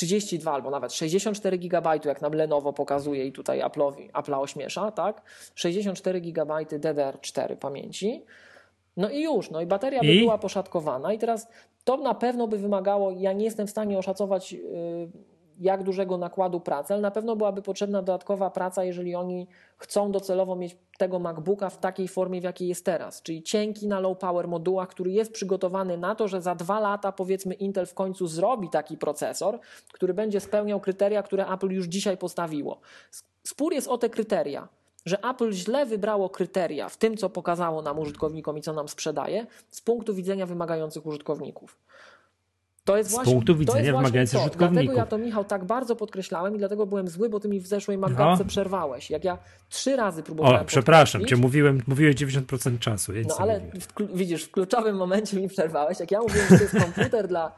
32 0.00 0.52
albo 0.52 0.70
nawet 0.70 0.92
64 0.92 1.58
GB, 1.58 2.00
jak 2.04 2.22
nam 2.22 2.32
Lenovo 2.32 2.72
pokazuje 2.72 3.26
i 3.26 3.32
tutaj 3.32 3.60
Apple'owi, 3.60 4.10
Apple'a 4.10 4.40
ośmiesza, 4.40 4.90
tak? 4.90 5.22
64 5.54 6.20
GB 6.20 6.54
DDR4 6.54 7.56
pamięci. 7.56 8.24
No 8.96 9.10
i 9.10 9.22
już, 9.22 9.50
no 9.50 9.60
i 9.60 9.66
bateria 9.66 10.00
I? 10.00 10.06
by 10.06 10.20
była 10.20 10.38
poszatkowana 10.38 11.12
i 11.12 11.18
teraz 11.18 11.48
to 11.84 11.96
na 11.96 12.14
pewno 12.14 12.48
by 12.48 12.58
wymagało, 12.58 13.10
ja 13.10 13.32
nie 13.32 13.44
jestem 13.44 13.66
w 13.66 13.70
stanie 13.70 13.98
oszacować 13.98 14.52
yy, 14.52 14.60
jak 15.60 15.82
dużego 15.82 16.18
nakładu 16.18 16.60
pracy, 16.60 16.94
ale 16.94 17.02
na 17.02 17.10
pewno 17.10 17.36
byłaby 17.36 17.62
potrzebna 17.62 18.02
dodatkowa 18.02 18.50
praca, 18.50 18.84
jeżeli 18.84 19.14
oni 19.14 19.48
chcą 19.76 20.12
docelowo 20.12 20.56
mieć 20.56 20.76
tego 20.98 21.18
MacBooka 21.18 21.70
w 21.70 21.78
takiej 21.78 22.08
formie, 22.08 22.40
w 22.40 22.44
jakiej 22.44 22.68
jest 22.68 22.84
teraz, 22.84 23.22
czyli 23.22 23.42
cienki 23.42 23.86
na 23.86 24.00
low 24.00 24.18
power 24.18 24.48
modułach, 24.48 24.88
który 24.88 25.10
jest 25.10 25.32
przygotowany 25.32 25.98
na 25.98 26.14
to, 26.14 26.28
że 26.28 26.42
za 26.42 26.54
dwa 26.54 26.80
lata 26.80 27.12
powiedzmy 27.12 27.54
Intel 27.54 27.86
w 27.86 27.94
końcu 27.94 28.26
zrobi 28.26 28.68
taki 28.68 28.96
procesor, 28.96 29.58
który 29.92 30.14
będzie 30.14 30.40
spełniał 30.40 30.80
kryteria, 30.80 31.22
które 31.22 31.46
Apple 31.46 31.70
już 31.70 31.86
dzisiaj 31.86 32.16
postawiło. 32.16 32.80
Spór 33.44 33.72
jest 33.72 33.88
o 33.88 33.98
te 33.98 34.10
kryteria 34.10 34.68
że 35.04 35.18
Apple 35.30 35.52
źle 35.52 35.86
wybrało 35.86 36.30
kryteria 36.30 36.88
w 36.88 36.96
tym, 36.96 37.16
co 37.16 37.30
pokazało 37.30 37.82
nam 37.82 37.98
użytkownikom 37.98 38.58
i 38.58 38.62
co 38.62 38.72
nam 38.72 38.88
sprzedaje, 38.88 39.46
z 39.70 39.80
punktu 39.80 40.14
widzenia 40.14 40.46
wymagających 40.46 41.06
użytkowników. 41.06 41.78
To 42.90 42.96
jest 42.96 43.10
z 43.10 43.12
właśnie, 43.12 43.32
punktu 43.32 43.56
widzenia 43.56 43.92
wymagających 43.92 44.40
użytkowników. 44.40 44.84
Dlatego 44.84 44.92
ja 44.92 45.06
to, 45.06 45.18
Michał, 45.18 45.44
tak 45.44 45.64
bardzo 45.64 45.96
podkreślałem 45.96 46.54
i 46.54 46.58
dlatego 46.58 46.86
byłem 46.86 47.08
zły, 47.08 47.28
bo 47.28 47.40
ty 47.40 47.48
mi 47.48 47.60
w 47.60 47.66
zeszłej 47.66 47.98
Magdalce 47.98 48.44
no. 48.44 48.48
przerwałeś. 48.48 49.10
Jak 49.10 49.24
ja 49.24 49.38
trzy 49.68 49.96
razy 49.96 50.22
próbowałem 50.22 50.62
O, 50.62 50.64
przepraszam 50.64 51.26
cię, 51.26 51.36
mówiłem, 51.36 51.82
mówiłeś 51.86 52.16
90% 52.16 52.78
czasu. 52.78 53.12
no 53.28 53.34
ale 53.38 53.60
w, 53.60 54.16
widzisz, 54.16 54.44
w 54.44 54.50
kluczowym 54.50 54.96
momencie 54.96 55.36
mi 55.36 55.48
przerwałeś. 55.48 56.00
Jak 56.00 56.10
ja 56.10 56.20
mówiłem, 56.20 56.48
że 56.48 56.56
to 56.56 56.62
jest 56.62 56.78
komputer 56.78 57.28
dla 57.28 57.52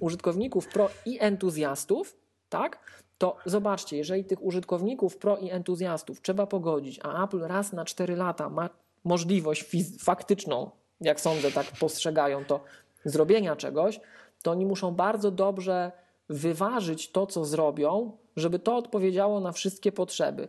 użytkowników 0.00 0.68
pro 0.68 0.90
i 1.06 1.18
entuzjastów, 1.20 2.16
tak? 2.48 2.78
To 3.18 3.36
zobaczcie, 3.46 3.96
jeżeli 3.96 4.24
tych 4.24 4.42
użytkowników 4.42 5.16
pro 5.16 5.36
i 5.36 5.50
entuzjastów 5.50 6.22
trzeba 6.22 6.46
pogodzić, 6.46 7.00
a 7.02 7.24
Apple 7.24 7.40
raz 7.40 7.72
na 7.72 7.84
4 7.84 8.16
lata 8.16 8.48
ma 8.48 8.68
możliwość 9.04 9.64
faktyczną, 10.00 10.70
jak 11.00 11.20
sądzę, 11.20 11.50
tak 11.50 11.66
postrzegają 11.66 12.44
to, 12.44 12.64
zrobienia 13.04 13.56
czegoś, 13.56 14.00
to 14.44 14.50
oni 14.50 14.66
muszą 14.66 14.90
bardzo 14.90 15.30
dobrze 15.30 15.92
wyważyć 16.28 17.10
to, 17.10 17.26
co 17.26 17.44
zrobią, 17.44 18.12
żeby 18.36 18.58
to 18.58 18.76
odpowiedziało 18.76 19.40
na 19.40 19.52
wszystkie 19.52 19.92
potrzeby. 19.92 20.48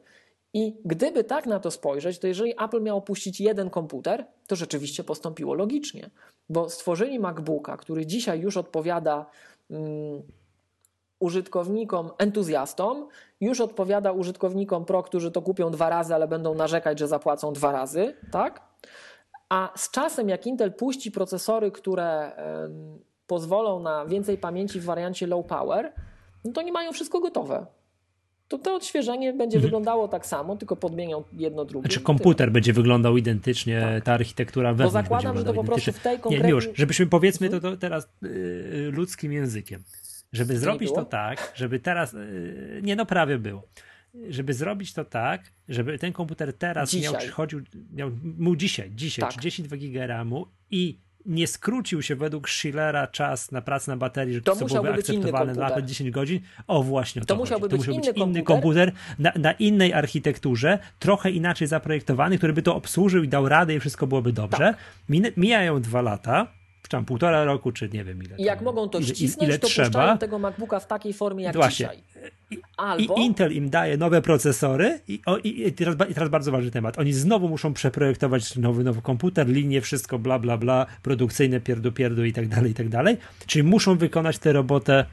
I 0.53 0.75
gdyby 0.85 1.23
tak 1.23 1.45
na 1.45 1.59
to 1.59 1.71
spojrzeć, 1.71 2.19
to 2.19 2.27
jeżeli 2.27 2.53
Apple 2.63 2.81
miał 2.81 2.97
opuścić 2.97 3.41
jeden 3.41 3.69
komputer, 3.69 4.25
to 4.47 4.55
rzeczywiście 4.55 5.03
postąpiło 5.03 5.53
logicznie, 5.53 6.09
bo 6.49 6.69
stworzyli 6.69 7.19
MacBooka, 7.19 7.77
który 7.77 8.05
dzisiaj 8.05 8.39
już 8.39 8.57
odpowiada 8.57 9.25
um, 9.69 10.21
użytkownikom, 11.19 12.09
entuzjastom, 12.17 13.07
już 13.41 13.61
odpowiada 13.61 14.11
użytkownikom 14.11 14.85
Pro, 14.85 15.03
którzy 15.03 15.31
to 15.31 15.41
kupią 15.41 15.71
dwa 15.71 15.89
razy, 15.89 16.15
ale 16.15 16.27
będą 16.27 16.55
narzekać, 16.55 16.99
że 16.99 17.07
zapłacą 17.07 17.53
dwa 17.53 17.71
razy, 17.71 18.15
tak? 18.31 18.61
A 19.49 19.71
z 19.75 19.91
czasem, 19.91 20.29
jak 20.29 20.47
Intel 20.47 20.73
puści 20.73 21.11
procesory, 21.11 21.71
które 21.71 22.31
um, 22.61 22.99
pozwolą 23.27 23.79
na 23.79 24.05
więcej 24.05 24.37
pamięci 24.37 24.79
w 24.79 24.85
wariancie 24.85 25.27
low 25.27 25.45
power, 25.45 25.93
no 26.45 26.51
to 26.51 26.61
nie 26.61 26.71
mają 26.71 26.91
wszystko 26.91 27.19
gotowe. 27.19 27.65
To 28.47 28.57
to 28.57 28.75
odświeżenie 28.75 29.33
będzie 29.33 29.57
mhm. 29.57 29.61
wyglądało 29.61 30.07
tak 30.07 30.25
samo, 30.25 30.55
tylko 30.55 30.75
podmienią 30.75 31.23
jedno 31.33 31.65
drugie. 31.65 31.87
Znaczy 31.87 32.01
komputer 32.01 32.51
będzie 32.51 32.73
wyglądał 32.73 33.17
identycznie, 33.17 33.81
tak. 33.81 34.03
ta 34.03 34.13
architektura 34.13 34.73
wewnątrz 34.73 34.93
Bo 34.93 35.01
zakładam, 35.01 35.37
że 35.37 35.43
to 35.43 35.53
po 35.53 35.63
prostu 35.63 35.91
w 35.91 35.99
tej 35.99 36.19
konkretnej... 36.19 36.51
Nie, 36.51 36.55
już, 36.55 36.69
żebyśmy 36.73 37.07
powiedzmy 37.07 37.49
to, 37.49 37.59
to 37.59 37.77
teraz 37.77 38.09
yy, 38.21 38.91
ludzkim 38.91 39.33
językiem. 39.33 39.83
Żeby 40.33 40.57
zrobić 40.57 40.93
to 40.93 41.05
tak, 41.05 41.51
żeby 41.55 41.79
teraz, 41.79 42.13
yy, 42.13 42.79
nie 42.83 42.95
no 42.95 43.05
prawie 43.05 43.37
było, 43.37 43.63
żeby 44.29 44.53
zrobić 44.53 44.93
to 44.93 45.05
tak, 45.05 45.41
żeby 45.69 45.99
ten 45.99 46.13
komputer 46.13 46.53
teraz 46.53 46.89
dzisiaj. 46.89 47.11
miał 47.11 47.21
przychodził, 47.21 47.61
miał 47.93 48.11
mu 48.23 48.55
dzisiaj, 48.55 48.91
dzisiaj 48.95 49.21
tak. 49.21 49.31
32 49.31 49.77
GB 49.77 50.07
RAMu 50.07 50.47
i 50.71 50.99
nie 51.25 51.47
skrócił 51.47 52.01
się 52.01 52.15
według 52.15 52.49
Schillera 52.49 53.07
czas 53.07 53.51
na 53.51 53.61
pracę 53.61 53.91
na 53.91 53.97
baterii, 53.97 54.33
że 54.33 54.41
to, 54.41 54.55
to 54.55 54.65
byłoby 54.65 54.89
akceptowalne 54.93 55.53
na 55.53 55.69
lat 55.69 55.85
10 55.85 56.11
godzin. 56.11 56.39
O 56.67 56.83
właśnie, 56.83 57.21
to, 57.21 57.27
to 57.27 57.35
musiałby 57.35 57.69
to 57.69 57.77
być, 57.77 57.87
musiał 57.87 57.95
być 57.95 58.05
inny 58.07 58.43
komputer, 58.43 58.43
komputer 58.43 58.91
na, 59.19 59.31
na, 59.35 59.51
innej 59.51 59.93
architekturze, 59.93 60.79
trochę 60.99 61.31
inaczej 61.31 61.67
zaprojektowany, 61.67 62.37
który 62.37 62.53
by 62.53 62.61
to 62.61 62.75
obsłużył 62.75 63.23
i 63.23 63.27
dał 63.27 63.49
radę 63.49 63.75
i 63.75 63.79
wszystko 63.79 64.07
byłoby 64.07 64.33
dobrze. 64.33 64.75
Tak. 65.07 65.37
Mijają 65.37 65.81
dwa 65.81 66.01
lata, 66.01 66.47
tam 66.87 67.05
półtora 67.05 67.43
roku, 67.43 67.71
czy 67.71 67.89
nie 67.89 68.03
wiem 68.03 68.23
ile. 68.23 68.37
I 68.37 68.43
jak 68.43 68.61
mogą 68.61 68.89
to 68.89 69.01
ścisnąć, 69.01 69.37
ile, 69.37 69.47
ile 69.47 69.59
to 69.59 69.67
trzeba. 69.67 70.17
tego 70.17 70.39
MacBooka 70.39 70.79
w 70.79 70.87
takiej 70.87 71.13
formie 71.13 71.43
jak 71.43 71.55
Właśnie. 71.55 71.89
dzisiaj. 71.91 72.03
Albo... 72.77 73.15
I 73.15 73.21
Intel 73.21 73.53
im 73.53 73.69
daje 73.69 73.97
nowe 73.97 74.21
procesory 74.21 74.99
i, 75.07 75.21
o, 75.25 75.37
i, 75.37 75.73
teraz, 75.73 75.95
i, 76.09 76.13
teraz, 76.13 76.29
bardzo 76.29 76.51
ważny 76.51 76.71
temat. 76.71 76.99
Oni 76.99 77.13
znowu 77.13 77.49
muszą 77.49 77.73
przeprojektować 77.73 78.55
nowy, 78.55 78.83
nowy 78.83 79.01
komputer, 79.01 79.47
linie, 79.47 79.81
wszystko 79.81 80.19
bla, 80.19 80.39
bla, 80.39 80.57
bla, 80.57 80.85
produkcyjne, 81.03 81.59
pierdu, 81.59 81.91
pierdu 81.91 82.25
i 82.25 82.33
tak 82.33 82.47
dalej, 82.47 82.71
i 82.71 82.73
tak 82.73 82.89
dalej. 82.89 83.17
Czyli 83.47 83.63
muszą 83.63 83.97
wykonać 83.97 84.39
tę 84.39 84.53
robotę 84.53 85.05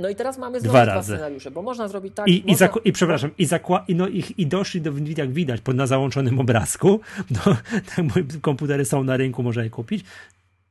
no 0.00 0.08
i 0.08 0.14
teraz 0.14 0.38
mamy 0.38 0.60
dwa, 0.60 0.86
dwa 0.86 1.02
scenariusze, 1.02 1.50
bo 1.50 1.62
można 1.62 1.88
zrobić 1.88 2.14
tak... 2.14 2.28
I, 2.28 2.44
można... 2.46 2.66
i, 2.66 2.88
i 2.88 2.92
przepraszam, 2.92 3.30
i, 3.38 3.46
zakła, 3.46 3.84
i, 3.88 3.94
no, 3.94 4.08
i, 4.08 4.24
i 4.38 4.46
doszli 4.46 4.80
do, 4.80 4.92
jak 5.16 5.32
widać, 5.32 5.60
pod 5.60 5.76
na 5.76 5.86
załączonym 5.86 6.40
obrazku, 6.40 7.00
no, 7.36 7.56
tak, 7.96 8.06
komputery 8.40 8.84
są 8.84 9.04
na 9.04 9.16
rynku, 9.16 9.42
można 9.42 9.64
je 9.64 9.70
kupić, 9.70 10.04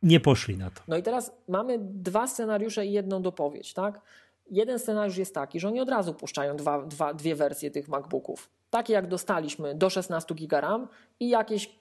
nie 0.04 0.20
poszli 0.20 0.58
na 0.58 0.70
to. 0.70 0.82
No 0.88 0.98
i 0.98 1.04
teraz 1.04 1.32
mamy 1.48 1.78
dwa 1.80 2.28
scenariusze 2.28 2.86
i 2.86 2.92
jedną 2.92 3.22
dopowiedź, 3.22 3.74
tak? 3.74 4.02
Jeden 4.52 4.80
scenariusz 4.80 5.18
jest 5.18 5.34
taki, 5.34 5.60
że 5.60 5.68
oni 5.68 5.80
od 5.80 5.90
razu 5.90 6.14
puszczają 6.14 6.56
dwa, 6.56 6.86
dwa, 6.86 7.14
dwie 7.14 7.36
wersje 7.36 7.72
tych 7.72 7.88
MacBooków. 7.88 8.50
Takie 8.70 8.94
jak 8.94 9.08
dostaliśmy 9.08 9.76
do 9.76 9.90
16 9.90 10.36
GB 10.36 10.62
RAM 10.62 10.88
i 11.20 11.30
jakieś 11.30 11.79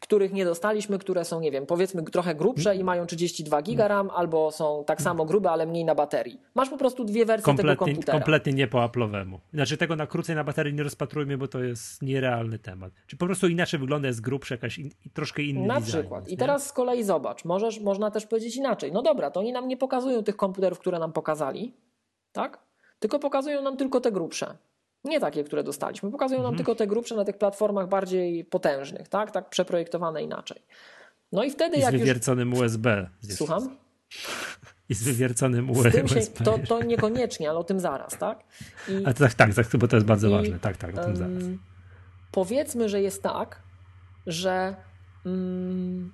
których 0.00 0.32
nie 0.32 0.44
dostaliśmy, 0.44 0.98
które 0.98 1.24
są, 1.24 1.40
nie 1.40 1.50
wiem, 1.50 1.66
powiedzmy 1.66 2.02
trochę 2.02 2.34
grubsze 2.34 2.76
i 2.76 2.84
mają 2.84 3.06
32 3.06 3.62
giga 3.62 3.88
RAM, 3.88 4.10
albo 4.10 4.50
są 4.50 4.84
tak 4.86 5.02
samo 5.02 5.24
grube, 5.24 5.50
ale 5.50 5.66
mniej 5.66 5.84
na 5.84 5.94
baterii. 5.94 6.40
Masz 6.54 6.68
po 6.68 6.76
prostu 6.76 7.04
dwie 7.04 7.26
wersje 7.26 7.44
kompletnie, 7.44 7.72
tego 7.72 7.84
komputera. 7.84 8.18
Kompletnie 8.18 8.52
nie 8.52 8.68
po 8.68 8.78
Apple'owemu. 8.78 9.38
Znaczy 9.54 9.76
tego 9.76 9.96
na 9.96 10.06
krócej 10.06 10.36
na 10.36 10.44
baterii 10.44 10.74
nie 10.74 10.82
rozpatrujmy, 10.82 11.38
bo 11.38 11.48
to 11.48 11.62
jest 11.62 12.02
nierealny 12.02 12.58
temat. 12.58 12.92
Czy 13.06 13.16
po 13.16 13.26
prostu 13.26 13.48
inaczej 13.48 13.80
wygląda, 13.80 14.08
jest 14.08 14.20
grubszy, 14.20 14.54
jakaś 14.54 14.78
in, 14.78 14.90
troszkę 15.14 15.42
inny 15.42 15.66
Na 15.66 15.80
design, 15.80 15.90
przykład. 15.90 16.28
I 16.28 16.36
teraz 16.36 16.66
z 16.66 16.72
kolei 16.72 17.04
zobacz, 17.04 17.44
możesz, 17.44 17.80
można 17.80 18.10
też 18.10 18.26
powiedzieć 18.26 18.56
inaczej. 18.56 18.92
No 18.92 19.02
dobra, 19.02 19.30
to 19.30 19.40
oni 19.40 19.52
nam 19.52 19.68
nie 19.68 19.76
pokazują 19.76 20.22
tych 20.22 20.36
komputerów, 20.36 20.78
które 20.78 20.98
nam 20.98 21.12
pokazali, 21.12 21.74
tak? 22.32 22.58
Tylko 22.98 23.18
pokazują 23.18 23.62
nam 23.62 23.76
tylko 23.76 24.00
te 24.00 24.12
grubsze. 24.12 24.56
Nie 25.04 25.20
takie, 25.20 25.44
które 25.44 25.64
dostaliśmy. 25.64 26.10
Pokazują 26.10 26.38
mhm. 26.40 26.52
nam 26.52 26.56
tylko 26.56 26.74
te 26.74 26.86
grubsze 26.86 27.14
na 27.16 27.24
tych 27.24 27.38
platformach 27.38 27.88
bardziej 27.88 28.44
potężnych, 28.44 29.08
tak? 29.08 29.30
Tak 29.30 29.48
przeprojektowane 29.48 30.22
inaczej. 30.22 30.62
No 31.32 31.44
i 31.44 31.50
wtedy 31.50 31.76
I 31.76 31.80
jak 31.80 31.90
z 31.90 31.98
wywierconym 31.98 32.50
już... 32.50 32.60
USB. 32.60 33.10
Słucham? 33.30 33.76
I 34.88 34.94
z 34.94 35.02
wywierconym 35.02 35.70
USB. 35.70 36.08
Się, 36.08 36.20
to, 36.44 36.58
to 36.68 36.82
niekoniecznie, 36.82 37.50
ale 37.50 37.58
o 37.58 37.64
tym 37.64 37.80
zaraz, 37.80 38.18
tak? 38.18 38.44
I, 38.88 39.06
A 39.06 39.12
tak, 39.12 39.34
tak, 39.34 39.54
tak, 39.54 39.76
bo 39.76 39.88
to 39.88 39.96
jest 39.96 40.06
bardzo 40.06 40.28
i, 40.28 40.30
ważne. 40.30 40.58
Tak, 40.58 40.76
tak, 40.76 40.90
o 40.90 40.98
tym 40.98 41.06
um, 41.06 41.16
zaraz. 41.16 41.42
Powiedzmy, 42.32 42.88
że 42.88 43.02
jest 43.02 43.22
tak, 43.22 43.62
że 44.26 44.76
um, 45.24 46.12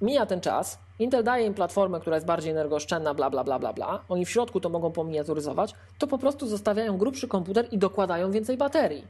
mija 0.00 0.26
ten 0.26 0.40
czas, 0.40 0.78
Intel 0.98 1.24
daje 1.24 1.46
im 1.46 1.54
platformę, 1.54 2.00
która 2.00 2.16
jest 2.16 2.26
bardziej 2.26 2.50
energooszczędna, 2.50 3.14
bla, 3.14 3.30
bla, 3.30 3.44
bla, 3.44 3.58
bla, 3.58 3.72
bla. 3.72 4.00
Oni 4.08 4.24
w 4.24 4.30
środku 4.30 4.60
to 4.60 4.68
mogą 4.68 4.92
pominiaturyzować, 4.92 5.74
to 5.98 6.06
po 6.06 6.18
prostu 6.18 6.46
zostawiają 6.46 6.98
grubszy 6.98 7.28
komputer 7.28 7.66
i 7.70 7.78
dokładają 7.78 8.30
więcej 8.30 8.56
baterii. 8.56 9.04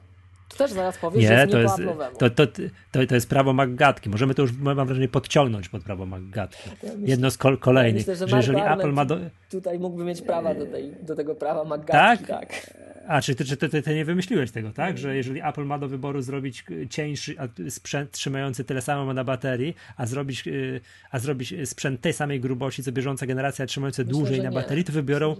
To 0.48 0.58
też 0.58 0.72
zaraz 0.72 0.98
powiesz, 0.98 1.22
nie, 1.22 1.28
że 1.28 1.34
jest 1.34 1.52
to 1.52 1.58
jest, 1.58 1.76
to, 2.18 2.30
to, 2.30 2.46
to, 2.92 3.06
to 3.08 3.14
jest 3.14 3.28
prawo 3.28 3.52
McGatki. 3.52 4.10
Możemy 4.10 4.34
to 4.34 4.42
już, 4.42 4.52
mam 4.58 4.86
wrażenie, 4.86 5.08
podciągnąć 5.08 5.68
pod 5.68 5.82
prawo 5.82 6.06
McGatki. 6.06 6.70
Ja 6.82 6.90
Jedno 6.98 7.30
z 7.30 7.36
kolejnych. 7.36 8.06
Ja 8.06 8.12
myślę, 8.12 8.26
że, 8.26 8.28
że 8.28 8.36
jeżeli 8.36 8.60
Apple 8.60 8.92
ma 8.92 9.04
do... 9.04 9.18
tutaj 9.50 9.78
mógłby 9.78 10.04
mieć 10.04 10.22
prawa 10.22 10.54
do, 10.54 10.66
tej, 10.66 10.92
do 11.02 11.16
tego 11.16 11.34
prawa 11.34 11.64
McGatki. 11.64 12.24
Tak? 12.24 12.26
tak. 12.26 12.74
A 13.08 13.20
czy 13.20 13.34
ty, 13.34 13.44
czy 13.44 13.56
ty, 13.56 13.68
ty, 13.68 13.82
ty, 13.82 13.94
nie 13.94 14.04
wymyśliłeś 14.04 14.50
tego, 14.50 14.72
tak? 14.72 14.98
Że 14.98 15.16
jeżeli 15.16 15.40
Apple 15.42 15.64
ma 15.64 15.78
do 15.78 15.88
wyboru 15.88 16.22
zrobić 16.22 16.64
cieńszy 16.90 17.36
sprzęt 17.68 18.10
trzymający 18.10 18.64
tyle 18.64 18.82
samo 18.82 19.14
na 19.14 19.24
baterii, 19.24 19.74
a 19.96 20.06
zrobić, 20.06 20.46
y, 20.46 20.80
a 21.10 21.18
zrobić 21.18 21.54
sprzęt 21.64 22.00
tej 22.00 22.12
samej 22.12 22.40
grubości, 22.40 22.82
co 22.82 22.92
bieżąca 22.92 23.26
generacja 23.26 23.66
trzymający 23.66 24.04
Myślę, 24.04 24.18
dłużej 24.18 24.38
na 24.42 24.48
nie. 24.48 24.54
baterii, 24.54 24.84
to 24.84 24.92
wybiorą, 24.92 25.36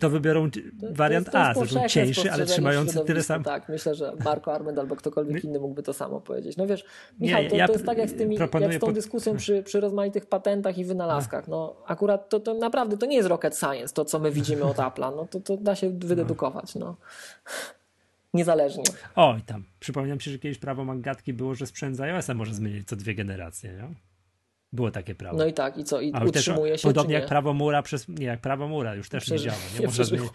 to 0.00 0.10
wybiorą 0.10 0.50
to, 0.50 0.60
wariant 0.90 1.30
to 1.30 1.48
jest, 1.48 1.60
jest 1.60 1.76
A, 1.76 1.88
cieńszy, 1.88 2.32
ale 2.32 2.46
trzymający 2.46 3.00
tyle 3.00 3.22
samo. 3.22 3.44
Tak, 3.44 3.68
myślę, 3.68 3.94
że 3.94 4.12
Marco 4.24 4.54
Arment 4.54 4.78
albo 4.78 4.96
ktokolwiek 4.96 5.44
inny 5.44 5.60
mógłby 5.60 5.82
to 5.82 5.92
samo 5.92 6.20
powiedzieć. 6.20 6.56
No 6.56 6.66
wiesz, 6.66 6.84
Michał, 7.20 7.44
to, 7.48 7.56
ja 7.56 7.66
to 7.66 7.72
jest 7.72 7.86
tak 7.86 7.98
jak 7.98 8.10
z, 8.10 8.14
tymi, 8.14 8.36
jak 8.60 8.74
z 8.74 8.78
tą 8.78 8.92
dyskusją 8.92 9.36
przy, 9.36 9.62
przy 9.62 9.80
rozmaitych 9.80 10.26
patentach 10.26 10.78
i 10.78 10.84
wynalazkach. 10.84 11.48
No 11.48 11.76
akurat 11.86 12.28
to, 12.28 12.40
to 12.40 12.54
naprawdę 12.54 12.96
to 12.96 13.06
nie 13.06 13.16
jest 13.16 13.28
rocket 13.28 13.56
science, 13.56 13.94
to 13.94 14.04
co 14.04 14.18
my 14.18 14.30
widzimy 14.30 14.64
od 14.64 14.76
Apple'a. 14.76 15.16
No 15.16 15.26
to, 15.30 15.40
to 15.40 15.56
da 15.56 15.74
się 15.74 15.90
wydedukować. 15.90 16.74
No. 16.74 16.96
Niezależnie. 18.34 18.84
Oj, 19.16 19.42
tam. 19.42 19.64
Przypominam 19.80 20.20
się, 20.20 20.30
że 20.30 20.38
kiedyś 20.38 20.58
prawo 20.58 20.84
Mangatki 20.84 21.32
było, 21.32 21.54
że 21.54 21.66
sprzęt 21.66 21.96
z 21.96 22.00
iOS-a 22.00 22.34
może 22.34 22.54
zmienić 22.54 22.88
co 22.88 22.96
dwie 22.96 23.14
generacje, 23.14 23.72
nie? 23.72 23.94
Było 24.72 24.90
takie 24.90 25.14
prawo. 25.14 25.38
No 25.38 25.46
i 25.46 25.52
tak, 25.52 25.78
i 25.78 25.84
co? 25.84 26.00
I 26.00 26.12
utrzymuje 26.26 26.72
też, 26.72 26.82
się. 26.82 26.88
Podobnie 26.88 27.14
jak 27.14 27.26
prawo 27.26 27.54
mura 27.54 27.82
przez. 27.82 28.08
Nie, 28.08 28.26
jak 28.26 28.40
prawo 28.40 28.68
mura 28.68 28.94
już 28.94 29.08
też 29.08 29.30
nie 29.30 29.38
działa. 29.38 29.56
Nie? 29.80 29.86
Można 29.86 30.04
zmieniać, 30.04 30.30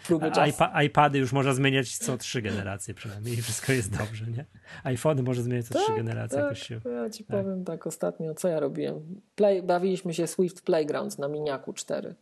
iPa, 0.50 0.84
iPady 0.84 1.18
już 1.18 1.34
można 1.34 1.54
zmieniać 1.54 1.98
co 1.98 2.18
trzy 2.18 2.42
generacje 2.42 2.94
przynajmniej 2.94 3.34
i 3.34 3.42
wszystko 3.42 3.72
jest 3.72 3.98
dobrze, 3.98 4.26
nie? 4.26 4.46
iPhony 4.84 5.24
może 5.24 5.44
zmieniać 5.44 5.66
co 5.68 5.74
tak, 5.74 5.84
trzy 5.84 5.96
generacje. 5.96 6.38
Tak, 6.38 6.58
się, 6.58 6.82
ja 7.04 7.10
ci 7.10 7.24
tak. 7.24 7.38
powiem 7.38 7.66
tak 7.66 7.88
ostatnio, 7.88 8.34
co 8.36 8.48
ja 8.48 8.60
robiłem. 8.60 9.22
Play, 9.36 9.64
bawiliśmy 9.64 10.14
się 10.14 10.28
Swift 10.28 10.62
Playground 10.62 11.20
na 11.20 11.28
Miniaku 11.28 11.74
4. 11.74 12.16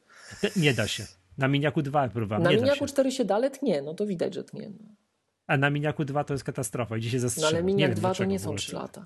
Nie 0.56 0.74
da 0.74 0.88
się. 0.88 1.06
Na 1.42 1.48
Miniaku 1.48 1.82
2 1.82 2.10
próbowałem. 2.10 2.44
Na 2.44 2.52
Miniaku 2.52 2.86
4 2.86 3.12
się 3.12 3.26
dalej 3.26 3.52
tnie, 3.52 3.82
no 3.82 3.94
to 3.94 4.06
widać, 4.06 4.34
że 4.34 4.44
tnie. 4.44 4.70
No. 4.70 4.96
A 5.48 5.58
na 5.58 5.70
Miniaku 5.70 6.06
2 6.06 6.24
to 6.24 6.34
jest 6.34 6.44
katastrofa, 6.44 6.98
idzie 6.98 7.10
się 7.10 7.20
zastrzelać. 7.20 7.52
No 7.52 7.58
ale 7.58 7.66
Miniak 7.66 7.94
2 7.94 8.14
to 8.14 8.26
nie 8.26 8.40
są 8.40 8.56
3 8.56 8.76
lata. 8.76 9.06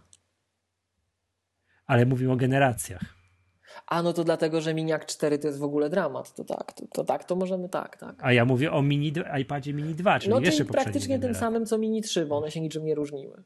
Ale 1.85 2.05
mówimy 2.05 2.31
o 2.31 2.35
generacjach. 2.35 3.01
A 3.87 4.01
no 4.01 4.13
to 4.13 4.23
dlatego, 4.23 4.61
że 4.61 4.73
Miniak 4.73 5.05
4 5.05 5.39
to 5.39 5.47
jest 5.47 5.59
w 5.59 5.63
ogóle 5.63 5.89
dramat. 5.89 6.33
To 6.33 6.43
tak, 6.43 6.73
to, 6.73 6.87
to 6.87 7.03
tak, 7.03 7.23
to 7.23 7.35
możemy 7.35 7.69
tak, 7.69 7.97
tak. 7.97 8.15
A 8.19 8.33
ja 8.33 8.45
mówię 8.45 8.71
o 8.71 8.81
mini, 8.81 9.13
iPadzie 9.41 9.73
Mini 9.73 9.95
2, 9.95 10.19
czyli 10.19 10.31
no, 10.31 10.39
jeszcze 10.39 10.51
czyli 10.51 10.69
praktycznie 10.69 11.19
tym 11.19 11.35
samym 11.35 11.65
co 11.65 11.77
Mini 11.77 12.01
3, 12.01 12.25
bo 12.25 12.37
one 12.37 12.51
się 12.51 12.61
niczym 12.61 12.85
nie 12.85 12.95
różniły. 12.95 13.43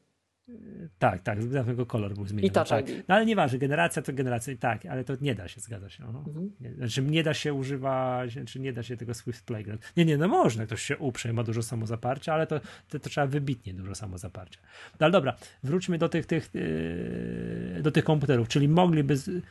Tak, 0.98 1.22
tak, 1.22 1.38
tylko 1.66 1.86
kolor 1.86 2.14
był 2.14 2.26
zmieniony. 2.26 2.48
I 2.48 2.50
Touch 2.50 2.68
tak. 2.68 2.88
ID. 2.88 3.08
No 3.08 3.14
ale 3.14 3.26
nieważne, 3.26 3.58
generacja 3.58 4.02
to 4.02 4.12
generacja, 4.12 4.56
tak, 4.56 4.86
ale 4.86 5.04
to 5.04 5.16
nie 5.20 5.34
da 5.34 5.48
się, 5.48 5.60
zgadza 5.60 5.88
się. 5.88 6.04
No. 6.12 6.24
Mhm. 6.26 6.50
Nie, 6.60 6.74
znaczy 6.74 7.02
nie 7.02 7.22
da 7.22 7.34
się 7.34 7.54
używać, 7.54 8.32
znaczy 8.32 8.60
nie 8.60 8.72
da 8.72 8.82
się 8.82 8.96
tego 8.96 9.14
Swift 9.14 9.44
Playground. 9.44 9.92
Nie, 9.96 10.04
nie, 10.04 10.16
no 10.16 10.28
można, 10.28 10.66
ktoś 10.66 10.82
się 10.82 10.98
uprze, 10.98 11.32
ma 11.32 11.42
dużo 11.42 11.62
samozaparcia, 11.62 12.34
ale 12.34 12.46
to, 12.46 12.60
to, 12.88 12.98
to, 12.98 13.08
trzeba 13.08 13.26
wybitnie 13.26 13.74
dużo 13.74 13.94
samozaparcia. 13.94 14.60
No 15.00 15.04
ale 15.04 15.12
dobra, 15.12 15.36
wróćmy 15.62 15.98
do 15.98 16.08
tych, 16.08 16.26
tych, 16.26 16.50
yy, 16.54 17.82
do 17.82 17.90
tych 17.90 18.04
komputerów, 18.04 18.48
czyli 18.48 18.68
mogliby... 18.68 19.16
Z, 19.16 19.42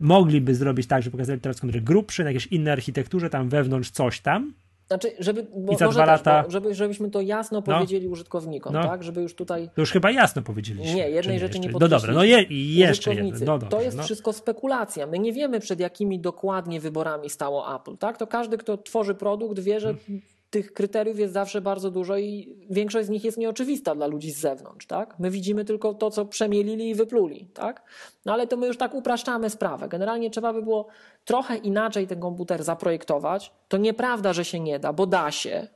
mogliby 0.00 0.54
zrobić 0.54 0.86
tak, 0.86 1.02
że 1.02 1.10
pokazali 1.10 1.40
teraz 1.40 1.60
komputer 1.60 1.82
grubszy, 1.82 2.24
na 2.24 2.30
jakiejś 2.30 2.46
innej 2.46 2.72
architekturze, 2.72 3.30
tam 3.30 3.48
wewnątrz 3.48 3.90
coś 3.90 4.20
tam, 4.20 4.52
znaczy, 4.86 5.12
żeby, 5.18 5.46
bo, 5.56 5.72
I 5.72 5.76
za 5.76 5.88
dwa 5.88 6.04
lata... 6.04 6.42
Też, 6.42 6.52
żeby, 6.52 6.74
żebyśmy 6.74 7.10
to 7.10 7.20
jasno 7.20 7.58
no. 7.58 7.62
powiedzieli 7.62 8.08
użytkownikom, 8.08 8.72
no. 8.72 8.82
tak? 8.82 9.02
Żeby 9.02 9.22
już 9.22 9.34
tutaj... 9.34 9.70
To 9.74 9.80
już 9.80 9.92
chyba 9.92 10.10
jasno 10.10 10.42
powiedzieliśmy. 10.42 10.94
Nie, 10.94 11.10
jednej 11.10 11.38
rzeczy 11.38 11.58
nie 11.58 11.68
podkreśliliśmy. 11.70 11.80
No 11.80 11.88
dobra, 11.88 12.14
no 12.14 12.24
je, 12.24 12.42
jeszcze 12.78 13.14
jedno. 13.14 13.38
No 13.40 13.46
dobrze, 13.46 13.68
to 13.68 13.82
jest 13.82 13.96
no. 13.96 14.02
wszystko 14.02 14.32
spekulacja. 14.32 15.06
My 15.06 15.18
nie 15.18 15.32
wiemy, 15.32 15.60
przed 15.60 15.80
jakimi 15.80 16.18
dokładnie 16.20 16.80
wyborami 16.80 17.30
stało 17.30 17.76
Apple, 17.76 17.96
tak? 17.96 18.18
To 18.18 18.26
każdy, 18.26 18.58
kto 18.58 18.78
tworzy 18.78 19.14
produkt, 19.14 19.60
wie, 19.60 19.80
że 19.80 19.94
hmm 19.94 20.22
tych 20.56 20.72
kryteriów 20.72 21.18
jest 21.18 21.34
zawsze 21.34 21.60
bardzo 21.60 21.90
dużo 21.90 22.16
i 22.16 22.56
większość 22.70 23.06
z 23.06 23.10
nich 23.10 23.24
jest 23.24 23.38
nieoczywista 23.38 23.94
dla 23.94 24.06
ludzi 24.06 24.30
z 24.30 24.38
zewnątrz, 24.38 24.86
tak? 24.86 25.14
My 25.18 25.30
widzimy 25.30 25.64
tylko 25.64 25.94
to, 25.94 26.10
co 26.10 26.24
przemielili 26.24 26.88
i 26.88 26.94
wypluli, 26.94 27.48
tak? 27.54 27.82
No 28.24 28.32
ale 28.32 28.46
to 28.46 28.56
my 28.56 28.66
już 28.66 28.76
tak 28.76 28.94
upraszczamy 28.94 29.50
sprawę. 29.50 29.88
Generalnie 29.88 30.30
trzeba 30.30 30.52
by 30.52 30.62
było 30.62 30.86
trochę 31.24 31.56
inaczej 31.56 32.06
ten 32.06 32.20
komputer 32.20 32.64
zaprojektować. 32.64 33.52
To 33.68 33.76
nieprawda, 33.76 34.32
że 34.32 34.44
się 34.44 34.60
nie 34.60 34.78
da, 34.78 34.92
bo 34.92 35.06
da 35.06 35.30
się. 35.30 35.68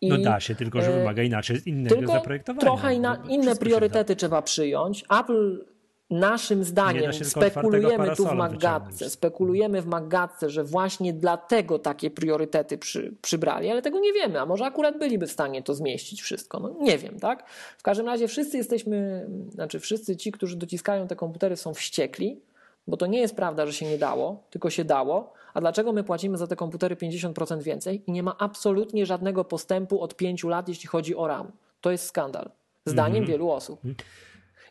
I, 0.00 0.08
no 0.08 0.18
da 0.18 0.40
się, 0.40 0.54
tylko 0.54 0.82
że 0.82 0.94
e, 0.94 0.98
wymaga 0.98 1.22
inaczej 1.22 1.60
innego 1.66 2.06
zaprojektowania. 2.06 2.60
Trochę 2.60 2.94
inna, 2.94 3.22
inne 3.28 3.56
priorytety 3.56 4.16
trzeba 4.16 4.42
przyjąć. 4.42 5.04
Apple 5.20 5.64
Naszym 6.10 6.64
zdaniem 6.64 7.12
spekulujemy 7.24 8.16
tu 8.16 8.26
w 8.26 8.32
Maggatce, 8.32 9.10
spekulujemy 9.10 9.82
w 9.82 9.86
Maggatce, 9.86 10.50
że 10.50 10.64
właśnie 10.64 11.12
dlatego 11.12 11.78
takie 11.78 12.10
priorytety 12.10 12.78
przy, 12.78 13.14
przybrali, 13.22 13.70
ale 13.70 13.82
tego 13.82 14.00
nie 14.00 14.12
wiemy, 14.12 14.40
a 14.40 14.46
może 14.46 14.64
akurat 14.64 14.98
byliby 14.98 15.26
w 15.26 15.32
stanie 15.32 15.62
to 15.62 15.74
zmieścić 15.74 16.22
wszystko, 16.22 16.60
no 16.60 16.74
nie 16.80 16.98
wiem, 16.98 17.20
tak? 17.20 17.48
W 17.78 17.82
każdym 17.82 18.06
razie 18.06 18.28
wszyscy 18.28 18.56
jesteśmy, 18.56 19.26
znaczy 19.50 19.80
wszyscy 19.80 20.16
ci, 20.16 20.32
którzy 20.32 20.56
dociskają 20.56 21.06
te 21.06 21.16
komputery 21.16 21.56
są 21.56 21.74
wściekli, 21.74 22.40
bo 22.86 22.96
to 22.96 23.06
nie 23.06 23.20
jest 23.20 23.36
prawda, 23.36 23.66
że 23.66 23.72
się 23.72 23.86
nie 23.86 23.98
dało, 23.98 24.42
tylko 24.50 24.70
się 24.70 24.84
dało, 24.84 25.32
a 25.54 25.60
dlaczego 25.60 25.92
my 25.92 26.04
płacimy 26.04 26.38
za 26.38 26.46
te 26.46 26.56
komputery 26.56 26.96
50% 26.96 27.62
więcej 27.62 28.02
i 28.06 28.12
nie 28.12 28.22
ma 28.22 28.36
absolutnie 28.38 29.06
żadnego 29.06 29.44
postępu 29.44 30.02
od 30.02 30.16
5 30.16 30.44
lat, 30.44 30.68
jeśli 30.68 30.88
chodzi 30.88 31.16
o 31.16 31.26
RAM? 31.26 31.52
To 31.80 31.90
jest 31.90 32.06
skandal, 32.06 32.50
zdaniem 32.86 33.16
mm 33.16 33.24
-hmm. 33.24 33.30
wielu 33.30 33.50
osób. 33.50 33.80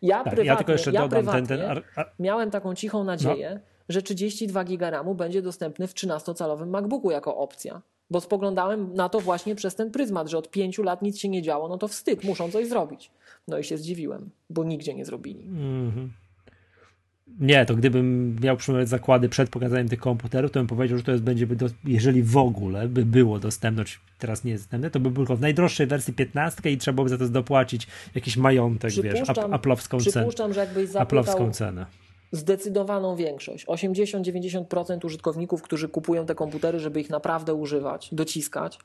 Mhm. 0.02 0.10
Ja 0.10 0.24
tak, 0.24 0.34
prywatnie, 0.34 0.76
ja 0.94 1.02
ja 1.02 1.08
prywatnie 1.08 1.48
ten, 1.48 1.58
ten... 1.58 1.82
miałem 2.20 2.52
taką 2.52 2.76
cichą 2.76 3.04
nadzieję, 3.04 3.52
no. 3.54 3.60
że 3.90 4.02
32 4.02 4.64
GB 4.64 4.90
RAMu 4.90 5.16
będzie 5.16 5.42
dostępny 5.42 5.88
w 5.88 5.94
13-calowym 5.94 6.68
MacBooku 6.68 7.12
jako 7.12 7.38
opcja. 7.38 7.82
Bo 8.10 8.22
spoglądałem 8.22 8.94
na 8.94 9.10
to 9.10 9.20
właśnie 9.20 9.56
przez 9.56 9.76
ten 9.76 9.92
pryzmat, 9.92 10.30
że 10.30 10.38
od 10.38 10.52
pięciu 10.52 10.84
lat 10.84 11.02
nic 11.02 11.20
się 11.20 11.30
nie 11.30 11.42
działo, 11.42 11.68
no 11.68 11.78
to 11.78 11.88
wstyd, 11.88 12.24
muszą 12.24 12.52
coś 12.52 12.68
zrobić. 12.68 13.12
No 13.48 13.58
i 13.58 13.64
się 13.64 13.78
zdziwiłem, 13.78 14.30
bo 14.50 14.64
nigdzie 14.64 14.94
nie 14.94 15.06
zrobili. 15.06 15.50
-hmm. 15.92 16.08
Nie, 17.40 17.66
to 17.66 17.76
gdybym 17.76 18.36
miał 18.42 18.58
przyjmować 18.58 18.90
zakłady 18.90 19.30
przed 19.30 19.50
pokazaniem 19.50 19.90
tych 19.90 20.00
komputerów, 20.00 20.52
to 20.52 20.60
bym 20.60 20.68
powiedział, 20.68 20.98
że 20.98 21.04
to 21.04 21.12
jest, 21.12 21.24
będzie, 21.24 21.48
do, 21.48 21.66
jeżeli 21.86 22.24
w 22.24 22.38
ogóle 22.38 22.88
by 22.88 23.06
było 23.06 23.40
dostępne, 23.40 23.84
teraz 24.20 24.44
nie 24.44 24.52
jest 24.52 24.64
dostępne, 24.64 24.90
to 24.90 25.00
by 25.00 25.12
było 25.12 25.36
w 25.36 25.42
najdroższej 25.42 25.88
wersji 25.88 26.14
15 26.14 26.72
i 26.72 26.78
trzeba 26.78 26.96
byłoby 26.96 27.10
za 27.10 27.18
to 27.18 27.30
dopłacić 27.30 27.88
jakiś 28.16 28.38
majątek, 28.38 28.92
wiesz, 28.92 29.20
aplowską 29.52 30.00
cenę. 30.00 30.12
Przypuszczam, 30.12 30.54
że 30.54 30.60
jakbyś 30.60 30.90
zapytał 30.90 31.52
cenę. 31.52 31.86
zdecydowaną 32.32 33.16
większość, 33.16 33.66
80-90% 33.68 35.06
użytkowników, 35.06 35.62
którzy 35.62 35.90
kupują 35.90 36.26
te 36.26 36.36
komputery, 36.36 36.80
żeby 36.80 37.02
ich 37.02 37.10
naprawdę 37.10 37.54
używać, 37.54 38.10
dociskać, 38.12 38.80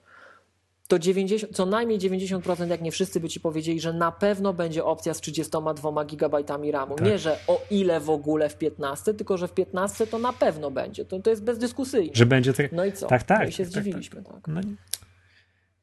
to 0.93 0.99
90, 0.99 1.57
co 1.57 1.67
najmniej 1.67 1.99
90%, 1.99 2.71
jak 2.71 2.81
nie 2.81 2.93
wszyscy 2.93 3.21
by 3.21 3.29
ci 3.29 3.41
powiedzieli, 3.41 3.81
że 3.81 3.93
na 3.93 4.13
pewno 4.13 4.53
będzie 4.53 4.85
opcja 4.85 5.15
z 5.15 5.21
32 5.21 6.05
GB 6.05 6.39
RAMu. 6.73 6.95
Tak. 6.95 7.07
Nie, 7.07 7.19
że 7.19 7.39
o 7.47 7.63
ile 7.71 8.01
w 8.01 8.11
ogóle 8.11 8.49
w 8.49 8.59
15, 8.59 9.15
tylko 9.15 9.37
że 9.37 9.49
w 9.49 9.55
15 9.55 10.07
to 10.07 10.19
na 10.19 10.33
pewno 10.33 10.71
będzie. 10.71 11.05
To, 11.05 11.21
to 11.21 11.31
jest 11.31 11.45
bezdyskusyjne. 11.45 12.15
Że 12.15 12.27
będzie 12.27 12.53
tak. 12.53 12.73
No 12.73 12.85
i 12.85 12.93
co? 12.93 13.07
Tak, 13.07 13.23
tak. 13.23 13.39
No 13.39 13.45
i 13.45 13.53
się 13.53 13.65
tak, 13.65 13.73
tak, 13.73 13.83
zdziwiliśmy. 13.83 14.23
Tak, 14.23 14.49
no, 14.49 14.61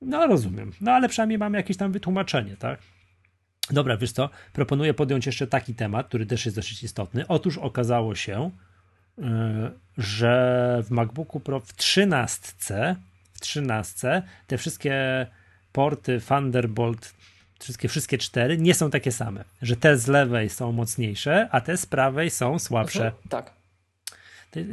no, 0.01 0.27
rozumiem. 0.27 0.71
No 0.81 0.91
ale 0.91 1.09
przynajmniej 1.09 1.37
mamy 1.37 1.57
jakieś 1.57 1.77
tam 1.77 1.91
wytłumaczenie, 1.91 2.57
tak? 2.57 2.79
Dobra, 3.71 3.97
wiesz 3.97 4.11
co? 4.11 4.29
Proponuję 4.53 4.93
podjąć 4.93 5.25
jeszcze 5.25 5.47
taki 5.47 5.75
temat, 5.75 6.07
który 6.07 6.25
też 6.25 6.45
jest 6.45 6.57
dosyć 6.57 6.83
istotny. 6.83 7.27
Otóż 7.27 7.57
okazało 7.57 8.15
się, 8.15 8.51
yy, 9.17 9.25
że 9.97 10.81
w 10.83 10.91
MacBooku 10.91 11.39
Pro 11.39 11.59
w 11.59 11.73
13 11.73 12.95
w 13.39 13.41
13 13.41 14.23
te 14.47 14.57
wszystkie 14.57 15.27
porty 15.71 16.21
Thunderbolt, 16.27 17.13
wszystkie, 17.59 17.87
wszystkie 17.87 18.17
cztery 18.17 18.57
nie 18.57 18.73
są 18.73 18.89
takie 18.91 19.11
same. 19.11 19.43
Że 19.61 19.75
te 19.75 19.97
z 19.97 20.07
lewej 20.07 20.49
są 20.49 20.71
mocniejsze, 20.71 21.47
a 21.51 21.61
te 21.61 21.77
z 21.77 21.85
prawej 21.85 22.29
są 22.29 22.59
słabsze. 22.59 23.05
Mhm, 23.05 23.23
tak. 23.29 23.53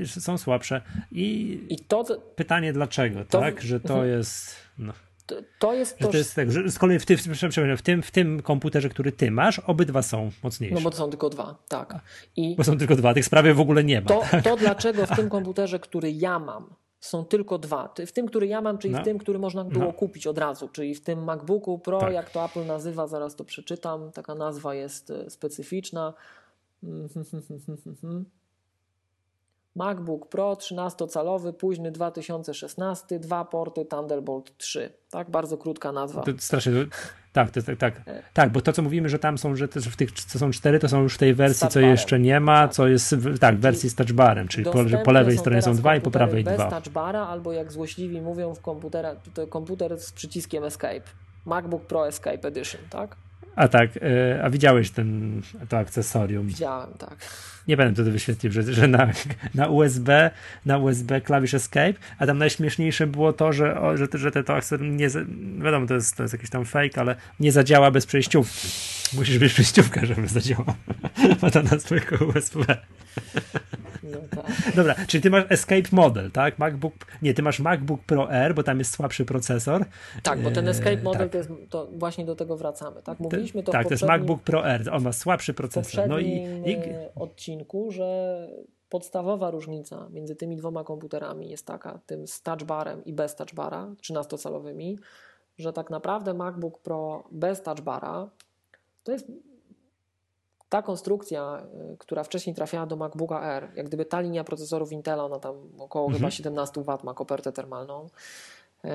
Są 0.07 0.39
słabsze. 0.39 0.83
I, 1.13 1.61
I 1.69 1.79
to, 1.79 2.05
pytanie 2.37 2.73
dlaczego, 2.73 3.25
to, 3.25 3.41
tak? 3.41 3.61
Że 3.61 3.81
to 3.81 3.95
mhm. 3.95 4.11
jest. 4.11 4.57
No. 4.79 4.93
To, 5.27 5.35
to 5.59 5.75
jest 5.75 5.99
to. 5.99 6.09
to 6.09 6.17
jest 6.17 6.35
tak, 6.35 6.53
że 6.53 6.71
z 6.71 6.79
kolei 6.79 6.99
w 6.99 7.07
tym, 7.07 7.19
w, 7.19 7.83
tym, 7.83 8.03
w 8.03 8.11
tym 8.11 8.43
komputerze, 8.43 8.89
który 8.89 9.13
ty 9.13 9.31
masz, 9.31 9.59
obydwa 9.59 10.03
są 10.03 10.31
mocniejsze. 10.43 10.75
No 10.75 10.81
bo 10.81 10.91
to 10.91 10.97
są 10.97 11.11
tylko 11.11 11.31
dwa, 11.31 11.57
tak. 11.69 11.95
I 12.37 12.57
bo 12.57 12.65
są 12.65 12.79
tylko 12.79 12.97
dwa, 12.97 13.15
tych 13.15 13.25
sprawy 13.25 13.55
w 13.55 13.61
ogóle 13.61 13.85
nie 13.85 14.01
ma. 14.01 14.07
To, 14.07 14.23
tak? 14.31 14.45
to 14.45 14.57
dlaczego 14.57 15.07
w 15.07 15.17
tym 15.17 15.29
komputerze, 15.29 15.79
który 15.79 16.13
ja 16.13 16.39
mam, 16.39 16.75
są 17.07 17.25
tylko 17.25 17.59
dwa. 17.59 17.95
W 18.07 18.13
tym, 18.13 18.27
który 18.27 18.47
ja 18.47 18.61
mam, 18.61 18.79
czyli 18.79 18.95
no. 18.95 19.01
w 19.01 19.05
tym, 19.05 19.19
który 19.19 19.39
można 19.39 19.65
było 19.65 19.85
no. 19.85 19.93
kupić 19.93 20.27
od 20.27 20.39
razu, 20.39 20.69
czyli 20.69 20.95
w 20.95 21.01
tym 21.01 21.25
MacBooku 21.25 21.79
Pro, 21.79 22.01
tak. 22.01 22.13
jak 22.13 22.31
to 22.31 22.45
Apple 22.45 22.67
nazywa, 22.67 23.07
zaraz 23.07 23.37
to 23.37 23.45
przeczytam. 23.45 24.13
Taka 24.13 24.35
nazwa 24.35 24.75
jest 24.75 25.11
e, 25.11 25.31
specyficzna. 25.31 26.15
MacBook 29.77 30.29
Pro 30.29 30.55
13-calowy, 30.55 31.53
późny 31.53 31.91
2016, 31.91 33.19
dwa 33.19 33.45
porty 33.45 33.85
Thunderbolt 33.85 34.57
3. 34.57 34.93
Tak, 35.11 35.31
bardzo 35.31 35.59
krótka 35.59 35.93
nazwa. 35.93 36.23
To 36.23 36.33
strasznie, 36.39 36.73
tak, 37.33 37.51
to, 37.51 37.63
tak, 37.63 37.77
tak, 37.79 38.03
tak, 38.33 38.53
bo 38.53 38.61
to 38.61 38.73
co 38.73 38.83
mówimy, 38.83 39.09
że 39.09 39.19
tam 39.19 39.39
są, 39.39 39.57
że 39.57 39.69
też 39.69 39.89
w 39.89 39.97
tych, 39.97 40.13
co 40.13 40.39
są 40.39 40.51
cztery, 40.51 40.79
to 40.79 40.89
są 40.89 41.03
już 41.03 41.15
w 41.15 41.19
tej 41.19 41.35
wersji, 41.35 41.69
co 41.69 41.81
jeszcze 41.81 42.19
nie 42.19 42.41
ma, 42.41 42.69
co 42.69 42.89
jest, 42.89 43.15
tak, 43.41 43.57
w 43.57 43.61
wersji 43.61 43.91
z 43.91 43.95
touchbarem, 43.95 44.49
czyli 44.49 44.65
po, 44.65 44.89
że 44.89 44.99
po 44.99 45.13
lewej 45.13 45.39
stronie 45.39 45.63
są 45.63 45.75
dwa 45.75 45.97
i 45.97 46.01
po 46.01 46.11
prawej 46.11 46.45
bez 46.45 46.55
dwa. 46.55 46.65
Bez 46.65 46.75
touchbara, 46.75 47.27
albo 47.27 47.53
jak 47.53 47.73
złośliwi 47.73 48.21
mówią 48.21 48.55
w 48.55 48.61
komputerach, 48.61 49.17
to 49.35 49.47
komputer 49.47 49.99
z 49.99 50.13
przyciskiem 50.13 50.65
Escape. 50.65 51.03
MacBook 51.47 51.87
Pro 51.87 52.09
Escape 52.09 52.49
Edition, 52.49 52.81
tak? 52.91 53.17
A 53.57 53.69
tak, 53.69 53.91
e, 53.97 54.45
a 54.45 54.51
widziałeś 54.51 54.91
ten, 54.91 55.43
to 55.69 55.79
akcesorium? 55.79 56.47
Widziałem, 56.47 56.91
tak. 56.99 57.17
Nie 57.69 57.77
będę 57.77 57.95
wtedy 57.95 58.11
wyświetlił, 58.11 58.53
że, 58.53 58.63
że 58.63 58.89
na, 58.89 59.09
na 59.55 59.69
USB 59.69 60.31
na 60.67 60.79
USB 60.79 61.21
klawisz 61.21 61.55
Escape, 61.55 61.95
a 62.19 62.27
tam 62.27 62.39
najśmieszniejsze 62.39 63.07
było 63.07 63.33
to, 63.33 63.53
że, 63.53 63.81
o, 63.81 63.97
że, 63.97 64.07
że 64.15 64.31
te 64.31 64.45
to 64.45 64.55
akcesorium 64.55 64.97
nie, 64.97 65.09
wiadomo, 65.65 65.87
to 65.87 65.95
jest, 65.95 66.17
to 66.17 66.23
jest 66.23 66.33
jakiś 66.35 66.51
tam 66.51 66.65
fake, 66.65 67.01
ale 67.01 67.17
nie 67.41 67.53
zadziała 67.53 67.91
bez 67.91 68.07
przejściówki. 68.07 68.69
Musisz 69.13 69.39
być 69.39 69.53
przejściówka, 69.53 70.07
żeby 70.07 70.29
zadziałała. 70.29 70.75
Ma 71.43 71.51
to 71.51 71.63
nazwę 71.63 72.01
USB. 72.35 72.77
No 74.13 74.43
tak. 74.43 74.75
Dobra, 74.75 74.95
czyli 75.07 75.23
ty 75.23 75.31
masz 75.31 75.45
Escape 75.49 75.89
Model, 75.93 76.31
tak? 76.31 76.59
MacBook, 76.59 76.95
nie, 77.23 77.35
ty 77.35 77.43
masz 77.43 77.61
MacBook 77.61 78.01
Pro 78.01 78.33
R, 78.33 78.55
bo 78.55 78.63
tam 78.63 78.79
jest 78.79 78.95
słabszy 78.95 79.25
procesor. 79.25 79.85
Tak, 80.23 80.43
bo 80.43 80.51
ten 80.51 80.69
Escape 80.69 81.03
Model 81.03 81.23
tak. 81.23 81.31
to 81.31 81.39
jest, 81.39 81.51
to 81.71 81.89
właśnie 81.93 82.25
do 82.25 82.37
tego 82.37 82.57
wracamy, 82.57 83.03
tak? 83.03 83.21
Mówiliśmy 83.21 83.63
to 83.63 83.73
Tak, 83.73 83.87
to 83.87 83.95
jest 83.95 84.05
MacBook 84.05 84.43
Pro 84.43 84.69
R, 84.69 84.91
on 84.93 85.03
ma 85.03 85.13
słabszy 85.13 85.55
procesor. 85.55 86.09
No 86.09 86.19
i, 86.19 86.33
i 86.67 86.77
odcinku, 87.15 87.91
że 87.91 88.39
podstawowa 88.89 89.51
różnica 89.51 90.09
między 90.11 90.37
tymi 90.37 90.57
dwoma 90.57 90.85
komputerami 90.85 91.51
jest 91.51 91.67
taka, 91.67 92.01
tym 92.07 92.27
z 92.27 92.43
touchbarem 92.43 93.05
i 93.05 93.13
bez 93.13 93.37
touchbara, 93.37 93.95
13-calowymi, 94.03 94.97
że 95.59 95.73
tak 95.73 95.91
naprawdę 95.91 96.35
MacBook 96.35 96.79
Pro 96.79 97.29
bez 97.31 97.63
touchbara 97.63 98.31
to 99.03 99.13
jest 99.13 99.27
ta 100.69 100.83
konstrukcja, 100.83 101.67
y, 101.93 101.97
która 101.97 102.25
wcześniej 102.25 102.57
trafiała 102.57 102.87
do 102.87 102.97
MacBooka 102.97 103.57
R, 103.57 103.69
jak 103.77 103.87
gdyby 103.87 104.05
ta 104.05 104.21
linia 104.21 104.45
procesorów 104.45 104.93
Intela, 104.93 105.25
ona 105.25 105.39
tam 105.39 105.55
około 105.79 106.07
mhm. 106.07 106.19
chyba 106.19 106.31
17 106.31 106.83
W 106.83 107.05
ma 107.05 107.15
kopertę 107.15 107.53
termalną. 107.53 108.09
Y, 108.85 108.89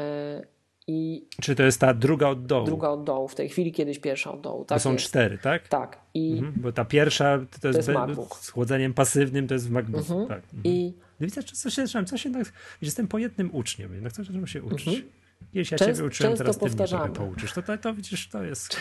I 0.87 1.27
Czy 1.41 1.55
to 1.55 1.63
jest 1.63 1.79
ta 1.79 1.93
druga 1.93 2.27
od 2.27 2.45
dołu? 2.45 2.65
Druga 2.65 2.89
od 2.89 3.03
dołu, 3.03 3.27
w 3.27 3.35
tej 3.35 3.49
chwili 3.49 3.71
kiedyś 3.71 3.99
pierwsza 3.99 4.31
od 4.31 4.41
dołu. 4.41 4.65
Tak 4.65 4.77
to 4.77 4.83
są 4.83 4.93
jest. 4.93 5.05
cztery, 5.05 5.37
tak? 5.37 5.67
Tak. 5.67 5.99
I 6.13 6.31
mhm, 6.31 6.53
bo 6.57 6.71
ta 6.71 6.85
pierwsza 6.85 7.39
to, 7.51 7.59
to 7.61 7.67
jest, 7.67 7.77
jest 7.77 7.89
MacBook. 7.89 8.35
z 8.35 8.49
chłodzeniem 8.49 8.93
pasywnym 8.93 9.47
to 9.47 9.53
jest 9.53 9.67
w 9.67 9.71
MacBooku. 9.71 10.13
Mhm. 10.13 10.27
Tak. 10.27 10.43
Mhm. 10.53 10.61
I 10.63 10.93
no 11.19 11.25
widzę, 11.25 11.43
co 11.43 11.69
się, 11.69 11.85
co 12.05 12.17
się, 12.17 12.31
tak, 12.31 12.53
jestem 12.81 13.07
po 13.07 13.17
jednym 13.17 13.55
uczniem, 13.55 13.93
jednak 13.93 14.13
coś, 14.13 14.27
czemu 14.27 14.47
się 14.47 14.63
uczyć. 14.63 15.05
Jeśli 15.53 15.75
ja 15.75 15.77
Częst, 15.77 15.97
ciebie 15.97 16.07
uczyłem, 16.07 16.37
teraz 16.37 16.57
ty 16.57 16.65
mnie 16.65 17.09
pouczysz. 17.15 17.53
To, 17.53 17.61
to, 17.61 17.77
to 17.77 17.93
widzisz, 17.93 18.29
to 18.29 18.43
jest... 18.43 18.77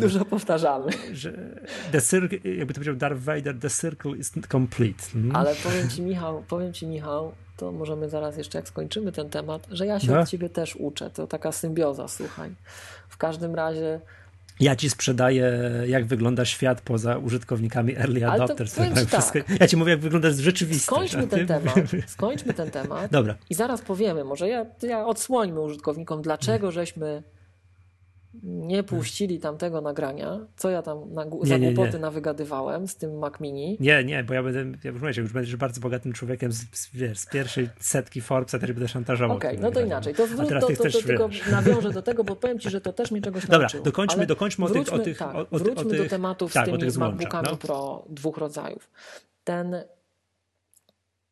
Dużo 0.00 0.24
powtarzamy. 0.24 0.92
Że 1.12 1.32
the 1.92 2.02
circle, 2.02 2.38
jakby 2.54 2.74
to 2.74 2.78
powiedział 2.78 2.94
Darth 2.94 3.20
Vader, 3.20 3.58
the 3.58 3.70
circle 3.70 4.16
is 4.16 4.32
complete. 4.50 5.02
Hmm? 5.12 5.36
Ale 5.36 5.54
powiem 5.54 5.90
ci 5.90 6.02
Michał, 6.02 6.44
powiem 6.48 6.72
ci 6.72 6.86
Michał, 6.86 7.32
to 7.56 7.72
możemy 7.72 8.08
zaraz 8.08 8.36
jeszcze 8.36 8.58
jak 8.58 8.68
skończymy 8.68 9.12
ten 9.12 9.30
temat, 9.30 9.66
że 9.70 9.86
ja 9.86 10.00
się 10.00 10.12
no. 10.12 10.20
od 10.20 10.28
ciebie 10.28 10.48
też 10.48 10.76
uczę. 10.76 11.10
To 11.10 11.26
taka 11.26 11.52
symbioza, 11.52 12.08
słuchaj. 12.08 12.50
W 13.08 13.16
każdym 13.16 13.54
razie 13.54 14.00
ja 14.60 14.76
ci 14.76 14.90
sprzedaję, 14.90 15.60
jak 15.86 16.06
wygląda 16.06 16.44
świat 16.44 16.80
poza 16.80 17.18
użytkownikami 17.18 17.96
early 17.96 18.26
adopters. 18.26 18.76
Tak. 19.10 19.60
Ja 19.60 19.66
ci 19.66 19.76
mówię, 19.76 19.90
jak 19.90 20.00
wygląda 20.00 20.30
rzeczywistość. 20.30 21.12
Skończmy 21.12 21.26
ten 21.26 21.46
temat. 21.46 21.74
Skończmy 22.06 22.54
ten 22.54 22.70
temat. 22.70 23.10
Dobra. 23.10 23.34
I 23.50 23.54
zaraz 23.54 23.80
powiemy, 23.80 24.24
może 24.24 24.48
ja, 24.48 24.66
ja 24.82 25.06
odsłońmy 25.06 25.60
użytkownikom, 25.60 26.22
dlaczego 26.22 26.70
żeśmy 26.70 27.22
nie 28.42 28.82
puścili 28.82 29.40
tamtego 29.40 29.80
nagrania, 29.80 30.38
co 30.56 30.70
ja 30.70 30.82
tam 30.82 31.12
na, 31.12 31.24
nie, 31.24 31.30
za 31.42 31.58
głupoty 31.58 31.92
nie, 31.92 31.98
nawygadywałem 31.98 32.88
z 32.88 32.96
tym 32.96 33.18
Mac 33.18 33.40
Mini. 33.40 33.76
Nie, 33.80 34.04
nie, 34.04 34.24
bo 34.24 34.34
ja 34.34 34.42
będę, 34.42 34.78
ja 34.84 34.90
już, 34.90 35.00
mówię, 35.00 35.12
już 35.16 35.32
będziesz 35.32 35.56
bardzo 35.56 35.80
bogatym 35.80 36.12
człowiekiem 36.12 36.52
z, 36.52 36.64
z, 36.72 36.90
wiesz, 36.94 37.18
z 37.18 37.26
pierwszej 37.26 37.68
setki 37.80 38.20
Forbesa, 38.20 38.58
też 38.58 38.72
będę 38.72 38.88
szantażował. 38.88 39.36
Okej, 39.36 39.50
okay, 39.50 39.62
no 39.62 39.70
to 39.70 39.80
inaczej. 39.80 40.14
To, 40.14 40.28
to, 40.28 40.60
to, 40.60 40.60
to, 40.60 40.90
to 40.90 41.02
tylko 41.02 41.28
nawiążę 41.50 41.92
do 41.92 42.02
tego, 42.02 42.24
bo 42.24 42.36
powiem 42.36 42.58
Ci, 42.58 42.70
że 42.70 42.80
to 42.80 42.92
też 42.92 43.10
mnie 43.10 43.22
czegoś 43.22 43.42
Dobra, 43.42 43.58
nauczyło. 43.58 43.84
dokończmy, 43.84 44.26
dokończmy 44.26 44.64
o 44.64 44.68
tych, 44.68 44.92
o 44.92 44.98
tych, 44.98 45.18
tak, 45.18 45.34
o, 45.34 45.40
o, 45.50 45.58
wróćmy 45.58 45.86
o 45.86 45.90
tych, 45.90 46.02
do 46.02 46.08
tematów 46.08 46.52
tak, 46.52 46.66
z 46.66 46.70
tymi 46.70 46.98
MacBookami 46.98 47.48
no. 47.50 47.56
Pro 47.56 48.04
dwóch 48.08 48.38
rodzajów. 48.38 48.90
Ten 49.44 49.76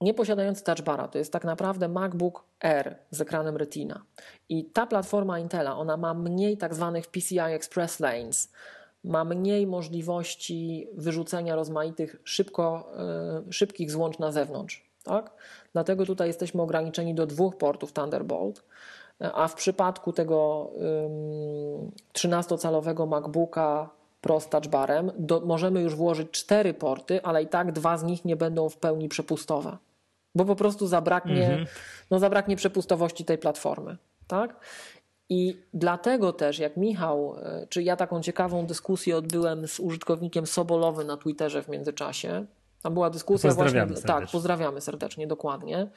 nieposiadający 0.01 0.65
touchbara. 0.65 1.09
To 1.09 1.19
jest 1.19 1.33
tak 1.33 1.45
naprawdę 1.45 1.89
MacBook 1.89 2.45
Air 2.61 2.97
z 3.11 3.21
ekranem 3.21 3.57
Retina. 3.57 4.03
I 4.49 4.65
ta 4.65 4.87
platforma 4.87 5.39
Intela, 5.39 5.77
ona 5.77 5.97
ma 5.97 6.15
mniej 6.15 6.57
tak 6.57 6.75
zwanych 6.75 7.07
PCI 7.07 7.39
Express 7.39 8.01
Lanes, 8.01 8.53
ma 9.05 9.25
mniej 9.25 9.67
możliwości 9.67 10.89
wyrzucenia 10.95 11.57
rozmaitych 11.57 12.17
szybko, 12.25 12.93
yy, 13.45 13.53
szybkich 13.53 13.91
złącz 13.91 14.19
na 14.19 14.33
zewnątrz. 14.33 14.87
Tak? 15.05 15.33
Dlatego 15.73 16.07
tutaj 16.07 16.29
jesteśmy 16.29 16.63
ograniczeni 16.63 17.15
do 17.15 17.27
dwóch 17.27 17.57
portów 17.57 17.93
Thunderbolt, 17.93 18.63
a 19.19 19.49
w 19.49 19.55
przypadku 19.55 20.13
tego 20.13 20.71
yy, 20.75 22.29
13-calowego 22.29 23.07
MacBooka 23.07 23.97
Pro 24.21 24.41
z 24.41 24.49
touchbarem 24.49 25.13
do, 25.19 25.41
możemy 25.41 25.81
już 25.81 25.95
włożyć 25.95 26.31
cztery 26.31 26.75
porty, 26.75 27.23
ale 27.23 27.43
i 27.43 27.47
tak 27.47 27.73
dwa 27.73 27.97
z 27.97 28.05
nich 28.05 28.25
nie 28.25 28.37
będą 28.37 28.69
w 28.69 28.77
pełni 28.77 29.09
przepustowe 29.09 29.77
bo 30.37 30.45
po 30.45 30.57
prostu 30.57 30.87
zabraknie, 30.87 31.47
mhm. 31.47 31.67
no 32.11 32.19
zabraknie 32.19 32.57
przepustowości 32.57 33.25
tej 33.25 33.39
platformy. 33.39 33.97
Tak? 34.27 34.61
I 35.29 35.57
dlatego 35.75 36.33
też, 36.33 36.59
jak 36.59 36.77
Michał, 36.77 37.37
e, 37.43 37.67
czy 37.69 37.83
ja 37.83 37.97
taką 37.97 38.23
ciekawą 38.23 38.67
dyskusję 38.67 39.17
odbyłem 39.17 39.69
z 39.69 39.81
użytkownikiem 39.81 40.47
Sobolowy 40.47 41.05
na 41.05 41.17
Twitterze 41.17 41.63
w 41.63 41.69
międzyczasie. 41.69 42.47
Tam 42.83 42.95
była 42.95 43.11
dyskusja 43.11 43.51
pozdrawiamy 43.51 43.93
właśnie. 43.93 44.07
Tak, 44.07 44.31
pozdrawiamy 44.33 44.81
serdecznie, 44.81 45.27
dokładnie. 45.27 45.89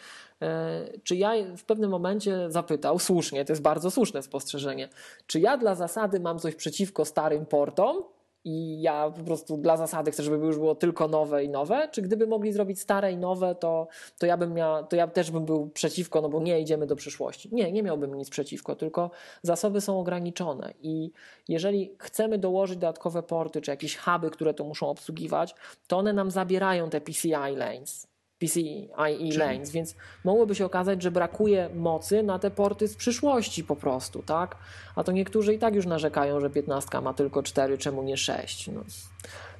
E, 0.41 0.87
czy 1.03 1.15
ja 1.15 1.31
w 1.57 1.63
pewnym 1.63 1.89
momencie 1.89 2.51
zapytał, 2.51 2.99
słusznie, 2.99 3.45
to 3.45 3.51
jest 3.51 3.61
bardzo 3.61 3.91
słuszne 3.91 4.23
spostrzeżenie, 4.23 4.89
czy 5.27 5.39
ja 5.39 5.57
dla 5.57 5.75
zasady 5.75 6.19
mam 6.19 6.39
coś 6.39 6.55
przeciwko 6.55 7.05
starym 7.05 7.45
portom, 7.45 8.03
i 8.49 8.81
ja 8.81 9.11
po 9.17 9.23
prostu 9.23 9.57
dla 9.57 9.77
zasady 9.77 10.11
chcę, 10.11 10.23
żeby 10.23 10.45
już 10.45 10.57
było 10.57 10.75
tylko 10.75 11.07
nowe 11.07 11.43
i 11.43 11.49
nowe, 11.49 11.89
czy 11.91 12.01
gdyby 12.01 12.27
mogli 12.27 12.53
zrobić 12.53 12.79
stare 12.79 13.11
i 13.11 13.17
nowe, 13.17 13.55
to, 13.55 13.87
to 14.17 14.25
ja 14.25 14.37
bym 14.37 14.53
miał, 14.53 14.85
to 14.85 14.95
ja 14.95 15.07
też 15.07 15.31
bym 15.31 15.45
był 15.45 15.69
przeciwko, 15.69 16.21
no 16.21 16.29
bo 16.29 16.41
nie 16.41 16.61
idziemy 16.61 16.87
do 16.87 16.95
przyszłości. 16.95 17.49
Nie, 17.51 17.71
nie 17.71 17.83
miałbym 17.83 18.15
nic 18.15 18.29
przeciwko, 18.29 18.75
tylko 18.75 19.11
zasoby 19.43 19.81
są 19.81 19.99
ograniczone 19.99 20.73
i 20.81 21.11
jeżeli 21.47 21.91
chcemy 21.99 22.37
dołożyć 22.37 22.77
dodatkowe 22.77 23.23
porty, 23.23 23.61
czy 23.61 23.71
jakieś 23.71 23.97
huby, 23.97 24.29
które 24.29 24.53
to 24.53 24.63
muszą 24.63 24.89
obsługiwać, 24.89 25.55
to 25.87 25.97
one 25.97 26.13
nam 26.13 26.31
zabierają 26.31 26.89
te 26.89 27.01
PCI 27.01 27.55
lanes. 27.55 28.08
PCIe 28.39 29.37
lanes, 29.37 29.71
więc 29.71 29.95
mogłoby 30.23 30.55
się 30.55 30.65
okazać, 30.65 31.03
że 31.03 31.11
brakuje 31.11 31.69
mocy 31.75 32.23
na 32.23 32.39
te 32.39 32.51
porty 32.51 32.87
z 32.87 32.95
przyszłości 32.95 33.63
po 33.63 33.75
prostu, 33.75 34.23
tak? 34.23 34.55
A 34.95 35.03
to 35.03 35.11
niektórzy 35.11 35.53
i 35.53 35.59
tak 35.59 35.75
już 35.75 35.85
narzekają, 35.85 36.39
że 36.39 36.49
15 36.49 37.01
ma 37.01 37.13
tylko 37.13 37.43
4, 37.43 37.77
czemu 37.77 38.03
nie 38.03 38.17
6? 38.17 38.67
No. 38.67 38.81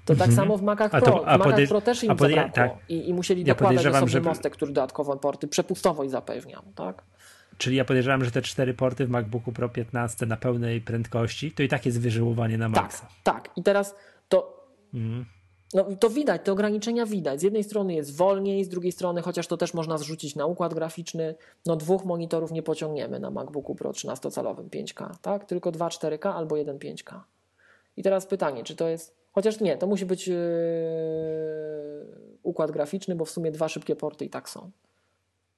To 0.05 0.15
tak 0.15 0.27
mhm. 0.27 0.35
samo 0.35 0.57
w 0.57 0.61
Macach 0.61 0.91
Pro. 0.91 1.01
To, 1.01 1.23
w 1.23 1.25
Macach 1.25 1.67
Pro 1.67 1.81
też 1.81 2.03
im 2.03 2.17
zabrakło 2.17 2.53
tak. 2.53 2.71
I, 2.89 3.09
i, 3.09 3.13
musieli 3.13 3.41
ja 3.41 3.53
dokładać 3.53 3.85
osobny 3.85 4.09
że... 4.09 4.21
mostek, 4.21 4.53
który 4.53 4.71
dodatkowo 4.71 5.17
porty 5.17 5.47
przepustowość 5.47 6.11
zapewniał, 6.11 6.61
tak? 6.75 7.03
Czyli 7.57 7.75
ja 7.75 7.85
podejrzewam, 7.85 8.25
że 8.25 8.31
te 8.31 8.41
cztery 8.41 8.73
porty 8.73 9.05
w 9.05 9.09
MacBooku 9.09 9.51
Pro 9.51 9.69
15 9.69 10.25
na 10.25 10.37
pełnej 10.37 10.81
prędkości, 10.81 11.51
to 11.51 11.63
i 11.63 11.67
tak 11.67 11.85
jest 11.85 12.01
wyżyłowanie 12.01 12.57
na 12.57 12.69
maksa. 12.69 13.07
Tak, 13.23 13.43
tak. 13.43 13.57
I 13.57 13.63
teraz 13.63 13.95
to... 14.29 14.65
Mhm 14.93 15.25
no, 15.73 15.85
to 15.99 16.09
widać, 16.09 16.41
te 16.43 16.51
ograniczenia 16.51 17.05
widać. 17.05 17.39
Z 17.39 17.43
jednej 17.43 17.63
strony 17.63 17.93
jest 17.93 18.15
wolniej, 18.15 18.63
z 18.63 18.69
drugiej 18.69 18.91
strony, 18.91 19.21
chociaż 19.21 19.47
to 19.47 19.57
też 19.57 19.73
można 19.73 19.97
zrzucić 19.97 20.35
na 20.35 20.45
układ 20.45 20.73
graficzny, 20.73 21.35
no 21.65 21.75
dwóch 21.75 22.05
monitorów 22.05 22.51
nie 22.51 22.63
pociągniemy 22.63 23.19
na 23.19 23.31
MacBooku 23.31 23.75
Pro 23.75 23.91
13-calowym 23.91 24.69
5K, 24.69 25.09
tak? 25.21 25.45
Tylko 25.45 25.71
2 25.71 25.87
4K 25.87 26.33
albo 26.35 26.57
1 26.57 26.77
5K. 26.77 27.19
I 27.97 28.03
teraz 28.03 28.25
pytanie, 28.25 28.63
czy 28.63 28.75
to 28.75 28.87
jest. 28.87 29.15
Chociaż 29.31 29.59
nie, 29.59 29.77
to 29.77 29.87
musi 29.87 30.05
być 30.05 30.27
yy, 30.27 30.35
układ 32.43 32.71
graficzny, 32.71 33.15
bo 33.15 33.25
w 33.25 33.29
sumie 33.29 33.51
dwa 33.51 33.69
szybkie 33.69 33.95
porty 33.95 34.25
i 34.25 34.29
tak 34.29 34.49
są. 34.49 34.71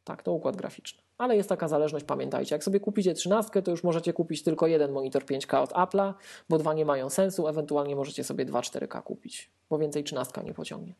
Tak, 0.03 0.23
to 0.23 0.33
układ 0.33 0.55
graficzny. 0.55 1.01
Ale 1.17 1.35
jest 1.35 1.49
taka 1.49 1.67
zależność, 1.67 2.05
pamiętajcie. 2.05 2.55
Jak 2.55 2.63
sobie 2.63 2.79
kupicie 2.79 3.13
13, 3.13 3.61
to 3.61 3.71
już 3.71 3.83
możecie 3.83 4.13
kupić 4.13 4.43
tylko 4.43 4.67
jeden 4.67 4.91
monitor 4.91 5.23
5K 5.23 5.61
od 5.61 5.71
Apple'a, 5.71 6.13
bo 6.49 6.57
dwa 6.57 6.73
nie 6.73 6.85
mają 6.85 7.09
sensu. 7.09 7.47
Ewentualnie 7.47 7.95
możecie 7.95 8.23
sobie 8.23 8.45
2 8.45 8.61
4K 8.61 9.03
kupić, 9.03 9.51
bo 9.69 9.77
więcej 9.77 10.03
13 10.03 10.43
nie 10.43 10.53
pociągnie. 10.53 10.95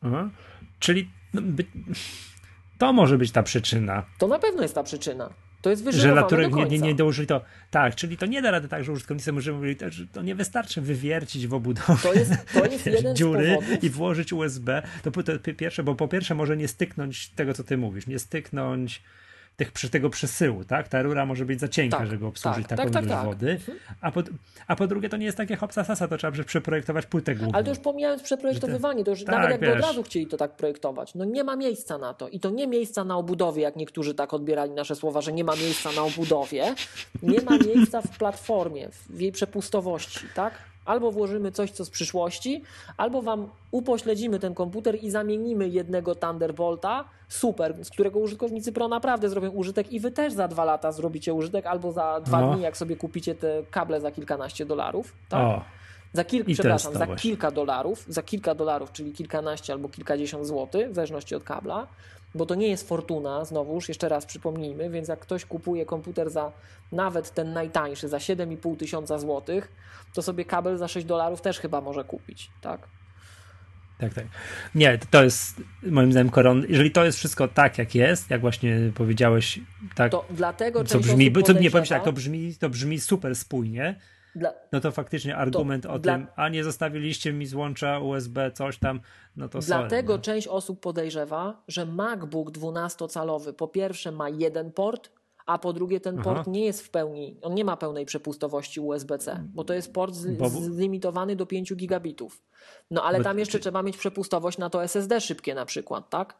Aha. 0.00 0.30
Czyli 0.78 1.10
no, 1.34 1.42
to 2.78 2.92
może 2.92 3.18
być 3.18 3.32
ta 3.32 3.42
przyczyna. 3.42 4.06
To 4.18 4.28
na 4.28 4.38
pewno 4.38 4.62
jest 4.62 4.74
ta 4.74 4.82
przyczyna. 4.82 5.30
To 5.62 5.70
jest 5.70 5.84
Że 5.90 6.22
których 6.26 6.52
nie, 6.52 6.64
nie, 6.64 6.78
nie 6.78 6.94
dołożyli 6.94 7.28
to. 7.28 7.40
Tak, 7.70 7.94
czyli 7.94 8.16
to 8.16 8.26
nie 8.26 8.42
da 8.42 8.50
rady 8.50 8.68
tak, 8.68 8.84
że 8.84 8.92
użytkownicy 8.92 9.32
możemy 9.32 9.58
mówić, 9.58 9.80
że 9.88 10.06
to 10.06 10.22
nie 10.22 10.34
wystarczy 10.34 10.80
wywiercić 10.80 11.46
w 11.46 11.54
obudowie 11.54 12.02
to 12.02 12.14
jest, 12.14 12.32
to 12.52 12.66
jest 12.66 12.86
jeden 12.96 13.16
dziury 13.16 13.58
i 13.82 13.90
włożyć 13.90 14.32
USB. 14.32 14.82
To, 15.02 15.10
to, 15.10 15.22
to 15.22 15.54
pierwsze, 15.56 15.82
bo 15.82 15.94
po 15.94 16.08
pierwsze 16.08 16.34
może 16.34 16.56
nie 16.56 16.68
styknąć 16.68 17.28
tego, 17.28 17.54
co 17.54 17.64
ty 17.64 17.76
mówisz, 17.76 18.06
nie 18.06 18.18
styknąć 18.18 19.02
tych, 19.56 19.72
przy 19.72 19.90
tego 19.90 20.10
przesyłu, 20.10 20.64
tak? 20.64 20.88
Ta 20.88 21.02
rura 21.02 21.26
może 21.26 21.44
być 21.44 21.60
za 21.60 21.68
cienka, 21.68 21.98
tak, 21.98 22.06
żeby 22.06 22.26
obsłużyć 22.26 22.66
tak, 22.66 22.78
taką 22.78 22.90
tak, 22.90 23.02
tak, 23.02 23.12
tak. 23.12 23.24
wody. 23.24 23.50
Mhm. 23.50 23.78
A 24.00 24.12
po, 24.12 24.22
a 24.66 24.76
po 24.76 24.86
drugie, 24.86 25.08
to 25.08 25.16
nie 25.16 25.26
jest 25.26 25.38
takie 25.38 25.56
hopsa 25.56 25.84
sasa, 25.84 26.08
to 26.08 26.16
trzeba 26.16 26.44
przeprojektować 26.44 27.06
płytę 27.06 27.34
główną. 27.34 27.54
Ale 27.54 27.64
to 27.64 27.70
już 27.70 27.78
pomijając 27.78 28.22
przeprojektowywanie, 28.22 29.04
to 29.04 29.10
już 29.10 29.24
tak, 29.24 29.34
nawet 29.34 29.50
jakby 29.50 29.66
wiesz. 29.66 29.76
od 29.76 29.82
razu 29.82 30.02
chcieli 30.02 30.26
to 30.26 30.36
tak 30.36 30.56
projektować. 30.56 31.14
No 31.14 31.24
nie 31.24 31.44
ma 31.44 31.56
miejsca 31.56 31.98
na 31.98 32.14
to. 32.14 32.28
I 32.28 32.40
to 32.40 32.50
nie 32.50 32.66
miejsca 32.66 33.04
na 33.04 33.16
obudowie, 33.16 33.62
jak 33.62 33.76
niektórzy 33.76 34.14
tak 34.14 34.34
odbierali 34.34 34.70
nasze 34.70 34.96
słowa, 34.96 35.20
że 35.20 35.32
nie 35.32 35.44
ma 35.44 35.56
miejsca 35.56 35.92
na 35.92 36.02
obudowie. 36.02 36.74
Nie 37.22 37.40
ma 37.40 37.58
miejsca 37.58 38.02
w 38.02 38.18
platformie, 38.18 38.88
w 39.10 39.20
jej 39.20 39.32
przepustowości, 39.32 40.26
tak? 40.34 40.54
Albo 40.86 41.10
włożymy 41.10 41.52
coś, 41.52 41.70
co 41.70 41.84
z 41.84 41.90
przyszłości, 41.90 42.62
albo 42.96 43.22
wam 43.22 43.48
upośledzimy 43.70 44.38
ten 44.38 44.54
komputer 44.54 45.04
i 45.04 45.10
zamienimy 45.10 45.68
jednego 45.68 46.14
Thunderbolta, 46.14 47.04
super, 47.28 47.84
z 47.84 47.90
którego 47.90 48.18
użytkownicy 48.18 48.72
Pro 48.72 48.88
naprawdę 48.88 49.28
zrobią 49.28 49.50
użytek 49.50 49.92
i 49.92 50.00
wy 50.00 50.10
też 50.10 50.32
za 50.32 50.48
dwa 50.48 50.64
lata 50.64 50.92
zrobicie 50.92 51.34
użytek, 51.34 51.66
albo 51.66 51.92
za 51.92 52.20
dwa 52.20 52.40
no. 52.40 52.54
dni, 52.54 52.62
jak 52.62 52.76
sobie 52.76 52.96
kupicie 52.96 53.34
te 53.34 53.62
kable 53.70 54.00
za 54.00 54.10
kilkanaście 54.10 54.66
dolarów. 54.66 55.12
Tak? 55.28 55.40
O. 55.40 55.62
Za 56.12 56.24
kilka, 56.24 56.52
przepraszam, 56.52 56.94
za 56.94 57.06
kilka 57.06 57.50
dolarów, 57.50 58.04
za 58.08 58.22
kilka 58.22 58.54
dolarów, 58.54 58.92
czyli 58.92 59.12
kilkanaście 59.12 59.72
albo 59.72 59.88
kilkadziesiąt 59.88 60.46
złotych, 60.46 60.90
w 60.90 60.94
zależności 60.94 61.34
od 61.34 61.44
kabla 61.44 61.86
bo 62.34 62.46
to 62.46 62.54
nie 62.54 62.68
jest 62.68 62.88
fortuna, 62.88 63.44
znowuż, 63.44 63.88
jeszcze 63.88 64.08
raz 64.08 64.26
przypomnijmy, 64.26 64.90
więc 64.90 65.08
jak 65.08 65.20
ktoś 65.20 65.44
kupuje 65.44 65.86
komputer 65.86 66.30
za 66.30 66.52
nawet 66.92 67.30
ten 67.30 67.52
najtańszy, 67.52 68.08
za 68.08 68.18
7,5 68.18 68.76
tysiąca 68.76 69.18
złotych, 69.18 69.72
to 70.14 70.22
sobie 70.22 70.44
kabel 70.44 70.78
za 70.78 70.88
6 70.88 71.06
dolarów 71.06 71.40
też 71.40 71.58
chyba 71.58 71.80
może 71.80 72.04
kupić, 72.04 72.50
tak? 72.60 72.88
Tak, 73.98 74.14
tak. 74.14 74.24
Nie, 74.74 74.98
to 75.10 75.24
jest 75.24 75.60
moim 75.82 76.12
zdaniem 76.12 76.30
koron. 76.30 76.64
Jeżeli 76.68 76.90
to 76.90 77.04
jest 77.04 77.18
wszystko 77.18 77.48
tak, 77.48 77.78
jak 77.78 77.94
jest, 77.94 78.30
jak 78.30 78.40
właśnie 78.40 78.76
powiedziałeś, 78.94 79.60
tak. 79.94 80.12
To 80.12 80.24
dlatego 80.30 80.84
co 80.84 80.98
brzmi, 80.98 81.32
co 81.44 81.52
nie 81.52 81.70
powiem 81.70 81.86
tak, 81.86 82.04
to 82.04 82.12
brzmi, 82.12 82.54
to 82.54 82.70
brzmi 82.70 83.00
super 83.00 83.36
spójnie. 83.36 84.00
Dla, 84.36 84.52
no 84.72 84.80
to 84.80 84.92
faktycznie 84.92 85.36
argument 85.36 85.82
to, 85.82 85.92
o 85.92 85.98
dla, 85.98 86.14
tym, 86.14 86.26
a 86.36 86.48
nie 86.48 86.64
zostawiliście 86.64 87.32
mi 87.32 87.46
złącza 87.46 87.98
USB, 87.98 88.52
coś 88.52 88.78
tam, 88.78 89.00
no 89.36 89.48
to 89.48 89.58
Dlatego 89.58 90.12
sorry, 90.12 90.18
no. 90.18 90.24
część 90.24 90.46
osób 90.46 90.80
podejrzewa, 90.80 91.62
że 91.68 91.86
MacBook 91.86 92.50
12-calowy 92.50 93.52
po 93.52 93.68
pierwsze 93.68 94.12
ma 94.12 94.28
jeden 94.28 94.72
port, 94.72 95.10
a 95.46 95.58
po 95.58 95.72
drugie 95.72 96.00
ten 96.00 96.22
port 96.22 96.40
Aha. 96.40 96.50
nie 96.50 96.64
jest 96.64 96.82
w 96.82 96.90
pełni, 96.90 97.38
on 97.42 97.54
nie 97.54 97.64
ma 97.64 97.76
pełnej 97.76 98.06
przepustowości 98.06 98.80
USB-C, 98.80 99.44
bo 99.54 99.64
to 99.64 99.74
jest 99.74 99.92
port 99.92 100.14
z, 100.14 100.52
zlimitowany 100.74 101.36
do 101.36 101.46
5 101.46 101.74
gigabitów. 101.74 102.42
No 102.90 103.02
ale 103.04 103.18
bo, 103.18 103.24
tam 103.24 103.38
jeszcze 103.38 103.58
czy... 103.58 103.62
trzeba 103.62 103.82
mieć 103.82 103.96
przepustowość 103.96 104.58
na 104.58 104.70
to 104.70 104.84
SSD 104.84 105.20
szybkie 105.20 105.54
na 105.54 105.66
przykład, 105.66 106.10
tak? 106.10 106.38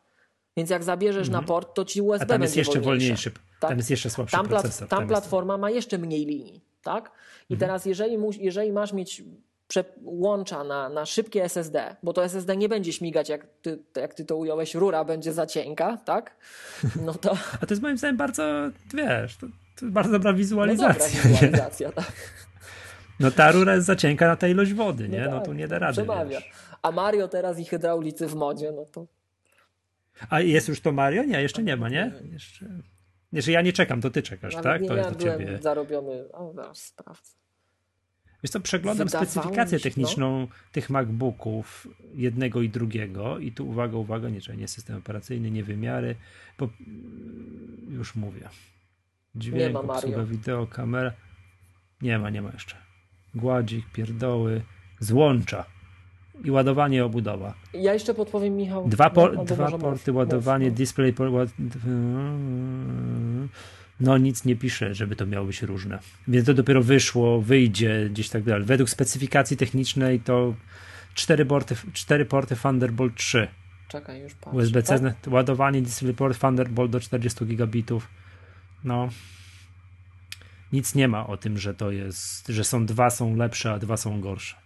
Więc 0.56 0.70
jak 0.70 0.84
zabierzesz 0.84 1.28
na 1.28 1.42
port, 1.42 1.74
to 1.74 1.84
ci 1.84 2.00
USB 2.00 2.24
A 2.24 2.28
tam 2.28 2.40
będzie 2.40 2.44
jest 2.44 2.56
jeszcze 2.56 2.80
wolniejszy, 2.80 3.30
Tak. 3.60 3.70
tam 3.70 3.78
jest 3.78 3.90
jeszcze 3.90 4.10
słabszy 4.10 4.36
Tam, 4.36 4.48
procesor. 4.48 4.88
tam 4.88 5.00
jest- 5.00 5.08
platforma 5.08 5.56
ma 5.58 5.70
jeszcze 5.70 5.98
mniej 5.98 6.26
linii, 6.26 6.64
tak? 6.86 7.10
I 7.48 7.54
Mhm. 7.54 7.58
teraz 7.68 7.86
jeżeli, 7.86 8.18
mu, 8.18 8.30
jeżeli 8.38 8.72
masz 8.72 8.92
mieć 8.92 9.22
łącza 10.02 10.64
na, 10.64 10.88
na 10.88 11.06
szybkie 11.06 11.44
SSD, 11.44 11.96
bo 12.02 12.12
to 12.12 12.24
SSD 12.24 12.56
nie 12.56 12.68
będzie 12.68 12.92
śmigać, 12.92 13.28
jak 13.28 13.46
ty, 13.62 13.78
jak 13.96 14.14
ty 14.14 14.24
to 14.24 14.36
ująłeś, 14.36 14.74
rura 14.74 15.04
będzie 15.04 15.32
za 15.32 15.46
cienka, 15.46 15.96
tak? 15.96 16.36
No 17.04 17.14
to 17.14 17.30
A 17.62 17.66
to 17.66 17.74
jest 17.74 17.82
moim 17.82 17.98
zdaniem 17.98 18.16
bardzo, 18.16 18.42
wiesz, 18.94 19.36
to, 19.36 19.46
to 19.76 19.84
jest 19.86 19.92
bardzo 19.94 20.12
dobra 20.12 20.32
no 20.32 20.38
dobra 20.38 20.38
wizualizacja. 20.38 21.22
wizualizacja, 21.22 21.92
tak? 21.92 22.12
No 23.20 23.30
ta 23.30 23.52
rura 23.52 23.74
jest 23.74 23.86
za 23.86 23.96
cienka 23.96 24.26
na 24.28 24.36
tę 24.36 24.50
ilość 24.50 24.72
wody, 24.74 25.08
nie? 25.08 25.24
No, 25.30 25.36
tak, 25.36 25.44
tu 25.44 25.52
nie 25.52 25.68
da 25.68 25.78
rady. 25.78 25.92
Przemawia. 25.92 26.40
Wiesz. 26.40 26.50
A 26.82 26.90
Mario 26.90 27.28
teraz 27.28 27.58
i 27.58 27.64
hydraulicy 27.64 28.26
w 28.26 28.34
modzie, 28.34 28.72
no 28.72 28.84
to 28.84 29.06
A 30.30 30.40
jest 30.40 30.68
już 30.68 30.80
to 30.80 30.92
Mario? 30.92 31.24
Nie, 31.24 31.42
jeszcze 31.42 31.62
nie 31.62 31.76
ma, 31.76 31.88
nie? 31.88 32.12
Jeszcze, 32.32 32.66
jeszcze 33.36 33.52
ja 33.52 33.62
nie 33.62 33.72
czekam, 33.72 34.00
to 34.00 34.10
ty 34.10 34.22
czekasz, 34.22 34.54
nawet 34.54 34.64
tak? 34.64 34.82
nie 34.82 34.88
To 34.88 34.96
jest 34.96 35.10
do 35.12 35.24
ciebie. 35.24 35.58
zarobiony, 35.62 36.32
o 36.32 36.52
zaraz 36.52 36.82
sprawdzę. 36.82 37.36
Wiesz 38.42 38.50
co, 38.50 38.60
przeglądam 38.60 39.06
Wydawało 39.06 39.30
specyfikację 39.30 39.78
no. 39.78 39.82
techniczną 39.82 40.48
tych 40.72 40.90
MacBooków 40.90 41.88
jednego 42.14 42.62
i 42.62 42.68
drugiego 42.68 43.38
i 43.38 43.52
tu 43.52 43.68
uwaga, 43.68 43.96
uwaga, 43.96 44.28
nie, 44.28 44.40
nie 44.56 44.68
system 44.68 44.96
operacyjny, 44.96 45.50
nie 45.50 45.64
wymiary, 45.64 46.16
bo 46.58 46.68
już 47.88 48.14
mówię. 48.14 48.48
Dźwięk, 49.34 49.74
ma 49.74 49.82
Mario. 49.82 49.94
obsługa 49.94 50.24
wideo, 50.24 50.66
kamera. 50.66 51.12
Nie 52.02 52.18
ma, 52.18 52.30
nie 52.30 52.42
ma 52.42 52.50
jeszcze. 52.52 52.76
Gładzik, 53.34 53.86
pierdoły, 53.92 54.62
złącza 55.00 55.64
i 56.44 56.50
ładowanie 56.50 57.04
obudowa. 57.04 57.54
Ja 57.74 57.92
jeszcze 57.94 58.14
podpowiem 58.14 58.56
Michał. 58.56 58.88
Dwa, 58.88 59.10
por, 59.10 59.36
no, 59.36 59.44
to 59.44 59.54
dwa 59.54 59.70
porty, 59.78 60.12
mów, 60.12 60.18
ładowanie, 60.18 60.70
display. 60.70 61.12
por- 61.12 61.30
No 64.00 64.18
nic 64.18 64.44
nie 64.44 64.56
pisze, 64.56 64.94
żeby 64.94 65.16
to 65.16 65.26
miało 65.26 65.46
być 65.46 65.62
różne. 65.62 65.98
Więc 66.28 66.46
to 66.46 66.54
dopiero 66.54 66.82
wyszło, 66.82 67.40
wyjdzie 67.42 68.08
gdzieś 68.10 68.28
tak 68.28 68.42
dalej. 68.42 68.64
Według 68.66 68.90
specyfikacji 68.90 69.56
technicznej 69.56 70.20
to 70.20 70.54
cztery 71.14 71.46
porty, 71.46 71.74
cztery 71.92 72.24
porty 72.24 72.56
Thunderbolt 72.56 73.14
3. 73.14 73.48
Czekaj, 73.88 74.20
już 74.20 74.34
patrzę. 74.34 74.56
USB-C, 74.58 75.00
Tak? 75.00 75.32
ładowanie 75.32 75.82
DisplayPort 75.82 76.38
Thunderbolt 76.40 76.90
do 76.90 77.00
40 77.00 77.44
gigabitów. 77.46 78.08
No. 78.84 79.08
Nic 80.72 80.94
nie 80.94 81.08
ma 81.08 81.26
o 81.26 81.36
tym, 81.36 81.58
że 81.58 81.74
to 81.74 81.90
jest, 81.90 82.48
że 82.48 82.64
są 82.64 82.86
dwa 82.86 83.10
są 83.10 83.36
lepsze, 83.36 83.72
a 83.72 83.78
dwa 83.78 83.96
są 83.96 84.20
gorsze. 84.20 84.56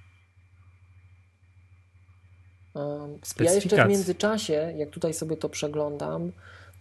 Ja 3.40 3.52
jeszcze 3.52 3.84
w 3.84 3.88
międzyczasie, 3.88 4.74
jak 4.76 4.90
tutaj 4.90 5.14
sobie 5.14 5.36
to 5.36 5.48
przeglądam, 5.48 6.32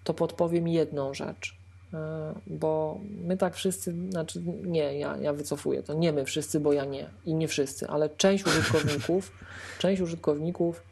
to 0.03 0.13
podpowiem 0.13 0.67
jedną 0.67 1.13
rzecz. 1.13 1.57
E, 1.93 2.33
Bo 2.47 2.99
my 3.23 3.37
tak 3.37 3.55
wszyscy, 3.55 3.95
znaczy 4.09 4.41
nie, 4.63 4.99
ja, 4.99 5.17
ja 5.17 5.33
wycofuję 5.33 5.83
to. 5.83 5.93
Nie 5.93 6.13
my 6.13 6.25
wszyscy, 6.25 6.59
bo 6.59 6.73
ja 6.73 6.85
nie. 6.85 7.09
I 7.25 7.33
nie 7.33 7.47
wszyscy, 7.47 7.87
ale 7.87 8.09
część 8.09 8.45
użytkowników, 8.45 9.31
część 9.79 10.01
użytkowników 10.01 10.83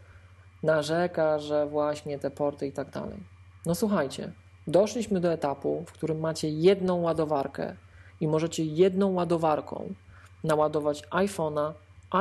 narzeka, 0.63 1.39
że 1.39 1.67
właśnie 1.67 2.19
te 2.19 2.31
porty 2.31 2.67
i 2.67 2.71
tak 2.71 2.89
dalej. 2.89 3.17
No 3.65 3.75
słuchajcie, 3.75 4.31
doszliśmy 4.67 5.19
do 5.19 5.31
etapu, 5.33 5.83
w 5.87 5.91
którym 5.91 6.19
macie 6.19 6.49
jedną 6.49 7.01
ładowarkę 7.01 7.75
i 8.21 8.27
możecie 8.27 8.65
jedną 8.65 9.13
ładowarką 9.13 9.93
naładować 10.43 11.03
iPhone'a, 11.03 11.73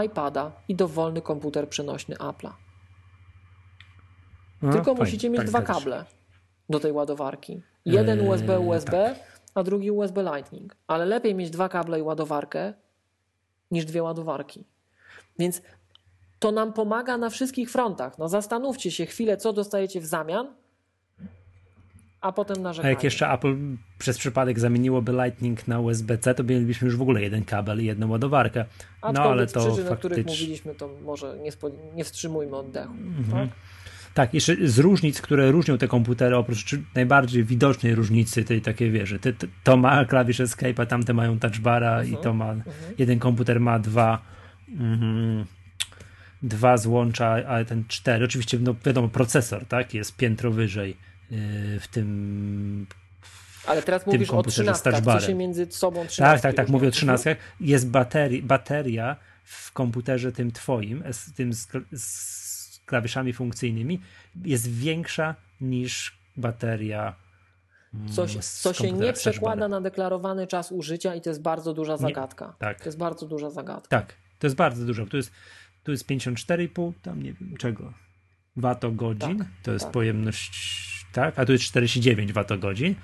iPada 0.05 0.53
i 0.69 0.75
dowolny 0.75 1.23
komputer 1.23 1.69
przenośny 1.69 2.15
Apple'a. 2.15 2.51
No, 4.63 4.73
Tylko 4.73 4.85
fajnie, 4.85 5.01
musicie 5.01 5.31
mieć 5.31 5.39
tak 5.39 5.49
dwa 5.49 5.63
kable 5.63 6.05
do 6.69 6.81
tej 6.81 6.93
ładowarki. 6.93 7.63
Jeden 7.85 8.21
Eee, 8.21 8.29
USB 8.29 8.61
USB, 8.61 8.91
tak. 8.91 9.41
a 9.55 9.63
drugi 9.63 9.91
USB 9.91 10.23
Lightning. 10.23 10.77
Ale 10.87 11.07
lepiej 11.07 11.35
mieć 11.35 11.51
dwa 11.51 11.69
kable 11.69 11.99
i 11.99 12.03
ładowarkę 12.03 12.75
niż 13.71 13.85
dwie 13.85 14.03
ładowarki. 14.03 14.65
Więc 15.39 15.63
to 16.39 16.53
nam 16.53 16.73
pomaga 16.73 17.19
na 17.19 17.31
wszystkich 17.31 17.71
frontach. 17.71 18.19
No 18.19 18.29
zastanówcie 18.29 18.91
się 18.91 19.07
chwilę, 19.07 19.37
co 19.37 19.53
dostajecie 19.53 20.01
w 20.01 20.07
zamian, 20.07 20.55
a 22.21 22.33
potem 22.33 22.57
A 22.59 22.61
narzekajcie. 22.61 22.95
jak 22.95 23.05
jeszcze 23.05 23.33
Apple 23.33 23.57
przez 23.99 24.19
przypadek 24.19 24.61
zamieniłoby 24.61 25.13
Lightning 25.13 25.69
na 25.69 25.81
USB-C, 25.81 26.35
to 26.35 26.45
mielibyśmy 26.45 26.87
już 26.87 26.97
w 26.97 27.03
ogóle 27.03 27.23
jeden 27.23 27.45
kabel 27.45 27.83
i 27.83 27.85
jedną 27.85 28.11
ładowarkę. 28.11 28.65
No 29.03 29.09
Aczkolwiek 29.09 29.33
ale 29.33 29.47
to 29.47 29.73
przyczyn, 29.73 29.93
o 29.93 29.97
których 29.97 30.27
mówiliśmy, 30.27 30.75
to 30.75 30.89
może 31.05 31.39
nie, 31.39 31.53
spo... 31.53 31.71
nie 31.95 32.05
wstrzymujmy 32.05 32.57
oddechu. 32.57 32.93
Mhm. 32.93 33.49
Tak? 33.49 33.59
Tak, 34.17 34.35
jeszcze 34.35 34.57
z 34.69 34.79
różnic, 34.79 35.21
które 35.21 35.51
różnią 35.51 35.79
te 35.79 35.89
komputery, 35.89 36.37
oprócz 36.37 36.65
najbardziej 36.95 37.45
widocznej 37.45 37.95
różnicy, 37.95 38.45
tej 38.45 38.61
takiej 38.63 38.91
wieży. 38.91 39.19
To 39.65 39.77
ma 39.77 40.05
klawisz 40.05 40.41
Escape, 40.41 40.83
a 40.83 40.87
tamte 40.87 41.15
mają 41.15 41.39
touchbara 41.39 42.01
Mhm. 42.01 42.15
i 42.21 42.23
to 42.23 42.35
ma. 42.35 42.55
Jeden 42.99 43.19
komputer 43.19 43.61
ma 43.61 43.79
dwa. 43.79 44.23
mhm, 44.79 45.45
dwa 46.43 46.77
złącza, 46.77 47.27
ale 47.29 47.65
ten 47.65 47.85
cztery. 47.89 48.25
Oczywiście, 48.25 48.59
no 48.59 48.75
wiadomo, 48.85 49.09
procesor, 49.09 49.67
tak? 49.67 49.95
Jest 49.95 50.17
piętro 50.17 50.51
wyżej 50.51 50.97
yy, 51.31 51.39
w 51.81 51.89
tym. 51.91 52.87
Ale 53.67 53.83
teraz 53.83 54.05
tym 54.05 54.13
mówisz 54.13 54.29
o 54.29 54.33
komputerze 54.33 54.53
z 54.53 54.55
trzynastkach, 54.55 54.93
co 54.95 54.97
touchbarem. 55.01 55.29
się 55.29 55.35
między 55.35 55.67
sobą 55.71 56.01
Tak, 56.01 56.09
trzynastki 56.11 56.43
tak, 56.43 56.55
tak, 56.55 56.65
różnią. 56.67 56.73
mówię 56.73 56.87
o 56.87 56.89
Mhm. 56.89 56.93
trzynastkach. 56.93 57.37
Jest 57.61 57.89
baterii, 57.91 58.43
bateria 58.43 59.17
w 59.45 59.73
komputerze 59.73 60.33
tym 60.33 60.53
twoim, 60.53 61.03
z 61.13 61.33
tym 61.33 61.53
z, 61.53 61.69
z 61.97 62.46
klawiszami 62.87 63.33
funkcyjnymi, 63.33 64.01
jest 64.45 64.71
większa 64.71 65.35
niż 65.61 66.19
bateria. 66.37 67.15
mm, 67.95 68.09
Co 68.09 68.29
się, 68.29 68.43
z 68.43 68.61
co 68.61 68.73
się 68.73 68.93
nie 68.93 69.13
przekłada 69.13 69.69
na 69.69 69.81
deklarowany 69.81 70.47
czas 70.47 70.73
użycia 70.73 71.15
i 71.15 71.21
to 71.21 71.31
jest 71.31 71.43
bardzo 71.43 71.75
duża 71.75 71.97
zagadka. 71.97 72.55
tak. 72.59 72.79
To 72.79 72.85
jest 72.85 72.99
bardzo 72.99 73.27
duża 73.27 73.51
zagadka. 73.51 74.01
Tak, 74.01 74.15
to 74.39 74.47
jest 74.47 74.57
bardzo 74.57 74.87
dużo. 74.87 75.07
Tu 75.07 75.17
jest, 75.17 75.33
tu 75.85 75.91
jest 75.91 76.07
54,5, 76.07 76.93
tam 77.03 77.23
nie 77.23 77.33
wiem 77.33 77.57
czego, 77.59 77.93
watogodzin, 78.57 79.39
Tak, 79.39 79.47
to 79.63 79.73
jest 79.73 79.85
tak. 79.85 79.93
pojemność, 79.93 80.53
tak, 81.13 81.39
a 81.39 81.45
tu 81.47 81.53
jest 81.53 81.65
49 81.65 82.33
watogodzin. 82.33 82.95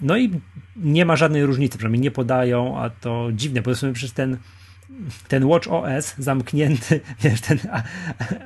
No 0.00 0.16
i 0.16 0.40
nie 0.76 1.04
ma 1.04 1.16
żadnej 1.16 1.46
różnicy, 1.46 1.78
przynajmniej 1.78 2.02
nie 2.02 2.10
podają, 2.10 2.78
a 2.80 2.90
to 2.90 3.28
dziwne, 3.32 3.62
bo 3.62 3.74
sobie 3.74 3.92
przez 3.92 4.12
ten 4.12 4.36
ten 5.28 5.44
Watch 5.44 5.68
OS 5.68 6.14
zamknięty, 6.18 7.00
wiesz, 7.22 7.40
ten 7.40 7.58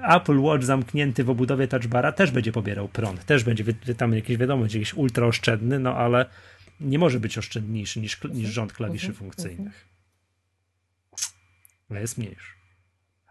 Apple 0.08 0.40
Watch 0.40 0.64
zamknięty 0.64 1.24
w 1.24 1.30
obudowie 1.30 1.68
touchbara 1.68 2.12
też 2.12 2.30
będzie 2.30 2.52
pobierał 2.52 2.88
prąd, 2.88 3.24
też 3.24 3.44
będzie 3.44 3.64
tam 3.96 4.14
jakieś 4.14 4.36
wiadomo, 4.36 4.62
będzie 4.62 4.78
jakiś 4.78 4.94
ultra 4.94 5.26
oszczędny, 5.26 5.78
no 5.78 5.96
ale 5.96 6.26
nie 6.80 6.98
może 6.98 7.20
być 7.20 7.38
oszczędniejszy 7.38 8.00
niż, 8.00 8.24
niż 8.24 8.48
rząd 8.48 8.72
klawiszy 8.72 9.12
funkcyjnych. 9.12 9.88
Ale 11.90 12.00
jest 12.00 12.18
mniejszy. 12.18 12.52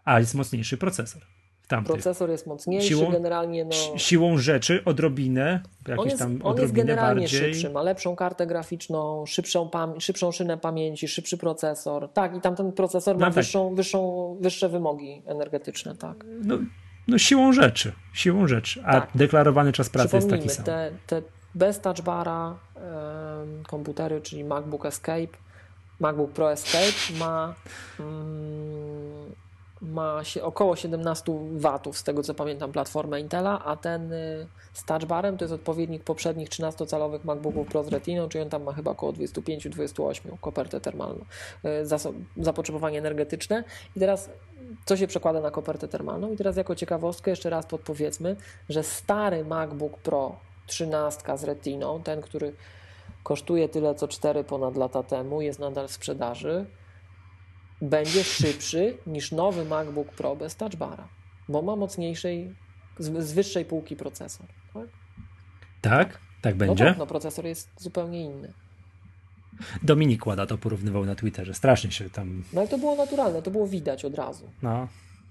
A 0.04 0.20
jest 0.20 0.34
mocniejszy 0.34 0.76
procesor. 0.76 1.35
Tamtych. 1.68 1.92
Procesor 1.92 2.30
jest 2.30 2.46
mocniejszy, 2.46 2.88
Siłą- 2.94 3.12
generalnie 3.12 3.64
no, 3.64 3.72
Si- 3.72 3.98
Siłą 3.98 4.38
rzeczy 4.38 4.82
odrobinę, 4.84 5.60
jakieś 5.88 5.98
on 6.02 6.06
jest, 6.08 6.18
tam 6.18 6.28
on 6.28 6.34
jest 6.34 6.44
odrobinę 6.46 6.74
generalnie 6.84 7.20
bardziej. 7.20 7.40
szybszy, 7.54 7.70
ma 7.70 7.82
lepszą 7.82 8.16
kartę 8.16 8.46
graficzną, 8.46 9.26
szybszą, 9.26 9.68
pam- 9.68 10.00
szybszą 10.00 10.32
szynę 10.32 10.58
pamięci, 10.58 11.08
szybszy 11.08 11.38
procesor. 11.38 12.12
Tak, 12.12 12.36
i 12.36 12.40
tamten 12.40 12.72
procesor 12.72 13.14
No 13.16 13.20
ma 13.20 13.26
tak. 13.26 13.34
wyższą, 13.34 13.74
wyższą, 13.74 14.36
wyższe 14.40 14.68
wymogi 14.68 15.22
energetyczne, 15.26 15.96
tak. 15.96 16.24
No, 16.44 16.58
no 17.08 17.18
siłą 17.18 17.52
rzeczy, 17.52 17.92
siłą 18.14 18.46
rzeczy. 18.48 18.82
A 18.86 18.92
Tak. 19.00 19.10
deklarowany 19.14 19.72
czas 19.72 19.90
pracy 19.90 20.16
jest 20.16 20.30
taki 20.30 20.48
sam. 20.48 20.64
te, 20.64 20.90
te 21.06 21.22
bez 21.54 21.80
touchbara 21.80 22.56
em, 22.76 23.62
komputery, 23.64 24.20
czyli 24.20 24.44
MacBook 24.44 24.86
Escape, 24.86 25.28
MacBook 26.00 26.30
Pro 26.30 26.52
Escape 26.52 27.18
ma, 27.18 27.54
mm, 28.00 28.95
ma 29.82 30.24
się 30.24 30.42
około 30.42 30.76
17 30.76 31.32
watów, 31.52 31.98
z 31.98 32.04
tego 32.04 32.22
co 32.22 32.34
pamiętam, 32.34 32.72
platformę 32.72 33.20
Intela, 33.20 33.64
a 33.64 33.76
ten 33.76 34.12
y, 34.12 34.46
z 34.72 34.84
touchbarem 34.84 35.36
to 35.36 35.44
jest 35.44 35.54
odpowiednik 35.54 36.04
poprzednich 36.04 36.48
13-calowych 36.48 37.24
MacBooków 37.24 37.68
Pro 37.68 37.84
z 37.84 37.88
Retiną, 37.88 38.28
czyli 38.28 38.42
on 38.42 38.50
tam 38.50 38.62
ma 38.62 38.72
chyba 38.72 38.90
około 38.90 39.12
25-28 39.12 40.38
kopertę 40.40 40.80
termalną, 40.80 41.24
y, 41.64 41.86
zapotrzebowanie 42.36 42.98
energetyczne. 42.98 43.64
I 43.96 44.00
teraz 44.00 44.30
co 44.84 44.96
się 44.96 45.06
przekłada 45.06 45.40
na 45.40 45.50
kopertę 45.50 45.88
termalną? 45.88 46.32
I 46.32 46.36
teraz 46.36 46.56
jako 46.56 46.74
ciekawostkę 46.74 47.30
jeszcze 47.30 47.50
raz 47.50 47.66
podpowiedzmy, 47.66 48.36
że 48.68 48.82
stary 48.82 49.44
MacBook 49.44 49.98
Pro 49.98 50.36
13 50.66 51.38
z 51.38 51.44
Retiną, 51.44 52.02
ten, 52.02 52.20
który 52.20 52.52
kosztuje 53.22 53.68
tyle 53.68 53.94
co 53.94 54.08
4 54.08 54.44
ponad 54.44 54.76
lata 54.76 55.02
temu, 55.02 55.40
jest 55.40 55.58
nadal 55.58 55.88
w 55.88 55.92
sprzedaży, 55.92 56.66
będzie 57.82 58.24
szybszy 58.24 58.96
niż 59.06 59.32
nowy 59.32 59.64
MacBook 59.64 60.08
Pro 60.12 60.36
bez 60.36 60.56
touchbara, 60.56 61.08
bo 61.48 61.62
ma 61.62 61.76
mocniejszej, 61.76 62.54
z, 62.98 63.24
z 63.24 63.32
wyższej 63.32 63.64
półki 63.64 63.96
procesor. 63.96 64.46
Tak? 64.74 64.88
Tak? 65.82 66.18
Tak 66.42 66.54
No 66.54 66.58
będzie? 66.58 66.84
tak, 66.84 66.98
no 66.98 67.06
procesor 67.06 67.44
jest 67.44 67.68
zupełnie 67.78 68.24
inny. 68.24 68.52
Dominik 69.82 70.26
Łada 70.26 70.46
to 70.46 70.58
porównywał 70.58 71.04
na 71.04 71.14
Twitterze. 71.14 71.54
Strasznie 71.54 71.90
się 71.90 72.10
tam. 72.10 72.42
No 72.52 72.60
ale 72.60 72.68
to 72.68 72.78
było 72.78 72.96
naturalne, 72.96 73.42
to 73.42 73.50
było 73.50 73.66
widać 73.66 74.04
od 74.04 74.14
razu. 74.14 74.50
No. 74.62 74.88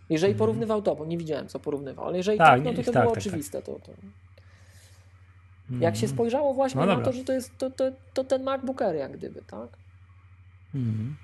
Jeżeli 0.10 0.36
porównywał 0.36 0.82
to, 0.82 0.96
bo 0.96 1.06
nie 1.06 1.18
widziałem 1.18 1.48
co 1.48 1.60
porównywał, 1.60 2.06
ale 2.06 2.18
jeżeli 2.18 2.38
Tak, 2.38 2.48
tak, 2.48 2.64
no 2.64 2.74
to 2.74 2.84
to 2.84 2.92
tak, 2.92 3.04
było 3.04 3.16
tak, 3.16 3.24
tak. 3.24 3.32
oczywiste. 3.32 3.62
To, 3.62 3.80
to... 3.80 3.92
Jak 5.80 5.96
się 5.96 6.08
spojrzało 6.08 6.54
właśnie 6.54 6.82
no 6.82 6.88
na 6.98 7.02
to, 7.02 7.12
że 7.14 7.24
to 7.24 7.34
jest 7.34 7.58
to, 7.58 7.70
to, 7.70 7.92
to 8.14 8.24
ten 8.24 8.44
MacBook 8.44 8.82
Air 8.82 8.96
jak 8.96 9.18
gdyby, 9.18 9.42
tak? 9.42 9.70
Mm. 10.76 11.16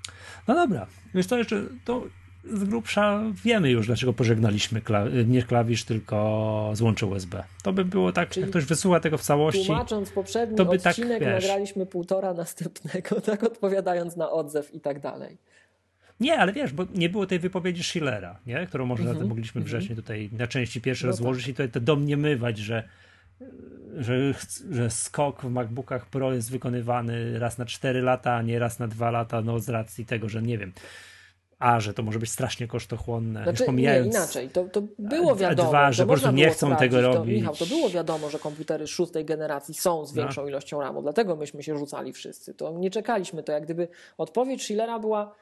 No 0.48 0.54
dobra, 0.54 0.86
wiesz 1.14 1.26
to 1.26 1.38
jeszcze, 1.38 1.62
to 1.84 2.02
z 2.44 2.64
grubsza 2.64 3.22
wiemy 3.44 3.70
już, 3.70 3.86
dlaczego 3.86 4.12
pożegnaliśmy 4.12 4.80
kla- 4.80 5.28
nie 5.28 5.42
klawisz, 5.42 5.84
tylko 5.84 6.70
złącze 6.74 7.06
USB. 7.06 7.44
To 7.62 7.72
by 7.72 7.84
było 7.84 8.12
tak, 8.12 8.28
Czyli 8.28 8.40
jak 8.40 8.50
ktoś 8.50 8.64
wysłucha 8.64 9.00
tego 9.00 9.18
w 9.18 9.22
całości. 9.22 9.66
Tłumacząc 9.66 10.10
poprzedni 10.10 10.56
to 10.56 10.64
by 10.64 10.78
tak, 10.78 10.90
odcinek, 10.90 11.18
tak, 11.18 11.28
wiesz, 11.28 11.44
nagraliśmy 11.44 11.86
półtora 11.86 12.34
następnego, 12.34 13.20
tak 13.30 13.42
odpowiadając 13.42 14.16
na 14.16 14.30
odzew 14.30 14.74
i 14.74 14.80
tak 14.80 15.00
dalej. 15.00 15.38
Nie, 16.20 16.38
ale 16.38 16.52
wiesz, 16.52 16.72
bo 16.72 16.86
nie 16.94 17.08
było 17.08 17.26
tej 17.26 17.38
wypowiedzi 17.38 17.84
Schillera, 17.84 18.38
nie? 18.46 18.66
którą 18.66 18.86
może 18.86 19.02
mm 19.02 19.16
-hmm, 19.16 19.28
mogliśmy 19.28 19.58
mm 19.58 19.66
-hmm. 19.66 19.70
wcześniej 19.70 19.96
tutaj 19.96 20.30
na 20.32 20.46
części 20.46 20.80
pierwsze 20.80 21.06
no 21.06 21.10
rozłożyć 21.10 21.44
tak. 21.44 21.50
i 21.50 21.52
tutaj 21.52 21.68
to 21.70 21.80
domniemywać, 21.80 22.58
że 22.58 22.88
że, 23.96 24.34
że 24.70 24.90
skok 24.90 25.42
w 25.42 25.50
MacBookach 25.50 26.06
Pro 26.06 26.32
jest 26.32 26.50
wykonywany 26.50 27.38
raz 27.38 27.58
na 27.58 27.64
4 27.64 28.02
lata, 28.02 28.34
a 28.34 28.42
nie 28.42 28.58
raz 28.58 28.78
na 28.78 28.88
2 28.88 29.10
lata, 29.10 29.42
no 29.42 29.58
z 29.58 29.68
racji 29.68 30.06
tego, 30.06 30.28
że 30.28 30.42
nie 30.42 30.58
wiem, 30.58 30.72
a, 31.58 31.80
że 31.80 31.94
to 31.94 32.02
może 32.02 32.18
być 32.18 32.30
strasznie 32.30 32.66
kosztochłonne. 32.66 33.42
Znaczy, 33.42 33.64
pomijając, 33.64 34.14
nie, 34.14 34.18
inaczej, 34.18 34.48
to, 34.48 34.64
to 34.64 34.82
było 34.98 35.36
wiadomo, 35.36 35.68
dwa, 35.68 35.92
że 35.92 36.02
po 36.02 36.08
prostu 36.08 36.30
nie 36.30 36.50
chcą 36.50 36.76
tego 36.76 36.96
to, 36.96 37.14
robić. 37.14 37.36
Michał, 37.36 37.56
to 37.56 37.66
było 37.66 37.90
wiadomo, 37.90 38.30
że 38.30 38.38
komputery 38.38 38.86
szóstej 38.86 39.24
generacji 39.24 39.74
są 39.74 40.06
z 40.06 40.14
no. 40.14 40.22
większą 40.22 40.42
no. 40.42 40.48
ilością 40.48 40.80
RAMu, 40.80 41.02
dlatego 41.02 41.36
myśmy 41.36 41.62
się 41.62 41.78
rzucali 41.78 42.12
wszyscy. 42.12 42.54
To 42.54 42.72
nie 42.78 42.90
czekaliśmy, 42.90 43.42
to 43.42 43.52
jak 43.52 43.64
gdyby 43.64 43.88
odpowiedź 44.18 44.62
Schillera 44.62 44.98
była 44.98 45.34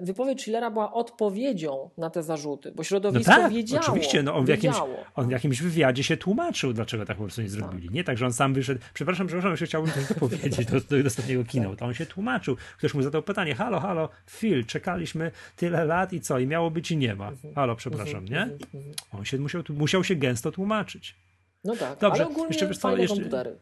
wypowiedź 0.00 0.40
Schillera 0.40 0.70
była 0.70 0.92
odpowiedzią 0.92 1.90
na 1.98 2.10
te 2.10 2.22
zarzuty, 2.22 2.72
bo 2.72 2.84
środowisko 2.84 3.32
no 3.32 3.36
tak, 3.36 3.52
wiedziało. 3.52 3.82
Oczywiście, 3.82 4.22
no 4.22 4.34
on, 4.34 4.44
w 4.44 4.48
jakimś, 4.48 4.76
on 5.14 5.28
w 5.28 5.30
jakimś 5.30 5.62
wywiadzie 5.62 6.02
się 6.02 6.16
tłumaczył, 6.16 6.72
dlaczego 6.72 7.06
tak 7.06 7.16
po 7.16 7.22
prostu 7.22 7.42
nie 7.42 7.48
zrobili. 7.48 7.88
Tak. 7.88 7.94
Nie 7.94 8.04
tak, 8.04 8.18
że 8.18 8.26
on 8.26 8.32
sam 8.32 8.54
wyszedł. 8.54 8.80
Przepraszam, 8.94 9.26
przepraszam, 9.26 9.50
jeszcze 9.50 9.66
chciałbym 9.66 9.92
to 10.08 10.14
powiedzieć 10.28 10.66
do, 10.66 10.80
do, 10.80 11.02
do 11.02 11.06
ostatniego 11.06 11.44
keynote. 11.52 11.84
On 11.84 11.94
się 11.94 12.06
tłumaczył. 12.06 12.56
Ktoś 12.78 12.94
mu 12.94 13.02
zadał 13.02 13.22
pytanie: 13.22 13.54
halo, 13.54 13.80
halo, 13.80 14.08
Phil, 14.30 14.66
czekaliśmy 14.66 15.30
tyle 15.56 15.84
lat 15.84 16.12
i 16.12 16.20
co? 16.20 16.38
I 16.38 16.46
miało 16.46 16.70
być 16.70 16.90
i 16.90 16.96
nie 16.96 17.14
ma. 17.14 17.28
Mhm. 17.28 17.54
Halo, 17.54 17.76
przepraszam, 17.76 18.24
mhm, 18.24 18.30
nie? 18.48 18.54
Mhm, 18.54 18.94
on 19.12 19.24
się 19.24 19.38
musiał, 19.38 19.62
musiał 19.68 20.04
się 20.04 20.14
gęsto 20.14 20.52
tłumaczyć. 20.52 21.16
No 21.64 21.76
tak, 21.76 21.98
Dobrze, 21.98 22.22
ale 22.22 22.30
ogólnie 22.30 22.48
jeszcze, 22.48 22.66
wiesz 22.66 22.78
co, 22.78 22.96
jeszcze, 22.96 23.16
komputery. 23.16 23.56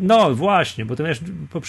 No 0.00 0.34
właśnie, 0.34 0.84
bo 0.84 0.96
to 0.96 1.04
wiesz, 1.04 1.20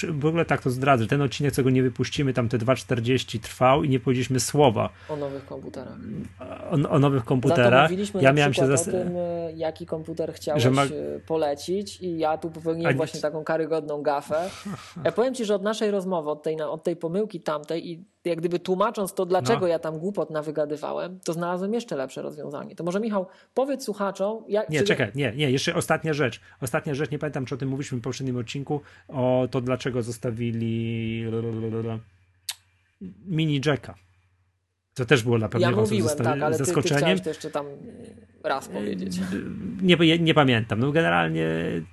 w 0.09 0.25
ogóle 0.25 0.45
tak 0.45 0.61
to 0.61 0.69
zdradzę. 0.69 1.07
Ten 1.07 1.21
odcinek, 1.21 1.53
co 1.53 1.63
go 1.63 1.69
nie 1.69 1.83
wypuścimy, 1.83 2.33
tam 2.33 2.49
te 2.49 2.57
2.40 2.57 3.39
trwał 3.39 3.83
i 3.83 3.89
nie 3.89 3.99
powiedzieliśmy 3.99 4.39
słowa. 4.39 4.89
O 5.09 5.15
nowych 5.15 5.45
komputerach. 5.45 5.97
O, 6.71 6.89
o 6.89 6.99
nowych 6.99 7.25
komputerach. 7.25 7.89
mówiliśmy 7.89 8.21
ja 8.21 8.33
miałem 8.33 8.53
się 8.53 8.67
zas... 8.67 8.87
o 8.87 8.91
tym, 8.91 9.17
e, 9.17 9.51
jaki 9.55 9.85
komputer 9.85 10.33
chciałeś 10.33 10.65
ma... 10.65 10.83
E, 10.83 10.89
polecić 11.27 12.01
i 12.01 12.17
ja 12.17 12.37
tu 12.37 12.49
popełniłem 12.49 12.93
A... 12.93 12.97
właśnie 12.97 13.21
taką 13.21 13.43
karygodną 13.43 14.01
gafę. 14.01 14.49
Ja 15.03 15.11
powiem 15.11 15.35
Ci, 15.35 15.45
że 15.45 15.55
od 15.55 15.63
naszej 15.63 15.91
rozmowy, 15.91 16.29
od 16.29 16.43
tej, 16.43 16.61
od 16.61 16.83
tej 16.83 16.95
pomyłki 16.95 17.41
tamtej 17.41 17.91
i 17.91 18.14
jak 18.29 18.39
gdyby 18.39 18.59
tłumacząc 18.59 19.13
to, 19.13 19.25
dlaczego 19.25 19.59
no. 19.59 19.67
ja 19.67 19.79
tam 19.79 19.99
głupot 19.99 20.29
nawygadywałem, 20.29 21.19
to 21.19 21.33
znalazłem 21.33 21.73
jeszcze 21.73 21.95
lepsze 21.95 22.21
rozwiązanie. 22.21 22.75
To 22.75 22.83
może 22.83 22.99
Michał, 22.99 23.27
powiedz 23.53 23.83
słuchaczom... 23.83 24.43
Jak, 24.47 24.69
nie, 24.69 24.83
czekaj, 24.83 25.11
nie, 25.15 25.33
nie, 25.35 25.51
jeszcze 25.51 25.75
ostatnia 25.75 26.13
rzecz. 26.13 26.41
Ostatnia 26.61 26.93
rzecz, 26.93 27.11
nie 27.11 27.19
pamiętam, 27.19 27.45
czy 27.45 27.55
o 27.55 27.57
tym 27.57 27.69
mówiliśmy 27.69 27.97
w 27.97 28.01
poprzednim 28.01 28.37
odcinku, 28.37 28.81
o 29.07 29.47
to, 29.51 29.61
dlaczego 29.61 30.03
zostawili 30.03 31.25
mini 33.25 33.61
jacka. 33.65 33.95
To 34.95 35.05
też 35.05 35.23
było 35.23 35.37
dla 35.37 35.49
pewnych 35.49 35.71
ja 35.71 35.75
mówiłem, 35.75 36.17
tak, 36.17 36.41
ale 36.41 36.57
zaskoczeniem. 36.57 37.17
Ty, 37.17 37.17
ty 37.17 37.23
to 37.23 37.29
jeszcze 37.29 37.51
tam 37.51 37.65
raz 38.43 38.67
powiedzieć. 38.67 39.19
Nie, 39.81 39.95
nie, 39.95 40.19
nie 40.19 40.33
pamiętam. 40.33 40.79
No 40.79 40.91
generalnie 40.91 41.47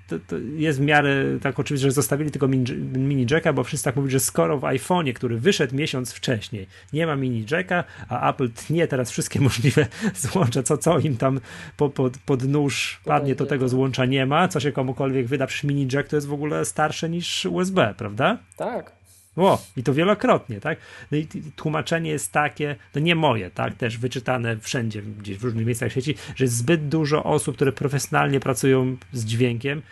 to, 0.08 0.18
to, 0.18 0.36
jest 0.56 0.78
w 0.78 0.82
miarę 0.82 1.24
tak 1.42 1.60
oczywiście, 1.60 1.88
że 1.88 1.92
zostawili 1.92 2.30
tylko 2.30 2.48
mini, 2.48 3.26
jacka, 3.30 3.52
bo 3.52 3.64
wszyscy 3.64 3.84
tak 3.84 3.96
mówią, 3.96 4.08
że 4.08 4.20
skoro 4.20 4.58
w 4.58 4.62
iPhone'ie, 4.62 5.12
który 5.12 5.38
wyszedł 5.38 5.76
miesiąc 5.76 6.12
wcześniej, 6.12 6.66
nie 6.92 7.06
ma 7.06 7.16
mini 7.16 7.44
jacka, 7.50 7.84
a 8.08 8.30
Apple 8.30 8.50
tnie 8.50 8.86
teraz 8.86 9.10
wszystkie 9.10 9.40
możliwe 9.50 9.86
złącza, 10.14 10.62
co, 10.62 10.78
co 10.78 10.98
im 10.98 11.16
tam 11.16 11.40
po, 11.76 11.90
pod, 11.90 12.18
pod 12.18 12.42
nóż 12.42 13.00
padnie, 13.04 13.34
to 13.34 13.46
tego 13.46 13.68
złącza 13.68 14.04
nie 14.04 14.26
ma, 14.26 14.48
co 14.48 14.60
się 14.60 14.72
komukolwiek 14.72 15.26
wyda, 15.26 15.46
przecież 15.46 15.64
mini 15.64 15.88
jack 15.92 16.08
to 16.08 16.16
jest 16.16 16.26
w 16.26 16.32
ogóle 16.32 16.64
starsze 16.64 17.08
niż 17.08 17.46
USB, 17.46 17.94
prawda? 17.96 18.38
Tak. 18.56 19.01
O, 19.36 19.62
i 19.76 19.82
to 19.82 19.94
wielokrotnie, 19.94 20.60
tak? 20.60 20.78
No 21.10 21.18
i 21.18 21.26
tłumaczenie 21.56 22.10
jest 22.10 22.32
takie, 22.32 22.76
to 22.92 23.00
nie 23.00 23.14
moje, 23.14 23.50
tak? 23.50 23.74
Też 23.74 23.98
wyczytane 23.98 24.56
wszędzie, 24.56 25.02
gdzieś 25.02 25.38
w 25.38 25.44
różnych 25.44 25.66
miejscach 25.66 25.92
sieci, 25.92 26.14
że 26.36 26.44
jest 26.44 26.56
zbyt 26.56 26.88
dużo 26.88 27.24
osób, 27.24 27.56
które 27.56 27.72
profesjonalnie 27.72 28.40
pracują 28.40 28.96
z 29.12 29.24
dźwiękiem. 29.24 29.82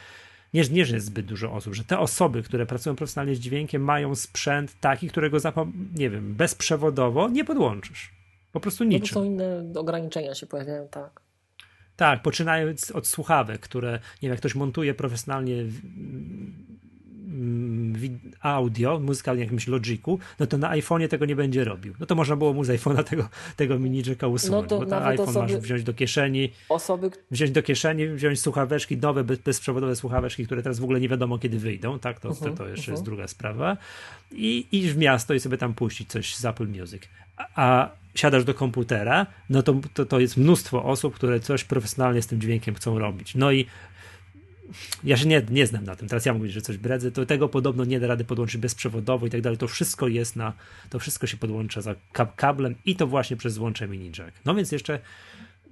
Nie, 0.55 0.63
nie, 0.71 0.87
że 0.87 0.95
jest 0.95 1.07
zbyt 1.07 1.27
dużo 1.27 1.53
osób, 1.53 1.75
że 1.75 1.85
te 1.85 1.99
osoby, 1.99 2.43
które 2.43 2.67
pracują 2.67 2.97
profesjonalnie 2.97 3.35
z 3.35 3.41
dźwiękiem, 3.41 3.83
mają 3.83 4.15
sprzęt 4.15 4.81
taki, 4.81 5.09
którego, 5.09 5.39
nie 5.95 6.11
wiem, 6.11 6.35
bezprzewodowo 6.35 7.29
nie 7.29 7.45
podłączysz. 7.45 8.11
Po 8.53 8.61
prostu 8.61 8.85
niczym. 8.85 9.01
No 9.03 9.09
to 9.09 9.15
są 9.15 9.25
inne 9.25 9.81
ograniczenia 9.81 10.35
się 10.35 10.47
pojawiają, 10.47 10.89
tak. 10.89 11.21
Tak, 11.97 12.23
poczynając 12.23 12.91
od 12.91 13.07
słuchawek, 13.07 13.61
które, 13.61 13.93
nie 13.93 13.99
wiem, 14.23 14.31
jak 14.31 14.39
ktoś 14.39 14.55
montuje 14.55 14.95
profesjonalnie 14.95 15.65
audio, 18.41 19.01
muzyka 19.01 19.35
w 19.35 19.39
jakimś 19.39 19.69
Logiku, 19.69 20.19
no 20.39 20.47
to 20.47 20.59
na 20.59 20.71
iPhone'ie 20.71 21.09
tego 21.09 21.27
nie 21.27 21.37
będzie 21.37 21.65
robił. 21.65 21.95
No 22.01 22.07
to 22.07 22.15
można 22.15 22.37
było 22.37 22.53
mu 22.53 22.65
z 22.65 22.69
iPhone'a 22.69 23.05
tego, 23.05 23.29
tego 23.57 23.79
mini 23.79 24.03
jacka 24.07 24.27
usunąć, 24.27 24.63
no 24.63 24.69
to 24.69 24.79
bo 24.79 24.87
ten 24.87 25.03
iPhone 25.03 25.29
osoby, 25.29 25.53
masz 25.53 25.63
wziąć 25.63 25.83
do 25.83 25.95
kieszeni, 25.95 26.51
osoby... 26.69 27.11
wziąć 27.31 27.51
do 27.51 27.63
kieszeni, 27.63 28.09
wziąć 28.09 28.41
słuchaweczki, 28.41 28.97
nowe 28.97 29.25
bez, 29.25 29.39
bezprzewodowe 29.39 29.97
słuchaweczki, 29.97 30.47
które 30.47 30.63
teraz 30.63 30.79
w 30.79 30.85
ogóle 30.85 31.01
nie 31.01 31.09
wiadomo 31.09 31.39
kiedy 31.39 31.59
wyjdą, 31.59 31.99
tak, 31.99 32.21
to, 32.21 32.29
uh 32.29 32.37
-huh, 32.37 32.45
to, 32.45 32.51
to, 32.51 32.69
jeszcze 32.69 32.83
uh 32.83 32.89
-huh. 32.89 32.91
jest 32.91 33.05
druga 33.05 33.29
sprawa 33.29 33.77
i 34.33 34.67
iść 34.73 34.89
w 34.89 34.97
miasto 34.97 35.35
i 35.35 35.41
sobie 35.41 35.59
tam 35.59 35.75
puścić 35.75 36.09
coś 36.09 36.37
z 36.37 36.45
Apple 36.45 36.69
Music. 36.69 37.03
A, 37.37 37.47
a 37.57 37.91
siadasz 38.15 38.45
do 38.45 38.55
komputera, 38.55 39.27
no 39.51 39.63
to, 39.63 39.75
to, 39.95 40.07
to 40.07 40.21
jest 40.21 40.37
mnóstwo 40.37 40.85
osób, 40.85 41.15
które 41.15 41.41
coś 41.41 41.65
profesjonalnie 41.65 42.23
z 42.23 42.27
tym 42.27 42.41
dźwiękiem 42.41 42.75
chcą 42.75 42.99
robić. 42.99 43.35
No 43.35 43.53
i 43.53 43.67
ja 45.05 45.17
się 45.17 45.27
nie, 45.27 45.43
nie 45.51 45.67
znam 45.67 45.85
na 45.85 45.97
tym, 45.97 46.09
teraz 46.09 46.27
ja 46.27 46.35
mówię, 46.35 46.51
że 46.51 46.61
coś 46.61 46.77
bredzę, 46.77 47.13
to 47.13 47.27
tego 47.27 47.49
podobno 47.49 47.85
nie 47.85 48.01
da 48.01 48.07
rady 48.07 48.25
podłączyć 48.25 48.61
bezprzewodowo 48.61 49.27
i 49.27 49.31
tak 49.31 49.41
dalej, 49.41 49.59
to 49.59 49.69
wszystko 49.69 50.09
jest 50.09 50.37
na, 50.37 50.53
to 50.91 50.99
wszystko 50.99 51.27
się 51.27 51.37
podłącza 51.37 51.81
za 51.81 51.95
kablem 52.37 52.75
i 52.85 52.97
to 52.97 53.07
właśnie 53.07 53.37
przez 53.37 53.55
złącze 53.55 53.89
mini 53.89 54.13
jack. 54.19 54.33
No 54.45 54.55
więc 54.55 54.73
jeszcze, 54.73 54.99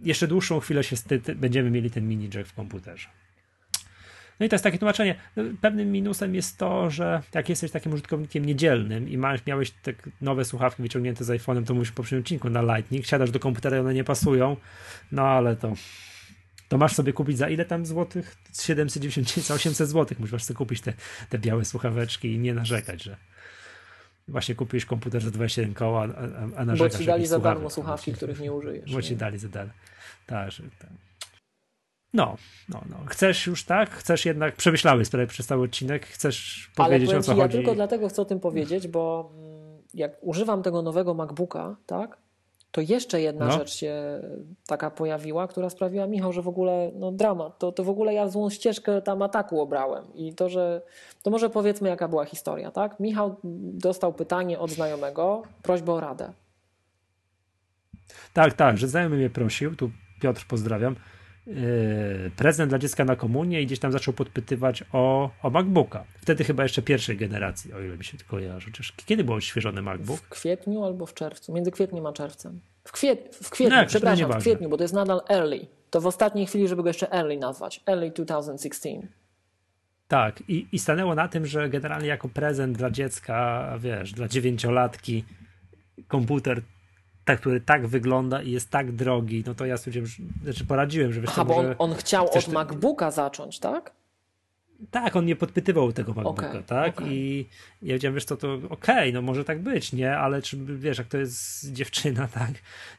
jeszcze 0.01 0.29
dłuższą 0.29 0.61
chwilę 0.61 0.85
się 0.85 0.97
będziemy 1.37 1.71
mieli 1.71 1.91
ten 1.91 2.09
mini 2.09 2.31
jack 2.35 2.51
w 2.51 2.55
komputerze. 2.55 3.09
No 4.41 4.47
i 4.47 4.49
to 4.49 4.55
jest 4.55 4.65
takie 4.65 4.79
tłumaczenie. 4.79 5.15
No, 5.37 5.43
pewnym 5.61 5.93
minusem 5.93 6.35
jest 6.35 6.59
to, 6.59 6.91
że 6.91 7.23
jak 7.35 7.49
jesteś 7.49 7.71
takim 7.71 7.93
użytkownikiem 7.93 8.45
niedzielnym 8.45 9.09
i 9.09 9.19
masz, 9.19 9.47
miałeś 9.47 9.71
te 9.71 9.93
nowe 10.21 10.45
słuchawki 10.45 10.83
wyciągnięte 10.83 11.25
z 11.25 11.29
iPhone'em, 11.29 11.65
to 11.65 11.75
mówisz 11.75 11.91
po 11.91 11.97
poprzednim 11.97 12.23
odcinku 12.23 12.51
na 12.51 12.63
Lightning, 12.63 13.07
siadasz 13.07 13.31
do 13.31 13.41
komputera 13.41 13.77
i 13.77 13.81
one 13.81 13.95
nie 13.95 14.05
pasują, 14.05 14.57
no 15.13 15.23
ale 15.23 15.57
to 15.57 15.73
to 16.69 16.79
masz 16.79 16.95
sobie 16.95 17.13
kupić 17.13 17.39
za 17.39 17.49
ile 17.49 17.65
tam 17.65 17.87
złotych? 17.87 18.37
790, 18.61 19.47
za 19.47 19.55
800 19.55 19.89
złotych 19.89 20.21
musisz 20.21 20.45
sobie 20.45 20.57
kupić 20.57 20.81
te, 20.81 20.93
te 21.29 21.39
białe 21.39 21.65
słuchaweczki 21.65 22.33
i 22.33 22.39
nie 22.39 22.55
narzekać, 22.55 23.03
że 23.03 23.17
właśnie 24.29 24.55
kupiłeś 24.55 24.85
komputer 24.85 25.23
za 25.23 25.31
27 25.31 25.75
koła, 25.75 26.03
a, 26.03 26.61
a 26.61 26.65
narzekasz, 26.65 26.93
Bo 26.93 26.99
ci 26.99 27.07
dali 27.07 27.27
za 27.27 27.39
darmo 27.39 27.71
słuchawki, 27.71 28.13
których 28.13 28.41
nie 28.41 28.53
użyjesz. 28.53 28.93
Bo 28.93 29.03
ci 29.03 29.17
dali 29.17 29.39
za 29.39 29.49
darmo. 29.49 29.73
Tak, 30.27 30.51
że 30.53 30.63
tak. 30.63 30.91
No, 32.15 32.37
no, 32.69 32.83
no. 32.91 32.97
Chcesz 33.07 33.47
już 33.47 33.65
tak? 33.65 33.91
Chcesz 33.91 34.25
jednak, 34.25 34.57
przemyślałeś 34.57 35.07
sprawy 35.07 35.27
przez 35.27 35.47
cały 35.47 35.65
odcinek, 35.65 36.07
chcesz 36.07 36.71
powiedzieć 36.77 37.09
Ale 37.09 37.19
o 37.19 37.23
co 37.23 37.35
ci, 37.35 37.41
chodzi? 37.41 37.57
Ja 37.57 37.63
tylko 37.63 37.75
dlatego 37.75 38.09
chcę 38.09 38.23
o 38.23 38.25
tym 38.25 38.41
powiedzieć, 38.41 38.89
bo 38.89 39.33
mm, 39.35 39.83
jak 39.95 40.13
używam 40.21 40.63
tego 40.63 40.83
nowego 40.83 41.15
MacBooka, 41.15 41.77
tak, 41.87 42.19
to 42.71 42.81
jeszcze 42.81 43.21
jedna 43.21 43.47
no. 43.47 43.53
rzecz 43.53 43.75
się 43.75 44.23
taka 44.67 44.91
pojawiła, 44.91 45.49
która 45.49 45.71
sprawiła, 45.71 46.07
Michał, 46.07 46.33
że 46.33 46.43
w 46.43 46.49
ogóle 46.49 46.91
no 46.95 47.13
dramat, 47.13 47.59
to, 47.59 47.73
to 47.73 47.85
w 47.85 47.89
ogóle 47.89 48.15
ja 48.15 48.29
złą 48.29 48.51
ścieżkę 48.51 49.03
tam 49.03 49.23
ataku 49.23 49.61
obrałem 49.61 50.05
i 50.15 50.35
to, 50.35 50.49
że 50.49 50.83
to 51.23 51.31
może 51.31 51.51
powiedzmy 51.51 51.89
jaka 51.89 52.09
była 52.09 52.25
historia, 52.25 52.71
tak? 52.71 53.01
Michał 53.01 53.37
dostał 53.75 54.13
pytanie 54.13 54.59
od 54.59 54.71
znajomego, 54.71 55.43
prośbę 55.63 55.93
o 55.93 56.01
radę. 56.01 56.33
Tak, 58.33 58.53
tak, 58.53 58.79
że 58.79 58.89
znajomy 58.89 59.17
mnie 59.17 59.31
prosił, 59.31 59.77
tu 59.77 59.91
Piotr 60.21 60.47
pozdrawiam, 60.49 60.97
prezent 62.37 62.71
dla 62.71 62.79
dziecka 62.79 63.05
na 63.05 63.17
komunię 63.17 63.63
i 63.63 63.67
gdzieś 63.67 63.79
tam 63.79 63.93
zaczął 63.93 64.15
podpytywać 64.15 64.85
o, 64.93 65.31
o 65.43 65.51
MacBooka. 65.51 66.05
Wtedy 66.21 66.45
chyba 66.45 66.63
jeszcze 66.63 66.83
pierwszej 66.83 67.17
generacji, 67.17 67.73
o 67.73 67.81
ile 67.81 67.97
mi 67.97 68.05
się 68.05 68.19
tylko 68.19 68.39
ja 68.39 68.55
Chociaż 68.65 68.93
kiedy 69.07 69.25
był 69.25 69.35
odświeżony 69.35 69.83
MacBook? 69.83 70.21
W 70.21 70.29
kwietniu 70.29 70.85
albo 70.85 71.07
w 71.07 71.15
czerwcu, 71.15 71.53
między 71.53 71.71
kwietniem 71.71 72.07
a 72.07 72.13
czerwcem. 72.13 72.61
W, 72.85 72.93
kwiet, 72.93 73.39
w 73.43 73.51
kwietniu, 73.51 73.77
no, 73.77 73.87
przepraszam, 73.87 74.33
w 74.33 74.37
kwietniu, 74.37 74.69
bo 74.69 74.77
to 74.77 74.85
jest 74.85 74.95
nadal 74.95 75.21
early. 75.29 75.67
To 75.91 76.01
w 76.01 76.07
ostatniej 76.07 76.47
chwili, 76.47 76.69
żeby 76.69 76.83
go 76.83 76.89
jeszcze 76.89 77.13
early 77.13 77.37
nazwać. 77.37 77.81
Early 77.87 78.11
2016. 78.11 79.09
Tak, 80.09 80.43
i, 80.49 80.67
i 80.73 80.79
stanęło 80.79 81.15
na 81.15 81.29
tym, 81.29 81.47
że 81.47 81.69
generalnie 81.69 82.09
jako 82.09 82.29
prezent 82.29 82.79
dla 82.79 82.91
dziecka, 82.91 83.69
wiesz, 83.79 84.13
dla 84.13 84.29
dziewięciolatki 84.29 85.25
komputer 86.09 86.63
tak, 87.29 87.41
który 87.41 87.61
tak 87.61 87.87
wygląda 87.87 88.43
i 88.43 88.51
jest 88.51 88.71
tak 88.71 88.93
drogi, 88.93 89.45
no 89.47 89.55
to 89.55 89.67
ja 89.67 89.77
stwierdziłem, 89.77 90.07
że, 90.07 90.23
znaczy 90.43 90.65
poradziłem, 90.65 91.13
że 91.13 91.21
wiesz 91.21 91.31
Aha, 91.31 91.45
bo 91.45 91.57
on, 91.57 91.75
on 91.79 91.95
chciał 91.95 92.31
od 92.31 92.49
MacBooka 92.49 93.11
zacząć, 93.11 93.59
tak? 93.59 93.98
Tak, 94.91 95.17
on 95.17 95.27
nie 95.27 95.37
podpytywał 95.37 95.93
tego 95.93 96.15
MacBooka, 96.15 96.51
okay, 96.51 96.63
tak? 96.63 96.99
Okay. 96.99 97.15
I 97.15 97.47
ja 97.83 97.95
wiedziałem, 97.95 98.15
wiesz, 98.15 98.25
to, 98.25 98.37
to 98.37 98.55
okej, 98.55 98.69
okay, 98.69 99.13
no 99.13 99.23
może 99.23 99.45
tak 99.45 99.63
być, 99.63 99.93
nie? 99.93 100.17
Ale 100.17 100.43
czy, 100.43 100.57
wiesz, 100.57 100.99
jak 100.99 101.07
to 101.07 101.19
jest 101.19 101.73
dziewczyna, 101.73 102.29
tak? 102.39 102.51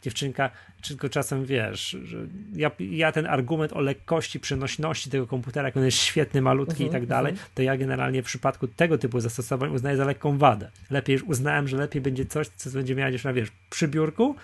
Dziewczynka, 0.01 0.49
tylko 0.87 1.09
czasem, 1.09 1.45
wiesz, 1.45 1.97
że 2.03 2.17
ja, 2.53 2.71
ja 2.79 3.11
ten 3.11 3.25
argument 3.25 3.73
o 3.73 3.81
lekkości, 3.81 4.39
przenośności 4.39 5.09
tego 5.09 5.27
komputera, 5.27 5.67
jak 5.67 5.77
on 5.77 5.85
jest 5.85 5.97
świetny, 5.97 6.41
malutki 6.41 6.83
i 6.83 6.89
tak 6.89 7.01
mhm, 7.01 7.07
dalej, 7.07 7.31
mhm. 7.31 7.49
to 7.55 7.61
ja 7.61 7.77
generalnie 7.77 8.23
w 8.23 8.25
przypadku 8.25 8.67
tego 8.67 8.97
typu 8.97 9.19
zastosowań 9.19 9.73
uznaję 9.73 9.97
za 9.97 10.05
lekką 10.05 10.37
wadę. 10.37 10.71
Lepiej 10.89 11.13
już 11.13 11.23
uznałem, 11.23 11.67
że 11.67 11.77
lepiej 11.77 12.01
będzie 12.01 12.25
coś, 12.25 12.47
co 12.47 12.69
będzie 12.69 12.95
miała 12.95 13.09
gdzieś 13.09 13.23
na, 13.23 13.33
wiesz, 13.33 13.51
przy 13.69 13.87
biurku 13.87 14.35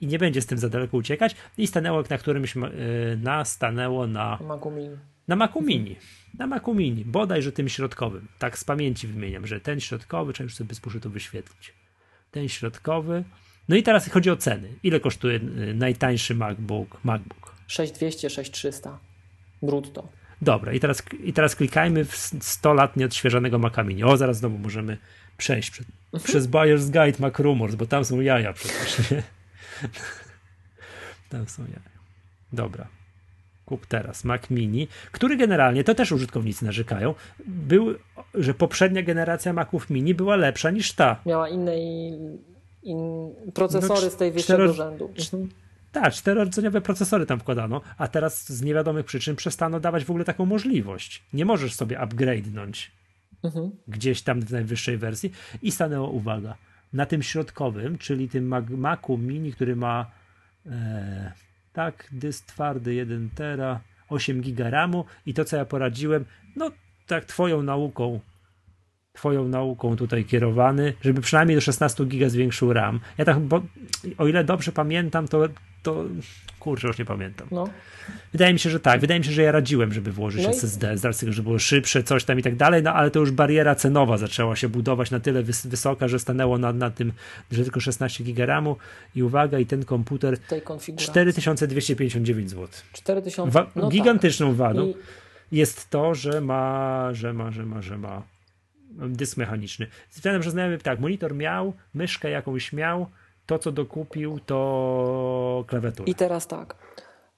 i 0.00 0.06
nie 0.06 0.18
będzie 0.18 0.42
z 0.42 0.46
tym 0.46 0.58
za 0.58 0.68
daleko 0.68 0.96
uciekać 0.96 1.36
i 1.58 1.66
stanęło 1.66 2.02
na 2.10 2.18
którymś, 2.18 2.56
yy, 2.56 2.62
na, 3.22 3.44
stanęło 3.44 4.06
na... 4.06 4.38
Na 5.28 5.36
Macu 5.36 5.62
Mini 5.62 5.96
na 6.38 6.46
Macu 6.46 6.74
Mini, 6.74 7.04
bodajże 7.04 7.52
tym 7.52 7.68
środkowym. 7.68 8.28
Tak 8.38 8.58
z 8.58 8.64
pamięci 8.64 9.06
wymieniam, 9.06 9.46
że 9.46 9.60
ten 9.60 9.80
środkowy, 9.80 10.32
trzeba 10.32 10.44
już 10.44 10.54
sobie 10.54 10.74
spróbuję 10.74 11.00
to 11.00 11.10
wyświetlić. 11.10 11.74
Ten 12.30 12.48
środkowy. 12.48 13.24
No 13.68 13.76
i 13.76 13.82
teraz 13.82 14.10
chodzi 14.10 14.30
o 14.30 14.36
ceny. 14.36 14.68
Ile 14.82 15.00
kosztuje 15.00 15.36
y, 15.36 15.74
najtańszy 15.74 16.34
MacBook? 16.34 17.04
MacBook? 17.04 17.54
6200, 17.66 18.30
6300 18.30 18.98
brutto. 19.62 20.08
Dobra, 20.42 20.72
i 20.72 20.80
teraz, 20.80 21.02
i 21.24 21.32
teraz 21.32 21.56
klikajmy 21.56 22.04
w 22.04 22.16
100 22.16 22.74
lat 22.74 22.96
nieodświeżonego 22.96 23.58
Maca 23.58 23.82
Mini. 23.82 24.04
O, 24.04 24.16
zaraz 24.16 24.36
znowu 24.36 24.58
możemy 24.58 24.98
przejść 25.36 25.70
przed, 25.70 25.86
mhm. 26.12 26.22
przez 26.22 26.48
Buyer's 26.48 26.84
Guide 26.84 27.18
Mac 27.18 27.38
Rumors, 27.38 27.74
bo 27.74 27.86
tam 27.86 28.04
są 28.04 28.20
jaja 28.20 28.52
przecież. 28.52 29.10
Nie? 29.10 29.22
tam 31.30 31.48
są 31.48 31.62
jaja. 31.62 31.98
Dobra 32.52 33.01
kup 33.72 33.86
teraz 33.86 34.24
Mac 34.24 34.50
Mini, 34.50 34.88
który 35.12 35.36
generalnie, 35.36 35.84
to 35.84 35.94
też 35.94 36.12
użytkownicy 36.12 36.64
narzekają, 36.64 37.14
był, 37.46 37.94
że 38.34 38.54
poprzednia 38.54 39.02
generacja 39.02 39.52
Maców 39.52 39.90
Mini 39.90 40.14
była 40.14 40.36
lepsza 40.36 40.70
niż 40.70 40.92
ta. 40.92 41.20
Miała 41.26 41.48
inne 41.48 41.74
in, 42.82 43.30
procesory 43.54 44.04
no, 44.04 44.10
z 44.10 44.16
tej 44.16 44.32
wyższego 44.32 44.58
cztero, 44.58 44.72
rzędu. 44.72 45.10
Mhm. 45.18 45.48
Tak, 45.92 46.12
czterordzeniowe 46.12 46.80
procesory 46.80 47.26
tam 47.26 47.40
wkładano, 47.40 47.80
a 47.98 48.08
teraz 48.08 48.52
z 48.52 48.62
niewiadomych 48.62 49.06
przyczyn 49.06 49.36
przestano 49.36 49.80
dawać 49.80 50.04
w 50.04 50.10
ogóle 50.10 50.24
taką 50.24 50.46
możliwość. 50.46 51.22
Nie 51.32 51.44
możesz 51.44 51.74
sobie 51.74 51.98
upgrade'nąć 51.98 52.90
mhm. 53.42 53.70
gdzieś 53.88 54.22
tam 54.22 54.40
w 54.40 54.52
najwyższej 54.52 54.98
wersji 54.98 55.32
i 55.62 55.70
stanęło, 55.70 56.10
uwaga, 56.10 56.54
na 56.92 57.06
tym 57.06 57.22
środkowym, 57.22 57.98
czyli 57.98 58.28
tym 58.28 58.54
Macu 58.70 59.18
Mini, 59.18 59.52
który 59.52 59.76
ma 59.76 60.10
e, 60.66 61.32
tak, 61.72 62.08
dysk 62.12 62.46
twardy 62.46 62.94
1 62.94 63.30
tera, 63.34 63.80
8 64.08 64.40
giga 64.40 64.70
RAMu 64.70 65.04
i 65.26 65.34
to, 65.34 65.44
co 65.44 65.56
ja 65.56 65.64
poradziłem, 65.64 66.24
no 66.56 66.70
tak 67.06 67.24
twoją 67.24 67.62
nauką, 67.62 68.20
twoją 69.12 69.48
nauką 69.48 69.96
tutaj 69.96 70.24
kierowany, 70.24 70.94
żeby 71.00 71.20
przynajmniej 71.20 71.56
do 71.56 71.60
16 71.60 72.04
giga 72.04 72.28
zwiększył 72.28 72.72
RAM. 72.72 73.00
Ja 73.18 73.24
tak, 73.24 73.40
bo 73.40 73.62
o 74.18 74.26
ile 74.26 74.44
dobrze 74.44 74.72
pamiętam, 74.72 75.28
to 75.28 75.48
to 75.82 76.04
kurczę, 76.60 76.86
już 76.86 76.98
nie 76.98 77.04
pamiętam. 77.04 77.48
No. 77.50 77.68
Wydaje 78.32 78.52
mi 78.52 78.58
się, 78.58 78.70
że 78.70 78.80
tak. 78.80 79.00
Wydaje 79.00 79.20
mi 79.20 79.26
się, 79.26 79.32
że 79.32 79.42
ja 79.42 79.52
radziłem, 79.52 79.92
żeby 79.92 80.12
włożyć 80.12 80.42
no 80.42 80.50
SSD, 80.50 80.96
z 80.96 81.04
racji 81.04 81.20
tego, 81.20 81.32
że 81.32 81.42
było 81.42 81.58
szybsze, 81.58 82.02
coś 82.02 82.24
tam 82.24 82.38
i 82.38 82.42
tak 82.42 82.56
dalej, 82.56 82.82
no 82.82 82.92
ale 82.92 83.10
to 83.10 83.20
już 83.20 83.30
bariera 83.30 83.74
cenowa 83.74 84.18
zaczęła 84.18 84.56
się 84.56 84.68
budować 84.68 85.10
na 85.10 85.20
tyle 85.20 85.42
wys 85.42 85.66
wysoka, 85.66 86.08
że 86.08 86.18
stanęło 86.18 86.58
na, 86.58 86.72
na 86.72 86.90
tym, 86.90 87.12
że 87.50 87.62
tylko 87.62 87.80
16 87.80 88.24
GB 88.24 88.62
i 89.14 89.22
uwaga, 89.22 89.58
i 89.58 89.66
ten 89.66 89.84
komputer 89.84 90.36
4259 90.96 92.50
zł. 92.50 92.68
4000, 92.92 93.50
Wa 93.50 93.66
no 93.76 93.88
Gigantyczną 93.88 94.48
tak. 94.48 94.56
wadą 94.56 94.86
I... 94.86 94.94
jest 95.56 95.90
to, 95.90 96.14
że 96.14 96.40
ma, 96.40 97.08
że 97.12 97.32
ma, 97.32 97.50
że 97.50 97.66
ma, 97.66 97.82
że 97.82 97.98
ma 97.98 98.22
dysk 98.90 99.36
mechaniczny. 99.36 99.86
Względem, 100.10 100.42
że 100.42 100.50
znajomy 100.50 100.78
tak, 100.78 101.00
monitor 101.00 101.34
miał, 101.34 101.74
myszkę 101.94 102.30
jakąś 102.30 102.72
miał, 102.72 103.06
to, 103.46 103.58
co 103.58 103.72
dokupił, 103.72 104.38
to 104.46 105.64
klawiatura. 105.66 106.06
I 106.06 106.14
teraz 106.14 106.46
tak. 106.46 106.76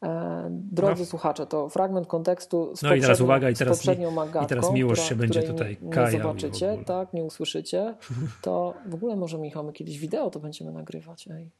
E, 0.02 0.48
drodzy 0.50 1.02
no. 1.02 1.06
słuchacze, 1.06 1.46
to 1.46 1.68
fragment 1.68 2.06
kontekstu 2.06 2.76
z 2.76 2.82
no 2.82 2.94
i 2.94 3.00
teraz 3.00 3.20
uwaga, 3.20 3.50
i 3.50 3.54
teraz, 3.54 3.78
poprzednią 3.78 4.10
Magatką, 4.10 4.44
i 4.44 4.48
teraz 4.48 4.72
miłość 4.72 5.00
która, 5.00 5.08
się 5.08 5.14
będzie 5.14 5.42
tutaj 5.42 5.78
nie, 5.82 6.02
nie 6.02 6.10
zobaczycie, 6.10 6.78
tak, 6.86 7.12
nie 7.12 7.24
usłyszycie, 7.24 7.94
to 8.42 8.74
w 8.86 8.94
ogóle 8.94 9.16
może 9.16 9.38
Michał, 9.38 9.64
my 9.64 9.72
kiedyś 9.72 9.98
wideo 9.98 10.30
to 10.30 10.40
będziemy 10.40 10.72
nagrywać. 10.72 11.28
Ej. 11.28 11.50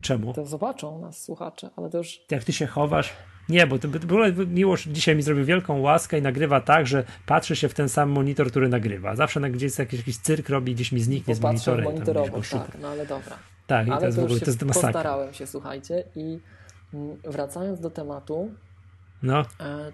Czemu? 0.00 0.32
To 0.32 0.46
zobaczą 0.46 0.98
nas 0.98 1.22
słuchacze, 1.22 1.70
ale 1.76 1.90
to 1.90 1.98
już... 1.98 2.20
Jak 2.30 2.44
ty 2.44 2.52
się 2.52 2.66
chowasz? 2.66 3.12
Nie, 3.48 3.66
bo 3.66 3.78
to, 3.78 3.88
Miłosz 4.46 4.84
dzisiaj 4.84 5.16
mi 5.16 5.22
zrobił 5.22 5.44
wielką 5.44 5.80
łaskę 5.80 6.18
i 6.18 6.22
nagrywa 6.22 6.60
tak, 6.60 6.86
że 6.86 7.04
patrzy 7.26 7.56
się 7.56 7.68
w 7.68 7.74
ten 7.74 7.88
sam 7.88 8.10
monitor, 8.10 8.50
który 8.50 8.68
nagrywa. 8.68 9.16
Zawsze 9.16 9.40
gdzieś 9.40 9.78
jakiś, 9.78 10.00
jakiś 10.00 10.18
cyrk 10.18 10.48
robi, 10.48 10.74
gdzieś 10.74 10.92
mi 10.92 11.00
zniknie 11.00 11.34
z 11.34 11.40
monitorem. 11.40 11.84
monitorowo, 11.84 12.40
tak, 12.50 12.78
no 12.80 12.88
ale 12.88 13.06
dobra. 13.06 13.38
Tak, 13.66 13.88
ale 13.88 13.96
i 13.96 14.00
to 14.00 14.06
jest 14.06 14.18
w 14.18 14.24
ogóle, 14.24 14.40
to 14.40 14.46
jest 14.46 14.62
masakra. 14.62 14.92
Postarałem 14.92 15.34
się, 15.34 15.46
słuchajcie, 15.46 16.04
i 16.16 16.38
mm, 16.94 17.16
wracając 17.24 17.80
do 17.80 17.90
tematu, 17.90 18.50
no. 19.22 19.40
E, 19.40 19.44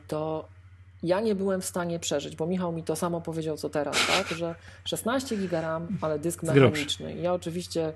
to 0.09 0.49
ja 1.03 1.21
nie 1.21 1.35
byłem 1.35 1.61
w 1.61 1.65
stanie 1.65 1.99
przeżyć, 1.99 2.37
bo 2.37 2.47
Michał 2.47 2.73
mi 2.73 2.83
to 2.83 2.97
samo 2.97 3.21
powiedział 3.21 3.57
co 3.57 3.71
teraz, 3.71 3.97
tak, 4.07 4.39
że 4.39 4.55
16 4.85 5.37
giga 5.37 5.61
RAM, 5.61 5.89
ale 6.01 6.19
dysk 6.19 6.43
mechaniczny. 6.43 7.15
I 7.15 7.23
ja 7.23 7.33
oczywiście 7.33 7.93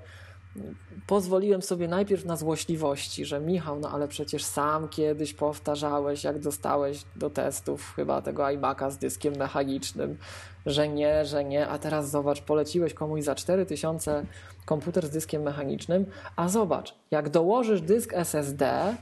pozwoliłem 1.07 1.61
sobie 1.61 1.87
najpierw 1.87 2.25
na 2.25 2.35
złośliwości, 2.35 3.25
że 3.25 3.39
Michał, 3.39 3.79
no 3.79 3.91
ale 3.91 4.07
przecież 4.07 4.43
sam 4.43 4.89
kiedyś 4.89 5.33
powtarzałeś, 5.33 6.23
jak 6.23 6.39
dostałeś 6.39 7.03
do 7.15 7.29
testów 7.29 7.93
chyba 7.95 8.21
tego 8.21 8.43
iMac'a 8.43 8.91
z 8.91 8.97
dyskiem 8.97 9.35
mechanicznym, 9.35 10.17
że 10.65 10.87
nie, 10.87 11.25
że 11.25 11.43
nie, 11.43 11.67
a 11.67 11.77
teraz 11.77 12.09
zobacz, 12.09 12.41
poleciłeś 12.41 12.93
komuś 12.93 13.23
za 13.23 13.35
4000 13.35 14.25
komputer 14.65 15.07
z 15.07 15.09
dyskiem 15.09 15.41
mechanicznym, 15.41 16.05
a 16.35 16.49
zobacz, 16.49 16.95
jak 17.11 17.29
dołożysz 17.29 17.81
dysk 17.81 18.13
SSD, 18.13 18.95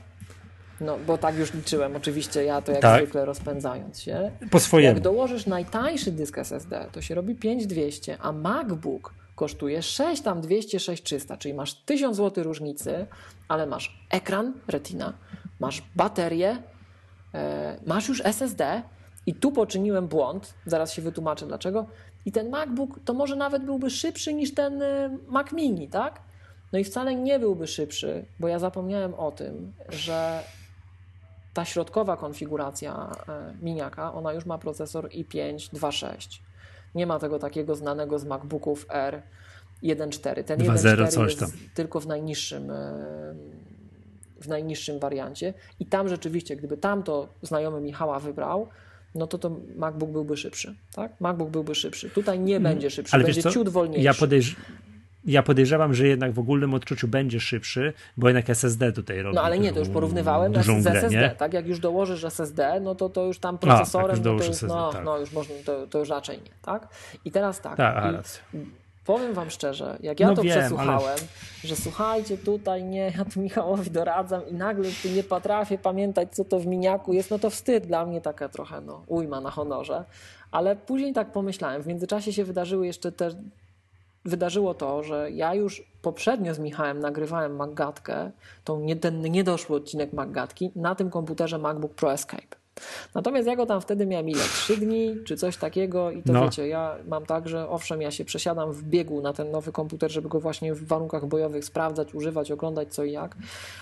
no 0.80 0.98
bo 1.06 1.18
tak 1.18 1.38
już 1.38 1.54
liczyłem, 1.54 1.96
oczywiście 1.96 2.44
ja 2.44 2.62
to 2.62 2.72
jak 2.72 2.82
tak. 2.82 3.02
zwykle 3.02 3.24
rozpędzając 3.24 4.00
się. 4.00 4.30
Po 4.50 4.60
swojemu. 4.60 4.94
Jak 4.94 5.02
dołożysz 5.02 5.46
najtańszy 5.46 6.12
dysk 6.12 6.38
SSD, 6.38 6.86
to 6.92 7.02
się 7.02 7.14
robi 7.14 7.34
5200, 7.34 8.18
a 8.20 8.32
MacBook 8.32 9.14
kosztuje 9.38 9.82
6 9.82 10.22
tam 10.22 10.40
200, 10.40 10.80
6300, 10.80 11.36
czyli 11.36 11.54
masz 11.54 11.74
1000 11.74 12.16
zł 12.16 12.44
różnicy, 12.44 13.06
ale 13.48 13.66
masz 13.66 14.06
ekran 14.10 14.52
Retina, 14.68 15.12
masz 15.60 15.82
baterię, 15.96 16.62
e, 17.34 17.78
masz 17.86 18.08
już 18.08 18.20
SSD 18.24 18.82
i 19.26 19.34
tu 19.34 19.52
poczyniłem 19.52 20.08
błąd, 20.08 20.54
zaraz 20.66 20.92
się 20.92 21.02
wytłumaczę 21.02 21.46
dlaczego. 21.46 21.86
I 22.26 22.32
ten 22.32 22.50
MacBook 22.50 23.00
to 23.04 23.14
może 23.14 23.36
nawet 23.36 23.64
byłby 23.64 23.90
szybszy 23.90 24.34
niż 24.34 24.54
ten 24.54 24.82
e, 24.82 25.18
Mac 25.28 25.52
Mini, 25.52 25.88
tak? 25.88 26.20
No 26.72 26.78
i 26.78 26.84
wcale 26.84 27.14
nie 27.14 27.38
byłby 27.38 27.66
szybszy, 27.66 28.24
bo 28.40 28.48
ja 28.48 28.58
zapomniałem 28.58 29.14
o 29.14 29.32
tym, 29.32 29.72
że 29.88 30.42
ta 31.54 31.64
środkowa 31.64 32.16
konfiguracja 32.16 33.10
e, 33.28 33.54
miniaka, 33.62 34.14
ona 34.14 34.32
już 34.32 34.46
ma 34.46 34.58
procesor 34.58 35.08
i5 35.08 35.56
2.6. 35.56 36.47
Nie 36.94 37.06
ma 37.06 37.18
tego 37.18 37.38
takiego 37.38 37.74
znanego 37.74 38.18
z 38.18 38.24
MacBooków 38.24 38.86
R 38.88 39.22
1.4. 39.82 40.44
Ten 40.44 40.60
1.4 40.60 41.24
jest 41.24 41.40
tam. 41.40 41.50
tylko 41.74 42.00
w 42.00 42.06
najniższym, 42.06 42.70
e, 42.70 43.34
w 44.40 44.48
najniższym 44.48 44.98
wariancie. 44.98 45.54
I 45.80 45.86
tam 45.86 46.08
rzeczywiście, 46.08 46.56
gdyby 46.56 46.76
tamto 46.76 47.28
znajomy 47.42 47.80
Michała 47.80 48.20
wybrał, 48.20 48.68
no 49.14 49.26
to 49.26 49.38
to 49.38 49.56
MacBook 49.76 50.10
byłby 50.10 50.36
szybszy. 50.36 50.74
Tak? 50.94 51.20
MacBook 51.20 51.50
byłby 51.50 51.74
szybszy. 51.74 52.10
Tutaj 52.10 52.40
nie 52.40 52.56
mm, 52.56 52.72
będzie 52.72 52.90
szybszy, 52.90 53.14
Ale 53.14 53.24
będzie 53.24 53.42
ciut 53.42 53.68
wolniejszy. 53.68 54.04
Ja, 54.04 54.14
podejrz 54.14 54.56
ja 55.28 55.42
podejrzewam, 55.42 55.94
że 55.94 56.06
jednak 56.06 56.32
w 56.32 56.38
ogólnym 56.38 56.74
odczuciu 56.74 57.08
będzie 57.08 57.40
szybszy, 57.40 57.92
bo 58.16 58.28
jednak 58.28 58.50
SSD 58.50 58.92
tutaj 58.92 59.22
robi. 59.22 59.36
No 59.36 59.42
ale 59.42 59.58
nie, 59.58 59.72
to 59.72 59.78
już 59.78 59.88
porównywałem 59.88 60.54
z, 60.54 60.66
z 60.82 60.86
SSD. 60.86 61.20
Nie? 61.20 61.30
Tak, 61.30 61.52
jak 61.52 61.66
już 61.66 61.78
dołożysz 61.80 62.24
SSD, 62.24 62.80
no 62.80 62.94
to 62.94 63.08
to 63.08 63.24
już 63.24 63.38
tam 63.38 63.58
procesorem, 63.58 64.10
A, 64.10 64.12
już 64.12 64.18
no, 64.18 64.24
to 64.24 64.32
już, 64.32 64.42
SSD, 64.42 64.66
no, 64.66 64.92
tak. 64.92 65.04
no 65.04 65.18
już 65.18 65.32
można, 65.32 65.54
to, 65.64 65.86
to 65.86 65.98
już 65.98 66.08
raczej 66.08 66.36
nie, 66.36 66.50
tak? 66.62 66.88
I 67.24 67.30
teraz 67.30 67.60
tak. 67.60 67.76
tak 67.76 68.14
i 68.54 68.58
powiem 69.04 69.34
wam 69.34 69.50
szczerze, 69.50 69.98
jak 70.00 70.20
ja 70.20 70.28
no 70.28 70.34
to 70.34 70.42
wiem, 70.42 70.58
przesłuchałem, 70.58 70.98
ale... 71.02 71.16
że 71.64 71.76
słuchajcie, 71.76 72.38
tutaj 72.38 72.84
nie, 72.84 73.12
ja 73.18 73.24
tu 73.24 73.40
Michałowi 73.40 73.90
doradzam 73.90 74.48
i 74.48 74.54
nagle 74.54 74.90
tu 75.02 75.08
nie 75.08 75.22
potrafię 75.22 75.78
pamiętać, 75.78 76.34
co 76.34 76.44
to 76.44 76.58
w 76.58 76.66
miniaku 76.66 77.12
jest, 77.12 77.30
no 77.30 77.38
to 77.38 77.50
wstyd 77.50 77.86
dla 77.86 78.06
mnie 78.06 78.20
taka 78.20 78.48
trochę, 78.48 78.80
no, 78.80 79.02
ujma 79.06 79.40
na 79.40 79.50
honorze. 79.50 80.04
Ale 80.50 80.76
później 80.76 81.12
tak 81.12 81.32
pomyślałem, 81.32 81.82
w 81.82 81.86
międzyczasie 81.86 82.32
się 82.32 82.44
wydarzyły 82.44 82.86
jeszcze 82.86 83.12
te 83.12 83.30
wydarzyło 84.28 84.74
to, 84.74 85.02
że 85.02 85.30
ja 85.30 85.54
już 85.54 85.82
poprzednio 86.02 86.54
z 86.54 86.58
Michałem 86.58 87.00
nagrywałem 87.00 87.56
Maggatkę, 87.56 88.30
tą 88.64 88.80
nie, 88.80 88.96
ten 88.96 89.22
niedoszły 89.22 89.76
odcinek 89.76 90.12
Maggatki 90.12 90.70
na 90.76 90.94
tym 90.94 91.10
komputerze 91.10 91.58
MacBook 91.58 91.94
Pro 91.94 92.12
Escape. 92.12 92.58
Natomiast 93.14 93.48
ja 93.48 93.56
go 93.56 93.66
tam 93.66 93.80
wtedy 93.80 94.06
miałem 94.06 94.28
ile? 94.28 94.40
Trzy 94.40 94.76
dni 94.76 95.16
czy 95.26 95.36
coś 95.36 95.56
takiego 95.56 96.10
i 96.10 96.22
to 96.22 96.32
no. 96.32 96.44
wiecie, 96.44 96.68
ja 96.68 96.96
mam 97.08 97.26
tak, 97.26 97.48
że 97.48 97.68
owszem, 97.68 98.02
ja 98.02 98.10
się 98.10 98.24
przesiadam 98.24 98.72
w 98.72 98.82
biegu 98.82 99.20
na 99.22 99.32
ten 99.32 99.50
nowy 99.50 99.72
komputer, 99.72 100.10
żeby 100.10 100.28
go 100.28 100.40
właśnie 100.40 100.74
w 100.74 100.86
warunkach 100.86 101.26
bojowych 101.26 101.64
sprawdzać, 101.64 102.14
używać, 102.14 102.50
oglądać 102.50 102.94
co 102.94 103.04
i 103.04 103.12
jak, 103.12 103.36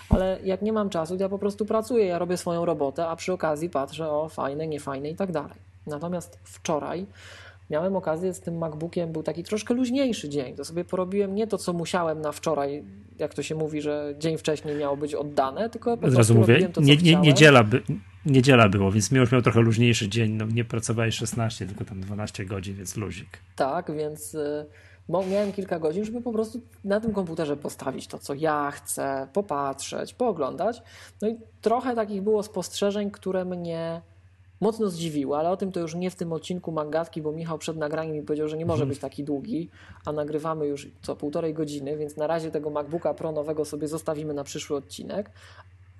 ale 0.09 0.39
jak 0.43 0.61
nie 0.61 0.73
mam 0.73 0.89
czasu, 0.89 1.17
to 1.17 1.23
ja 1.23 1.29
po 1.29 1.39
prostu 1.39 1.65
pracuję, 1.65 2.05
ja 2.05 2.19
robię 2.19 2.37
swoją 2.37 2.65
robotę, 2.65 3.07
a 3.07 3.15
przy 3.15 3.33
okazji 3.33 3.69
patrzę 3.69 4.09
o 4.09 4.29
fajne, 4.29 4.67
niefajne 4.67 5.09
i 5.09 5.15
tak 5.15 5.31
dalej. 5.31 5.67
Natomiast 5.87 6.39
wczoraj 6.43 7.05
miałem 7.69 7.95
okazję 7.95 8.33
z 8.33 8.39
tym 8.39 8.57
MacBookiem, 8.57 9.11
był 9.11 9.23
taki 9.23 9.43
troszkę 9.43 9.73
luźniejszy 9.73 10.29
dzień. 10.29 10.55
To 10.55 10.65
sobie 10.65 10.85
porobiłem 10.85 11.35
nie 11.35 11.47
to, 11.47 11.57
co 11.57 11.73
musiałem 11.73 12.21
na 12.21 12.31
wczoraj, 12.31 12.83
jak 13.19 13.33
to 13.33 13.43
się 13.43 13.55
mówi, 13.55 13.81
że 13.81 14.15
dzień 14.19 14.37
wcześniej 14.37 14.75
miało 14.75 14.97
być 14.97 15.15
oddane, 15.15 15.69
tylko 15.69 15.97
po 15.97 16.09
razu 16.09 16.35
mówię, 16.35 16.69
to, 16.69 16.81
nie, 16.81 16.97
nie, 16.97 17.15
niedziela, 17.15 17.63
by, 17.63 17.81
niedziela 18.25 18.69
było, 18.69 18.91
więc 18.91 19.11
już 19.11 19.31
miał 19.31 19.41
trochę 19.41 19.61
luźniejszy 19.61 20.09
dzień. 20.09 20.31
No, 20.31 20.45
nie 20.45 20.65
pracowałeś 20.65 21.15
16, 21.15 21.65
tylko 21.65 21.85
tam 21.85 22.01
12 22.01 22.45
godzin, 22.45 22.75
więc 22.75 22.97
luzik. 22.97 23.29
Tak, 23.55 23.91
więc 23.91 24.35
y, 24.35 24.65
miałem 25.09 25.51
kilka 25.51 25.79
godzin, 25.79 26.05
żeby 26.05 26.21
po 26.21 26.31
prostu 26.31 26.61
na 26.83 26.99
tym 26.99 27.13
komputerze 27.13 27.57
postawić 27.57 28.07
to, 28.07 28.19
co 28.19 28.33
ja 28.33 28.71
chcę, 28.71 29.27
popatrzeć, 29.33 30.13
pooglądać. 30.13 30.81
No 31.21 31.27
i 31.27 31.35
trochę 31.61 31.95
takich 31.95 32.21
było 32.21 32.43
spostrzeżeń, 32.43 33.11
które 33.11 33.45
mnie 33.45 34.01
mocno 34.61 34.89
zdziwiło, 34.89 35.39
ale 35.39 35.49
o 35.49 35.57
tym 35.57 35.71
to 35.71 35.79
już 35.79 35.95
nie 35.95 36.11
w 36.11 36.15
tym 36.15 36.33
odcinku 36.33 36.71
Mangatki, 36.71 37.21
bo 37.21 37.31
Michał 37.31 37.57
przed 37.57 37.77
nagraniem 37.77 38.15
mi 38.15 38.23
powiedział, 38.23 38.47
że 38.47 38.57
nie 38.57 38.65
może 38.65 38.83
mhm. 38.83 38.89
być 38.89 38.99
taki 38.99 39.23
długi, 39.23 39.69
a 40.05 40.11
nagrywamy 40.11 40.67
już 40.67 40.87
co 41.01 41.15
półtorej 41.15 41.53
godziny, 41.53 41.97
więc 41.97 42.17
na 42.17 42.27
razie 42.27 42.51
tego 42.51 42.69
MacBooka 42.69 43.13
Pro 43.13 43.31
nowego 43.31 43.65
sobie 43.65 43.87
zostawimy 43.87 44.33
na 44.33 44.43
przyszły 44.43 44.77
odcinek. 44.77 45.31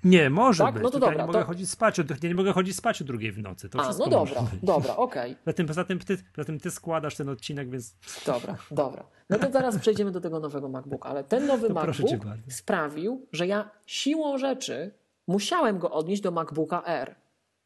Nie, 0.04 0.30
może 0.30 0.64
tak? 0.64 0.74
być. 0.74 0.82
No 0.82 0.90
to 0.90 0.98
dobra, 0.98 1.20
nie 1.20 1.26
mogę 1.26 1.40
to... 1.40 1.46
chodzić 1.46 1.70
spać, 1.70 1.98
ja 1.98 2.28
nie 2.28 2.34
mogę 2.34 2.52
chodzić 2.52 2.76
spać 2.76 3.02
o 3.02 3.04
drugiej 3.04 3.32
w 3.32 3.38
nocy. 3.38 3.68
To 3.68 3.80
A, 3.80 3.92
no 3.98 4.06
dobra, 4.06 4.46
dobra, 4.62 4.96
okej. 4.96 5.36
Okay. 5.46 5.66
Poza, 5.66 5.84
tym 5.84 5.98
ty, 5.98 6.18
poza 6.36 6.46
tym 6.46 6.60
ty 6.60 6.70
składasz 6.70 7.16
ten 7.16 7.28
odcinek, 7.28 7.70
więc... 7.70 7.94
Dobra, 8.26 8.56
dobra. 8.70 9.04
No 9.30 9.38
to 9.38 9.50
zaraz 9.50 9.78
przejdziemy 9.78 10.10
do 10.10 10.20
tego 10.20 10.40
nowego 10.40 10.68
MacBooka, 10.68 11.08
ale 11.08 11.24
ten 11.24 11.46
nowy 11.46 11.68
to 11.68 11.74
MacBook 11.74 12.20
sprawił, 12.48 13.26
że 13.32 13.46
ja 13.46 13.70
siłą 13.86 14.38
rzeczy 14.38 14.94
musiałem 15.26 15.78
go 15.78 15.90
odnieść 15.90 16.22
do 16.22 16.30
MacBooka 16.30 16.82
R. 16.84 17.14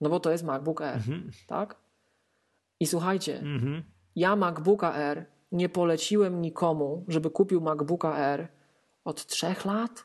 No 0.02 0.08
bo 0.08 0.20
to 0.20 0.30
jest 0.30 0.44
MacBook 0.44 0.80
Air, 0.80 0.96
mhm. 0.96 1.30
tak? 1.46 1.76
I 2.80 2.86
słuchajcie, 2.86 3.38
mhm. 3.38 3.82
ja 4.16 4.36
MacBooka 4.36 4.94
Air 4.94 5.26
nie 5.52 5.68
poleciłem 5.68 6.42
nikomu, 6.42 7.04
żeby 7.08 7.30
kupił 7.30 7.60
MacBooka 7.60 8.14
Air 8.14 8.48
od 9.04 9.26
trzech 9.26 9.64
lat. 9.64 10.04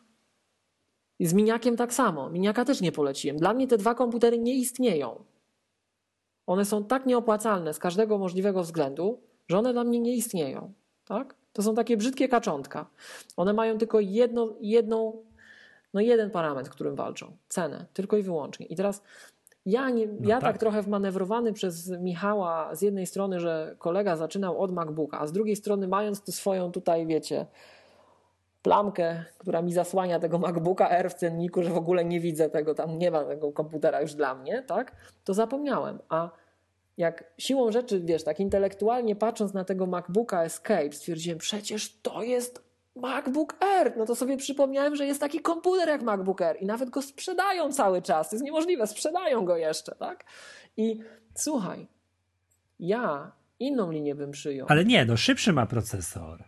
I 1.19 1.27
z 1.27 1.33
miniakiem 1.33 1.77
tak 1.77 1.93
samo. 1.93 2.29
Miniaka 2.29 2.65
też 2.65 2.81
nie 2.81 2.91
poleciłem. 2.91 3.37
Dla 3.37 3.53
mnie 3.53 3.67
te 3.67 3.77
dwa 3.77 3.95
komputery 3.95 4.39
nie 4.39 4.55
istnieją. 4.55 5.23
One 6.47 6.65
są 6.65 6.83
tak 6.83 7.05
nieopłacalne 7.05 7.73
z 7.73 7.79
każdego 7.79 8.17
możliwego 8.17 8.63
względu, 8.63 9.21
że 9.47 9.59
one 9.59 9.73
dla 9.73 9.83
mnie 9.83 9.99
nie 9.99 10.15
istnieją. 10.15 10.73
Tak? 11.05 11.35
To 11.53 11.63
są 11.63 11.75
takie 11.75 11.97
brzydkie 11.97 12.27
kaczątka. 12.27 12.89
One 13.37 13.53
mają 13.53 13.77
tylko 13.77 13.99
jedno, 13.99 14.53
jedną, 14.61 15.23
no 15.93 16.01
jeden 16.01 16.31
parametr, 16.31 16.69
którym 16.69 16.95
walczą. 16.95 17.37
Cenę. 17.49 17.85
Tylko 17.93 18.17
i 18.17 18.23
wyłącznie. 18.23 18.65
I 18.65 18.75
teraz 18.75 19.03
ja, 19.67 19.89
nie, 19.89 20.07
no 20.07 20.29
ja 20.29 20.35
tak. 20.35 20.51
tak. 20.51 20.57
trochę 20.57 20.81
wmanewrowany 20.81 21.53
przez 21.53 21.89
Michała 21.89 22.75
z 22.75 22.81
jednej 22.81 23.07
strony, 23.07 23.39
że 23.39 23.75
kolega 23.79 24.15
zaczynał 24.15 24.61
od 24.61 24.71
MacBooka, 24.71 25.19
a 25.19 25.27
z 25.27 25.31
drugiej 25.31 25.55
strony 25.55 25.87
mając 25.87 26.21
tu 26.21 26.31
swoją 26.31 26.71
tutaj, 26.71 27.07
wiecie, 27.07 27.45
plamkę, 28.61 29.23
która 29.37 29.61
mi 29.61 29.73
zasłania 29.73 30.19
tego 30.19 30.39
MacBooka 30.39 30.89
R 30.89 31.09
w 31.09 31.13
cenniku, 31.13 31.63
że 31.63 31.69
w 31.69 31.77
ogóle 31.77 32.05
nie 32.05 32.19
widzę 32.19 32.49
tego, 32.49 32.75
tam 32.75 32.97
nie 32.97 33.11
ma 33.11 33.23
tego 33.23 33.51
komputera 33.51 34.01
już 34.01 34.13
dla 34.13 34.35
mnie, 34.35 34.63
tak? 34.67 34.95
To 35.23 35.33
zapomniałem. 35.33 35.99
A 36.09 36.29
jak 36.97 37.23
siłą 37.37 37.71
rzeczy, 37.71 37.99
wiesz, 37.99 38.23
tak 38.23 38.39
intelektualnie 38.39 39.15
patrząc 39.15 39.53
na 39.53 39.63
tego 39.63 39.85
MacBooka 39.85 40.43
Escape, 40.43 40.91
stwierdziłem, 40.91 41.37
przecież 41.37 42.01
to 42.01 42.23
jest 42.23 42.66
MacBook 43.01 43.63
Air. 43.63 43.93
No 43.97 44.05
to 44.05 44.15
sobie 44.15 44.37
przypomniałem, 44.37 44.95
że 44.95 45.05
jest 45.05 45.19
taki 45.19 45.39
komputer 45.39 45.89
jak 45.89 46.01
MacBook 46.01 46.41
Air 46.41 46.57
i 46.61 46.65
nawet 46.65 46.89
go 46.89 47.01
sprzedają 47.01 47.71
cały 47.71 48.01
czas. 48.01 48.29
To 48.29 48.35
jest 48.35 48.45
niemożliwe, 48.45 48.87
sprzedają 48.87 49.45
go 49.45 49.57
jeszcze, 49.57 49.95
tak? 49.95 50.25
I 50.77 50.99
słuchaj, 51.35 51.87
ja 52.79 53.31
inną 53.59 53.91
linię 53.91 54.15
bym 54.15 54.31
przyjął. 54.31 54.67
Ale 54.69 54.85
nie, 54.85 55.05
no 55.05 55.17
szybszy 55.17 55.53
ma 55.53 55.65
procesor. 55.65 56.43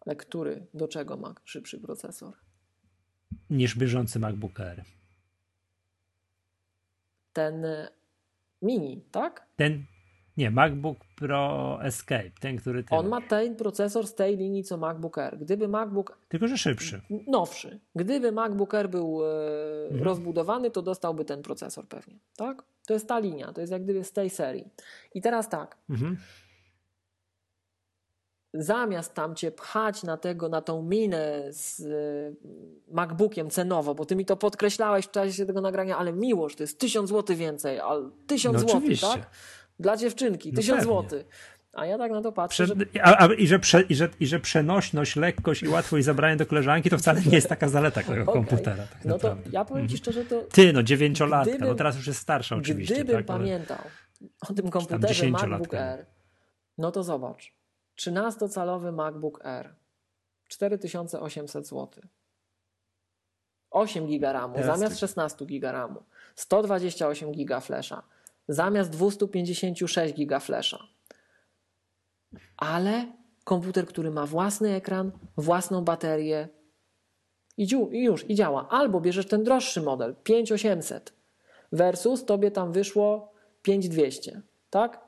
Ale 0.00 0.16
który? 0.16 0.66
Do 0.74 0.88
czego 0.88 1.16
ma 1.16 1.34
szybszy 1.44 1.80
procesor? 1.80 2.34
Niż 3.50 3.76
bieżący 3.76 4.18
MacBook 4.18 4.60
Air. 4.60 4.84
Ten 7.32 7.66
mini, 8.62 9.04
tak? 9.10 9.46
Ten, 9.56 9.84
nie, 10.36 10.50
MacBook 10.50 10.98
Pro 11.16 11.78
Escape, 11.82 12.30
ten, 12.40 12.56
który 12.56 12.84
ty 12.84 12.94
On 12.94 13.08
ma 13.08 13.20
ten 13.20 13.56
procesor 13.56 14.06
z 14.06 14.14
tej 14.14 14.36
linii 14.36 14.64
co 14.64 14.76
MacBook 14.76 15.18
Air. 15.18 15.38
Gdyby 15.38 15.68
MacBook. 15.68 16.18
Tylko, 16.28 16.48
że 16.48 16.58
szybszy. 16.58 17.00
Nowszy. 17.26 17.80
Gdyby 17.94 18.32
MacBook 18.32 18.74
Air 18.74 18.88
był 18.88 19.24
e, 19.24 19.84
mhm. 19.84 20.02
rozbudowany, 20.02 20.70
to 20.70 20.82
dostałby 20.82 21.24
ten 21.24 21.42
procesor 21.42 21.88
pewnie. 21.88 22.18
Tak? 22.36 22.62
To 22.86 22.94
jest 22.94 23.08
ta 23.08 23.18
linia, 23.18 23.52
to 23.52 23.60
jest 23.60 23.72
jak 23.72 23.84
gdyby 23.84 24.04
z 24.04 24.12
tej 24.12 24.30
serii. 24.30 24.68
I 25.14 25.20
teraz 25.20 25.48
tak. 25.48 25.76
Mhm. 25.90 26.16
Zamiast 28.54 29.14
tam 29.14 29.34
cię 29.34 29.50
pchać 29.50 30.02
na 30.02 30.16
tego, 30.16 30.48
na 30.48 30.60
tą 30.60 30.82
minę 30.82 31.42
z 31.50 31.80
e, 31.80 32.94
MacBookiem 32.94 33.50
cenowo, 33.50 33.94
bo 33.94 34.04
ty 34.06 34.16
mi 34.16 34.24
to 34.24 34.36
podkreślałeś 34.36 35.06
w 35.06 35.10
czasie 35.10 35.46
tego 35.46 35.60
nagrania, 35.60 35.98
ale 35.98 36.12
miłość 36.12 36.56
to 36.56 36.62
jest 36.62 36.78
tysiąc 36.78 37.08
złotych 37.08 37.36
więcej, 37.36 37.80
ale 37.80 38.10
tysiąc 38.26 38.62
no 38.62 38.68
złotych, 38.68 39.00
tak? 39.00 39.30
Dla 39.80 39.96
dziewczynki, 39.96 40.52
no 40.52 40.56
tysiąc 40.56 40.82
złotych. 40.82 41.26
A 41.74 41.86
ja 41.86 41.98
tak 41.98 42.12
na 42.12 42.22
to 42.22 42.32
patrzę. 42.32 42.64
Prze, 42.64 42.74
że... 42.74 43.02
a, 43.02 43.18
a, 43.18 43.34
i, 43.34 43.46
że 43.46 43.58
prze, 43.58 43.82
i, 43.82 43.94
że, 43.94 44.08
I 44.20 44.26
że 44.26 44.40
przenośność, 44.40 45.16
lekkość 45.16 45.62
i 45.62 45.68
łatwość 45.68 46.04
zabrania 46.04 46.36
do 46.36 46.46
koleżanki 46.46 46.90
to 46.90 46.98
wcale 46.98 47.20
nie 47.20 47.34
jest 47.34 47.48
taka 47.48 47.68
zaleta 47.68 48.02
tego 48.02 48.22
okay. 48.22 48.34
komputera. 48.34 48.86
Tak 48.86 49.04
no 49.04 49.18
to 49.18 49.36
ja 49.52 49.64
powiem 49.64 49.88
ci 49.88 49.94
mhm. 49.94 49.98
szczerze, 49.98 50.24
to. 50.24 50.42
Ty, 50.42 50.72
no 50.72 50.82
dziewięciolatka, 50.82 51.44
no 51.44 51.50
gdybym, 51.50 51.68
no 51.68 51.74
teraz 51.74 51.96
już 51.96 52.06
jest 52.06 52.20
starsza 52.20 52.56
oczywiście. 52.56 52.94
Gdybym 52.94 53.16
tak, 53.16 53.26
pamiętał 53.26 53.78
o 54.50 54.54
tym 54.54 54.70
komputerze 54.70 55.28
MacBook 55.28 55.74
Air, 55.74 56.06
no 56.78 56.92
to 56.92 57.02
zobacz. 57.02 57.52
13-calowy 57.98 58.92
MacBook 58.92 59.46
Air. 59.46 59.74
4800 60.48 61.66
zł. 61.66 61.88
8 63.70 64.06
giga 64.06 64.32
RAMu 64.32 64.62
zamiast 64.62 64.98
16 64.98 65.46
giga 65.46 65.72
RAMu. 65.72 66.02
128 66.34 67.32
giga 67.32 67.60
flasha 67.60 68.02
zamiast 68.48 68.90
256 68.90 70.14
giga 70.14 70.40
flasha. 70.40 70.78
Ale 72.56 73.12
komputer, 73.44 73.86
który 73.86 74.10
ma 74.10 74.26
własny 74.26 74.74
ekran, 74.74 75.12
własną 75.36 75.84
baterię 75.84 76.48
i 77.56 77.68
już, 77.92 78.30
i 78.30 78.34
działa. 78.34 78.68
Albo 78.68 79.00
bierzesz 79.00 79.26
ten 79.26 79.44
droższy 79.44 79.82
model, 79.82 80.14
5800 80.24 81.12
versus 81.72 82.24
tobie 82.24 82.50
tam 82.50 82.72
wyszło 82.72 83.32
5200, 83.62 84.42
tak? 84.70 85.00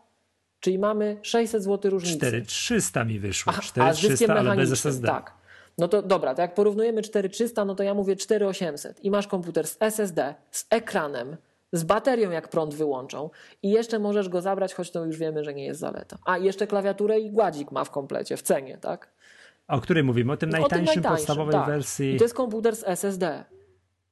Czyli 0.60 0.78
mamy 0.78 1.18
600 1.22 1.62
zł 1.62 1.90
różnicy. 1.90 2.16
4300 2.16 3.04
mi 3.04 3.18
wyszło, 3.18 3.52
4300, 3.52 4.34
ale 4.34 4.56
bez 4.56 4.72
SSD. 4.72 5.08
Tak. 5.08 5.34
No 5.78 5.88
to 5.88 6.02
dobra, 6.02 6.34
to 6.34 6.42
jak 6.42 6.54
porównujemy 6.54 7.02
4300, 7.02 7.64
no 7.64 7.74
to 7.74 7.82
ja 7.82 7.94
mówię 7.94 8.16
4800 8.16 9.04
i 9.04 9.10
masz 9.10 9.26
komputer 9.26 9.66
z 9.66 9.76
SSD, 9.80 10.34
z 10.50 10.66
ekranem, 10.70 11.36
z 11.77 11.85
baterią, 11.85 12.31
jak 12.31 12.48
prąd 12.48 12.74
wyłączą, 12.74 13.31
i 13.62 13.70
jeszcze 13.70 13.98
możesz 13.98 14.28
go 14.28 14.40
zabrać, 14.40 14.74
choć 14.74 14.90
to 14.90 15.05
już 15.05 15.16
wiemy, 15.19 15.44
że 15.44 15.55
nie 15.55 15.65
jest 15.65 15.81
zaleta. 15.81 16.19
A 16.24 16.39
jeszcze 16.39 16.66
klawiaturę 16.66 17.20
i 17.20 17.31
gładzik 17.31 17.73
ma 17.73 17.85
w 17.85 17.90
komplecie, 17.90 18.36
w 18.36 18.43
cenie, 18.43 18.78
tak? 18.78 19.11
A 19.66 19.77
o 19.77 19.81
której 19.81 20.05
mówimy? 20.05 20.32
O 20.32 20.36
tym 20.36 20.51
najtańszym, 20.51 20.77
o 20.77 20.78
tym 20.78 20.85
najtańszym 20.85 21.16
podstawowej 21.16 21.53
tak. 21.53 21.66
wersji. 21.66 22.15
I 22.15 22.19
to 22.19 22.24
jest 22.24 22.35
komputer 22.35 22.77
z 22.77 22.85
SSD. 22.85 23.44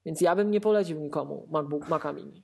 Więc 0.06 0.20
ja 0.20 0.36
bym 0.36 0.50
nie 0.50 0.60
polecił 0.60 1.00
nikomu 1.00 1.46
MacBook, 1.50 1.88
Maca 1.88 2.12
Mini. 2.12 2.42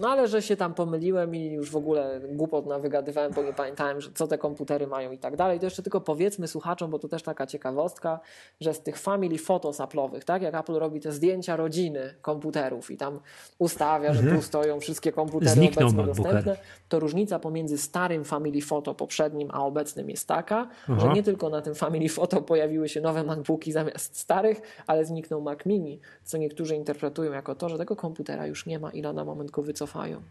No 0.00 0.08
ale 0.08 0.28
że 0.28 0.42
się 0.42 0.56
tam 0.56 0.74
pomyliłem 0.74 1.34
i 1.34 1.52
już 1.52 1.70
w 1.70 1.76
ogóle 1.76 2.20
głupot 2.28 2.64
wygadywałem, 2.80 3.32
bo 3.32 3.42
nie 3.42 3.52
pamiętałem, 3.52 4.00
że 4.00 4.10
co 4.14 4.26
te 4.26 4.38
komputery 4.38 4.86
mają 4.86 5.12
i 5.12 5.18
tak 5.18 5.36
dalej. 5.36 5.58
To 5.58 5.66
jeszcze 5.66 5.82
tylko 5.82 6.00
powiedzmy 6.00 6.48
słuchaczom, 6.48 6.90
bo 6.90 6.98
to 6.98 7.08
też 7.08 7.22
taka 7.22 7.46
ciekawostka, 7.46 8.20
że 8.60 8.74
z 8.74 8.80
tych 8.80 8.98
family 8.98 9.38
photos 9.38 9.78
Apple'owych, 9.78 10.24
tak 10.24 10.42
jak 10.42 10.54
Apple 10.54 10.72
robi 10.72 11.00
te 11.00 11.12
zdjęcia 11.12 11.56
rodziny 11.56 12.14
komputerów 12.22 12.90
i 12.90 12.96
tam 12.96 13.20
ustawia, 13.58 14.12
że 14.12 14.20
tu 14.20 14.24
mhm. 14.24 14.42
stoją 14.42 14.80
wszystkie 14.80 15.12
komputery 15.12 15.60
obecnie 15.76 16.04
dostępne, 16.04 16.56
to 16.88 17.00
różnica 17.00 17.38
pomiędzy 17.38 17.78
starym 17.78 18.24
family 18.24 18.62
photo 18.62 18.94
poprzednim, 18.94 19.48
a 19.52 19.64
obecnym 19.64 20.10
jest 20.10 20.28
taka, 20.28 20.68
Aha. 20.88 21.00
że 21.00 21.08
nie 21.08 21.22
tylko 21.22 21.48
na 21.48 21.62
tym 21.62 21.74
family 21.74 22.08
photo 22.08 22.42
pojawiły 22.42 22.88
się 22.88 23.00
nowe 23.00 23.24
MacBooki 23.24 23.72
zamiast 23.72 24.18
starych, 24.18 24.60
ale 24.86 25.04
zniknął 25.04 25.40
Mac 25.40 25.66
Mini, 25.66 26.00
co 26.24 26.38
niektórzy 26.38 26.76
interpretują 26.76 27.32
jako 27.32 27.54
to, 27.54 27.68
że 27.68 27.78
tego 27.78 27.96
komputera 27.96 28.46
już 28.46 28.66
nie 28.66 28.78
ma 28.78 28.90
i 28.90 29.02
na 29.02 29.24
moment 29.24 29.50
go 29.50 29.62
wycofają 29.62 29.89
cofają. 29.90 30.22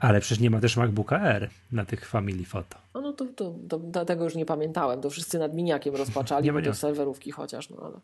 Ale 0.00 0.20
przecież 0.20 0.40
nie 0.40 0.50
ma 0.50 0.60
też 0.60 0.76
MacBooka 0.76 1.20
R 1.20 1.50
na 1.72 1.84
tych 1.84 2.08
Family 2.08 2.44
Photo. 2.44 2.78
No, 2.94 3.00
no 3.00 3.12
to, 3.12 3.24
to, 3.24 3.54
to, 3.92 4.04
tego 4.04 4.24
już 4.24 4.34
nie 4.34 4.46
pamiętałem. 4.46 5.00
To 5.00 5.10
wszyscy 5.10 5.38
nad 5.38 5.54
miniakiem 5.54 5.96
rozpaczali, 6.02 6.44
nie, 6.44 6.52
bo 6.52 6.62
to 6.62 6.74
serwerówki 6.74 7.30
chociaż, 7.30 7.70
no 7.70 7.76
ale, 7.82 8.00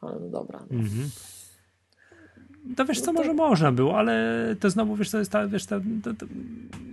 ale 0.00 0.20
no 0.20 0.28
dobra. 0.28 0.60
No. 0.70 0.78
Mhm. 0.78 1.10
to 2.76 2.84
wiesz 2.84 3.00
co, 3.00 3.12
no 3.12 3.12
to... 3.12 3.18
może 3.18 3.34
można 3.34 3.72
było, 3.72 3.98
ale 3.98 4.56
to 4.60 4.70
znowu, 4.70 4.96
wiesz, 4.96 5.10
to 5.10 5.18
jest 5.18 5.32
ta, 5.32 5.48
wiesz, 5.48 5.66
ta, 5.66 5.80
ta, 6.04 6.14
ta, 6.14 6.26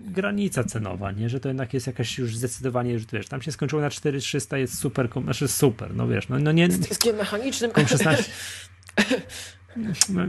granica 0.05 0.63
cenowa, 0.63 1.11
nie? 1.11 1.29
Że 1.29 1.39
to 1.39 1.47
jednak 1.47 1.73
jest 1.73 1.87
jakaś 1.87 2.17
już 2.17 2.37
zdecydowanie, 2.37 2.99
że 2.99 3.05
wiesz, 3.13 3.27
tam 3.27 3.41
się 3.41 3.51
skończyło 3.51 3.81
na 3.81 3.89
4300, 3.89 4.57
jest 4.57 4.77
super, 4.77 5.09
znaczy 5.23 5.47
super, 5.47 5.95
no 5.95 6.07
wiesz, 6.07 6.29
no, 6.29 6.39
no 6.39 6.51
nie... 6.51 6.71
Z 6.71 6.79
dyskiem 6.89 7.15
mechanicznym. 7.15 7.71
16... 7.87 8.31
No, 10.09 10.21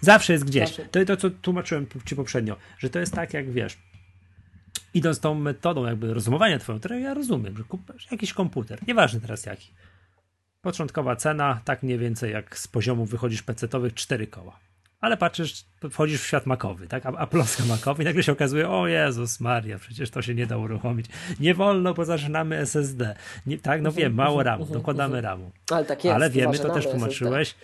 Zawsze 0.00 0.32
jest 0.32 0.44
gdzieś. 0.44 0.68
Zawsze. 0.68 0.84
To 0.84 1.04
to, 1.04 1.16
co 1.16 1.30
tłumaczyłem 1.30 1.86
ci 2.04 2.16
poprzednio, 2.16 2.56
że 2.78 2.90
to 2.90 2.98
jest 2.98 3.14
tak, 3.14 3.34
jak 3.34 3.50
wiesz, 3.50 3.78
idąc 4.94 5.20
tą 5.20 5.34
metodą 5.34 5.86
jakby 5.86 6.14
rozumowania 6.14 6.58
twoją, 6.58 6.78
którą 6.78 6.98
ja 6.98 7.14
rozumiem, 7.14 7.56
że 7.56 7.64
kupisz 7.64 8.10
jakiś 8.10 8.32
komputer, 8.32 8.78
nieważne 8.88 9.20
teraz 9.20 9.46
jaki. 9.46 9.70
Początkowa 10.60 11.16
cena, 11.16 11.60
tak 11.64 11.82
mniej 11.82 11.98
więcej 11.98 12.32
jak 12.32 12.58
z 12.58 12.68
poziomu 12.68 13.06
wychodzisz 13.06 13.42
PC-owych, 13.42 13.94
4 13.94 14.26
koła 14.26 14.58
ale 15.02 15.16
patrzysz, 15.16 15.64
wchodzisz 15.90 16.22
w 16.22 16.26
świat 16.26 16.46
makowy, 16.46 16.86
tak? 16.86 17.06
A, 17.06 17.08
a 17.08 17.28
makowy 17.68 18.02
i 18.02 18.06
nagle 18.06 18.22
się 18.22 18.32
okazuje, 18.32 18.68
o 18.68 18.86
Jezus 18.86 19.40
Maria, 19.40 19.78
przecież 19.78 20.10
to 20.10 20.22
się 20.22 20.34
nie 20.34 20.46
da 20.46 20.56
uruchomić. 20.56 21.06
Nie 21.40 21.54
wolno, 21.54 21.94
bo 21.94 22.04
zaczynamy 22.04 22.58
SSD. 22.58 23.14
Nie, 23.46 23.58
tak, 23.58 23.82
no 23.82 23.88
mhm, 23.88 24.04
wiem, 24.04 24.14
mało 24.14 24.40
mhm, 24.40 24.46
ramu, 24.46 24.62
mhm, 24.62 24.80
dokładamy 24.80 25.20
ramu. 25.20 25.50
Ale 25.70 25.84
tak 25.84 26.04
jest. 26.04 26.14
Ale 26.14 26.30
wiemy, 26.30 26.58
to 26.58 26.70
też 26.70 26.86
tłumaczyłeś. 26.86 27.54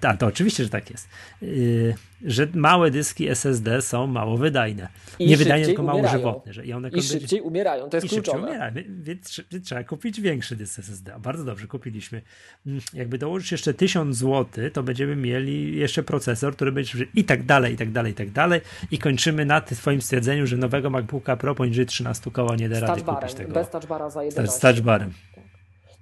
Tak, 0.00 0.18
to 0.18 0.26
oczywiście, 0.26 0.64
że 0.64 0.70
tak 0.70 0.90
jest. 0.90 1.08
Yy, 1.42 1.94
że 2.24 2.48
małe 2.54 2.90
dyski 2.90 3.28
SSD 3.28 3.82
są 3.82 4.06
mało 4.06 4.36
wydajne. 4.36 4.88
I 5.18 5.26
nie 5.26 5.36
wydajne, 5.36 5.66
tylko 5.66 5.82
mało 5.82 6.08
żywotne. 6.08 6.52
Że 6.52 6.66
i, 6.66 6.72
one 6.72 6.88
I 6.88 7.02
szybciej 7.02 7.40
umierają, 7.40 7.90
to 7.90 7.96
jest 7.96 8.06
i 8.06 8.10
kluczowe. 8.10 8.38
Umierają, 8.38 8.72
więc 9.02 9.40
trzeba 9.64 9.84
kupić 9.84 10.20
większy 10.20 10.56
dysk 10.56 10.78
SSD. 10.78 11.16
Bardzo 11.18 11.44
dobrze, 11.44 11.66
kupiliśmy. 11.66 12.22
Mm, 12.66 12.80
jakby 12.94 13.18
dołożyć 13.18 13.52
jeszcze 13.52 13.74
1000 13.74 14.16
zł, 14.16 14.70
to 14.72 14.82
będziemy 14.82 15.16
mieli 15.16 15.76
jeszcze 15.76 16.02
procesor, 16.02 16.54
który 16.54 16.72
będzie 16.72 17.06
i 17.14 17.24
tak 17.24 17.42
dalej, 17.42 17.74
i 17.74 17.76
tak 17.76 17.92
dalej, 17.92 18.12
i 18.12 18.14
tak 18.14 18.30
dalej. 18.30 18.60
I 18.90 18.98
kończymy 18.98 19.44
na 19.46 19.60
twoim 19.60 20.02
stwierdzeniu, 20.02 20.46
że 20.46 20.56
nowego 20.56 20.90
MacBooka 20.90 21.36
Pro 21.36 21.54
poniżej 21.54 21.86
13 21.86 22.30
koła 22.30 22.56
nie 22.56 22.68
da 22.68 22.80
rady 22.80 23.02
kupić 23.02 23.34
tego. 23.34 23.54
Bez 23.54 23.70
touchbara 23.70 24.10
za 24.10 24.24
11. 24.24 24.58
Z 24.58 24.60
touchbarem. 24.60 25.12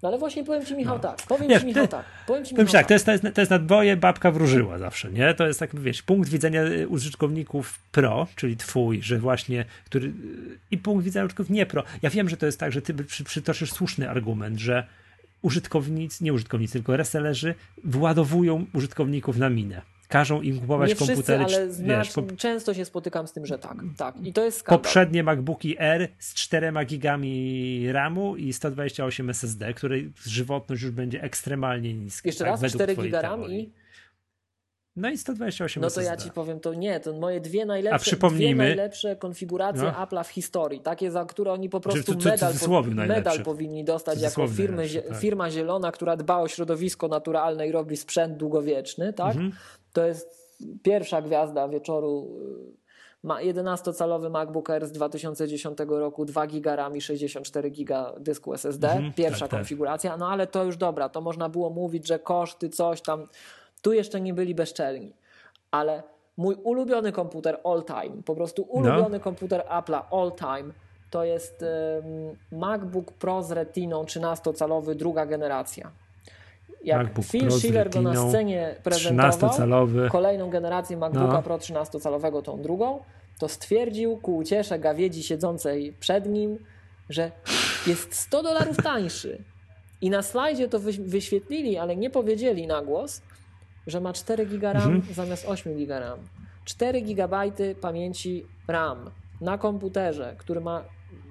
No 0.03 0.09
ale 0.09 0.19
właśnie 0.19 0.45
powiem 0.45 0.67
ci 0.67 0.75
Michał 0.75 0.97
no. 0.97 1.03
tak, 1.03 1.23
powiem 1.29 1.49
nie, 1.49 1.61
ci 1.61 1.67
Michał 1.67 1.89
tak, 1.89 2.05
powiem 2.27 2.45
ci 2.45 2.55
Michał 2.55 2.67
tak, 2.67 2.73
tak. 2.73 2.87
To, 2.87 2.95
jest, 2.95 3.07
to, 3.07 3.13
jest, 3.13 3.25
to 3.35 3.41
jest 3.41 3.51
na 3.51 3.59
dwoje 3.59 3.97
babka 3.97 4.31
wróżyła 4.31 4.79
zawsze, 4.79 5.13
nie? 5.13 5.35
To 5.35 5.47
jest 5.47 5.61
tak, 5.61 5.81
wiesz, 5.81 6.03
punkt 6.03 6.29
widzenia 6.29 6.63
y, 6.63 6.89
użytkowników 6.89 7.79
pro, 7.93 8.27
czyli 8.37 8.57
twój, 8.57 9.03
że 9.03 9.19
właśnie, 9.19 9.65
który 9.85 10.13
i 10.71 10.79
punkt 10.79 11.05
widzenia 11.05 11.25
użytkowników 11.25 11.57
nie 11.57 11.67
pro. 11.67 11.85
Ja 12.03 12.11
wiem, 12.11 12.29
że 12.29 12.37
to 12.37 12.47
jest 12.47 12.61
tak, 12.61 12.73
że 12.73 12.83
ty 12.83 12.95
przy, 12.95 13.25
przytoczysz 13.25 13.73
słuszny 13.73 14.11
argument, 14.11 14.59
że 14.59 14.87
użytkownicy, 15.43 16.25
nie 16.25 16.33
użytkownicy, 16.33 16.73
tylko 16.73 16.97
resellerzy 16.97 17.55
władowują 17.85 18.67
użytkowników 18.73 19.37
na 19.37 19.51
minę 19.51 19.83
każą 20.13 20.43
im 20.43 20.61
kupować 20.61 20.91
nie 20.91 20.97
komputery. 20.97 21.45
Wszyscy, 21.45 21.85
ale 21.85 21.99
wiesz, 21.99 22.13
po... 22.13 22.23
często 22.37 22.75
się 22.75 22.85
spotykam 22.85 23.27
z 23.27 23.33
tym, 23.33 23.47
że 23.47 23.59
tak, 23.59 23.77
tak. 23.97 24.15
I 24.27 24.33
to 24.33 24.45
jest 24.45 24.59
skandal. 24.59 24.79
Poprzednie 24.79 25.23
MacBooki 25.23 25.77
R 25.79 26.09
z 26.19 26.35
4 26.35 26.73
gigami 26.87 27.93
RAMu 27.93 28.37
i 28.37 28.53
128 28.53 29.31
SSD, 29.31 29.75
której 29.75 30.13
żywotność 30.27 30.83
już 30.83 30.91
będzie 30.91 31.23
ekstremalnie 31.23 31.95
niska. 31.95 32.29
Jeszcze 32.29 32.45
tak, 32.45 32.63
raz 32.63 32.73
4 32.73 32.97
giga 32.97 33.23
RAM 33.23 33.51
i 33.51 33.73
no 34.97 35.11
i 35.11 35.19
128 35.19 35.83
No 35.83 35.91
to 35.91 36.01
SSD. 36.01 36.11
ja 36.11 36.17
ci 36.17 36.31
powiem, 36.31 36.61
to 36.61 36.75
nie, 36.75 37.01
to 37.01 37.13
moje 37.13 37.41
dwie 37.41 37.67
najlepsze, 37.67 37.97
A 37.97 37.99
przypomnijmy, 37.99 38.65
dwie 38.65 38.77
najlepsze 38.77 39.17
konfiguracje 39.17 39.83
no. 39.83 39.91
Apple'a 40.07 40.25
w 40.25 40.29
historii, 40.29 40.81
takie 40.81 41.11
za 41.11 41.25
które 41.25 41.53
oni 41.53 41.69
po 41.69 41.81
prostu 41.81 42.15
to, 42.15 42.29
medal, 42.29 42.55
po, 42.67 42.83
medal 42.83 43.43
powinni 43.43 43.85
dostać 43.85 44.21
jako 44.21 44.49
firmy, 44.49 44.89
tak. 44.89 45.19
firma 45.19 45.51
zielona, 45.51 45.93
która 45.93 46.17
dba 46.17 46.39
o 46.39 46.49
środowisko 46.49 47.09
naturalne 47.09 47.69
i 47.69 47.73
robi 47.73 47.97
sprzęt 47.97 48.37
długowieczny, 48.37 49.13
tak? 49.13 49.37
Mhm. 49.37 49.53
To 49.93 50.07
jest 50.07 50.43
pierwsza 50.83 51.23
gwiazda 51.23 51.69
wieczoru 51.69 52.29
y, 52.79 52.83
ma 53.23 53.41
11-calowy 53.41 54.31
MacBook 54.31 54.71
Air 54.71 54.87
z 54.87 54.93
2010 54.93 55.79
roku, 55.89 56.25
2 56.25 56.47
GB 56.47 56.77
RAM 56.77 56.97
i 56.97 57.01
64 57.01 57.71
GB 57.71 58.13
dysku 58.21 58.55
SSD. 58.55 58.91
Mhm, 58.91 59.13
Pierwsza 59.13 59.41
tak, 59.41 59.51
tak. 59.51 59.61
konfiguracja, 59.61 60.11
tak. 60.11 60.21
no 60.21 60.29
ale 60.29 60.47
to 60.47 60.65
już 60.65 60.77
dobra, 60.77 61.09
to 61.09 61.21
można 61.21 61.49
było 61.49 61.71
mówić, 61.71 62.07
że 62.07 62.19
koszty, 62.19 62.69
coś 62.69 63.03
tam. 63.03 63.29
Tu 63.83 63.93
jeszcze 63.93 64.21
nie 64.21 64.35
byli 64.35 64.55
bezczelni, 64.55 65.13
ale 65.71 66.03
mój 66.37 66.55
ulubiony 66.55 67.13
komputer 67.13 67.61
all 67.65 67.85
time, 67.85 68.23
po 68.23 68.35
prostu 68.35 68.63
ulubiony 68.63 69.19
no. 69.19 69.21
komputer 69.21 69.61
Apple'a 69.61 70.03
all 70.11 70.33
time, 70.33 70.73
to 71.11 71.25
jest 71.25 71.65
MacBook 72.53 73.13
Pro 73.13 73.43
z 73.43 73.53
Retiną 73.53 74.03
13-calowy, 74.03 74.95
druga 74.95 75.27
generacja. 75.27 76.02
Jak 76.85 77.03
MacBook 77.03 77.27
Phil 77.27 77.41
Pro 77.41 77.51
Schiller 77.51 77.91
go 77.91 78.03
na 78.03 78.29
scenie 78.29 78.75
prezentował, 78.83 79.89
kolejną 80.11 80.51
generację 80.51 80.97
MacBooka 80.97 81.33
no. 81.33 81.43
Pro 81.43 81.59
13-calowego, 81.59 82.43
tą 82.43 82.63
drugą, 82.63 83.01
to 83.39 83.49
stwierdził 83.49 84.17
ku 84.17 84.37
uciesze 84.37 84.79
gawiedzi 84.79 85.23
siedzącej 85.23 85.93
przed 86.01 86.27
nim, 86.27 86.59
że 87.09 87.31
jest 87.87 88.15
100 88.15 88.43
dolarów 88.43 88.77
tańszy. 88.77 89.45
I 90.01 90.11
na 90.11 90.23
slajdzie 90.23 90.69
to 90.69 90.81
wyświetlili, 91.01 91.79
ale 91.79 91.97
nie 91.97 92.11
powiedzieli 92.11 92.67
na 92.67 92.83
głos, 92.83 93.23
że 93.87 94.01
ma 94.01 94.13
4 94.13 94.47
GB 94.47 94.73
RAM 94.73 94.93
mhm. 94.93 95.15
zamiast 95.15 95.49
8 95.49 95.75
GB 95.77 96.01
RAM. 96.01 96.19
4 96.65 97.03
GB 97.03 97.53
pamięci 97.81 98.47
RAM 98.69 99.11
na 99.41 99.59
komputerze, 99.59 100.35
który 100.39 100.61
ma 100.61 100.85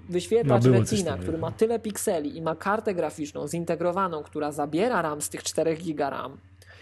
wyświetlacz 0.10 0.66
no, 0.66 0.72
Retina, 0.72 1.18
który 1.18 1.38
ma 1.38 1.52
tyle 1.52 1.80
pikseli 1.80 2.38
i 2.38 2.42
ma 2.42 2.56
kartę 2.56 2.94
graficzną 2.94 3.48
zintegrowaną, 3.48 4.24
która 4.24 4.52
zabiera 4.52 5.02
RAM 5.02 5.22
z 5.22 5.30
tych 5.30 5.44
4 5.44 5.76
GB 5.76 6.10
RAM 6.10 6.38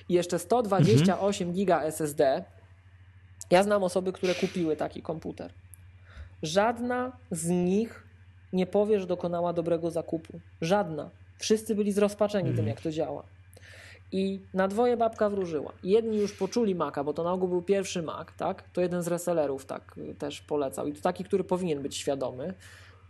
i 0.10 0.14
jeszcze 0.14 0.40
128 0.40 1.48
mhm. 1.48 1.66
GB 1.66 1.82
SSD. 1.82 2.44
Ja 3.52 3.64
znam 3.64 3.84
osoby, 3.84 4.14
które 4.14 4.36
kupiły 4.36 4.76
taki 4.76 5.02
komputer. 5.02 5.54
Żadna 6.44 7.12
z 7.32 7.48
nich 7.48 8.04
nie 8.54 8.68
powie, 8.68 9.00
że 9.00 9.08
dokonała 9.08 9.54
dobrego 9.54 9.92
zakupu. 9.92 10.40
Żadna. 10.62 11.10
Wszyscy 11.38 11.76
byli 11.76 11.92
zrozpaczeni 11.92 12.50
mhm. 12.50 12.58
tym, 12.58 12.68
jak 12.68 12.82
to 12.82 12.92
działa. 12.92 13.24
I 14.12 14.42
na 14.54 14.68
dwoje 14.68 14.98
babka 14.98 15.30
wróżyła. 15.30 15.74
Jedni 15.84 16.18
już 16.18 16.34
poczuli 16.34 16.76
Maca, 16.76 17.04
bo 17.04 17.14
to 17.14 17.24
na 17.24 17.34
ogół 17.34 17.50
był 17.50 17.62
pierwszy 17.62 18.02
Mac, 18.02 18.28
tak? 18.38 18.64
To 18.74 18.82
jeden 18.82 19.04
z 19.04 19.08
resellerów 19.08 19.66
tak 19.66 19.96
też 20.20 20.42
polecał. 20.42 20.88
I 20.88 20.94
to 20.94 21.02
taki, 21.02 21.24
który 21.24 21.44
powinien 21.44 21.82
być 21.82 21.96
świadomy. 21.96 22.54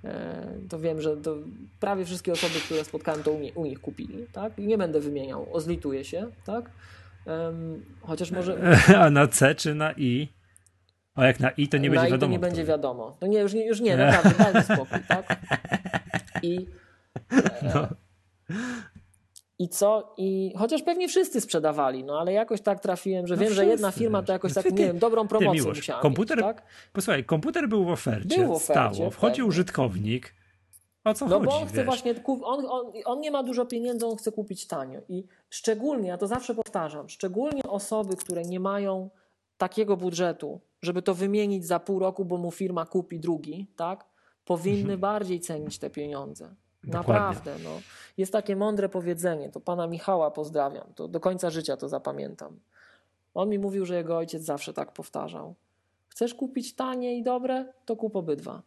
E, 0.03 0.47
to 0.69 0.79
wiem, 0.79 1.01
że 1.01 1.17
to 1.17 1.35
prawie 1.79 2.05
wszystkie 2.05 2.31
osoby, 2.31 2.53
które 2.65 2.83
spotkałem, 2.83 3.23
to 3.23 3.31
u, 3.31 3.39
nie, 3.39 3.53
u 3.53 3.65
nich 3.65 3.79
kupili, 3.79 4.25
tak? 4.31 4.59
I 4.59 4.67
nie 4.67 4.77
będę 4.77 4.99
wymieniał, 4.99 5.47
ozlituję 5.53 6.05
się, 6.05 6.27
tak? 6.45 6.71
Chociaż 8.01 8.31
może... 8.31 8.77
A 9.03 9.09
na 9.09 9.27
C 9.27 9.55
czy 9.55 9.75
na 9.75 9.91
I? 9.91 10.27
A 11.15 11.25
jak 11.25 11.39
na 11.39 11.49
I, 11.49 11.67
to 11.67 11.77
nie 11.77 11.89
na 11.89 11.95
będzie 11.95 12.07
I 12.07 12.11
wiadomo. 12.11 12.29
to 12.29 12.31
nie 12.31 12.39
będzie 12.39 12.65
wiadomo. 12.65 13.17
No 13.21 13.27
nie, 13.27 13.39
już 13.39 13.53
nie, 13.53 13.65
już 13.65 13.81
nie 13.81 13.97
naprawdę, 14.05 14.43
dajmy 14.43 14.63
spokój, 14.63 14.99
tak? 15.07 15.39
I... 16.43 16.65
E, 17.31 17.71
no. 17.73 17.87
I 19.59 19.69
co? 19.69 20.13
I 20.17 20.53
chociaż 20.57 20.81
pewnie 20.81 21.07
wszyscy 21.07 21.41
sprzedawali, 21.41 22.03
no 22.03 22.19
ale 22.19 22.33
jakoś 22.33 22.61
tak 22.61 22.79
trafiłem, 22.79 23.27
że 23.27 23.35
no 23.35 23.39
wiem, 23.39 23.47
wszyscy. 23.47 23.65
że 23.65 23.71
jedna 23.71 23.91
firma 23.91 24.23
to 24.23 24.33
jakoś 24.33 24.53
tak, 24.53 24.65
nie 24.65 24.71
wiem, 24.71 24.99
dobrą 24.99 25.27
promocję 25.27 25.63
ty, 25.63 25.67
musiała 25.67 26.01
komputer, 26.01 26.37
mieć, 26.37 26.45
tak? 26.45 26.63
Posłuchaj, 26.93 27.25
komputer 27.25 27.69
był 27.69 27.85
w 27.85 27.89
ofercie, 27.89 28.37
był 28.37 28.47
w 28.47 28.51
ofercie 28.51 28.95
stało, 28.95 29.11
wchodzi 29.11 29.43
użytkownik, 29.43 30.33
o 31.03 31.13
co 31.13 31.25
no 31.25 31.31
chodzi? 31.31 31.45
No 31.45 31.51
bo 31.51 31.57
on 31.61 31.67
chce 31.67 31.77
wiesz? 31.77 31.85
właśnie, 31.85 32.15
on, 32.25 32.65
on, 32.65 32.91
on 33.05 33.19
nie 33.19 33.31
ma 33.31 33.43
dużo 33.43 33.65
pieniędzy, 33.65 34.05
on 34.05 34.17
chce 34.17 34.31
kupić 34.31 34.67
tanio 34.67 35.01
i 35.09 35.23
szczególnie, 35.49 36.09
ja 36.09 36.17
to 36.17 36.27
zawsze 36.27 36.55
powtarzam, 36.55 37.09
szczególnie 37.09 37.63
osoby, 37.63 38.15
które 38.15 38.41
nie 38.43 38.59
mają 38.59 39.09
takiego 39.57 39.97
budżetu, 39.97 40.61
żeby 40.81 41.01
to 41.01 41.15
wymienić 41.15 41.65
za 41.65 41.79
pół 41.79 41.99
roku, 41.99 42.25
bo 42.25 42.37
mu 42.37 42.51
firma 42.51 42.85
kupi 42.85 43.19
drugi, 43.19 43.67
tak? 43.75 44.05
Powinny 44.45 44.81
mhm. 44.81 44.99
bardziej 44.99 45.39
cenić 45.39 45.79
te 45.79 45.89
pieniądze. 45.89 46.55
Dokładnie. 46.83 47.13
Naprawdę. 47.13 47.55
No. 47.63 47.69
Jest 48.19 48.31
takie 48.31 48.55
mądre 48.55 48.89
powiedzenie, 48.89 49.49
to 49.49 49.59
pana 49.59 49.87
Michała 49.87 50.31
pozdrawiam, 50.31 50.87
to 50.95 51.07
do 51.07 51.19
końca 51.19 51.49
życia 51.49 51.77
to 51.77 51.89
zapamiętam. 51.89 52.59
On 53.33 53.49
mi 53.49 53.59
mówił, 53.59 53.85
że 53.85 53.95
jego 53.95 54.17
ojciec 54.17 54.43
zawsze 54.43 54.73
tak 54.73 54.91
powtarzał. 54.91 55.55
Chcesz 56.09 56.33
kupić 56.33 56.73
tanie 56.73 57.17
i 57.17 57.23
dobre, 57.23 57.65
to 57.85 57.95
kup 57.95 58.15
obydwa. 58.15 58.61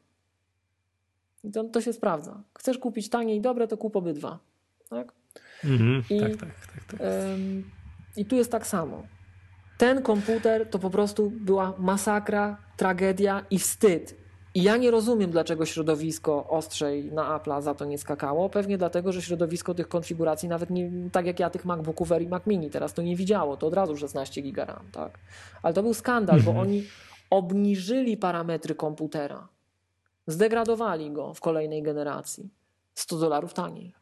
I 1.44 1.50
to, 1.50 1.64
to 1.64 1.80
się 1.80 1.92
sprawdza. 1.92 2.42
Chcesz 2.58 2.78
kupić 2.78 3.08
tanie 3.08 3.36
i 3.36 3.40
dobre, 3.40 3.68
to 3.68 3.76
kup 3.76 3.96
obydwa. 3.96 4.38
Tak? 4.88 5.12
Mhm, 5.64 6.04
I, 6.10 6.20
tak, 6.20 6.30
tak, 6.30 6.66
tak, 6.74 6.84
tak. 6.90 7.00
Ym, 7.00 7.70
I 8.16 8.24
tu 8.24 8.36
jest 8.36 8.52
tak 8.52 8.66
samo. 8.66 9.02
Ten 9.78 10.02
komputer 10.02 10.70
to 10.70 10.78
po 10.78 10.90
prostu 10.90 11.30
była 11.30 11.74
masakra, 11.78 12.56
tragedia 12.76 13.44
i 13.50 13.58
wstyd. 13.58 14.21
I 14.54 14.62
ja 14.62 14.76
nie 14.76 14.90
rozumiem, 14.90 15.30
dlaczego 15.30 15.66
środowisko 15.66 16.48
ostrzej 16.48 17.12
na 17.12 17.38
Apple'a 17.38 17.62
za 17.62 17.74
to 17.74 17.84
nie 17.84 17.98
skakało. 17.98 18.48
Pewnie 18.48 18.78
dlatego, 18.78 19.12
że 19.12 19.22
środowisko 19.22 19.74
tych 19.74 19.88
konfiguracji, 19.88 20.48
nawet 20.48 20.70
nie, 20.70 20.90
tak 21.12 21.26
jak 21.26 21.40
ja 21.40 21.50
tych 21.50 21.64
MacBooków 21.64 22.12
Air 22.12 22.22
i 22.22 22.28
Mac 22.28 22.46
Mini 22.46 22.70
teraz 22.70 22.94
to 22.94 23.02
nie 23.02 23.16
widziało, 23.16 23.56
to 23.56 23.66
od 23.66 23.74
razu 23.74 23.96
16 23.96 24.42
GB 24.42 24.64
RAM, 24.64 24.88
tak? 24.92 25.18
Ale 25.62 25.74
to 25.74 25.82
był 25.82 25.94
skandal, 25.94 26.40
bo 26.40 26.50
mhm. 26.50 26.68
oni 26.68 26.84
obniżyli 27.30 28.16
parametry 28.16 28.74
komputera. 28.74 29.48
Zdegradowali 30.26 31.10
go 31.10 31.34
w 31.34 31.40
kolejnej 31.40 31.82
generacji. 31.82 32.50
100 32.94 33.18
dolarów 33.18 33.54
taniej, 33.54 33.94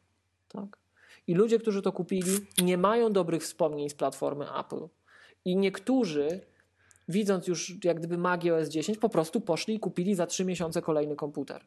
tak? 0.49 0.79
I 1.27 1.35
ludzie, 1.35 1.59
którzy 1.59 1.83
to 1.83 1.93
kupili, 1.93 2.33
nie 2.63 2.79
mają 2.79 3.13
dobrych 3.13 3.43
wspomnień 3.43 3.89
z 3.89 3.95
platformy 3.95 4.47
Apple. 4.61 4.89
I 5.45 5.57
niektórzy, 5.57 6.41
widząc 7.11 7.47
już 7.49 7.85
jak 7.85 7.99
gdyby 7.99 8.19
magię 8.19 8.55
OS 8.55 8.69
10, 8.69 8.99
po 8.99 9.09
prostu 9.09 9.41
poszli 9.41 9.75
i 9.75 9.81
kupili 9.81 10.15
za 10.15 10.27
trzy 10.27 10.45
miesiące 10.45 10.83
kolejny 10.83 11.17
komputer. 11.17 11.61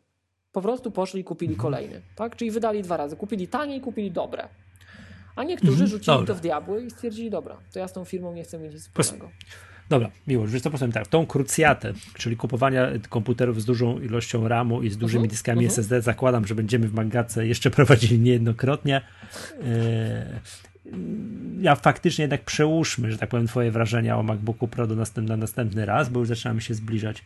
Po 0.51 0.61
prostu 0.61 0.91
poszli 0.91 1.21
i 1.21 1.23
kupili 1.23 1.55
kolejny. 1.55 2.01
Tak? 2.15 2.35
Czyli 2.35 2.51
wydali 2.51 2.81
dwa 2.81 2.97
razy. 2.97 3.15
Kupili 3.15 3.47
tanie 3.47 3.75
i 3.75 3.81
kupili 3.81 4.11
dobre. 4.11 4.47
A 5.35 5.43
niektórzy 5.43 5.71
Mhm. 5.71 5.89
rzucili 5.89 6.05
Dobra. 6.17 6.27
to 6.27 6.35
w 6.35 6.41
diabły 6.41 6.85
i 6.85 6.91
stwierdzili, 6.91 7.29
dobra, 7.29 7.57
to 7.73 7.79
ja 7.79 7.87
z 7.87 7.93
tą 7.93 8.05
firmą 8.05 8.33
nie 8.33 8.43
chcę 8.43 8.59
mieć 8.59 8.73
nic 8.73 8.81
wspólnego. 8.83 9.29
Dobra, 9.89 10.11
miło, 10.27 10.47
wiesz 10.47 10.61
co 10.61 10.69
powiem 10.71 10.91
tak, 10.91 11.07
tą 11.07 11.25
krucjatę, 11.25 11.93
czyli 12.13 12.37
kupowania 12.37 12.91
komputerów 13.09 13.61
z 13.61 13.65
dużą 13.65 13.99
ilością 13.99 14.47
RAMu 14.47 14.81
i 14.81 14.89
z 14.89 14.97
dużymi 14.97 15.19
Mhm, 15.23 15.29
dyskami 15.29 15.59
mhm. 15.65 15.71
SSD, 15.71 16.01
zakładam, 16.01 16.47
że 16.47 16.55
będziemy 16.55 16.87
w 16.87 16.93
Mangace 16.93 17.47
jeszcze 17.47 17.71
prowadzili 17.77 18.19
niejednokrotnie. 18.19 19.01
Ja 21.59 21.75
faktycznie 21.75 22.23
jednak 22.23 22.41
przełóżmy, 22.41 23.11
że 23.11 23.17
tak 23.17 23.29
powiem, 23.29 23.47
twoje 23.47 23.71
wrażenia 23.71 24.17
o 24.17 24.23
MacBooku 24.23 24.67
Pro 24.67 24.87
do 24.87 24.95
następ, 24.95 25.29
na 25.29 25.37
następny 25.37 25.85
raz, 25.85 26.09
bo 26.09 26.19
już 26.19 26.29
zaczynamy 26.29 26.61
się 26.61 26.73
zbliżać 26.73 27.23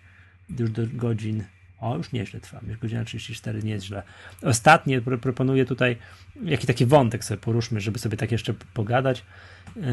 już 0.60 0.72
do 0.72 0.82
godzin 0.94 1.44
o, 1.80 1.98
już 1.98 2.12
nieźle 2.12 2.40
trwa, 2.40 2.60
już 2.68 2.78
godzina 2.78 3.06
34, 3.06 3.64
nie 3.64 3.72
jest 3.72 3.86
źle. 3.86 4.04
Ostatnie 4.44 5.02
pro, 5.02 5.18
proponuję 5.18 5.66
tutaj, 5.66 5.98
jaki 6.44 6.68
taki 6.68 6.86
wątek 6.86 7.24
sobie 7.24 7.38
poruszmy, 7.38 7.82
żeby 7.82 8.00
sobie 8.00 8.18
tak 8.18 8.32
jeszcze 8.32 8.54
pogadać. 8.74 9.24
Yy, 9.76 9.84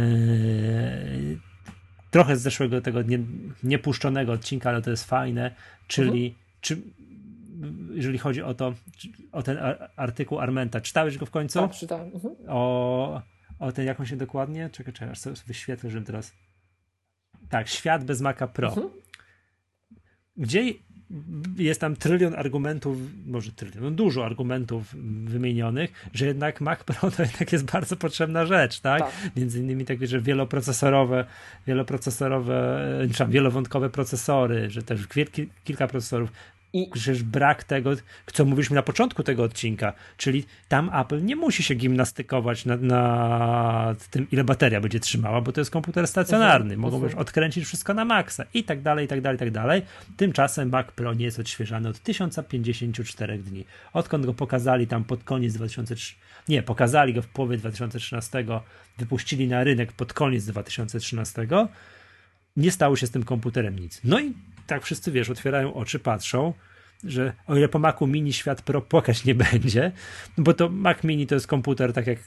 trochę 2.10 2.36
z 2.36 2.42
zeszłego 2.42 2.80
tego 2.80 3.02
nie, 3.02 3.18
niepuszczonego 3.62 4.32
odcinka, 4.32 4.70
ale 4.70 4.82
to 4.82 4.90
jest 4.90 5.04
fajne, 5.04 5.54
czyli 5.86 6.34
czy, 6.60 6.78
jeżeli 7.94 8.18
chodzi 8.18 8.42
o 8.42 8.54
to, 8.54 8.74
o 9.32 9.42
ten 9.42 9.58
ar- 9.58 9.90
artykuł 9.96 10.38
Armenta, 10.38 10.80
czytałeś 10.80 11.18
go 11.18 11.26
w 11.26 11.30
końcu? 11.30 11.60
Tak, 11.60 11.72
czytałem. 11.72 12.10
Mhm. 12.14 12.34
O, 12.48 13.22
o 13.58 13.72
ten, 13.72 13.86
jak 13.86 14.00
on 14.00 14.06
się 14.06 14.16
dokładnie? 14.16 14.70
Czekaj, 14.72 14.94
czekaj, 14.94 15.08
aż 15.08 15.18
sobie 15.18 15.36
wyświetlę, 15.46 15.90
żebym 15.90 16.04
teraz... 16.04 16.32
Tak, 17.48 17.68
Świat 17.68 18.04
bez 18.04 18.20
Maca 18.20 18.46
Pro. 18.46 18.68
Mhm. 18.68 18.88
Gdzie 20.36 20.72
jest 21.56 21.80
tam 21.80 21.96
trylion 21.96 22.34
argumentów, 22.34 22.98
może 23.26 23.52
trylion, 23.52 23.84
no 23.84 23.90
dużo 23.90 24.26
argumentów 24.26 24.94
wymienionych, 25.24 26.08
że 26.14 26.26
jednak 26.26 26.60
Mac 26.60 26.84
Pro 26.84 27.10
to 27.10 27.22
jednak 27.22 27.52
jest 27.52 27.64
bardzo 27.64 27.96
potrzebna 27.96 28.46
rzecz, 28.46 28.80
tak? 28.80 29.00
Tak. 29.00 29.36
Między 29.36 29.60
innymi 29.60 29.84
takie, 29.84 30.06
że 30.06 30.20
wieloprocesorowe, 30.20 31.24
wieloprocesorowe, 31.66 32.84
e, 32.94 32.98
przepraszam, 32.98 33.30
wielowątkowe 33.30 33.90
procesory, 33.90 34.70
że 34.70 34.82
też 34.82 35.00
kilka 35.64 35.88
procesorów, 35.88 36.32
I 36.74 36.88
przecież 36.92 37.22
brak 37.22 37.64
tego, 37.64 37.90
co 38.32 38.44
mówiliśmy 38.44 38.74
na 38.74 38.82
początku 38.82 39.22
tego 39.22 39.42
odcinka, 39.42 39.92
czyli 40.16 40.44
tam 40.68 40.90
Apple 40.94 41.24
nie 41.24 41.36
musi 41.36 41.62
się 41.62 41.74
gimnastykować 41.74 42.64
nad, 42.64 42.82
nad 42.82 44.08
tym, 44.08 44.26
ile 44.32 44.44
bateria 44.44 44.80
będzie 44.80 45.00
trzymała, 45.00 45.40
bo 45.40 45.52
to 45.52 45.60
jest 45.60 45.70
komputer 45.70 46.06
stacjonarny, 46.06 46.64
Mhm, 46.64 46.80
mogą 46.80 46.96
mhm. 46.96 47.12
już 47.12 47.20
odkręcić 47.20 47.64
wszystko 47.64 47.94
na 47.94 48.04
maksa 48.04 48.44
i 48.54 48.64
tak 48.64 48.82
dalej, 48.82 49.04
i 49.04 49.08
tak 49.08 49.20
dalej, 49.20 49.36
i 49.36 49.38
tak 49.38 49.50
dalej. 49.50 49.82
Tymczasem 50.16 50.68
Mac 50.68 50.86
Pro 50.86 51.14
nie 51.14 51.24
jest 51.24 51.38
odświeżany 51.38 51.88
od 51.88 51.98
1054 51.98 53.38
dni. 53.38 53.64
Odkąd 53.92 54.26
go 54.26 54.34
pokazali 54.34 54.86
tam 54.86 55.04
pod 55.04 55.24
koniec 55.24 55.54
2003, 55.54 56.14
nie, 56.48 56.62
pokazali 56.62 57.14
go 57.14 57.22
w 57.22 57.28
połowie 57.28 57.56
2013, 57.56 58.44
wypuścili 58.98 59.48
na 59.48 59.64
rynek 59.64 59.92
pod 59.92 60.12
koniec 60.12 60.44
2013, 60.44 61.46
nie 62.56 62.70
stało 62.70 62.96
się 62.96 63.06
z 63.06 63.10
tym 63.10 63.22
komputerem 63.22 63.78
nic. 63.78 64.00
No 64.04 64.20
i 64.20 64.34
tak 64.66 64.82
wszyscy 64.82 65.12
wiesz, 65.12 65.30
otwierają 65.30 65.74
oczy, 65.74 65.98
patrzą, 65.98 66.52
że 67.04 67.32
o 67.46 67.56
ile 67.56 67.68
po 67.68 67.78
Macu 67.78 68.06
Mini 68.06 68.32
świat 68.32 68.62
Pro 68.62 68.82
płakać 68.82 69.24
nie 69.24 69.34
będzie, 69.52 69.92
no 70.38 70.44
bo 70.44 70.54
to 70.54 70.68
Mac 70.68 71.04
Mini 71.04 71.26
to 71.26 71.34
jest 71.34 71.46
komputer 71.46 71.92
tak 71.92 72.06
jak 72.06 72.18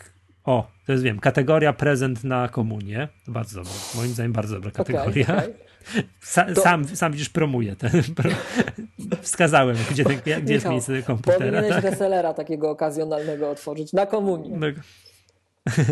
o, 0.43 0.71
to 0.85 0.91
jest 0.91 1.03
wiem, 1.03 1.19
kategoria 1.19 1.73
prezent 1.73 2.23
na 2.23 2.47
komunię. 2.49 3.07
Bardzo 3.27 3.57
dobra, 3.63 3.73
moim 3.95 4.09
zdaniem 4.09 4.33
bardzo 4.33 4.55
dobra 4.55 4.71
kategoria. 4.71 5.37
okej. 5.37 5.53
Sa, 6.21 6.45
To- 6.55 6.61
sam, 6.61 6.85
sam 6.87 7.11
widzisz, 7.11 7.29
promuję 7.29 7.75
ten. 7.75 7.91
Pro, 8.15 8.29
wskazałem, 9.21 9.77
gdzie, 9.91 10.03
ten, 10.03 10.17
gdzie 10.19 10.31
jest 10.31 10.49
Michał, 10.49 10.71
miejsce 10.71 11.03
komputera. 11.03 11.39
Powinieneś 11.39 11.69
Tak? 11.69 11.83
resellera 11.83 12.33
takiego 12.33 12.69
okazjonalnego 12.69 13.49
otworzyć 13.49 13.93
na 13.93 14.05
komunię. 14.05 14.57
No, 14.59 14.67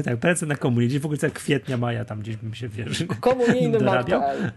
tak, 0.06 0.18
prezent 0.18 0.50
na 0.50 0.56
komunię. 0.56 0.88
Gdzieś 0.88 1.00
w 1.00 1.06
ogóle 1.06 1.32
kwietnia, 1.34 1.78
maja, 1.78 2.06
tam 2.06 2.20
gdzieś 2.20 2.36
bym 2.38 2.54
się 2.54 2.70
wiesz. 2.70 3.04
Komunijny 3.20 3.80
dorabiał. 3.80 4.22
Mac.pl. 4.22 4.52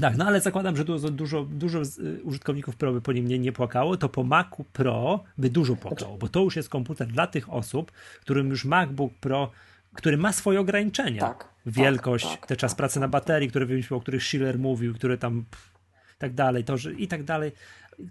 Tak, 0.00 0.16
no 0.16 0.26
ale 0.26 0.40
zakładam, 0.40 0.76
że 0.76 0.84
dużo, 0.84 1.10
dużo, 1.10 1.44
dużo 1.44 1.82
y, 1.82 2.22
użytkowników 2.22 2.76
Pro 2.76 2.92
by 2.92 3.00
po 3.00 3.12
nim 3.12 3.28
nie, 3.28 3.38
nie 3.38 3.52
płakało, 3.52 3.96
to 3.96 4.08
po 4.08 4.22
Macu 4.22 4.64
Pro 4.72 5.24
by 5.38 5.50
dużo 5.50 5.76
płakało, 5.76 6.18
bo 6.18 6.28
to 6.28 6.40
już 6.40 6.56
jest 6.56 6.68
komputer 6.68 7.08
dla 7.08 7.26
tych 7.26 7.52
osób, 7.52 7.92
którym 8.20 8.50
już 8.50 8.64
MacBook 8.64 9.12
Pro, 9.20 9.50
który 9.94 10.16
ma 10.16 10.32
swoje 10.32 10.60
ograniczenia. 10.60 11.20
Tak, 11.20 11.48
Wielkość, 11.66 12.24
tak, 12.24 12.40
tak, 12.40 12.48
te 12.48 12.56
czas 12.56 12.70
tak, 12.70 12.76
pracy 12.76 12.94
tak, 12.94 13.00
na 13.00 13.08
baterii, 13.08 13.48
które 13.48 13.66
wymyślił, 13.66 13.98
o 13.98 14.00
których 14.00 14.22
Schiller 14.22 14.58
mówił, 14.58 14.94
które 14.94 15.18
tam 15.18 15.44
pff, 15.50 15.70
tak 16.18 16.34
dalej, 16.34 16.64
to, 16.64 16.76
że 16.76 16.92
i 16.92 17.08
tak 17.08 17.24
dalej, 17.24 17.52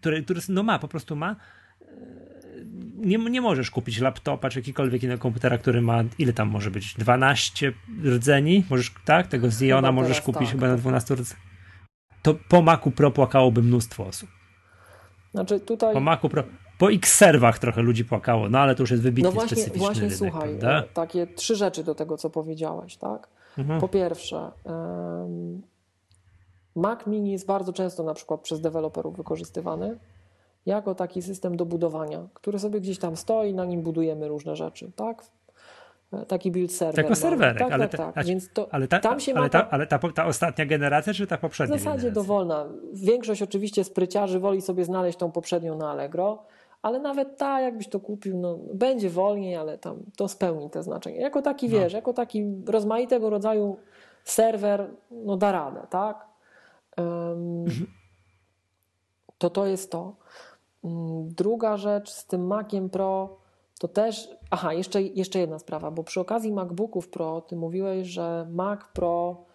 który, 0.01 0.23
który 0.23 0.41
no 0.49 0.63
ma, 0.63 0.79
po 0.79 0.87
prostu 0.87 1.15
ma. 1.15 1.35
Nie, 2.97 3.17
nie 3.17 3.41
możesz 3.41 3.71
kupić 3.71 3.99
laptopa 3.99 4.49
czy 4.49 4.59
jakikolwiek 4.59 5.03
innego 5.03 5.21
komputera, 5.21 5.57
który 5.57 5.81
ma, 5.81 6.03
ile 6.17 6.33
tam 6.33 6.47
może 6.47 6.71
być, 6.71 6.93
12 6.93 7.73
rdzeni? 8.05 8.65
Możesz, 8.69 8.93
tak? 9.05 9.27
Tego 9.27 9.49
Chyba 9.59 9.91
możesz 9.91 10.21
kupić 10.21 10.41
tak, 10.41 10.51
chyba 10.51 10.67
na 10.67 10.73
tak. 10.73 10.81
12 10.81 11.15
rdzeni. 11.15 11.46
To 12.27 12.35
po 12.49 12.61
Macu 12.61 12.91
Pro 12.91 13.11
płakałoby 13.11 13.61
mnóstwo 13.61 14.05
osób. 14.05 14.29
Znaczy 15.33 15.59
tutaj, 15.59 15.93
Po 15.93 15.99
Macu 15.99 16.29
Pro, 16.29 16.43
po 16.77 16.91
X-serwach 16.91 17.59
trochę 17.59 17.81
ludzi 17.81 18.05
płakało, 18.05 18.49
no 18.49 18.59
ale 18.59 18.75
to 18.75 18.83
już 18.83 18.91
jest 18.91 19.03
wybitnie 19.03 19.29
no 19.29 19.31
właśnie, 19.31 19.57
specyficzny 19.57 19.79
właśnie 19.79 20.01
rynek, 20.01 20.17
słuchaj, 20.17 20.49
prawda? 20.49 20.79
e, 20.79 20.83
takie 20.83 21.27
trzy 21.27 21.55
rzeczy 21.55 21.83
do 21.83 21.95
tego, 21.95 22.17
co 22.17 22.29
powiedziałeś, 22.29 22.97
tak? 22.97 23.27
Mhm. 23.57 23.81
Po 23.81 23.87
pierwsze, 23.87 24.51
Mac 26.75 27.07
Mini 27.07 27.31
jest 27.31 27.45
bardzo 27.45 27.73
często 27.73 28.03
na 28.03 28.13
przykład 28.13 28.41
przez 28.41 28.61
deweloperów 28.61 29.17
wykorzystywany 29.17 29.97
jako 30.65 30.95
taki 30.95 31.21
system 31.21 31.57
do 31.57 31.65
budowania, 31.65 32.27
który 32.33 32.59
sobie 32.59 32.81
gdzieś 32.81 32.99
tam 32.99 33.15
stoi, 33.15 33.53
na 33.53 33.65
nim 33.65 33.81
budujemy 33.81 34.27
różne 34.27 34.55
rzeczy, 34.55 34.91
tak? 34.95 35.23
Taki 36.27 36.51
build 36.51 36.71
server. 36.73 36.97
Jako 36.97 37.09
mamy. 37.09 37.15
serwerek, 37.15 37.59
tak, 37.59 37.71
ale, 37.71 37.89
tak, 37.89 38.13
tak. 38.13 38.25
Więc 38.25 38.49
to, 38.53 38.73
ale, 38.73 38.87
ta, 38.87 38.99
tam 38.99 39.19
się 39.19 39.31
ale, 39.31 39.41
ma 39.41 39.49
ta, 39.49 39.69
ale 39.69 39.87
ta, 39.87 39.99
ta 39.99 40.25
ostatnia 40.25 40.65
generacja, 40.65 41.13
czy 41.13 41.27
ta 41.27 41.37
w 41.37 41.39
poprzednia 41.39 41.77
zasadzie 41.77 41.97
generacja? 41.97 42.11
dowolna. 42.21 42.65
Większość 42.93 43.41
oczywiście 43.41 43.83
spryciarzy 43.83 44.39
woli 44.39 44.61
sobie 44.61 44.85
znaleźć 44.85 45.17
tą 45.17 45.31
poprzednią 45.31 45.77
na 45.77 45.91
Allegro, 45.91 46.43
ale 46.81 46.99
nawet 46.99 47.37
ta, 47.37 47.61
jakbyś 47.61 47.87
to 47.89 47.99
kupił, 47.99 48.37
no, 48.37 48.57
będzie 48.73 49.09
wolniej, 49.09 49.55
ale 49.55 49.77
tam 49.77 49.97
to 50.17 50.27
spełni 50.27 50.69
te 50.69 50.83
znaczenie. 50.83 51.17
Jako 51.17 51.41
taki, 51.41 51.69
No. 51.69 51.79
wiesz, 51.79 51.93
jako 51.93 52.13
taki 52.13 52.45
rozmaitego 52.65 53.29
rodzaju 53.29 53.77
serwer, 54.23 54.89
no 55.11 55.37
da 55.37 55.51
radę, 55.51 55.87
tak? 55.89 56.25
Em, 56.97 57.65
to 59.37 59.49
to 59.49 59.65
jest 59.65 59.91
to. 59.91 60.15
Mm, 60.83 61.29
Druga 61.33 61.77
rzecz 61.77 62.09
z 62.09 62.25
tym 62.25 62.47
Maciem 62.47 62.89
Pro 62.89 63.37
to 63.79 63.87
też. 63.87 64.29
Aha, 64.51 64.73
jeszcze, 64.73 65.01
jeszcze 65.01 65.39
jedna 65.39 65.59
sprawa, 65.59 65.91
bo 65.91 66.03
przy 66.03 66.19
okazji 66.19 66.51
MacBooków 66.51 67.09
Pro 67.09 67.41
ty 67.41 67.55
mówiłeś, 67.55 68.07
że 68.07 68.47
Mac 68.51 68.79
Pro, 68.93 69.45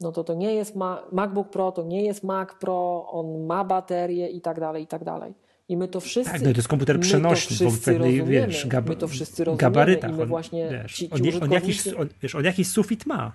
no 0.00 0.12
to 0.12 0.24
to 0.24 0.34
nie 0.34 0.54
jest 0.54 0.76
Ma- 0.76 1.02
MacBook 1.12 1.48
Pro, 1.50 1.72
to 1.72 1.82
nie 1.82 2.02
jest 2.04 2.24
Mac 2.24 2.48
Pro, 2.60 3.06
on 3.10 3.46
ma 3.46 3.64
baterię 3.64 4.28
i 4.28 4.40
tak 4.40 4.60
dalej, 4.60 4.84
i 4.84 4.86
tak 4.86 5.04
dalej. 5.04 5.34
I 5.68 5.76
my 5.76 5.88
to 5.88 6.00
wszyscy. 6.00 6.32
Tak, 6.32 6.42
no 6.42 6.50
to 6.50 6.56
jest 6.56 6.68
komputer 6.68 7.00
przenośny, 7.00 7.66
bo 7.66 7.70
w 7.70 7.80
pewnej, 7.84 8.24
wiesz, 8.24 8.66
gab- 8.68 8.88
my 8.88 8.96
to 8.96 9.08
wszyscy 9.08 9.44
rozumiemy 9.44 9.58
gabarytach. 9.72 10.10
i 10.10 10.14
my 10.14 10.22
on, 10.22 10.28
właśnie 10.28 10.68
wiesz, 10.70 10.94
ci, 10.94 11.08
ci 11.10 11.34
on, 11.36 11.42
on, 11.42 11.52
jakiś, 11.52 11.88
on, 11.88 12.08
wiesz, 12.22 12.34
on 12.34 12.44
jakiś 12.44 12.68
sufit 12.68 13.06
ma. 13.06 13.32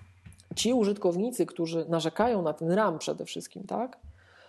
ci 0.55 0.73
użytkownicy, 0.73 1.45
którzy 1.45 1.85
narzekają 1.89 2.41
na 2.41 2.53
ten 2.53 2.71
RAM 2.71 2.97
przede 2.99 3.25
wszystkim, 3.25 3.63
tak? 3.63 3.97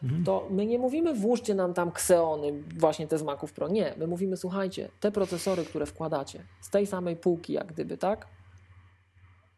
Mhm. 0.03 0.25
To 0.25 0.47
my 0.51 0.67
nie 0.67 0.79
mówimy 0.79 1.15
włóżcie 1.15 1.55
nam 1.55 1.75
tam 1.75 1.89
Xeony, 1.89 2.53
właśnie 2.79 3.07
te 3.07 3.19
z 3.19 3.23
Maców 3.23 3.53
Pro. 3.53 3.69
Nie, 3.69 3.95
my 3.97 4.07
mówimy 4.07 4.37
słuchajcie, 4.37 4.89
te 5.01 5.13
procesory, 5.13 5.65
które 5.65 5.87
wkładacie 5.87 6.45
z 6.61 6.71
tej 6.71 6.87
samej 6.87 7.17
półki 7.17 7.53
jak 7.53 7.67
gdyby, 7.67 7.99
tak? 7.99 8.27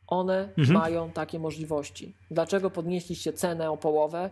One 0.06 0.48
Mhm. 0.59 0.78
mają 0.78 1.10
takie 1.10 1.39
możliwości. 1.39 2.15
Dlaczego 2.31 2.70
podnieśliście 2.70 3.32
cenę 3.32 3.70
o 3.70 3.77
połowę 3.77 4.31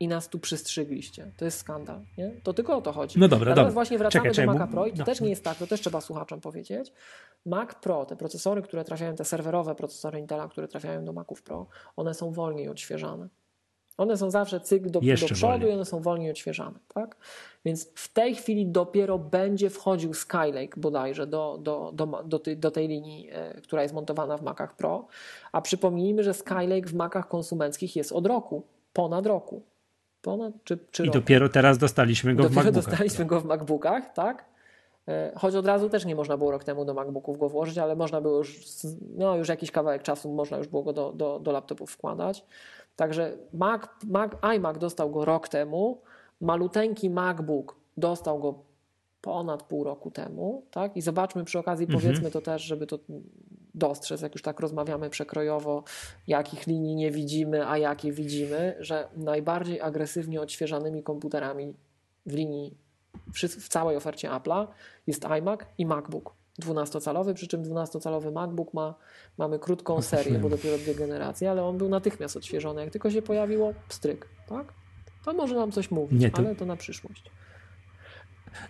i 0.00 0.08
nas 0.08 0.28
tu 0.28 0.38
przystrzygliście? 0.38 1.30
To 1.36 1.44
jest 1.44 1.58
skandal, 1.58 2.00
nie? 2.18 2.30
To 2.42 2.52
tylko 2.54 2.76
o 2.76 2.80
to 2.82 2.92
chodzi. 2.92 3.18
No 3.18 3.28
dobra, 3.28 3.38
Natomiast 3.50 3.56
dobra. 3.56 3.72
właśnie 3.74 3.98
wracamy 3.98 4.30
Czekaj, 4.30 4.46
do 4.46 4.52
Maca 4.52 4.66
Pro 4.66 4.86
i 4.86 4.92
to 4.92 4.98
no. 4.98 5.04
też 5.04 5.20
nie 5.20 5.30
jest 5.30 5.44
tak, 5.44 5.56
to 5.58 5.66
też 5.66 5.80
trzeba 5.80 6.00
słuchaczom 6.00 6.40
powiedzieć. 6.40 6.92
Mac 7.46 7.74
Pro, 7.74 8.04
te 8.06 8.16
procesory, 8.16 8.62
które 8.62 8.84
trafiają, 8.84 9.14
te 9.14 9.24
serwerowe 9.24 9.74
procesory 9.74 10.18
Intela, 10.18 10.48
które 10.48 10.68
trafiają 10.68 11.04
do 11.04 11.12
Maców 11.12 11.42
Pro, 11.42 11.66
one 11.96 12.14
są 12.14 12.32
wolniej 12.32 12.68
odświeżane. 12.68 13.28
One 13.96 14.16
są 14.16 14.30
zawsze 14.30 14.60
cykl 14.60 14.90
do, 14.90 15.00
do 15.00 15.14
przodu 15.14 15.40
wolniej. 15.40 15.70
i 15.70 15.74
one 15.74 15.84
są 15.84 16.00
wolniej 16.00 16.30
odświeżane. 16.30 16.78
Tak? 16.94 17.16
Więc 17.64 17.90
w 17.94 18.12
tej 18.12 18.34
chwili 18.34 18.66
dopiero 18.66 19.18
będzie 19.18 19.70
wchodził 19.70 20.14
Skylake 20.14 20.76
bodajże 20.76 21.26
do, 21.26 21.58
do, 21.62 21.90
do, 21.94 22.22
do, 22.24 22.38
tej, 22.38 22.56
do 22.56 22.70
tej 22.70 22.88
linii, 22.88 23.28
e, 23.32 23.60
która 23.60 23.82
jest 23.82 23.94
montowana 23.94 24.36
w 24.38 24.42
Macach 24.42 24.76
Pro. 24.76 25.06
A 25.52 25.60
przypomnijmy, 25.60 26.22
że 26.22 26.34
Skylake 26.34 26.86
w 26.86 26.94
Macach 26.94 27.28
konsumenckich 27.28 27.96
jest 27.96 28.12
od 28.12 28.26
roku, 28.26 28.62
ponad 28.92 29.26
roku. 29.26 29.62
Ponad 30.22 30.52
czy, 30.64 30.78
czy 30.90 31.02
I 31.02 31.06
rok. 31.06 31.14
dopiero 31.14 31.48
teraz 31.48 31.78
dostaliśmy 31.78 32.34
go 32.34 32.42
w 32.42 32.46
Dopiero 32.46 32.64
MacBookach. 32.64 32.90
dostaliśmy 32.90 33.24
go 33.24 33.40
w 33.40 33.44
MacBookach, 33.44 34.12
tak? 34.12 34.44
E, 35.08 35.32
choć 35.36 35.54
od 35.54 35.66
razu 35.66 35.90
też 35.90 36.04
nie 36.04 36.14
można 36.14 36.36
było 36.36 36.50
rok 36.50 36.64
temu 36.64 36.84
do 36.84 36.94
MacBooków 36.94 37.38
go 37.38 37.48
włożyć, 37.48 37.78
ale 37.78 37.96
można 37.96 38.20
było 38.20 38.38
już, 38.38 38.60
no 39.16 39.36
już 39.36 39.48
jakiś 39.48 39.70
kawałek 39.70 40.02
czasu 40.02 40.32
można 40.32 40.58
już 40.58 40.68
było 40.68 40.82
go 40.82 40.92
do, 40.92 41.12
do, 41.12 41.38
do 41.38 41.52
laptopów 41.52 41.90
wkładać. 41.90 42.44
Także 42.96 43.36
Mac, 43.52 43.82
Mac, 44.06 44.32
iMac 44.56 44.78
dostał 44.78 45.10
go 45.10 45.24
rok 45.24 45.48
temu, 45.48 46.00
maluteńki 46.40 47.10
MacBook 47.10 47.76
dostał 47.96 48.38
go 48.38 48.64
ponad 49.20 49.62
pół 49.62 49.84
roku 49.84 50.10
temu, 50.10 50.64
tak? 50.70 50.96
I 50.96 51.02
zobaczmy 51.02 51.44
przy 51.44 51.58
okazji, 51.58 51.86
mhm. 51.86 52.02
powiedzmy 52.02 52.30
to 52.30 52.40
też, 52.40 52.62
żeby 52.62 52.86
to 52.86 52.98
dostrzec, 53.74 54.20
jak 54.20 54.34
już 54.34 54.42
tak 54.42 54.60
rozmawiamy 54.60 55.10
przekrojowo, 55.10 55.84
jakich 56.26 56.66
linii 56.66 56.94
nie 56.94 57.10
widzimy, 57.10 57.68
a 57.68 57.78
jakie 57.78 58.12
widzimy, 58.12 58.76
że 58.80 59.08
najbardziej 59.16 59.80
agresywnie 59.80 60.40
odświeżanymi 60.40 61.02
komputerami 61.02 61.74
w 62.26 62.34
linii 62.34 62.74
w 63.34 63.68
całej 63.68 63.96
ofercie 63.96 64.28
Apple'a 64.28 64.66
jest 65.06 65.24
iMac 65.24 65.60
i 65.78 65.86
MacBook 65.86 66.34
12-calowy, 66.62 67.34
przy 67.34 67.48
czym 67.48 67.62
12-calowy 67.62 68.32
MacBook 68.32 68.74
ma, 68.74 68.94
mamy 69.38 69.58
krótką 69.58 70.02
serię, 70.02 70.38
bo 70.38 70.48
dopiero 70.48 70.78
dwie 70.78 70.94
generacje, 70.94 71.50
ale 71.50 71.64
on 71.64 71.78
był 71.78 71.88
natychmiast 71.88 72.36
odświeżony. 72.36 72.80
Jak 72.80 72.90
tylko 72.90 73.10
się 73.10 73.22
pojawiło, 73.22 73.74
pstryk, 73.88 74.28
tak? 74.48 74.72
To 75.24 75.32
może 75.32 75.54
nam 75.54 75.72
coś 75.72 75.90
mówić, 75.90 76.20
Nie, 76.20 76.30
to... 76.30 76.38
ale 76.38 76.54
to 76.54 76.66
na 76.66 76.76
przyszłość. 76.76 77.30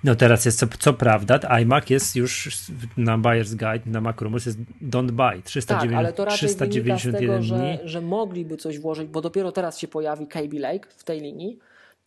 No 0.04 0.14
teraz 0.14 0.44
jest, 0.44 0.58
co, 0.58 0.66
co 0.78 0.92
prawda, 0.92 1.38
iMac 1.60 1.90
jest 1.90 2.16
już 2.16 2.50
na 2.96 3.18
Buyer's 3.18 3.50
Guide, 3.50 3.90
na 3.90 4.00
Macrumors 4.00 4.46
jest 4.46 4.58
don't 4.82 5.10
buy, 5.10 5.42
309, 5.42 5.90
tak, 5.90 5.98
ale 5.98 6.12
to 6.12 6.24
raczej 6.24 6.48
391 6.48 7.20
tego, 7.20 7.38
dni. 7.38 7.46
Że, 7.46 7.88
że 7.88 8.00
mogliby 8.00 8.56
coś 8.56 8.78
włożyć, 8.78 9.08
bo 9.08 9.20
dopiero 9.20 9.52
teraz 9.52 9.78
się 9.78 9.88
pojawi 9.88 10.26
KB 10.26 10.52
Lake 10.52 10.88
w 10.96 11.04
tej 11.04 11.20
linii, 11.20 11.58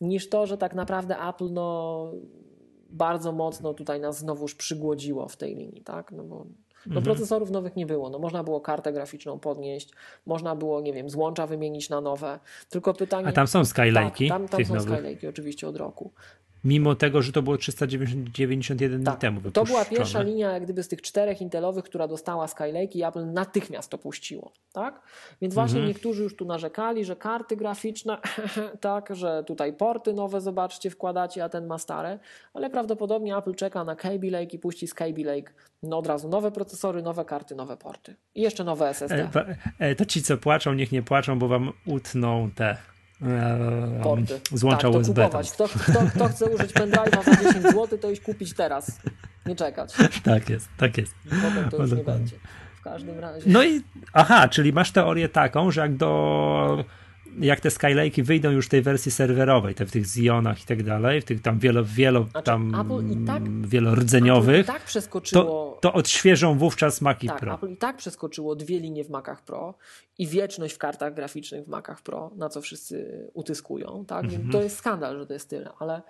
niż 0.01 0.29
to, 0.29 0.45
że 0.45 0.57
tak 0.57 0.73
naprawdę 0.73 1.15
Apple 1.29 1.53
no, 1.53 2.11
bardzo 2.89 3.31
mocno 3.31 3.73
tutaj 3.73 3.99
nas 3.99 4.17
znowuż 4.17 4.55
przygłodziło 4.55 5.27
w 5.27 5.37
tej 5.37 5.55
linii, 5.55 5.81
tak? 5.81 6.11
No 6.11 6.23
bo 6.23 6.35
no, 6.85 6.95
mhm. 6.95 7.03
procesorów 7.03 7.51
nowych 7.51 7.75
nie 7.75 7.85
było. 7.85 8.09
No, 8.09 8.19
można 8.19 8.43
było 8.43 8.61
kartę 8.61 8.93
graficzną 8.93 9.39
podnieść, 9.39 9.89
można 10.25 10.55
było, 10.55 10.81
nie 10.81 10.93
wiem, 10.93 11.09
złącza 11.09 11.47
wymienić 11.47 11.89
na 11.89 12.01
nowe. 12.01 12.39
Tylko 12.69 12.93
pytanie. 12.93 13.27
A 13.27 13.31
tam 13.31 13.47
są 13.47 13.61
Skylake'i? 13.61 14.29
Tak, 14.29 14.39
tam, 14.39 14.47
tam 14.47 14.65
są 14.65 14.73
Skylake'i 14.73 15.29
oczywiście 15.29 15.67
od 15.67 15.75
roku 15.75 16.11
mimo 16.67 16.95
tego, 16.95 17.21
że 17.21 17.31
to 17.31 17.41
było 17.41 17.57
391 17.57 19.03
tak. 19.03 19.13
dni 19.13 19.21
temu. 19.21 19.51
To 19.51 19.63
była 19.63 19.85
pierwsza 19.85 20.21
linia, 20.21 20.51
jak 20.51 20.63
gdyby 20.63 20.83
z 20.83 20.87
tych 20.87 21.01
czterech 21.01 21.41
Intelowych, 21.41 21.85
która 21.85 22.07
dostała 22.07 22.47
Skylake 22.47 22.95
i 22.95 23.03
Apple 23.03 23.33
natychmiast 23.33 23.91
to 23.91 23.97
puściło. 23.97 24.51
Tak? 24.73 25.01
Więc 25.41 25.53
właśnie 25.53 25.79
mhm. 25.79 25.87
niektórzy 25.87 26.23
już 26.23 26.35
tu 26.35 26.45
narzekali, 26.45 27.05
że 27.05 27.15
karty 27.15 27.57
graficzne, 27.57 28.17
tak, 28.81 29.15
że 29.15 29.43
tutaj 29.43 29.73
porty 29.73 30.13
nowe, 30.13 30.41
zobaczcie, 30.41 30.89
wkładacie, 30.89 31.43
a 31.43 31.49
ten 31.49 31.67
ma 31.67 31.77
stare, 31.77 32.19
ale 32.53 32.69
prawdopodobnie 32.69 33.37
Apple 33.37 33.55
czeka 33.55 33.83
na 33.83 33.95
Kaby 33.95 34.31
Lake 34.31 34.55
i 34.55 34.59
puści 34.59 34.87
z 34.87 34.93
Kaby 34.93 35.23
Lake 35.23 35.53
no 35.83 35.97
od 35.97 36.07
razu 36.07 36.29
nowe 36.29 36.51
procesory, 36.51 37.01
nowe 37.01 37.25
karty, 37.25 37.55
nowe 37.55 37.77
porty. 37.77 38.15
I 38.35 38.41
jeszcze 38.41 38.63
nowe 38.63 38.89
SSD. 38.89 39.29
E, 39.35 39.57
e, 39.79 39.95
to 39.95 40.05
ci, 40.05 40.23
co 40.23 40.37
płaczą, 40.37 40.73
niech 40.73 40.91
nie 40.91 41.03
płaczą, 41.03 41.39
bo 41.39 41.47
wam 41.47 41.71
utną 41.85 42.51
te 42.55 42.77
porty. 44.03 44.39
Złącza 44.53 44.91
tak, 44.91 44.95
USB. 44.97 45.29
Kto, 45.53 45.67
kto, 45.67 45.99
kto 46.15 46.27
chce 46.27 46.45
użyć 46.45 46.73
pendrive'a 46.73 47.23
za 47.23 47.43
10 47.43 47.63
zł, 47.63 47.97
to 48.01 48.11
iść 48.11 48.21
kupić 48.21 48.53
teraz. 48.53 48.99
Nie 49.45 49.55
czekać. 49.55 49.93
Tak 50.23 50.49
jest, 50.49 50.69
tak 50.77 50.97
jest. 50.97 51.15
Potem 51.29 51.69
to 51.69 51.77
już 51.77 51.91
nie 51.91 52.03
będzie. 52.03 52.35
W 52.79 52.81
każdym 52.81 53.19
razie. 53.19 53.49
No 53.51 53.63
i 53.63 53.81
aha, 54.13 54.47
czyli 54.47 54.73
masz 54.73 54.91
teorię 54.91 55.29
taką, 55.29 55.71
że 55.71 55.81
jak 55.81 55.95
do 55.95 56.85
jak 57.39 57.59
te 57.59 57.69
Skylake'i 57.69 58.23
wyjdą 58.23 58.51
już 58.51 58.65
w 58.65 58.69
tej 58.69 58.81
wersji 58.81 59.11
serwerowej, 59.11 59.75
te 59.75 59.85
w 59.85 59.91
tych 59.91 60.05
Zionach 60.05 60.63
i 60.63 60.65
tak 60.65 60.83
dalej, 60.83 61.21
w 61.21 61.25
tych 61.25 61.41
tam 61.41 61.59
wielo, 61.59 61.83
wielo 61.85 62.23
znaczy, 62.23 62.45
tam 62.45 62.73
tak, 63.27 63.67
wielordzeniowych, 63.67 64.65
tak 64.65 64.83
przeskoczyło, 64.83 65.43
to, 65.43 65.77
to 65.81 65.93
odświeżą 65.93 66.57
wówczas 66.57 67.01
Maci 67.01 67.27
tak, 67.27 67.39
Pro. 67.39 67.53
Apple 67.53 67.69
i 67.69 67.77
tak 67.77 67.97
przeskoczyło 67.97 68.55
dwie 68.55 68.79
linie 68.79 69.03
w 69.03 69.09
Macach 69.09 69.41
Pro 69.41 69.73
i 70.17 70.27
wieczność 70.27 70.75
w 70.75 70.77
kartach 70.77 71.13
graficznych 71.13 71.65
w 71.65 71.67
Macach 71.67 72.01
Pro, 72.01 72.31
na 72.35 72.49
co 72.49 72.61
wszyscy 72.61 73.27
utyskują, 73.33 74.05
tak? 74.07 74.25
Mhm. 74.25 74.51
To 74.51 74.61
jest 74.61 74.77
skandal, 74.77 75.19
że 75.19 75.27
to 75.27 75.33
jest 75.33 75.49
tyle, 75.49 75.69
ale 75.79 76.01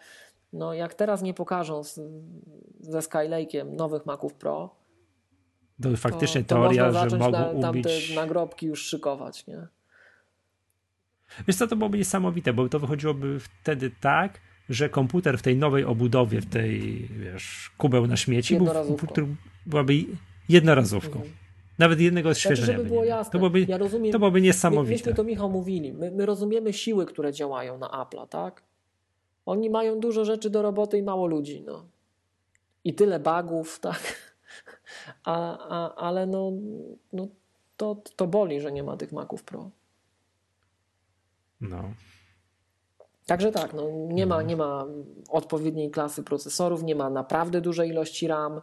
no 0.53 0.73
jak 0.73 0.93
teraz 0.93 1.21
nie 1.21 1.33
pokażą 1.33 1.83
z, 1.83 1.99
ze 2.79 2.99
Skylake'iem 2.99 3.73
nowych 3.73 4.05
Maców 4.05 4.33
Pro, 4.33 4.75
to 5.81 5.97
faktycznie 5.97 6.43
to, 6.43 6.55
to 6.55 6.61
teoria, 6.61 7.09
że 7.09 7.17
mogą 7.17 7.61
te 7.83 8.15
nagrobki 8.15 8.65
już 8.65 8.81
szykować, 8.81 9.47
nie? 9.47 9.67
Wiesz 11.47 11.55
co, 11.55 11.67
to 11.67 11.75
byłoby 11.75 11.97
niesamowite, 11.97 12.53
bo 12.53 12.69
to 12.69 12.79
wychodziłoby 12.79 13.39
wtedy 13.39 13.91
tak, 14.01 14.39
że 14.69 14.89
komputer 14.89 15.37
w 15.37 15.41
tej 15.41 15.57
nowej 15.57 15.83
obudowie, 15.83 16.41
w 16.41 16.45
tej, 16.45 17.07
wiesz, 17.07 17.71
kubeł 17.77 18.07
na 18.07 18.17
śmieci, 18.17 18.57
był, 18.57 18.67
byłaby 19.65 19.93
jednorazówką. 20.49 21.19
Mhm. 21.19 21.33
Nawet 21.79 21.99
jednego 21.99 22.29
odświeżenia. 22.29 22.65
Znaczy, 22.65 22.77
żeby 22.77 22.89
było 22.89 23.03
jasne, 23.03 23.31
to 23.31 23.37
byłoby, 23.37 23.65
ja 23.67 23.77
rozumiem, 23.77 24.11
to 24.11 24.19
byłoby 24.19 24.41
niesamowite. 24.41 24.93
Myśmy 24.93 25.13
to, 25.13 25.23
Michał, 25.23 25.49
mówili. 25.49 25.93
My, 25.93 26.11
my 26.11 26.25
rozumiemy 26.25 26.73
siły, 26.73 27.05
które 27.05 27.33
działają 27.33 27.77
na 27.77 27.87
Apple'a, 27.87 28.27
tak? 28.27 28.63
Oni 29.45 29.69
mają 29.69 29.99
dużo 29.99 30.25
rzeczy 30.25 30.49
do 30.49 30.61
roboty 30.61 30.97
i 30.97 31.03
mało 31.03 31.27
ludzi, 31.27 31.63
no. 31.65 31.85
I 32.83 32.93
tyle 32.93 33.19
bugów, 33.19 33.79
tak? 33.89 34.31
A, 35.23 35.57
a, 35.69 35.95
ale 35.95 36.25
no, 36.25 36.51
no 37.13 37.27
to, 37.77 38.01
to 38.15 38.27
boli, 38.27 38.61
że 38.61 38.71
nie 38.71 38.83
ma 38.83 38.97
tych 38.97 39.11
Maców 39.11 39.43
Pro. 39.43 39.69
No. 41.61 41.93
Także 43.25 43.51
tak, 43.51 43.73
no, 43.73 43.83
nie, 43.91 44.25
ma, 44.25 44.41
nie 44.41 44.57
ma 44.57 44.85
odpowiedniej 45.29 45.91
klasy 45.91 46.23
procesorów, 46.23 46.83
nie 46.83 46.95
ma 46.95 47.09
naprawdę 47.09 47.61
dużej 47.61 47.89
ilości 47.89 48.27
RAM, 48.27 48.61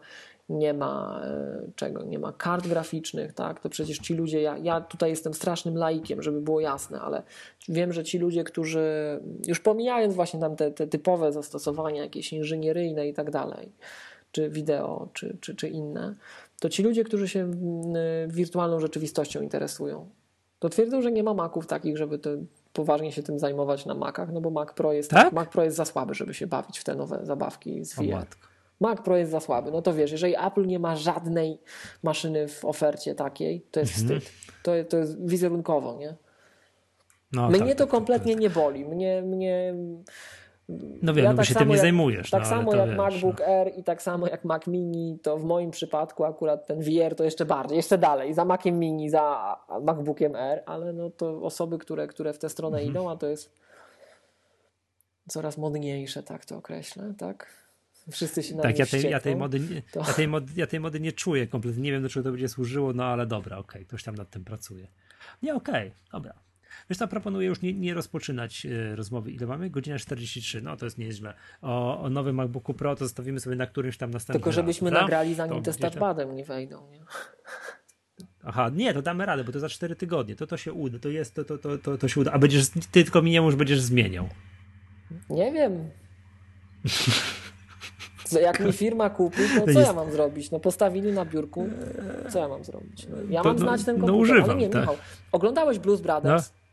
nie 0.49 0.75
ma 0.75 1.21
e, 1.25 1.62
czego, 1.77 2.05
nie 2.05 2.19
ma 2.19 2.33
kart 2.33 2.66
graficznych, 2.69 3.33
tak? 3.33 3.61
To 3.61 3.69
przecież 3.69 3.99
ci 3.99 4.15
ludzie, 4.15 4.43
ja, 4.43 4.59
ja 4.59 4.81
tutaj 4.81 5.11
jestem 5.11 5.35
strasznym 5.35 5.77
laikiem, 5.77 6.23
żeby 6.23 6.41
było 6.41 6.61
jasne, 6.61 7.01
ale 7.01 7.23
wiem, 7.69 7.93
że 7.93 8.05
ci 8.05 8.19
ludzie, 8.19 8.45
którzy 8.45 9.21
już 9.47 9.61
pomijając 9.61 10.15
właśnie 10.15 10.41
tam 10.41 10.57
te, 10.57 10.71
te 10.71 10.87
typowe 10.87 11.33
zastosowania, 11.33 12.03
jakieś 12.03 12.33
inżynieryjne 12.33 13.09
i 13.09 13.15
tak 13.15 13.31
dalej, 13.31 13.73
czy 14.33 14.51
wideo, 14.51 15.09
czy, 15.12 15.37
czy, 15.41 15.55
czy 15.57 15.69
inne, 15.69 16.15
to 16.61 16.69
ci 16.69 16.83
ludzie, 16.83 17.05
którzy 17.05 17.29
się 17.29 17.51
wirtualną 18.29 18.81
rzeczywistością 18.81 19.43
interesują, 19.43 20.09
to 20.59 20.69
twierdzą, 20.69 21.03
że 21.03 21.12
nie 21.12 21.23
ma 21.23 21.35
maków 21.35 21.66
takich, 21.66 21.97
żeby 21.97 22.19
to 22.19 22.31
poważnie 22.75 23.13
się 23.13 23.23
tym 23.23 23.39
zajmować 23.39 23.87
na 23.87 23.95
Macach, 23.95 24.33
no 24.33 24.41
bo 24.41 24.51
Mac 24.51 24.73
Pro 24.73 24.93
jest, 24.93 25.11
tak? 25.11 25.33
Mac 25.33 25.49
Pro 25.49 25.65
jest 25.65 25.77
za 25.77 25.85
słaby, 25.85 26.15
żeby 26.15 26.35
się 26.35 26.47
bawić 26.47 26.79
w 26.79 26.85
te 26.85 26.95
nowe 26.95 27.21
zabawki 27.23 27.85
z 27.85 27.95
VR. 27.95 28.27
Mac 28.81 29.01
Pro 29.01 29.17
jest 29.17 29.31
za 29.31 29.41
słaby. 29.41 29.71
No 29.71 29.83
to 29.83 29.95
wiesz, 29.95 30.13
jeżeli 30.13 30.35
Apple 30.47 30.67
nie 30.67 30.79
ma 30.79 30.97
żadnej 30.97 31.59
maszyny 32.03 32.49
w 32.49 32.65
ofercie 32.65 33.15
takiej, 33.15 33.67
to 33.71 33.81
jest 33.81 34.01
mhm. 34.01 34.21
wstyd. 34.21 34.35
To, 34.63 34.73
to 34.89 34.97
jest 34.97 35.27
wizerunkowo, 35.27 35.97
nie? 35.99 36.15
No, 37.33 37.49
mnie 37.49 37.59
tak, 37.59 37.69
to 37.69 37.75
tak, 37.75 37.79
tak 37.79 37.89
kompletnie 37.89 38.33
tak, 38.33 38.43
nie 38.43 38.51
boli. 38.51 38.85
Mnie, 38.85 39.23
mnie 39.23 39.75
no 40.69 41.15
wiem, 41.15 41.24
ja 41.24 41.31
no 41.31 41.36
tak 41.36 41.47
się 41.47 41.55
tym 41.55 41.69
nie 41.69 41.74
jak, 41.74 41.82
zajmujesz. 41.82 42.31
Tak 42.31 42.43
no, 42.43 42.49
samo 42.49 42.74
jak 42.74 42.89
wiesz, 42.89 42.99
MacBook 42.99 43.39
no. 43.39 43.47
Air 43.47 43.73
i 43.77 43.85
tak 43.85 44.03
samo 44.03 44.27
jak 44.27 44.45
Mac 44.45 44.66
Mini, 44.66 45.19
to 45.23 45.39
w 45.39 45.45
moim 45.45 45.70
przypadku 45.70 46.24
akurat 46.24 46.66
ten 46.66 46.81
VR 46.81 47.15
to 47.16 47.24
jeszcze 47.24 47.45
bardziej, 47.45 47.77
jeszcze 47.77 47.99
dalej, 47.99 48.35
za 48.35 48.45
Maciem 48.45 48.78
Mini, 48.78 49.11
za 49.11 49.57
MacBookiem 49.82 50.36
Air, 50.36 50.62
ale 50.66 50.93
no 50.93 51.11
to 51.11 51.43
osoby, 51.43 51.78
które, 51.78 52.07
które 52.07 52.32
w 52.32 52.39
tę 52.39 52.49
stronę 52.49 52.78
mhm. 52.78 52.91
idą, 52.91 53.11
a 53.11 53.16
to 53.16 53.27
jest 53.27 53.53
coraz 55.28 55.59
modniejsze, 55.59 56.23
tak 56.23 56.45
to 56.45 56.57
określę, 56.57 57.15
tak? 57.19 57.65
Wszyscy 58.11 58.43
się 58.43 58.55
na 58.55 58.62
Tak, 58.62 58.78
ja 58.78 58.86
tej, 58.86 59.11
ja 59.11 59.20
tej, 59.20 59.36
mody, 59.36 59.61
nie, 59.61 59.82
to... 59.93 60.01
ja, 60.01 60.12
tej 60.15 60.28
mody, 60.28 60.53
ja 60.57 60.66
tej 60.66 60.81
mody 60.81 61.01
nie 61.01 61.12
czuję 61.12 61.47
kompletnie, 61.47 61.82
nie 61.82 61.93
wiem 61.93 62.03
do 62.03 62.09
czego 62.09 62.24
to 62.24 62.31
będzie 62.31 62.49
służyło, 62.49 62.93
no 62.93 63.05
ale 63.05 63.27
dobra, 63.27 63.59
okej, 63.59 63.81
okay, 63.81 63.85
ktoś 63.85 64.05
tam 64.05 64.15
nad 64.15 64.31
tym 64.31 64.45
pracuje. 64.45 64.89
Nie, 65.43 65.55
okej, 65.55 65.89
okay, 65.89 66.01
dobra. 66.12 66.35
Wiesz 66.91 66.99
co, 66.99 67.09
proponuję 67.09 67.49
już 67.49 67.63
nie, 67.63 67.73
nie 67.73 67.95
rozpoczynać 67.95 68.67
e, 68.67 68.97
rozmowy. 68.97 69.31
Ile 69.31 69.47
mamy? 69.47 69.71
Godzina 69.71 69.99
43. 69.99 70.63
No 70.63 70.77
to 70.77 70.87
jest 70.87 70.99
nieźle. 70.99 71.35
O, 71.63 72.01
o 72.03 72.11
nowym 72.11 72.37
MacBooku 72.37 72.75
Pro 72.75 72.97
to 72.97 73.05
zostawimy 73.05 73.41
sobie 73.41 73.57
na 73.57 73.67
którymś 73.67 73.97
tam 73.97 74.11
następnym 74.11 74.43
Tylko 74.43 74.53
żebyśmy 74.53 74.91
raz, 74.91 75.03
nagrali 75.03 75.35
zanim 75.35 75.63
te 75.63 75.73
z 75.73 75.77
touchpadem 75.77 76.37
nie 76.37 76.45
wejdą. 76.45 76.91
Nie? 76.91 77.01
Aha, 78.47 78.71
nie, 78.75 78.95
to 78.95 79.03
damy 79.03 79.27
radę, 79.27 79.45
bo 79.45 79.53
to 79.53 79.61
za 79.61 79.69
4 79.69 79.97
tygodnie. 79.97 80.37
To 80.37 80.47
to 80.47 80.57
się 80.57 80.73
uda. 80.73 80.99
To 80.99 81.09
jest, 81.09 81.35
to, 81.35 81.45
to, 81.45 81.59
to, 81.59 81.79
to, 81.79 81.99
to 81.99 82.09
się 82.09 82.21
uda. 82.21 82.33
A 82.33 82.39
będziesz, 82.39 82.69
ty 82.69 83.05
tylko 83.05 83.23
mi 83.23 83.35
już 83.35 83.57
będziesz 83.57 83.81
zmieniał. 83.81 84.29
Nie 85.31 85.53
wiem. 85.53 85.91
Jak 88.43 88.61
mi 88.61 88.73
firma 88.73 89.11
kupi, 89.11 89.43
to 89.59 89.73
co 89.73 89.81
ja 89.81 89.93
mam 89.93 90.13
zrobić? 90.13 90.51
No 90.51 90.61
postawili 90.61 91.13
na 91.13 91.25
biurku, 91.25 91.69
co 92.31 92.39
ja 92.39 92.49
mam 92.49 92.65
zrobić? 92.65 93.07
No, 93.11 93.17
ja 93.29 93.43
to, 93.43 93.49
mam 93.49 93.59
znać 93.59 93.85
ten 93.85 93.97
no, 93.99 94.07
komputer, 94.07 94.29
no 94.29 94.35
używam, 94.35 94.51
ale 94.51 94.61
nie, 94.61 94.69
tak. 94.69 94.81
Michał, 94.81 94.97
oglądałeś 95.33 95.79
Blues 95.79 96.01
Brothers? 96.01 96.53
No. 96.53 96.64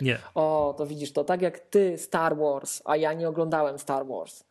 Nie. 0.00 0.18
O, 0.34 0.74
to 0.78 0.86
widzisz, 0.86 1.12
to 1.12 1.24
tak 1.24 1.42
jak 1.42 1.58
ty 1.58 1.98
Star 1.98 2.36
Wars, 2.36 2.82
a 2.84 2.96
ja 2.96 3.12
nie 3.12 3.28
oglądałem 3.28 3.78
Star 3.78 4.06
Wars. 4.06 4.44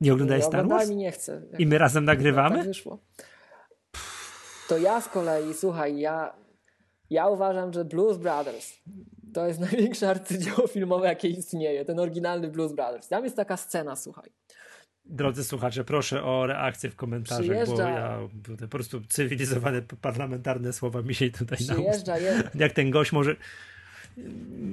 Nie 0.00 0.12
oglądałeś 0.12 0.44
Star 0.44 0.68
Wars? 0.68 0.90
i 0.90 0.96
nie 0.96 1.12
chcę. 1.12 1.42
I 1.58 1.66
my 1.66 1.78
razem 1.78 2.04
nagrywamy? 2.04 2.56
Tak 2.56 2.66
wyszło. 2.66 2.98
To 4.68 4.78
ja 4.78 5.00
z 5.00 5.08
kolei, 5.08 5.54
słuchaj, 5.54 5.98
ja, 5.98 6.34
ja 7.10 7.28
uważam, 7.28 7.72
że 7.72 7.84
Blues 7.84 8.18
Brothers 8.18 8.72
to 9.34 9.46
jest 9.46 9.60
największe 9.70 10.10
arcydzieło 10.10 10.66
filmowe, 10.66 11.06
jakie 11.06 11.28
istnieje. 11.28 11.84
Ten 11.84 11.98
oryginalny 12.00 12.48
Blues 12.48 12.72
Brothers. 12.72 13.08
Tam 13.08 13.24
jest 13.24 13.36
taka 13.36 13.56
scena, 13.56 13.96
słuchaj. 13.96 14.30
Drodzy 15.04 15.44
słuchacze, 15.44 15.84
proszę 15.84 16.24
o 16.24 16.46
reakcję 16.46 16.90
w 16.90 16.96
komentarzach, 16.96 17.44
Przyjeżdża... 17.44 17.74
bo 17.74 17.90
ja 17.90 18.18
po 18.60 18.68
prostu 18.68 19.00
cywilizowane 19.08 19.82
parlamentarne 20.00 20.72
słowa 20.72 21.02
mi 21.02 21.14
się 21.14 21.30
tutaj 21.30 21.58
Przyjeżdża 21.58 22.18
je... 22.18 22.42
Jak 22.54 22.72
ten 22.72 22.90
gość 22.90 23.12
może 23.12 23.36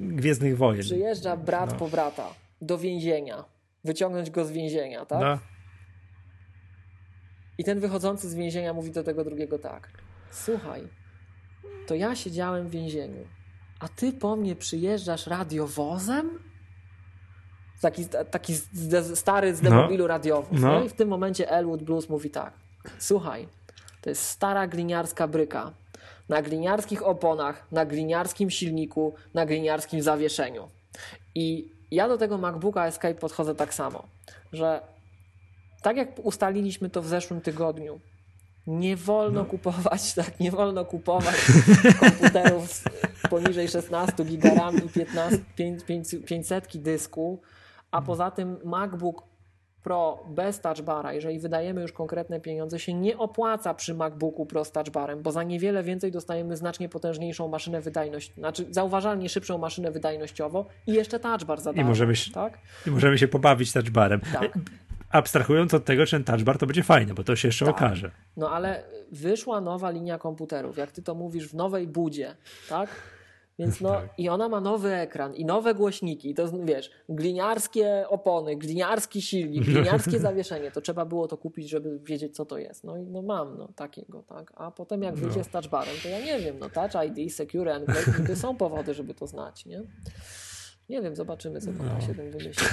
Gwiezdnych 0.08 0.56
Wojen. 0.56 0.82
Przyjeżdża 0.82 1.36
brat 1.36 1.72
no. 1.72 1.78
po 1.78 1.88
brata 1.88 2.34
do 2.62 2.78
więzienia. 2.78 3.44
Wyciągnąć 3.84 4.30
go 4.30 4.44
z 4.44 4.50
więzienia, 4.50 5.04
tak? 5.04 5.20
No. 5.20 5.38
I 7.58 7.64
ten 7.64 7.80
wychodzący 7.80 8.30
z 8.30 8.34
więzienia 8.34 8.72
mówi 8.72 8.90
do 8.90 9.04
tego 9.04 9.24
drugiego 9.24 9.58
tak. 9.58 9.88
Słuchaj, 10.30 10.82
to 11.86 11.94
ja 11.94 12.16
siedziałem 12.16 12.66
w 12.66 12.70
więzieniu, 12.70 13.26
a 13.80 13.88
ty 13.88 14.12
po 14.12 14.36
mnie 14.36 14.56
przyjeżdżasz 14.56 15.26
radiowozem? 15.26 16.38
Taki, 17.80 18.06
taki 18.30 18.54
stary 19.14 19.54
z 19.54 19.60
demobilu 19.60 20.06
no. 20.06 20.08
No. 20.52 20.84
I 20.84 20.88
w 20.88 20.92
tym 20.92 21.08
momencie 21.08 21.50
Elwood 21.50 21.82
Blues 21.82 22.08
mówi 22.08 22.30
tak. 22.30 22.52
Słuchaj, 22.98 23.48
to 24.00 24.10
jest 24.10 24.22
stara 24.22 24.66
gliniarska 24.66 25.28
bryka. 25.28 25.72
Na 26.28 26.42
gliniarskich 26.42 27.06
oponach, 27.06 27.66
na 27.72 27.86
gliniarskim 27.86 28.50
silniku, 28.50 29.14
na 29.34 29.46
gliniarskim 29.46 30.02
zawieszeniu. 30.02 30.68
I 31.34 31.72
ja 31.90 32.08
do 32.08 32.18
tego 32.18 32.38
MacBooka 32.38 32.86
Escape 32.86 33.14
podchodzę 33.14 33.54
tak 33.54 33.74
samo, 33.74 34.02
że 34.52 34.80
tak 35.82 35.96
jak 35.96 36.08
ustaliliśmy 36.22 36.90
to 36.90 37.02
w 37.02 37.06
zeszłym 37.06 37.40
tygodniu, 37.40 38.00
nie 38.66 38.96
wolno 38.96 39.40
no. 39.40 39.46
kupować, 39.46 40.12
tak, 40.14 40.40
nie 40.40 40.50
wolno 40.50 40.84
kupować 40.84 41.36
komputerów 42.00 42.82
poniżej 43.30 43.68
16 43.68 44.24
gigarami 44.24 44.86
i 44.86 44.88
15, 44.88 45.38
500 46.26 46.76
dysku, 46.76 47.40
a 47.90 48.02
poza 48.02 48.30
tym 48.30 48.56
MacBook 48.64 49.22
Pro 49.82 50.24
bez 50.28 50.60
touchbara, 50.60 51.12
jeżeli 51.12 51.38
wydajemy 51.38 51.82
już 51.82 51.92
konkretne 51.92 52.40
pieniądze, 52.40 52.78
się 52.78 52.94
nie 52.94 53.18
opłaca 53.18 53.74
przy 53.74 53.94
MacBooku 53.94 54.46
Pro 54.46 54.64
z 54.64 54.72
touchbarem, 54.72 55.22
bo 55.22 55.32
za 55.32 55.42
niewiele 55.42 55.82
więcej 55.82 56.12
dostajemy 56.12 56.56
znacznie 56.56 56.88
potężniejszą 56.88 57.48
maszynę 57.48 57.80
wydajność, 57.80 58.34
znaczy 58.34 58.66
zauważalnie 58.70 59.28
szybszą 59.28 59.58
maszynę 59.58 59.90
wydajnościowo 59.90 60.66
i 60.86 60.92
jeszcze 60.92 61.20
touchbar 61.20 61.60
za 61.60 61.72
darmo, 61.72 61.82
I 61.82 61.84
możemy, 61.84 62.16
się, 62.16 62.32
tak? 62.32 62.58
I 62.86 62.90
możemy 62.90 63.18
się 63.18 63.28
pobawić 63.28 63.72
touchbarem. 63.72 64.20
Tak 64.32 64.58
abstrahując 65.10 65.74
od 65.74 65.84
tego, 65.84 66.06
czy 66.06 66.10
ten 66.10 66.24
touch 66.24 66.42
bar 66.42 66.58
to 66.58 66.66
będzie 66.66 66.82
fajne, 66.82 67.14
bo 67.14 67.24
to 67.24 67.36
się 67.36 67.48
jeszcze 67.48 67.66
tak. 67.66 67.74
okaże. 67.74 68.10
No 68.36 68.50
ale 68.50 68.84
wyszła 69.12 69.60
nowa 69.60 69.90
linia 69.90 70.18
komputerów, 70.18 70.76
jak 70.76 70.92
ty 70.92 71.02
to 71.02 71.14
mówisz, 71.14 71.48
w 71.48 71.54
nowej 71.54 71.86
budzie, 71.86 72.36
tak? 72.68 72.90
Więc 73.58 73.80
no 73.80 73.90
tak. 73.90 74.08
i 74.18 74.28
ona 74.28 74.48
ma 74.48 74.60
nowy 74.60 74.94
ekran 74.94 75.34
i 75.34 75.44
nowe 75.44 75.74
głośniki, 75.74 76.34
to 76.34 76.52
wiesz, 76.64 76.90
gliniarskie 77.08 78.04
opony, 78.08 78.56
gliniarski 78.56 79.22
silnik, 79.22 79.64
gliniarskie 79.64 80.18
zawieszenie, 80.28 80.70
to 80.70 80.80
trzeba 80.80 81.04
było 81.04 81.28
to 81.28 81.36
kupić, 81.36 81.68
żeby 81.68 81.98
wiedzieć 81.98 82.36
co 82.36 82.46
to 82.46 82.58
jest. 82.58 82.84
No 82.84 82.96
i 82.96 83.02
no 83.02 83.22
mam 83.22 83.58
no 83.58 83.68
takiego, 83.76 84.22
tak. 84.22 84.52
A 84.56 84.70
potem 84.70 85.02
jak 85.02 85.14
wyjdzie 85.14 85.38
no. 85.38 85.44
z 85.44 85.48
touchbarem, 85.48 85.94
to 86.02 86.08
ja 86.08 86.20
nie 86.20 86.38
wiem, 86.38 86.58
no 86.58 86.70
Touch 86.70 87.04
ID, 87.06 87.34
Secure 87.34 87.74
Enclave, 87.74 88.26
to 88.26 88.36
są 88.36 88.56
powody, 88.56 88.94
żeby 88.94 89.14
to 89.14 89.26
znać, 89.26 89.66
nie? 89.66 89.82
Nie 90.88 91.02
wiem, 91.02 91.16
zobaczymy 91.16 91.60
co 91.60 91.70
no. 91.72 92.00
się 92.00 92.14
tym 92.14 92.30
wymyśli. 92.30 92.66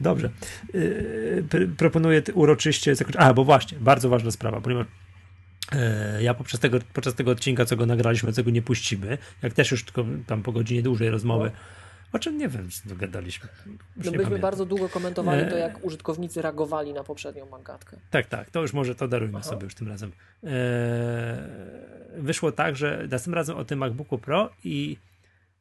Dobrze. 0.00 0.30
Yy, 0.74 1.68
proponuję 1.78 2.22
uroczyście 2.34 2.94
zakończyć. 2.94 3.22
A, 3.22 3.34
bo 3.34 3.44
właśnie, 3.44 3.78
bardzo 3.78 4.08
ważna 4.08 4.30
sprawa, 4.30 4.60
ponieważ 4.60 4.86
ja 6.20 6.34
poprzez 6.34 6.60
tego, 6.60 6.78
podczas 6.92 7.14
tego 7.14 7.30
odcinka, 7.30 7.64
co 7.64 7.76
go 7.76 7.86
nagraliśmy, 7.86 8.32
co 8.32 8.44
go 8.44 8.50
nie 8.50 8.62
puścimy, 8.62 9.18
jak 9.42 9.52
też 9.52 9.70
już 9.70 9.84
tylko 9.84 10.04
tam 10.26 10.42
po 10.42 10.52
godzinie 10.52 10.82
dłużej 10.82 11.10
rozmowy, 11.10 11.50
o 12.12 12.18
czym 12.18 12.38
nie 12.38 12.48
wiem, 12.48 12.70
co 12.70 12.88
dogadaliśmy. 12.88 13.48
No 13.66 13.72
myśmy 13.96 14.12
pamiętam. 14.12 14.40
bardzo 14.40 14.66
długo 14.66 14.88
komentowali 14.88 15.42
to, 15.48 15.54
yy, 15.54 15.60
jak 15.60 15.84
użytkownicy 15.84 16.42
reagowali 16.42 16.92
na 16.92 17.04
poprzednią 17.04 17.46
mangatkę. 17.46 17.96
Tak, 18.10 18.26
tak, 18.26 18.50
to 18.50 18.62
już 18.62 18.72
może 18.72 18.94
to 18.94 19.08
darujmy 19.08 19.38
Aha. 19.38 19.48
sobie 19.48 19.64
już 19.64 19.74
tym 19.74 19.88
razem. 19.88 20.12
wyszło 22.16 22.52
tak, 22.52 22.76
że 22.76 22.98
następnym 23.10 23.34
razem 23.34 23.56
o 23.56 23.64
tym 23.64 23.78
MacBooku 23.78 24.18
Pro 24.18 24.50
i 24.64 24.96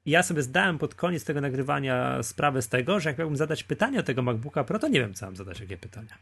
ja 0.06 0.24
sobie 0.24 0.42
zdałem 0.42 0.78
pod 0.78 0.96
koniec 0.96 1.26
tego 1.26 1.42
nagrywania 1.42 2.24
sprawę 2.24 2.62
z 2.62 2.70
tego, 2.70 3.00
że 3.00 3.10
jak 3.10 3.18
miałbym 3.18 3.38
zadać 3.38 3.64
pytania 3.64 4.00
o 4.00 4.04
tego 4.04 4.22
MacBooka 4.22 4.64
Pro, 4.64 4.80
to 4.80 4.88
nie 4.88 5.00
wiem, 5.00 5.14
co 5.14 5.26
mam 5.26 5.36
zadać, 5.36 5.60
jakie 5.60 5.78
pytania. 5.78 6.18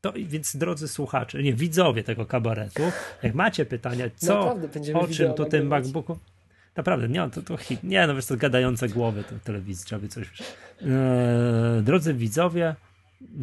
To, 0.00 0.12
więc 0.16 0.56
drodzy 0.56 0.88
słuchacze, 0.88 1.42
nie, 1.42 1.54
widzowie 1.54 2.04
tego 2.04 2.26
kabaretu, 2.26 2.82
jak 3.22 3.34
macie 3.34 3.66
pytania, 3.66 4.06
co, 4.16 4.56
o 4.94 5.08
czym 5.08 5.34
to 5.34 5.44
tym 5.44 5.66
MacBooku, 5.66 6.18
Naprawdę, 6.76 7.08
nie, 7.08 7.30
to, 7.30 7.42
to 7.42 7.56
hit. 7.56 7.84
Nie, 7.84 8.06
no 8.06 8.14
wiesz, 8.14 8.26
to 8.26 8.36
gadające 8.36 8.88
głowy 8.88 9.24
to 9.24 9.34
telewizji, 9.44 9.86
trzeba 9.86 10.00
by 10.00 10.08
coś. 10.08 10.26
Eee, 10.82 11.82
drodzy 11.82 12.14
widzowie, 12.14 12.74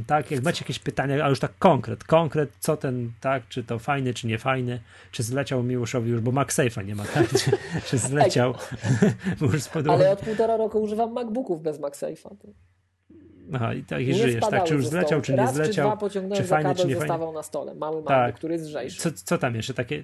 tak, 0.07 0.31
jak 0.31 0.43
macie 0.43 0.63
jakieś 0.63 0.79
pytania, 0.79 1.25
a 1.25 1.29
już 1.29 1.39
tak 1.39 1.57
konkret, 1.59 2.03
konkret, 2.03 2.49
co 2.59 2.77
ten, 2.77 3.11
tak, 3.21 3.47
czy 3.47 3.63
to 3.63 3.79
fajny, 3.79 4.13
czy 4.13 4.27
nie 4.27 4.37
fajny, 4.37 4.79
czy 5.11 5.23
zleciał 5.23 5.63
Miłoszowi 5.63 6.09
już, 6.09 6.21
bo 6.21 6.31
MagSafe'a 6.31 6.85
nie 6.85 6.95
ma, 6.95 7.05
tak, 7.05 7.29
czy, 7.39 7.51
czy 7.85 7.97
zleciał 7.97 8.53
Ale 9.89 10.11
od 10.11 10.19
półtora 10.19 10.57
roku 10.57 10.81
używam 10.81 11.13
MacBooków 11.13 11.61
bez 11.61 11.79
MagSafe'a. 11.79 12.35
Aha, 13.53 13.73
i 13.73 13.83
tak 13.83 14.01
i 14.01 14.13
żyjesz, 14.13 14.43
tak, 14.49 14.63
czy 14.63 14.73
już 14.73 14.87
zleciał, 14.87 15.21
czy 15.21 15.33
nie 15.33 15.47
zleciał, 15.47 15.97
czy, 16.09 16.21
dwa 16.21 16.35
czy 16.35 16.43
fajny, 16.43 16.75
czy 16.75 16.87
nie 16.87 16.95
zostawał 16.95 17.33
na 17.33 17.43
stole, 17.43 17.75
mały, 17.75 17.95
mały, 17.95 18.07
tak. 18.07 18.35
który 18.35 18.53
jest 18.53 18.65
lżejszy. 18.65 19.01
Co, 19.01 19.09
co 19.25 19.37
tam 19.37 19.55
jeszcze, 19.55 19.73
takie... 19.73 20.03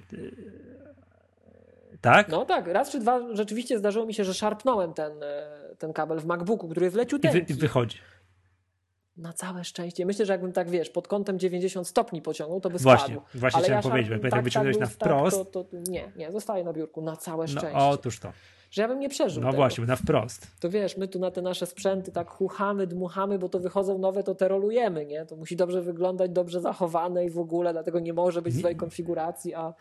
Tak? 2.00 2.28
No 2.28 2.44
tak, 2.44 2.66
raz 2.66 2.90
czy 2.90 2.98
dwa 2.98 3.34
rzeczywiście 3.34 3.78
zdarzyło 3.78 4.06
mi 4.06 4.14
się, 4.14 4.24
że 4.24 4.34
szarpnąłem 4.34 4.94
ten, 4.94 5.12
e, 5.22 5.46
ten 5.78 5.92
kabel 5.92 6.18
w 6.20 6.26
MacBooku, 6.26 6.68
który 6.68 6.84
jest 6.84 6.96
leciuteńki. 6.96 7.38
I, 7.38 7.44
wy, 7.44 7.52
i 7.52 7.56
wychodzi 7.56 7.98
na 9.16 9.32
całe 9.32 9.64
szczęście. 9.64 10.06
Myślę, 10.06 10.26
że 10.26 10.32
jakbym 10.32 10.52
tak, 10.52 10.70
wiesz, 10.70 10.90
pod 10.90 11.08
kątem 11.08 11.38
90 11.38 11.88
stopni 11.88 12.22
pociągnął, 12.22 12.60
to 12.60 12.70
by 12.70 12.78
właśnie, 12.78 13.14
spadł. 13.14 13.26
Właśnie 13.34 13.58
Ale 13.58 13.64
chciałem 13.64 13.84
ja 13.84 13.90
powiedzieć, 13.90 14.22
bo 14.22 14.22
tak, 14.22 14.32
jak 14.32 14.44
wyciągnąłeś 14.44 14.78
tak, 14.78 14.88
na 14.88 14.94
wprost... 14.94 15.38
Tak, 15.38 15.50
to, 15.50 15.64
to, 15.64 15.76
nie, 15.88 16.12
nie, 16.16 16.32
zostaje 16.32 16.64
na 16.64 16.72
biurku, 16.72 17.02
na 17.02 17.16
całe 17.16 17.44
no, 17.44 17.48
szczęście. 17.48 17.78
No, 17.78 17.90
otóż 17.90 18.20
to. 18.20 18.32
Że 18.74 18.82
ja 18.82 18.88
bym 18.88 19.00
nie 19.00 19.08
przeżył 19.08 19.42
No 19.42 19.48
tego. 19.48 19.56
właśnie, 19.56 19.86
na 19.86 19.96
wprost. 19.96 20.60
To 20.60 20.70
wiesz, 20.70 20.96
my 20.96 21.08
tu 21.08 21.18
na 21.18 21.30
te 21.30 21.42
nasze 21.42 21.66
sprzęty 21.66 22.12
tak 22.12 22.30
chuchamy, 22.30 22.86
dmuchamy, 22.86 23.38
bo 23.38 23.48
to 23.48 23.60
wychodzą 23.60 23.98
nowe, 23.98 24.22
to 24.22 24.34
te 24.34 24.48
rolujemy, 24.48 25.06
nie? 25.06 25.26
To 25.26 25.36
musi 25.36 25.56
dobrze 25.56 25.82
wyglądać, 25.82 26.30
dobrze 26.30 26.60
zachowane 26.60 27.24
i 27.24 27.30
w 27.30 27.38
ogóle, 27.38 27.72
dlatego 27.72 28.00
nie 28.00 28.12
może 28.12 28.42
być 28.42 28.58
swojej 28.58 28.76
konfiguracji, 28.76 29.54
a... 29.54 29.74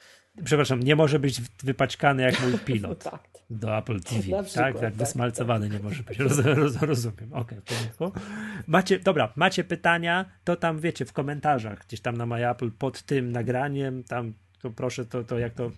Przepraszam, 0.44 0.84
nie 0.84 0.96
może 0.96 1.20
być 1.20 1.42
wypaćkany 1.64 2.24
jak 2.24 2.42
mój 2.42 2.60
pilot. 2.66 3.04
tak 3.04 3.30
do 3.50 3.78
Apple 3.78 4.00
TV. 4.00 4.22
Przykład, 4.22 4.54
tak, 4.54 4.74
tak, 4.74 4.82
tak, 4.82 4.94
wysmalcowany 4.94 5.70
tak. 5.70 5.78
nie 5.78 5.84
może 5.84 6.04
być. 6.04 6.20
Roz, 6.20 6.40
roz, 6.62 6.82
rozumiem. 6.82 7.34
Okej, 7.34 7.58
okay, 8.00 8.22
Macie, 8.68 9.00
dobra, 9.00 9.34
macie 9.36 9.64
pytania, 9.64 10.26
to 10.44 10.56
tam 10.56 10.80
wiecie 10.80 11.06
w 11.06 11.14
komentarzach, 11.14 11.86
gdzieś 11.88 12.02
tam 12.02 12.18
na 12.18 12.26
My 12.26 12.50
Apple 12.50 12.72
pod 12.72 13.02
tym 13.02 13.32
nagraniem, 13.32 14.04
tam 14.04 14.34
to 14.62 14.70
proszę 14.70 15.06
to, 15.06 15.24
to 15.24 15.40
jak 15.40 15.54
to 15.54 15.72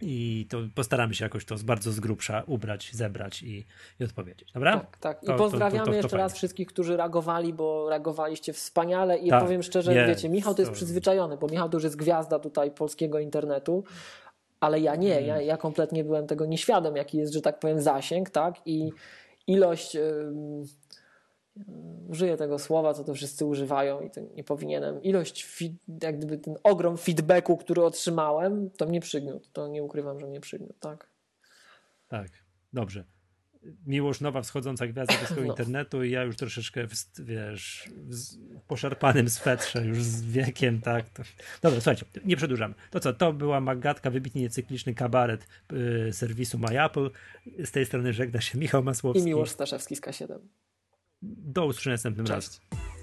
i 0.00 0.46
to 0.50 0.58
postaramy 0.74 1.14
się 1.14 1.24
jakoś 1.24 1.44
to 1.44 1.54
bardzo 1.64 1.92
z 1.92 2.00
grubsza 2.00 2.42
ubrać, 2.46 2.90
zebrać 2.92 3.42
i, 3.42 3.66
i 4.00 4.04
odpowiedzieć. 4.04 4.52
Dobra? 4.52 4.80
Tak, 4.80 4.98
tak. 4.98 5.22
I 5.22 5.26
to, 5.26 5.34
pozdrawiamy 5.34 5.84
to, 5.84 5.90
to, 5.90 5.96
jeszcze 5.96 6.16
raz 6.16 6.34
wszystkich, 6.34 6.68
którzy 6.68 6.96
reagowali, 6.96 7.52
bo 7.52 7.88
reagowaliście 7.88 8.52
wspaniale 8.52 9.18
i 9.18 9.30
tak, 9.30 9.42
powiem 9.42 9.62
szczerze, 9.62 9.94
jest, 9.94 10.08
wiecie, 10.08 10.28
Michał 10.28 10.54
to 10.54 10.62
jest 10.62 10.72
przyzwyczajony, 10.72 11.36
bo 11.36 11.46
Michał 11.46 11.68
to 11.68 11.76
już 11.76 11.84
jest 11.84 11.96
gwiazda 11.96 12.38
tutaj 12.38 12.70
polskiego 12.70 13.18
internetu, 13.18 13.84
ale 14.60 14.80
ja 14.80 14.96
nie, 14.96 15.20
ja, 15.20 15.34
mm. 15.34 15.46
ja 15.46 15.56
kompletnie 15.56 16.04
byłem 16.04 16.26
tego 16.26 16.46
nieświadom, 16.46 16.96
jaki 16.96 17.18
jest, 17.18 17.32
że 17.32 17.40
tak 17.40 17.58
powiem, 17.58 17.80
zasięg, 17.80 18.30
tak? 18.30 18.54
I 18.66 18.90
ilość, 19.46 19.94
yy, 19.94 20.32
użyję 22.08 22.36
tego 22.36 22.58
słowa, 22.58 22.94
co 22.94 23.04
to 23.04 23.14
wszyscy 23.14 23.44
używają 23.44 24.00
i 24.00 24.10
to 24.10 24.20
nie 24.20 24.44
powinienem, 24.44 25.02
ilość, 25.02 25.68
jak 26.02 26.16
gdyby 26.18 26.38
ten 26.38 26.56
ogrom 26.62 26.96
feedbacku, 26.96 27.56
który 27.56 27.84
otrzymałem, 27.84 28.70
to 28.70 28.86
mnie 28.86 29.00
przygniótł. 29.00 29.48
To 29.52 29.68
nie 29.68 29.82
ukrywam, 29.82 30.20
że 30.20 30.26
mnie 30.26 30.40
przygniótł, 30.40 30.78
tak? 30.80 31.10
Tak, 32.08 32.28
dobrze. 32.72 33.04
Miłosz 33.86 34.20
nowa 34.20 34.42
wschodząca 34.42 34.86
gwiazda 34.86 35.14
polskiego 35.18 35.40
no. 35.40 35.46
internetu 35.46 36.04
i 36.04 36.10
ja 36.10 36.22
już 36.22 36.36
troszeczkę, 36.36 36.86
wiesz, 37.18 37.88
w 38.08 38.62
poszarpanym 38.66 39.30
swetrze 39.30 39.86
już 39.86 40.02
z 40.02 40.22
wiekiem, 40.22 40.80
tak. 40.80 41.08
To... 41.08 41.22
Dobra, 41.62 41.80
słuchajcie, 41.80 42.04
nie 42.24 42.36
przedłużamy. 42.36 42.74
To 42.90 43.00
co, 43.00 43.12
to 43.12 43.32
była 43.32 43.60
Magatka, 43.60 44.10
wybitnie 44.10 44.42
niecykliczny 44.42 44.94
kabaret 44.94 45.46
yy, 45.72 46.12
serwisu 46.12 46.58
MyApple. 46.58 47.10
Z 47.64 47.70
tej 47.70 47.86
strony 47.86 48.12
żegna 48.12 48.40
się 48.40 48.58
Michał 48.58 48.82
Masłowski. 48.82 49.22
I 49.22 49.26
Miłosz 49.26 49.50
Staszewski 49.50 49.96
z 49.96 50.00
K7. 50.00 50.38
Do 51.22 51.66
usłyszenia 51.66 51.94
następnym 51.94 52.26
Cześć. 52.26 52.60
razem. 52.70 52.99